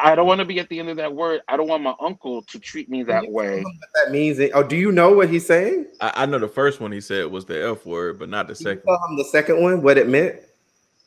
I 0.00 0.14
don't 0.14 0.26
want 0.28 0.38
to 0.38 0.44
be 0.44 0.60
at 0.60 0.68
the 0.68 0.78
end 0.78 0.90
of 0.90 0.96
that 0.98 1.12
word. 1.12 1.42
I 1.48 1.56
don't 1.56 1.66
want 1.66 1.82
my 1.82 1.94
uncle 2.00 2.42
to 2.42 2.60
treat 2.60 2.88
me 2.88 3.02
that 3.04 3.28
way. 3.28 3.64
That 3.94 4.12
means? 4.12 4.38
Oh, 4.54 4.62
do 4.62 4.76
you 4.76 4.92
know 4.92 5.12
what 5.12 5.28
he's 5.28 5.44
saying? 5.44 5.86
I, 6.00 6.12
I 6.22 6.26
know 6.26 6.38
the 6.38 6.48
first 6.48 6.80
one 6.80 6.92
he 6.92 7.00
said 7.00 7.26
was 7.26 7.46
the 7.46 7.70
F 7.70 7.84
word, 7.84 8.18
but 8.20 8.28
not 8.28 8.46
the 8.46 8.54
Can 8.54 8.66
you 8.66 8.72
second. 8.74 8.84
tell 8.86 9.08
him 9.10 9.16
the 9.16 9.24
second 9.24 9.60
one, 9.60 9.82
what 9.82 9.98
it 9.98 10.08
meant? 10.08 10.36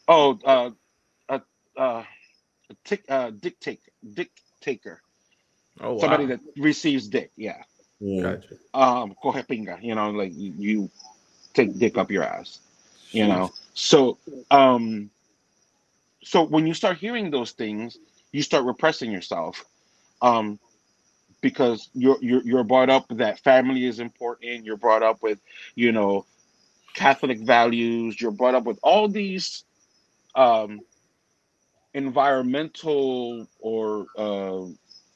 Oh, 0.09 0.37
uh, 0.43 0.71
uh, 1.29 1.39
uh, 1.77 2.03
a 2.69 2.75
tick, 2.83 3.03
uh, 3.07 3.31
dictator, 3.31 3.79
dictator, 4.13 5.01
Oh, 5.79 5.93
wow. 5.93 6.01
somebody 6.01 6.25
that 6.25 6.41
receives 6.57 7.07
dick. 7.07 7.31
Yeah. 7.37 7.63
Gotcha. 8.21 8.55
Um, 8.73 9.15
coge 9.23 9.47
pinga, 9.47 9.81
you 9.81 9.95
know, 9.95 10.11
like 10.11 10.33
you, 10.35 10.53
you 10.57 10.91
take 11.53 11.77
dick 11.77 11.97
up 11.97 12.11
your 12.11 12.23
ass, 12.23 12.59
you 13.11 13.27
know. 13.27 13.51
So, 13.73 14.17
um, 14.49 15.09
so 16.23 16.43
when 16.43 16.67
you 16.67 16.73
start 16.73 16.97
hearing 16.97 17.31
those 17.31 17.51
things, 17.51 17.97
you 18.31 18.41
start 18.41 18.65
repressing 18.65 19.11
yourself, 19.11 19.65
um, 20.21 20.59
because 21.41 21.89
you're 21.93 22.17
you're 22.21 22.43
you're 22.43 22.63
brought 22.63 22.89
up 22.89 23.05
that 23.09 23.39
family 23.39 23.85
is 23.85 23.99
important. 23.99 24.65
You're 24.65 24.77
brought 24.77 25.03
up 25.03 25.21
with, 25.21 25.39
you 25.75 25.91
know, 25.91 26.25
Catholic 26.93 27.39
values. 27.39 28.19
You're 28.21 28.31
brought 28.31 28.55
up 28.55 28.63
with 28.65 28.79
all 28.83 29.07
these, 29.07 29.63
um, 30.35 30.81
environmental 31.93 33.47
or 33.59 34.07
uh, 34.17 34.65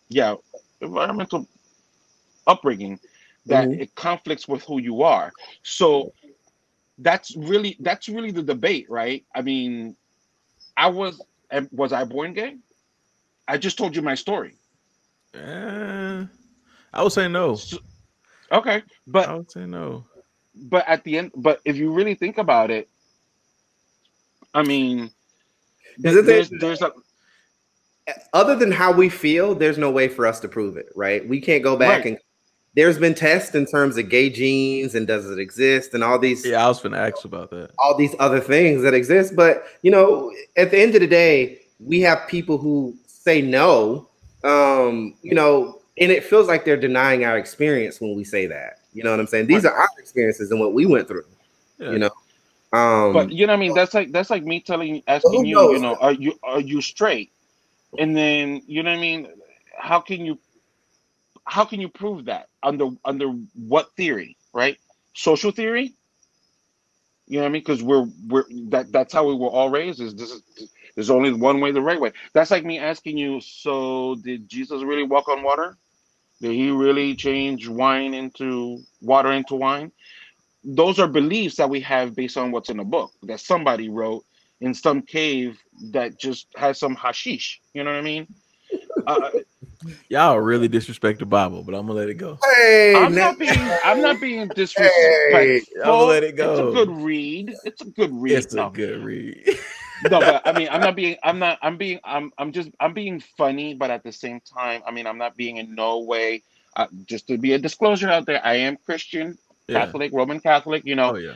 yeah, 0.09 0.35
environmental 0.81 1.47
upbringing 2.47 2.99
that 3.45 3.69
Mhm. 3.69 3.77
it 3.77 3.95
conflicts 3.95 4.47
with 4.47 4.63
who 4.63 4.79
you 4.79 5.03
are. 5.03 5.33
So 5.63 6.13
that's 6.97 7.35
really 7.35 7.77
that's 7.79 8.07
really 8.09 8.31
the 8.31 8.43
debate, 8.43 8.87
right? 8.89 9.25
I 9.35 9.41
mean, 9.41 9.95
I 10.77 10.87
was 10.89 11.21
was 11.71 11.93
I 11.93 12.03
born 12.05 12.33
gay? 12.33 12.57
I 13.47 13.57
just 13.57 13.77
told 13.77 13.95
you 13.95 14.01
my 14.01 14.15
story. 14.15 14.55
Eh, 15.33 16.25
I 16.93 17.03
would 17.03 17.11
say 17.11 17.27
no. 17.27 17.55
So- 17.55 17.77
okay, 18.51 18.83
but 19.07 19.27
I 19.29 19.35
would 19.35 19.51
say 19.51 19.65
no. 19.65 20.05
but 20.55 20.87
at 20.87 21.03
the 21.03 21.17
end, 21.17 21.31
but 21.35 21.59
if 21.65 21.75
you 21.75 21.91
really 21.91 22.15
think 22.15 22.37
about 22.37 22.71
it, 22.71 22.87
I 24.53 24.63
mean, 24.63 25.11
Is 26.03 26.25
there's 26.25 26.49
that- 26.49 26.59
there's 26.59 26.81
a 26.81 26.91
Other 28.33 28.55
than 28.55 28.71
how 28.71 28.91
we 28.91 29.09
feel, 29.09 29.55
there's 29.55 29.79
no 29.79 29.89
way 29.89 30.07
for 30.07 30.27
us 30.27 30.39
to 30.41 30.47
prove 30.47 30.77
it, 30.77 30.89
right? 30.95 31.27
We 31.27 31.41
can't 31.41 31.63
go 31.63 31.75
back 31.75 32.03
Right. 32.03 32.05
and 32.05 32.17
there's 32.75 32.99
been 32.99 33.15
tests 33.15 33.55
in 33.55 33.65
terms 33.65 33.97
of 33.97 34.09
gay 34.09 34.29
genes 34.29 34.93
and 34.93 35.07
does 35.07 35.27
it 35.29 35.39
exist 35.39 35.93
and 35.95 36.03
all 36.03 36.19
these 36.19 36.45
Yeah, 36.45 36.63
I 36.63 36.67
was 36.67 36.79
gonna 36.81 36.97
ask 36.99 37.25
about 37.25 37.49
that. 37.49 37.71
all 37.79 37.95
these 37.97 38.13
other 38.19 38.39
things 38.39 38.83
that 38.83 38.93
exist. 38.93 39.35
But 39.35 39.65
you 39.81 39.89
know, 39.89 40.31
at 40.55 40.69
the 40.71 40.77
end 40.79 40.93
of 40.93 41.01
the 41.01 41.07
day, 41.07 41.61
we 41.79 41.99
have 42.01 42.27
people 42.27 42.59
who 42.59 42.95
say 43.25 43.41
no. 43.41 44.07
Um, 44.43 45.15
you 45.23 45.33
know, 45.33 45.81
and 45.97 46.11
it 46.11 46.23
feels 46.23 46.47
like 46.47 46.63
they're 46.63 46.77
denying 46.77 47.25
our 47.25 47.37
experience 47.37 47.99
when 47.99 48.15
we 48.15 48.23
say 48.23 48.45
that. 48.45 48.79
You 48.93 49.03
know 49.03 49.11
what 49.11 49.19
I'm 49.19 49.27
saying? 49.27 49.47
These 49.47 49.65
are 49.65 49.73
our 49.73 49.89
experiences 49.97 50.51
and 50.51 50.59
what 50.59 50.73
we 50.73 50.85
went 50.85 51.07
through. 51.07 51.25
Yeah. 51.79 51.91
You 51.91 51.99
know. 51.99 52.09
Um 52.71 53.13
but 53.13 53.31
you 53.31 53.45
know 53.45 53.53
what 53.53 53.57
I 53.57 53.59
mean 53.59 53.73
that's 53.73 53.93
like 53.93 54.11
that's 54.11 54.29
like 54.29 54.43
me 54.43 54.59
telling 54.59 55.01
asking 55.07 55.45
you, 55.45 55.73
you 55.73 55.79
know, 55.79 55.95
are 55.95 56.13
you 56.13 56.37
are 56.43 56.59
you 56.59 56.81
straight? 56.81 57.31
And 57.97 58.15
then 58.15 58.61
you 58.67 58.83
know 58.83 58.91
what 58.91 58.97
I 58.97 59.01
mean? 59.01 59.27
How 59.77 59.99
can 59.99 60.25
you 60.25 60.39
how 61.45 61.63
can 61.65 61.79
you 61.79 61.89
prove 61.89 62.25
that? 62.25 62.47
Under 62.63 62.89
under 63.03 63.27
what 63.53 63.95
theory, 63.95 64.37
right? 64.53 64.77
Social 65.13 65.51
theory? 65.51 65.93
You 67.27 67.37
know 67.37 67.43
what 67.43 67.49
I 67.49 67.51
mean? 67.51 67.61
Because 67.61 67.83
we're 67.83 68.07
we're 68.27 68.45
that 68.69 68.91
that's 68.91 69.13
how 69.13 69.25
we 69.27 69.35
were 69.35 69.49
all 69.49 69.69
raised. 69.69 70.01
Is 70.01 70.15
this 70.15 70.31
is 70.31 70.69
there's 70.95 71.09
only 71.09 71.33
one 71.33 71.59
way, 71.59 71.71
the 71.71 71.81
right 71.81 71.99
way. 71.99 72.11
That's 72.33 72.51
like 72.51 72.65
me 72.65 72.79
asking 72.79 73.17
you. 73.17 73.41
So 73.41 74.15
did 74.23 74.47
Jesus 74.49 74.81
really 74.83 75.03
walk 75.03 75.27
on 75.27 75.43
water? 75.43 75.77
Did 76.41 76.53
he 76.53 76.69
really 76.71 77.15
change 77.15 77.67
wine 77.67 78.13
into 78.13 78.79
water 79.01 79.31
into 79.31 79.55
wine? 79.55 79.91
Those 80.63 80.99
are 80.99 81.07
beliefs 81.07 81.55
that 81.57 81.69
we 81.69 81.79
have 81.81 82.15
based 82.15 82.37
on 82.37 82.51
what's 82.51 82.69
in 82.69 82.79
a 82.79 82.83
book 82.83 83.11
that 83.23 83.39
somebody 83.39 83.89
wrote 83.89 84.25
in 84.61 84.73
some 84.73 85.01
cave 85.01 85.61
that 85.91 86.17
just 86.17 86.47
has 86.55 86.79
some 86.79 86.95
hashish. 86.95 87.61
You 87.73 87.83
know 87.83 87.91
what 87.91 87.99
I 87.99 88.01
mean? 88.01 88.27
Uh, 89.05 89.29
Y'all 90.09 90.39
really 90.39 90.67
disrespect 90.67 91.19
the 91.19 91.25
Bible, 91.25 91.61
but 91.63 91.75
I'm 91.75 91.85
gonna 91.85 91.99
let 91.99 92.09
it 92.09 92.15
go. 92.15 92.39
hey, 92.55 92.95
I'm 92.95 93.13
now- 93.13 93.27
not 93.31 93.39
being 93.39 93.69
I'm 93.83 94.01
not 94.01 94.19
being 94.19 94.47
disrespectful. 94.49 95.75
I'm 95.83 95.91
gonna 95.91 96.03
let 96.05 96.23
it 96.23 96.35
go. 96.35 96.51
It's 96.51 96.59
a 96.59 96.85
good 96.85 97.03
read. 97.03 97.55
It's 97.65 97.81
a 97.81 97.85
good 97.85 98.11
read. 98.13 98.33
It's 98.33 98.53
no, 98.53 98.67
a 98.67 98.71
good 98.71 99.03
read. 99.03 99.59
No, 100.03 100.19
but 100.19 100.41
I 100.45 100.51
mean, 100.51 100.67
I'm 100.71 100.81
not 100.81 100.95
being. 100.95 101.15
I'm 101.23 101.39
not. 101.39 101.57
I'm 101.61 101.77
being. 101.77 101.99
I'm. 102.03 102.31
I'm 102.37 102.51
just. 102.51 102.69
I'm 102.79 102.93
being 102.93 103.19
funny, 103.37 103.73
but 103.73 103.89
at 103.89 104.03
the 104.03 104.11
same 104.11 104.41
time, 104.41 104.81
I 104.85 104.91
mean, 104.91 105.07
I'm 105.07 105.17
not 105.17 105.35
being 105.35 105.57
in 105.57 105.75
no 105.75 105.99
way. 105.99 106.43
Uh, 106.75 106.87
just 107.05 107.27
to 107.27 107.37
be 107.37 107.53
a 107.53 107.57
disclosure 107.59 108.09
out 108.09 108.25
there, 108.25 108.45
I 108.45 108.55
am 108.55 108.77
Christian, 108.85 109.37
yeah. 109.67 109.79
Catholic, 109.79 110.11
Roman 110.13 110.39
Catholic. 110.39 110.83
You 110.85 110.95
know, 110.95 111.11
Oh 111.11 111.15
yeah. 111.15 111.33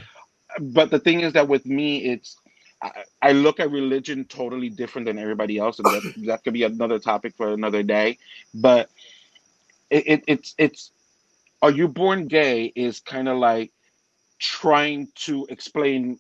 but 0.60 0.92
the 0.92 1.00
thing 1.00 1.22
is 1.22 1.34
that 1.34 1.48
with 1.48 1.66
me, 1.66 2.06
it's. 2.06 2.38
I, 2.82 3.04
I 3.22 3.32
look 3.34 3.60
at 3.60 3.72
religion 3.72 4.26
totally 4.26 4.70
different 4.70 5.06
than 5.06 5.18
everybody 5.20 5.58
else, 5.58 5.80
and 5.80 5.86
that, 5.88 6.14
that 6.28 6.44
could 6.44 6.54
be 6.54 6.64
another 6.64 7.00
topic 7.00 7.36
for 7.36 7.52
another 7.54 7.84
day. 7.84 8.18
But 8.54 8.90
it, 9.90 10.08
it 10.08 10.24
it's 10.28 10.56
it's. 10.58 10.92
Are 11.62 11.72
you 11.72 11.88
born 11.88 12.28
gay? 12.28 12.72
Is 12.76 13.00
kind 13.00 13.28
of 13.28 13.38
like 13.38 13.72
trying 14.40 15.10
to 15.16 15.46
explain 15.50 16.20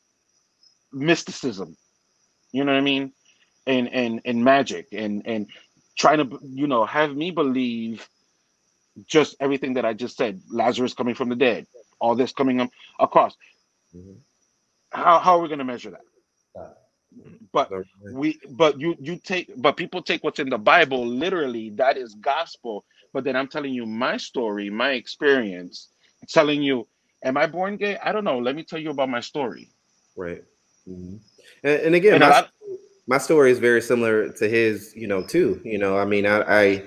mysticism 0.92 1.78
you 2.52 2.64
know 2.66 2.74
what 2.74 2.80
i 2.80 2.84
mean? 2.84 3.14
And 3.68 3.90
and 3.94 4.22
and 4.26 4.44
magic 4.44 4.88
and 4.94 5.24
and 5.26 5.48
trying 5.98 6.20
to 6.30 6.40
you 6.44 6.68
know 6.68 6.86
have 6.86 7.16
me 7.16 7.32
believe 7.32 8.08
just 9.08 9.36
everything 9.40 9.76
that 9.76 9.86
i 9.86 9.94
just 9.94 10.18
said. 10.18 10.42
Lazarus 10.52 10.94
coming 10.94 11.16
from 11.16 11.30
the 11.30 11.36
dead. 11.36 11.68
All 12.00 12.16
this 12.16 12.34
coming 12.34 12.62
up 12.62 12.70
across. 13.00 13.36
Mhm. 13.96 14.22
how, 14.92 15.20
how 15.20 15.38
are 15.38 15.42
we 15.42 15.50
going 15.50 15.60
to 15.60 15.66
measure 15.66 15.92
that? 15.92 16.02
Uh, 16.60 16.74
but 17.54 17.72
we 18.12 18.40
but 18.52 18.80
you 18.80 18.96
you 19.00 19.18
take 19.18 19.52
but 19.58 19.78
people 19.78 20.02
take 20.04 20.24
what's 20.24 20.40
in 20.40 20.50
the 20.50 20.58
bible 20.58 21.06
literally 21.08 21.72
that 21.72 21.98
is 21.98 22.16
gospel. 22.16 22.86
But 23.14 23.24
then 23.26 23.36
i'm 23.36 23.48
telling 23.48 23.74
you 23.74 23.86
my 23.86 24.18
story 24.18 24.70
my 24.70 24.92
experience 24.92 25.90
telling 26.30 26.62
you 26.64 26.88
am 27.24 27.38
i 27.38 27.48
born 27.48 27.78
gay? 27.78 27.98
I 27.98 28.12
don't 28.14 28.26
know. 28.26 28.40
Let 28.40 28.56
me 28.56 28.64
tell 28.64 28.80
you 28.80 28.92
about 28.92 29.10
my 29.10 29.22
story. 29.22 29.70
Right. 30.16 30.44
Mhm. 30.88 31.20
And, 31.64 31.82
and 31.82 31.96
again, 31.96 32.14
And 32.14 32.22
my, 32.22 32.30
lot- 32.30 32.50
my 33.08 33.18
story 33.18 33.52
is 33.52 33.60
very 33.60 33.82
similar 33.82 34.30
to 34.34 34.50
his, 34.50 34.94
you 34.96 35.08
know, 35.08 35.24
too. 35.24 35.60
You 35.64 35.78
know, 35.78 35.98
I 35.98 36.06
mean, 36.06 36.26
I, 36.26 36.42
I, 36.42 36.86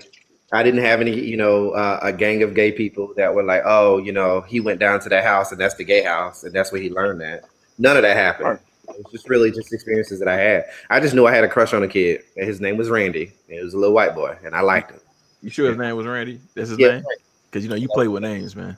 I 0.52 0.62
didn't 0.62 0.82
have 0.84 1.00
any, 1.00 1.18
you 1.18 1.36
know, 1.36 1.70
uh, 1.70 1.98
a 2.02 2.12
gang 2.12 2.42
of 2.42 2.54
gay 2.54 2.72
people 2.72 3.12
that 3.16 3.34
were 3.34 3.42
like, 3.42 3.62
oh, 3.64 3.98
you 3.98 4.12
know, 4.12 4.42
he 4.42 4.60
went 4.60 4.80
down 4.80 5.00
to 5.00 5.08
that 5.08 5.24
house 5.24 5.50
and 5.52 5.60
that's 5.60 5.74
the 5.76 5.84
gay 5.84 6.02
house 6.02 6.44
and 6.44 6.52
that's 6.54 6.70
where 6.72 6.80
he 6.80 6.90
learned 6.90 7.20
that. 7.22 7.44
None 7.78 7.96
of 7.96 8.02
that 8.02 8.16
happened. 8.16 8.48
Right. 8.48 8.58
It 8.90 9.04
was 9.04 9.12
just 9.12 9.28
really 9.30 9.50
just 9.50 9.72
experiences 9.72 10.18
that 10.18 10.28
I 10.28 10.36
had. 10.36 10.64
I 10.90 11.00
just 11.00 11.14
knew 11.14 11.26
I 11.26 11.34
had 11.34 11.44
a 11.44 11.48
crush 11.48 11.72
on 11.72 11.82
a 11.82 11.88
kid. 11.88 12.22
And 12.36 12.46
his 12.46 12.60
name 12.60 12.76
was 12.76 12.90
Randy. 12.90 13.32
And 13.48 13.58
he 13.58 13.62
was 13.64 13.72
a 13.74 13.78
little 13.78 13.94
white 13.94 14.14
boy, 14.14 14.36
and 14.44 14.54
I 14.54 14.60
liked 14.60 14.90
him. 14.90 15.00
You 15.40 15.50
sure 15.50 15.68
his 15.70 15.78
name 15.78 15.96
was 15.96 16.06
Randy? 16.06 16.40
That's 16.54 16.68
his 16.70 16.78
Yeah. 16.78 16.88
name? 16.96 17.04
Because 17.50 17.64
you 17.64 17.70
know 17.70 17.76
you 17.76 17.88
play 17.88 18.08
with 18.08 18.22
names, 18.22 18.54
man. 18.54 18.76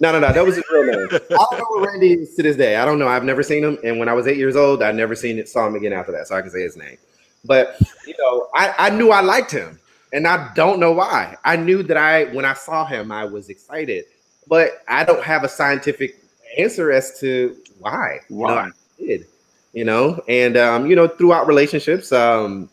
No, 0.00 0.12
no, 0.12 0.18
no. 0.20 0.32
That 0.32 0.44
was 0.44 0.56
his 0.56 0.64
real 0.72 0.84
name. 0.84 1.08
I 1.12 1.18
don't 1.28 1.58
know 1.58 1.66
where 1.70 1.90
Randy 1.90 2.12
is 2.14 2.34
to 2.34 2.42
this 2.42 2.56
day. 2.56 2.76
I 2.76 2.84
don't 2.84 2.98
know. 2.98 3.08
I've 3.08 3.24
never 3.24 3.42
seen 3.42 3.62
him. 3.64 3.78
And 3.84 3.98
when 3.98 4.08
I 4.08 4.12
was 4.12 4.26
eight 4.26 4.36
years 4.36 4.56
old, 4.56 4.82
I 4.82 4.92
never 4.92 5.14
seen 5.14 5.38
it, 5.38 5.48
saw 5.48 5.66
him 5.66 5.74
again 5.76 5.92
after 5.92 6.12
that. 6.12 6.26
So 6.26 6.36
I 6.36 6.42
can 6.42 6.50
say 6.50 6.62
his 6.62 6.76
name. 6.76 6.98
But 7.44 7.76
you 8.06 8.14
know, 8.18 8.48
I, 8.54 8.74
I 8.78 8.90
knew 8.90 9.10
I 9.10 9.20
liked 9.20 9.50
him. 9.50 9.78
And 10.12 10.28
I 10.28 10.52
don't 10.54 10.78
know 10.78 10.92
why. 10.92 11.36
I 11.44 11.56
knew 11.56 11.82
that 11.84 11.96
I 11.96 12.24
when 12.34 12.44
I 12.44 12.54
saw 12.54 12.84
him, 12.86 13.10
I 13.10 13.24
was 13.24 13.48
excited. 13.48 14.04
But 14.46 14.82
I 14.88 15.04
don't 15.04 15.22
have 15.24 15.42
a 15.42 15.48
scientific 15.48 16.16
answer 16.58 16.92
as 16.92 17.18
to 17.20 17.56
why. 17.80 18.20
You 18.28 18.36
know, 18.36 18.42
Why? 18.44 18.68
I 18.68 18.70
did. 18.98 19.26
you 19.72 19.84
know, 19.84 20.22
and 20.28 20.56
um, 20.56 20.86
you 20.86 20.94
know, 20.94 21.08
throughout 21.08 21.46
relationships, 21.48 22.12
um, 22.12 22.68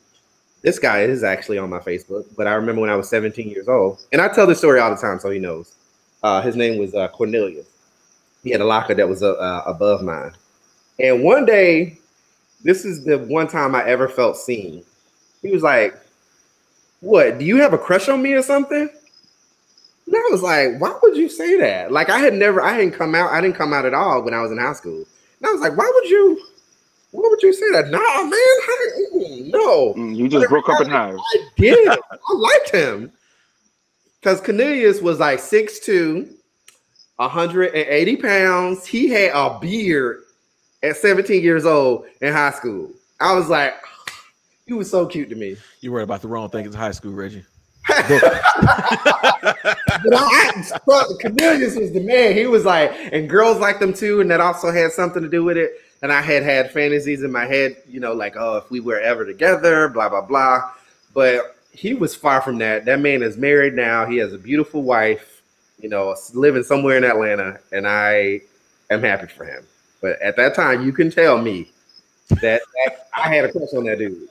this 0.61 0.77
guy 0.77 1.02
is 1.02 1.23
actually 1.23 1.57
on 1.57 1.69
my 1.69 1.80
Facebook, 1.80 2.26
but 2.38 2.45
I 2.45 2.53
remember 2.53 2.81
when 2.81 2.89
I 2.91 2.95
was 2.95 3.10
17 3.10 3.49
years 3.49 3.68
old, 3.68 3.99
and 4.11 4.22
I 4.22 4.27
tell 4.27 4.45
this 4.45 4.60
story 4.60 4.80
all 4.80 4.91
the 4.91 5.02
time, 5.02 5.18
so 5.19 5.31
he 5.31 5.39
knows. 5.39 5.73
Uh, 6.23 6.41
his 6.41 6.56
name 6.56 6.77
was 6.80 6.93
uh, 6.93 7.07
Cornelius. 7.10 7.68
He 8.43 8.52
had 8.52 8.61
a 8.61 8.65
locker 8.65 8.93
that 8.95 9.07
was 9.07 9.22
uh, 9.23 9.34
uh, 9.34 9.64
above 9.65 10.02
mine, 10.02 10.31
and 10.99 11.23
one 11.23 11.45
day, 11.45 11.98
this 12.64 12.85
is 12.85 13.03
the 13.03 13.18
one 13.19 13.48
time 13.48 13.76
I 13.76 13.84
ever 13.85 14.07
felt 14.07 14.38
seen. 14.38 14.84
He 15.41 15.52
was 15.52 15.64
like, 15.64 15.95
"What? 17.02 17.38
Do 17.39 17.45
you 17.45 17.57
have 17.57 17.73
a 17.73 17.77
crush 17.77 18.10
on 18.10 18.22
me 18.22 18.34
or 18.34 18.41
something?" 18.41 18.89
And 20.07 20.15
I 20.15 20.27
was 20.31 20.41
like, 20.41 20.80
"Why 20.80 20.98
would 21.03 21.15
you 21.15 21.30
say 21.30 21.57
that?" 21.60 21.91
Like 21.91 22.10
I 22.10 22.18
had 22.19 22.34
never, 22.34 22.61
I 22.61 22.73
hadn't 22.73 22.91
come 22.93 23.14
out, 23.15 23.31
I 23.31 23.41
didn't 23.41 23.56
come 23.56 23.73
out 23.73 23.85
at 23.85 23.93
all 23.93 24.23
when 24.23 24.34
I 24.34 24.41
was 24.41 24.52
in 24.52 24.57
high 24.57 24.73
school. 24.73 25.06
And 25.39 25.48
I 25.48 25.52
was 25.52 25.61
like, 25.61 25.77
"Why 25.77 25.89
would 25.93 26.10
you?" 26.10 26.41
Why 27.14 27.27
would 27.30 27.41
you 27.43 27.52
say 27.52 27.69
that? 27.73 27.89
Nah, 27.89 27.99
man. 28.23 28.31
I, 28.31 29.49
no. 29.52 29.93
Mm, 29.95 30.15
You 30.15 30.30
just 30.30 30.48
broke 30.48 30.69
up 30.69 30.80
in 30.80 30.89
hives. 30.89 31.22
I 31.35 31.39
did. 31.57 31.89
I 31.89 32.34
liked 32.34 32.72
him. 32.72 33.11
Because 34.22 34.39
Cornelius 34.39 35.02
was 35.02 35.19
like 35.19 35.39
6'2, 35.39 36.31
180 37.15 38.15
pounds. 38.18 38.85
He 38.85 39.07
had 39.07 39.31
a 39.34 39.57
beard 39.60 40.23
at 40.84 40.95
17 40.95 41.41
years 41.41 41.65
old 41.65 42.06
in 42.22 42.31
high 42.31 42.52
school. 42.52 42.91
I 43.19 43.34
was 43.34 43.49
like, 43.49 43.73
he 44.68 44.73
was 44.73 44.89
so 44.89 45.07
cute 45.07 45.30
to 45.30 45.35
me. 45.35 45.57
You 45.80 45.91
worried 45.91 46.03
about 46.03 46.22
the 46.22 46.27
wrong 46.27 46.49
thing 46.49 46.65
in 46.65 46.73
high 46.73 46.91
school, 46.91 47.14
Reggie. 47.14 47.43
But 50.03 50.14
I, 50.15 50.64
but 50.85 51.07
Cornelius 51.22 51.76
was 51.76 51.91
the 51.91 51.99
man. 51.99 52.35
He 52.35 52.48
was 52.48 52.65
like, 52.65 52.91
and 53.11 53.30
girls 53.30 53.57
liked 53.60 53.80
them 53.80 53.93
too, 53.93 54.22
and 54.22 54.31
that 54.31 54.41
also 54.41 54.72
had 54.72 54.91
something 54.91 55.22
to 55.22 55.30
do 55.30 55.43
with 55.43 55.57
it. 55.57 55.72
And 56.02 56.11
I 56.11 56.22
had 56.22 56.43
had 56.43 56.72
fantasies 56.72 57.22
in 57.22 57.31
my 57.31 57.45
head, 57.45 57.77
you 57.88 57.99
know, 57.99 58.14
like, 58.14 58.35
oh, 58.35 58.57
if 58.57 58.72
we 58.72 58.80
were 58.80 58.99
ever 58.99 59.26
together, 59.26 59.89
blah 59.89 60.10
blah 60.10 60.22
blah. 60.22 60.72
But 61.14 61.56
he 61.72 61.93
was 61.93 62.15
far 62.15 62.41
from 62.41 62.57
that. 62.60 62.85
That 62.85 62.99
man 62.99 63.23
is 63.23 63.38
married 63.38 63.73
now. 63.73 64.06
He 64.06 64.18
has 64.18 64.34
a 64.34 64.38
beautiful 64.38 64.84
wife, 64.84 65.41
you 65.80 65.89
know, 65.89 66.15
living 66.34 66.64
somewhere 66.64 66.98
in 66.98 67.03
Atlanta, 67.03 67.60
and 67.72 67.88
I 67.88 68.41
am 68.89 69.02
happy 69.02 69.27
for 69.27 69.45
him. 69.45 69.65
But 70.02 70.22
at 70.22 70.35
that 70.38 70.56
time, 70.56 70.85
you 70.85 70.91
can 70.91 71.11
tell 71.11 71.38
me 71.38 71.69
that, 72.30 72.61
that 72.85 73.07
I 73.15 73.34
had 73.34 73.45
a 73.45 73.52
crush 73.52 73.73
on 73.73 73.85
that 73.85 73.99
dude. 73.99 74.27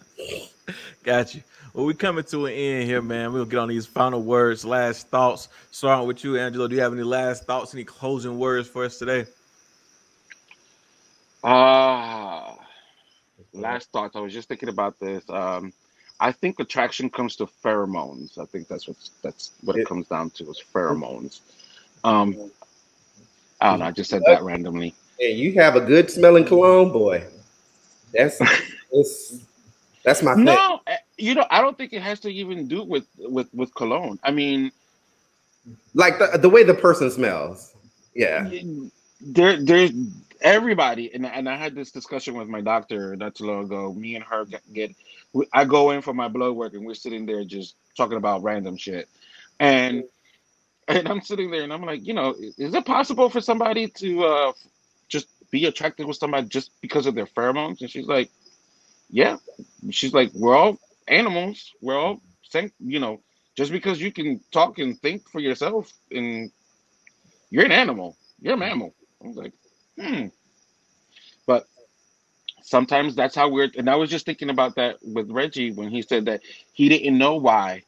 Got 1.02 1.34
you. 1.34 1.42
Well, 1.72 1.86
we 1.86 1.94
coming 1.94 2.24
to 2.24 2.46
an 2.46 2.52
end 2.52 2.88
here, 2.88 3.00
man. 3.00 3.32
We'll 3.32 3.44
get 3.44 3.60
on 3.60 3.68
these 3.68 3.86
final 3.86 4.22
words, 4.22 4.64
last 4.64 5.08
thoughts. 5.08 5.48
Starting 5.70 6.06
with 6.06 6.24
you, 6.24 6.36
Angelo. 6.36 6.66
Do 6.66 6.74
you 6.74 6.82
have 6.82 6.92
any 6.92 7.04
last 7.04 7.44
thoughts, 7.44 7.72
any 7.72 7.84
closing 7.84 8.38
words 8.38 8.68
for 8.68 8.84
us 8.84 8.98
today? 8.98 9.26
Ah, 11.44 12.58
last 13.52 13.90
thoughts. 13.92 14.16
I 14.16 14.20
was 14.20 14.32
just 14.32 14.48
thinking 14.48 14.68
about 14.68 14.98
this. 14.98 15.22
Um, 15.30 15.72
I 16.20 16.32
think 16.32 16.60
attraction 16.60 17.08
comes 17.08 17.34
to 17.36 17.46
pheromones. 17.46 18.38
I 18.38 18.44
think 18.44 18.68
that's 18.68 18.86
what 18.86 18.96
that's 19.22 19.52
what 19.62 19.76
it 19.76 19.86
comes 19.86 20.06
down 20.08 20.30
to 20.30 20.50
is 20.50 20.62
pheromones. 20.72 21.40
Um, 22.04 22.50
I 23.60 23.70
don't 23.70 23.78
know. 23.80 23.86
I 23.86 23.90
just 23.90 24.10
said 24.10 24.22
that 24.26 24.42
randomly. 24.42 24.94
And 25.18 25.38
you 25.38 25.54
have 25.54 25.76
a 25.76 25.80
good 25.80 26.10
smelling 26.10 26.44
cologne, 26.44 26.92
boy. 26.92 27.24
That's 28.12 28.38
it's, 28.92 29.40
that's 30.04 30.22
my 30.22 30.34
thing. 30.34 30.44
No, 30.44 30.80
eh, 30.86 30.96
you 31.16 31.34
know, 31.34 31.46
I 31.50 31.62
don't 31.62 31.76
think 31.76 31.92
it 31.92 32.02
has 32.02 32.20
to 32.20 32.28
even 32.28 32.68
do 32.68 32.84
with 32.84 33.06
with 33.18 33.52
with 33.54 33.74
cologne. 33.74 34.18
I 34.22 34.30
mean, 34.30 34.72
Like 35.94 36.18
the, 36.18 36.38
the 36.38 36.48
way 36.48 36.64
the 36.64 36.74
person 36.74 37.10
smells. 37.10 37.74
Yeah. 38.14 38.50
there 39.20 39.62
there's 39.62 39.92
everybody 40.40 41.12
and, 41.12 41.26
and 41.26 41.46
i 41.48 41.54
had 41.54 41.74
this 41.74 41.90
discussion 41.90 42.34
with 42.34 42.48
my 42.48 42.62
doctor 42.62 43.14
not 43.14 43.34
too 43.34 43.44
long 43.44 43.64
ago 43.64 43.92
me 43.92 44.16
and 44.16 44.24
her 44.24 44.46
get, 44.46 44.62
get 44.72 44.90
i 45.52 45.64
go 45.64 45.90
in 45.90 46.02
for 46.02 46.14
my 46.14 46.28
blood 46.28 46.52
work 46.52 46.74
and 46.74 46.84
we're 46.84 46.94
sitting 46.94 47.26
there 47.26 47.44
just 47.44 47.76
talking 47.96 48.16
about 48.16 48.42
random 48.42 48.76
shit. 48.76 49.08
And 49.58 50.04
and 50.88 51.08
i'm 51.08 51.20
sitting 51.20 51.50
there 51.50 51.62
and 51.62 51.72
i'm 51.72 51.82
like 51.82 52.04
you 52.04 52.14
know 52.14 52.34
is 52.58 52.74
it 52.74 52.84
possible 52.84 53.30
for 53.30 53.40
somebody 53.40 53.88
to 53.88 54.24
uh 54.24 54.52
just 55.08 55.28
be 55.50 55.66
attracted 55.66 56.06
with 56.06 56.16
somebody 56.16 56.46
just 56.48 56.70
because 56.80 57.06
of 57.06 57.14
their 57.14 57.26
pheromones? 57.26 57.80
And 57.80 57.90
she's 57.90 58.06
like 58.06 58.30
yeah. 59.10 59.36
She's 59.90 60.14
like 60.14 60.30
we're 60.34 60.56
all 60.56 60.78
animals. 61.08 61.72
We're 61.80 61.98
all 61.98 62.20
same 62.48 62.72
you 62.80 63.00
know 63.00 63.20
just 63.56 63.72
because 63.72 64.00
you 64.00 64.12
can 64.12 64.40
talk 64.52 64.78
and 64.78 64.98
think 65.00 65.28
for 65.28 65.40
yourself 65.40 65.92
and 66.10 66.50
you're 67.50 67.64
an 67.64 67.72
animal. 67.72 68.16
You're 68.40 68.54
a 68.54 68.56
mammal. 68.56 68.94
I 69.22 69.28
was 69.28 69.36
like, 69.36 69.52
hmm. 69.98 70.26
But 72.60 72.66
sometimes 72.66 73.14
that's 73.14 73.34
how 73.34 73.48
we're. 73.48 73.70
And 73.76 73.88
I 73.88 73.96
was 73.96 74.10
just 74.10 74.26
thinking 74.26 74.50
about 74.50 74.76
that 74.76 74.96
with 75.02 75.30
Reggie 75.30 75.72
when 75.72 75.90
he 75.90 76.02
said 76.02 76.24
that 76.26 76.42
he 76.72 76.88
didn't 76.88 77.16
know 77.16 77.36
why 77.36 77.82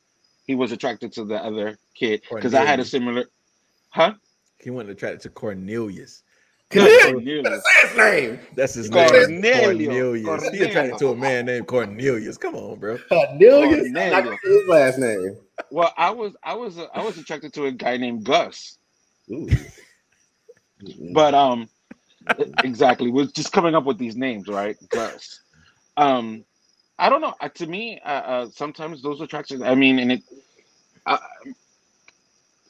he 0.46 0.54
was 0.54 0.72
attracted 0.72 1.12
to 1.14 1.24
the 1.24 1.36
other 1.36 1.78
kid 1.94 2.22
because 2.34 2.54
I 2.54 2.64
had 2.64 2.80
a 2.80 2.84
similar, 2.84 3.26
huh? 3.90 4.14
He 4.58 4.70
went 4.70 4.88
attracted 4.90 5.20
to 5.22 5.28
Cornelius. 5.30 6.22
Cornelius. 6.70 7.46
Say 7.46 7.86
his 7.86 7.96
name. 7.96 8.40
That's 8.54 8.74
his 8.74 8.88
Cornelio. 8.88 9.28
name. 9.28 9.64
Cornelius. 9.64 10.20
He 10.20 10.24
Cornelio. 10.24 10.68
attracted 10.68 10.98
to 10.98 11.08
a 11.08 11.16
man 11.16 11.46
named 11.46 11.66
Cornelius. 11.66 12.38
Come 12.38 12.54
on, 12.54 12.78
bro. 12.78 12.98
Cornelius. 13.08 13.92
Cornelius. 13.92 14.14
I 14.14 14.22
can 14.22 14.38
say 14.42 14.50
his 14.50 14.68
last 14.68 14.98
name. 14.98 15.36
Well, 15.70 15.92
I 15.96 16.10
was, 16.10 16.34
I 16.42 16.54
was, 16.54 16.78
uh, 16.78 16.86
I 16.94 17.04
was 17.04 17.18
attracted 17.18 17.52
to 17.54 17.66
a 17.66 17.72
guy 17.72 17.98
named 17.98 18.24
Gus. 18.24 18.78
Ooh. 19.30 19.48
But 21.12 21.34
um, 21.34 21.68
exactly, 22.62 23.10
we're 23.10 23.26
just 23.26 23.52
coming 23.52 23.74
up 23.74 23.84
with 23.84 23.98
these 23.98 24.16
names, 24.16 24.48
right? 24.48 24.76
Gus. 24.88 25.40
Um, 25.96 26.44
I 26.98 27.08
don't 27.08 27.20
know. 27.20 27.34
Uh, 27.40 27.48
to 27.48 27.66
me, 27.66 28.00
uh, 28.04 28.08
uh, 28.08 28.48
sometimes 28.50 29.02
those 29.02 29.20
attractions. 29.20 29.62
I 29.62 29.74
mean, 29.74 29.98
and 29.98 30.12
it. 30.12 30.22
I, 31.06 31.18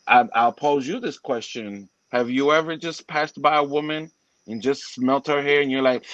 I, 0.06 0.28
I'll 0.34 0.52
pose 0.52 0.86
you 0.86 1.00
this 1.00 1.18
question: 1.18 1.88
Have 2.10 2.30
you 2.30 2.52
ever 2.52 2.76
just 2.76 3.06
passed 3.06 3.40
by 3.40 3.56
a 3.56 3.64
woman 3.64 4.10
and 4.46 4.62
just 4.62 4.94
smelt 4.94 5.26
her 5.26 5.42
hair, 5.42 5.60
and 5.60 5.70
you're 5.70 5.82
like, 5.82 6.06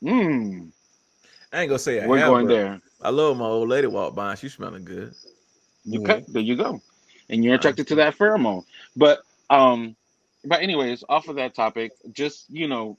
"Hmm, 0.00 0.66
I 1.52 1.60
ain't 1.60 1.68
gonna 1.68 1.78
say 1.78 2.00
I 2.00 2.06
we're 2.06 2.18
have, 2.18 2.28
going 2.28 2.46
but 2.46 2.54
there." 2.54 2.80
I 3.00 3.10
love 3.10 3.36
my 3.36 3.46
old 3.46 3.68
lady 3.68 3.86
walk 3.86 4.14
by. 4.14 4.34
She 4.34 4.48
smelling 4.48 4.84
good. 4.84 5.14
You 5.84 6.00
cut. 6.02 6.24
There 6.28 6.42
you 6.42 6.56
go, 6.56 6.80
and 7.28 7.44
you're 7.44 7.54
attracted 7.54 7.86
to 7.88 7.94
that 7.96 8.16
pheromone. 8.16 8.64
But 8.96 9.22
um, 9.50 9.96
but 10.44 10.60
anyways, 10.60 11.04
off 11.08 11.28
of 11.28 11.36
that 11.36 11.54
topic, 11.54 11.92
just 12.12 12.50
you 12.50 12.68
know, 12.68 12.98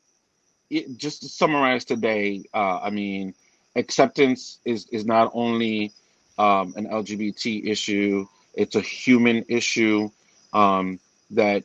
it, 0.69 0.97
just 0.97 1.21
to 1.23 1.29
summarize 1.29 1.85
today, 1.85 2.43
uh, 2.53 2.79
I 2.81 2.89
mean, 2.89 3.33
acceptance 3.75 4.59
is 4.65 4.87
is 4.89 5.05
not 5.05 5.31
only 5.33 5.91
um, 6.37 6.73
an 6.77 6.87
LGBT 6.87 7.65
issue; 7.65 8.25
it's 8.53 8.75
a 8.75 8.81
human 8.81 9.45
issue 9.47 10.09
um, 10.53 10.99
that 11.31 11.63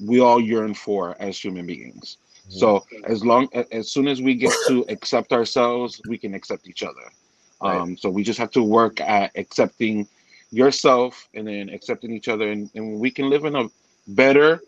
we 0.00 0.20
all 0.20 0.40
yearn 0.40 0.74
for 0.74 1.16
as 1.20 1.38
human 1.38 1.66
beings. 1.66 2.16
So 2.48 2.84
as 3.04 3.24
long 3.24 3.48
as 3.70 3.92
soon 3.92 4.08
as 4.08 4.20
we 4.20 4.34
get 4.34 4.52
to 4.66 4.84
accept 4.88 5.32
ourselves, 5.32 6.00
we 6.08 6.18
can 6.18 6.34
accept 6.34 6.66
each 6.66 6.82
other. 6.82 7.12
Um, 7.60 7.96
so 7.96 8.10
we 8.10 8.24
just 8.24 8.38
have 8.38 8.50
to 8.52 8.62
work 8.62 9.00
at 9.00 9.30
accepting 9.36 10.08
yourself 10.50 11.28
and 11.34 11.46
then 11.46 11.68
accepting 11.68 12.12
each 12.12 12.26
other, 12.26 12.50
and, 12.50 12.68
and 12.74 12.98
we 12.98 13.10
can 13.10 13.30
live 13.30 13.44
in 13.44 13.54
a 13.54 13.68
better 14.08 14.60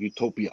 utopia. 0.00 0.52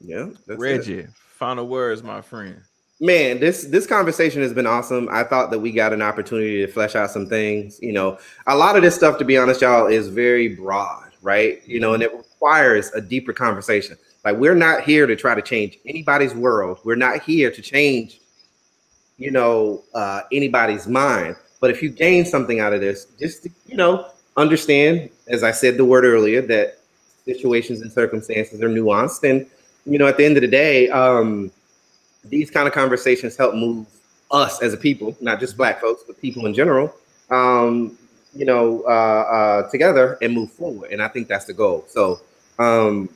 Yeah. 0.00 0.30
that's 0.46 0.48
it. 0.48 0.58
Reggie, 0.58 1.06
final 1.38 1.68
words, 1.68 2.02
my 2.02 2.20
friend. 2.20 2.60
Man, 3.00 3.40
this 3.40 3.64
this 3.64 3.86
conversation 3.86 4.42
has 4.42 4.52
been 4.52 4.66
awesome. 4.66 5.08
I 5.10 5.24
thought 5.24 5.50
that 5.50 5.58
we 5.58 5.72
got 5.72 5.92
an 5.92 6.02
opportunity 6.02 6.64
to 6.64 6.70
flesh 6.70 6.94
out 6.94 7.10
some 7.10 7.26
things. 7.26 7.80
You 7.82 7.92
know, 7.92 8.18
a 8.46 8.56
lot 8.56 8.76
of 8.76 8.82
this 8.82 8.94
stuff, 8.94 9.18
to 9.18 9.24
be 9.24 9.36
honest, 9.36 9.60
y'all, 9.60 9.86
is 9.88 10.06
very 10.06 10.54
broad, 10.54 11.10
right? 11.20 11.66
You 11.66 11.80
know, 11.80 11.94
and 11.94 12.02
it 12.02 12.14
requires 12.14 12.92
a 12.92 13.00
deeper 13.00 13.32
conversation. 13.32 13.96
Like 14.24 14.36
we're 14.36 14.54
not 14.54 14.84
here 14.84 15.06
to 15.06 15.16
try 15.16 15.34
to 15.34 15.42
change 15.42 15.78
anybody's 15.84 16.32
world. 16.32 16.78
We're 16.84 16.94
not 16.94 17.22
here 17.22 17.50
to 17.50 17.60
change, 17.60 18.20
you 19.18 19.32
know, 19.32 19.82
uh, 19.94 20.20
anybody's 20.30 20.86
mind. 20.86 21.34
But 21.60 21.70
if 21.70 21.82
you 21.82 21.90
gain 21.90 22.24
something 22.24 22.60
out 22.60 22.72
of 22.72 22.80
this, 22.80 23.06
just 23.18 23.48
you 23.66 23.76
know, 23.76 24.06
understand, 24.36 25.10
as 25.26 25.42
I 25.42 25.50
said 25.50 25.76
the 25.76 25.84
word 25.84 26.04
earlier, 26.04 26.40
that 26.42 26.78
situations 27.24 27.80
and 27.80 27.92
circumstances 27.92 28.62
are 28.62 28.68
nuanced, 28.68 29.28
and 29.28 29.46
you 29.84 29.98
know, 29.98 30.06
at 30.06 30.16
the 30.16 30.24
end 30.24 30.36
of 30.36 30.42
the 30.42 30.48
day, 30.48 30.88
um, 30.90 31.50
these 32.24 32.50
kind 32.50 32.68
of 32.68 32.74
conversations 32.74 33.36
help 33.36 33.54
move 33.54 33.86
us 34.30 34.62
as 34.62 34.72
a 34.72 34.76
people, 34.76 35.16
not 35.20 35.40
just 35.40 35.56
black 35.56 35.80
folks, 35.80 36.02
but 36.06 36.20
people 36.20 36.46
in 36.46 36.54
general, 36.54 36.94
um, 37.30 37.98
you 38.34 38.44
know, 38.44 38.82
uh, 38.86 38.88
uh, 38.88 39.70
together 39.70 40.18
and 40.22 40.32
move 40.32 40.50
forward. 40.52 40.90
And 40.90 41.02
I 41.02 41.08
think 41.08 41.28
that's 41.28 41.44
the 41.44 41.52
goal. 41.52 41.84
So 41.88 42.20
um, 42.58 43.08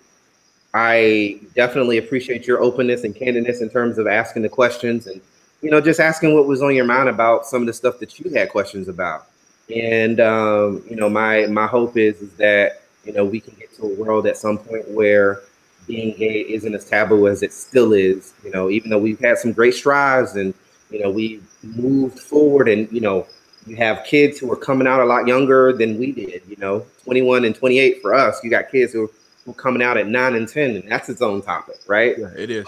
I 0.75 1.41
definitely 1.55 1.99
appreciate 1.99 2.47
your 2.47 2.61
openness 2.63 3.05
and 3.05 3.15
candidness 3.15 3.63
in 3.63 3.71
terms 3.71 3.97
of 3.97 4.07
asking 4.07 4.43
the 4.43 4.49
questions 4.49 5.07
and, 5.07 5.21
you 5.63 5.71
know, 5.71 5.81
just 5.81 6.01
asking 6.01 6.35
what 6.35 6.47
was 6.47 6.63
on 6.63 6.75
your 6.75 6.85
mind 6.85 7.09
about 7.09 7.47
some 7.47 7.63
of 7.63 7.67
the 7.67 7.73
stuff 7.73 7.99
that 8.01 8.19
you 8.19 8.31
had 8.31 8.51
questions 8.51 8.89
about. 8.89 9.27
And 9.75 10.21
um, 10.21 10.85
you 10.89 10.95
know, 10.95 11.09
my 11.09 11.47
my 11.47 11.67
hope 11.67 11.97
is 11.97 12.21
is 12.21 12.33
that 12.35 12.83
you 13.07 13.13
know 13.13 13.25
we 13.25 13.41
can 13.41 13.55
get 13.55 13.75
to 13.77 13.85
a 13.85 13.95
world 13.95 14.27
at 14.27 14.37
some 14.37 14.59
point 14.59 14.89
where 14.91 15.41
being 15.87 16.17
gay 16.17 16.41
isn't 16.41 16.75
as 16.75 16.85
taboo 16.85 17.29
as 17.29 17.43
it 17.43 17.53
still 17.53 17.93
is. 17.93 18.35
You 18.45 18.51
know, 18.51 18.71
even 18.71 18.91
though 18.91 18.99
we've 18.99 19.21
had 19.21 19.39
some 19.39 19.53
great 19.53 19.75
strides 19.75 20.35
and 20.37 20.53
you 20.91 21.01
know 21.01 21.11
we 21.11 21.41
moved 21.63 22.19
forward, 22.19 22.69
and 22.69 22.91
you 22.93 23.01
know 23.01 23.27
you 23.67 23.77
have 23.77 24.05
kids 24.05 24.39
who 24.39 24.51
are 24.53 24.57
coming 24.57 24.87
out 24.87 25.01
a 25.01 25.05
lot 25.05 25.27
younger 25.27 25.73
than 25.73 25.99
we 25.99 26.13
did. 26.13 26.43
You 26.49 26.57
know, 26.59 26.85
21 27.05 27.45
and 27.45 27.55
28 27.55 28.03
for 28.03 28.15
us. 28.15 28.43
You 28.45 28.51
got 28.51 28.71
kids 28.71 28.93
who 28.93 29.11
are 29.49 29.53
coming 29.55 29.83
out 29.83 29.97
at 29.97 30.09
nine 30.09 30.35
and 30.35 30.49
10, 30.49 30.71
and 30.77 30.91
that's 30.91 31.09
its 31.09 31.23
own 31.23 31.43
topic, 31.43 31.77
right? 31.87 32.17
Yeah, 32.19 32.31
it 32.37 32.51
is. 32.51 32.67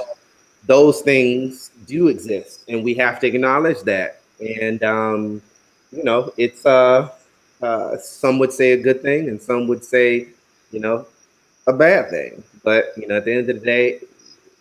those 0.66 1.00
things 1.02 1.70
do 1.86 2.08
exist 2.08 2.64
and 2.68 2.84
we 2.84 2.92
have 2.94 3.20
to 3.20 3.26
acknowledge 3.26 3.80
that 3.82 4.20
and 4.40 4.82
um 4.82 5.40
you 5.92 6.02
know 6.04 6.32
it's 6.36 6.66
uh 6.66 7.08
uh 7.62 7.96
some 7.98 8.38
would 8.38 8.52
say 8.52 8.72
a 8.72 8.76
good 8.82 9.02
thing 9.02 9.28
and 9.28 9.40
some 9.40 9.66
would 9.66 9.84
say 9.84 10.28
you 10.70 10.80
know 10.80 11.06
a 11.66 11.72
bad 11.72 12.10
thing. 12.10 12.42
But 12.64 12.92
you 12.96 13.06
know 13.06 13.16
at 13.16 13.24
the 13.24 13.32
end 13.32 13.50
of 13.50 13.58
the 13.58 13.64
day 13.64 14.00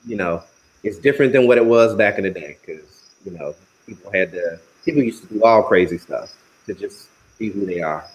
you 0.06 0.16
know 0.16 0.44
it's 0.84 0.98
different 0.98 1.34
than 1.34 1.48
what 1.48 1.58
it 1.58 1.66
was 1.66 1.96
back 1.96 2.18
in 2.18 2.24
the 2.24 2.30
day 2.30 2.58
because 2.62 3.10
you 3.26 3.32
know 3.32 3.56
people 3.86 4.12
had 4.12 4.32
to 4.32 4.60
people 4.86 5.04
used 5.04 5.28
to 5.28 5.34
do 5.34 5.44
all 5.44 5.64
crazy 5.64 5.98
stuff 5.98 6.34
to 6.66 6.74
just 6.74 7.10
be 7.38 7.50
who 7.50 7.66
they 7.66 7.82
are 7.82 8.06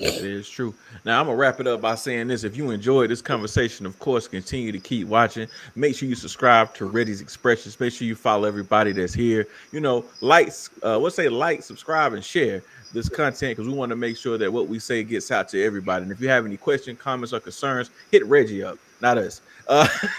It 0.00 0.24
is 0.24 0.48
true. 0.48 0.74
Now 1.04 1.20
I'm 1.20 1.26
gonna 1.26 1.36
wrap 1.36 1.60
it 1.60 1.66
up 1.66 1.80
by 1.82 1.94
saying 1.94 2.28
this: 2.28 2.44
if 2.44 2.56
you 2.56 2.70
enjoyed 2.70 3.10
this 3.10 3.20
conversation, 3.20 3.84
of 3.86 3.98
course, 3.98 4.26
continue 4.28 4.72
to 4.72 4.78
keep 4.78 5.06
watching. 5.08 5.46
Make 5.76 5.94
sure 5.96 6.08
you 6.08 6.14
subscribe 6.14 6.74
to 6.74 6.88
Reggee's 6.88 7.20
Expressions. 7.20 7.78
Make 7.78 7.92
sure 7.92 8.06
you 8.06 8.14
follow 8.14 8.48
everybody 8.48 8.92
that's 8.92 9.12
here. 9.12 9.46
You 9.72 9.80
know, 9.80 10.06
likes, 10.22 10.70
uh, 10.82 10.98
let's 10.98 11.16
say 11.16 11.28
like, 11.28 11.62
subscribe, 11.62 12.14
and 12.14 12.24
share 12.24 12.62
this 12.94 13.08
content 13.10 13.56
because 13.56 13.68
we 13.68 13.74
want 13.74 13.90
to 13.90 13.96
make 13.96 14.16
sure 14.16 14.38
that 14.38 14.52
what 14.52 14.68
we 14.68 14.78
say 14.78 15.04
gets 15.04 15.30
out 15.30 15.48
to 15.50 15.62
everybody. 15.62 16.02
And 16.04 16.12
if 16.12 16.20
you 16.20 16.28
have 16.28 16.46
any 16.46 16.56
questions, 16.56 16.98
comments, 16.98 17.32
or 17.32 17.40
concerns, 17.40 17.90
hit 18.10 18.24
Reggie 18.26 18.62
up, 18.64 18.78
not 19.00 19.18
us. 19.18 19.42
Uh, 19.68 19.86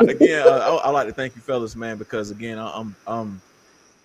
again, 0.00 0.46
uh, 0.46 0.50
I, 0.50 0.76
I 0.84 0.90
like 0.90 1.08
to 1.08 1.14
thank 1.14 1.34
you, 1.36 1.42
fellas, 1.42 1.74
man, 1.74 1.96
because 1.98 2.30
again, 2.30 2.58
I- 2.58 2.72
I'm, 2.78 2.96
um, 3.06 3.42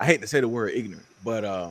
I 0.00 0.06
hate 0.06 0.20
to 0.22 0.26
say 0.26 0.40
the 0.40 0.48
word 0.48 0.72
ignorant, 0.74 1.06
but 1.22 1.44
uh, 1.44 1.70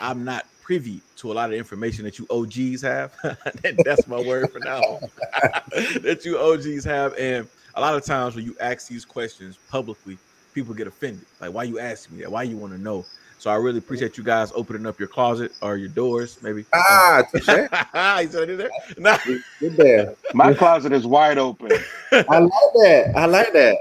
I'm 0.00 0.24
not 0.24 0.44
privy 0.68 1.00
to 1.16 1.32
a 1.32 1.34
lot 1.34 1.48
of 1.50 1.56
information 1.56 2.04
that 2.04 2.18
you 2.18 2.26
OGs 2.28 2.82
have. 2.82 3.10
That- 3.62 3.80
That's 3.86 4.06
my 4.06 4.20
word 4.20 4.50
for 4.52 4.58
now. 4.60 5.00
that 6.02 6.20
you 6.26 6.38
OGs 6.38 6.84
have, 6.84 7.14
and 7.14 7.48
a 7.74 7.80
lot 7.80 7.94
of 7.96 8.04
times 8.04 8.36
when 8.36 8.44
you 8.44 8.54
ask 8.60 8.86
these 8.86 9.06
questions 9.06 9.58
publicly, 9.70 10.18
people 10.52 10.74
get 10.74 10.86
offended. 10.86 11.24
Like, 11.40 11.54
why 11.54 11.62
you 11.62 11.78
asking 11.78 12.16
me 12.18 12.22
that? 12.22 12.30
Why 12.30 12.42
you 12.42 12.58
want 12.58 12.74
to 12.74 12.78
know? 12.78 13.06
So 13.38 13.50
I 13.50 13.54
really 13.54 13.78
appreciate 13.78 14.18
you 14.18 14.24
guys 14.24 14.52
opening 14.54 14.84
up 14.84 14.98
your 14.98 15.08
closet 15.08 15.52
or 15.62 15.78
your 15.78 15.88
doors, 15.88 16.38
maybe. 16.42 16.66
ah 16.74 17.22
you 18.20 18.28
said 18.28 18.50
it 18.50 18.58
there? 18.58 18.70
Good 19.60 19.76
there 19.78 20.14
My 20.34 20.52
closet 20.52 20.92
is 20.92 21.06
wide 21.06 21.38
open. 21.38 21.70
i 22.12 22.38
like 22.38 22.72
that 22.82 23.12
i 23.16 23.24
like 23.26 23.52
that 23.54 23.76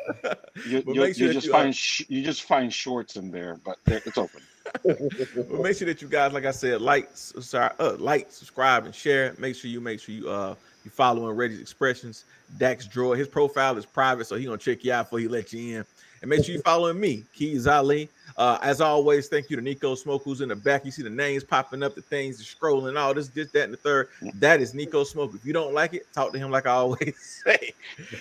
You, 0.65 0.83
you, 0.87 0.93
sure 0.93 1.05
you 1.07 1.27
that 1.27 1.33
just 1.33 1.47
you, 1.47 1.51
find 1.51 1.75
sh- 1.75 2.03
you 2.07 2.23
just 2.23 2.43
find 2.43 2.71
shorts 2.71 3.15
in 3.17 3.29
there, 3.31 3.57
but 3.65 3.77
it's 3.87 4.17
open. 4.17 4.41
Make 5.61 5.77
sure 5.77 5.87
that 5.87 6.01
you 6.01 6.07
guys, 6.07 6.33
like 6.33 6.45
I 6.45 6.51
said, 6.51 6.81
like, 6.81 7.09
sorry, 7.13 7.73
uh, 7.79 7.95
like, 7.99 8.31
subscribe, 8.31 8.85
and 8.85 8.93
share. 8.93 9.35
Make 9.37 9.55
sure 9.55 9.69
you 9.69 9.81
make 9.81 9.99
sure 9.99 10.15
you 10.15 10.29
uh 10.29 10.55
you 10.83 10.91
following 10.91 11.35
Reggee's 11.35 11.59
expressions. 11.59 12.25
Dax 12.57 12.87
Drawer, 12.87 13.15
his 13.15 13.27
profile 13.27 13.77
is 13.77 13.85
private, 13.85 14.25
so 14.25 14.35
he 14.35 14.45
gonna 14.45 14.57
check 14.57 14.83
you 14.83 14.93
out 14.93 15.05
before 15.05 15.19
he 15.19 15.27
let 15.27 15.51
you 15.51 15.77
in. 15.79 15.85
And 16.21 16.29
make 16.29 16.43
sure 16.43 16.55
you 16.55 16.61
following 16.61 16.99
me, 16.99 17.25
Keys 17.33 17.67
Ali. 17.67 18.09
Uh, 18.37 18.57
as 18.61 18.81
always, 18.81 19.27
thank 19.27 19.49
you 19.49 19.55
to 19.55 19.61
Nico 19.61 19.95
Smoke, 19.95 20.23
who's 20.23 20.41
in 20.41 20.49
the 20.49 20.55
back. 20.55 20.85
You 20.85 20.91
see 20.91 21.03
the 21.03 21.09
names 21.09 21.43
popping 21.43 21.83
up, 21.83 21.95
the 21.95 22.01
things, 22.01 22.41
scrolling, 22.43 22.99
all 22.99 23.13
this, 23.13 23.27
this, 23.29 23.51
that, 23.51 23.65
and 23.65 23.73
the 23.73 23.77
third. 23.77 24.09
That 24.35 24.61
is 24.61 24.73
Nico 24.73 25.03
Smoke. 25.03 25.33
If 25.35 25.45
you 25.45 25.53
don't 25.53 25.73
like 25.73 25.93
it, 25.93 26.07
talk 26.13 26.33
to 26.33 26.39
him 26.39 26.49
like 26.49 26.65
I 26.65 26.71
always 26.71 27.41
say. 27.43 27.73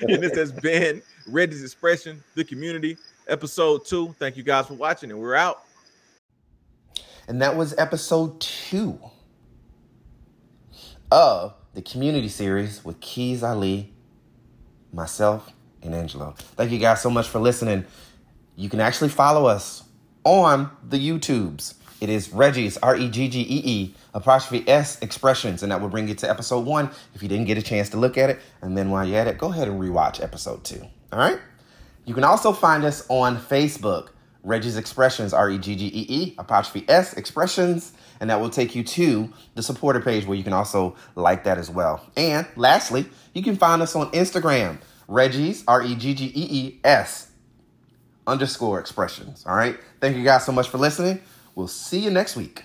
and 0.02 0.22
this 0.22 0.36
has 0.36 0.52
been 0.52 1.02
Reggee's 1.30 1.62
Expression, 1.62 2.22
the 2.34 2.44
community, 2.44 2.96
episode 3.28 3.86
two. 3.86 4.14
Thank 4.18 4.36
you 4.36 4.42
guys 4.42 4.66
for 4.66 4.74
watching, 4.74 5.10
and 5.10 5.20
we're 5.20 5.34
out. 5.34 5.65
And 7.28 7.42
that 7.42 7.56
was 7.56 7.74
episode 7.76 8.40
two 8.40 9.00
of 11.10 11.54
the 11.74 11.82
community 11.82 12.28
series 12.28 12.84
with 12.84 13.00
Keys 13.00 13.42
Ali, 13.42 13.92
myself, 14.92 15.52
and 15.82 15.94
Angelo. 15.94 16.34
Thank 16.38 16.70
you 16.70 16.78
guys 16.78 17.02
so 17.02 17.10
much 17.10 17.28
for 17.28 17.38
listening. 17.38 17.84
You 18.54 18.68
can 18.68 18.80
actually 18.80 19.08
follow 19.08 19.46
us 19.46 19.82
on 20.24 20.70
the 20.88 20.98
YouTubes. 20.98 21.74
It 22.00 22.10
is 22.10 22.28
Reggee's 22.28 22.76
R 22.78 22.96
E 22.96 23.08
G 23.08 23.28
G 23.28 23.40
E 23.40 23.62
E 23.64 23.94
apostrophe 24.14 24.68
S 24.68 25.00
expressions, 25.00 25.62
and 25.62 25.72
that 25.72 25.80
will 25.80 25.88
bring 25.88 26.08
you 26.08 26.14
to 26.14 26.30
episode 26.30 26.64
one 26.66 26.90
if 27.14 27.22
you 27.22 27.28
didn't 27.28 27.46
get 27.46 27.58
a 27.58 27.62
chance 27.62 27.88
to 27.90 27.96
look 27.96 28.18
at 28.18 28.30
it. 28.30 28.40
And 28.62 28.76
then 28.76 28.90
while 28.90 29.06
you're 29.06 29.18
at 29.18 29.26
it, 29.26 29.38
go 29.38 29.50
ahead 29.50 29.68
and 29.68 29.80
rewatch 29.80 30.22
episode 30.22 30.62
two. 30.62 30.82
All 31.12 31.18
right. 31.18 31.38
You 32.04 32.14
can 32.14 32.24
also 32.24 32.52
find 32.52 32.84
us 32.84 33.04
on 33.08 33.36
Facebook, 33.36 34.10
Reggee's 34.46 34.76
Expressions, 34.76 35.34
R 35.34 35.50
E 35.50 35.58
G 35.58 35.74
G 35.74 35.86
E 35.86 36.06
E, 36.08 36.34
apostrophe 36.38 36.88
S 36.88 37.14
Expressions, 37.14 37.92
and 38.20 38.30
that 38.30 38.40
will 38.40 38.48
take 38.48 38.74
you 38.74 38.82
to 38.84 39.32
the 39.54 39.62
supporter 39.62 40.00
page 40.00 40.24
where 40.24 40.38
you 40.38 40.44
can 40.44 40.52
also 40.52 40.94
like 41.16 41.44
that 41.44 41.58
as 41.58 41.68
well. 41.68 42.06
And 42.16 42.46
lastly, 42.54 43.06
you 43.34 43.42
can 43.42 43.56
find 43.56 43.82
us 43.82 43.96
on 43.96 44.10
Instagram, 44.12 44.78
Reggee's, 45.08 45.64
R 45.66 45.82
E 45.82 45.94
G 45.96 46.14
G 46.14 46.26
E 46.26 46.46
E 46.50 46.80
S 46.84 47.30
underscore 48.26 48.78
expressions. 48.80 49.44
All 49.46 49.56
right. 49.56 49.76
Thank 50.00 50.16
you 50.16 50.24
guys 50.24 50.46
so 50.46 50.52
much 50.52 50.68
for 50.68 50.78
listening. 50.78 51.20
We'll 51.54 51.68
see 51.68 51.98
you 51.98 52.10
next 52.10 52.36
week. 52.36 52.64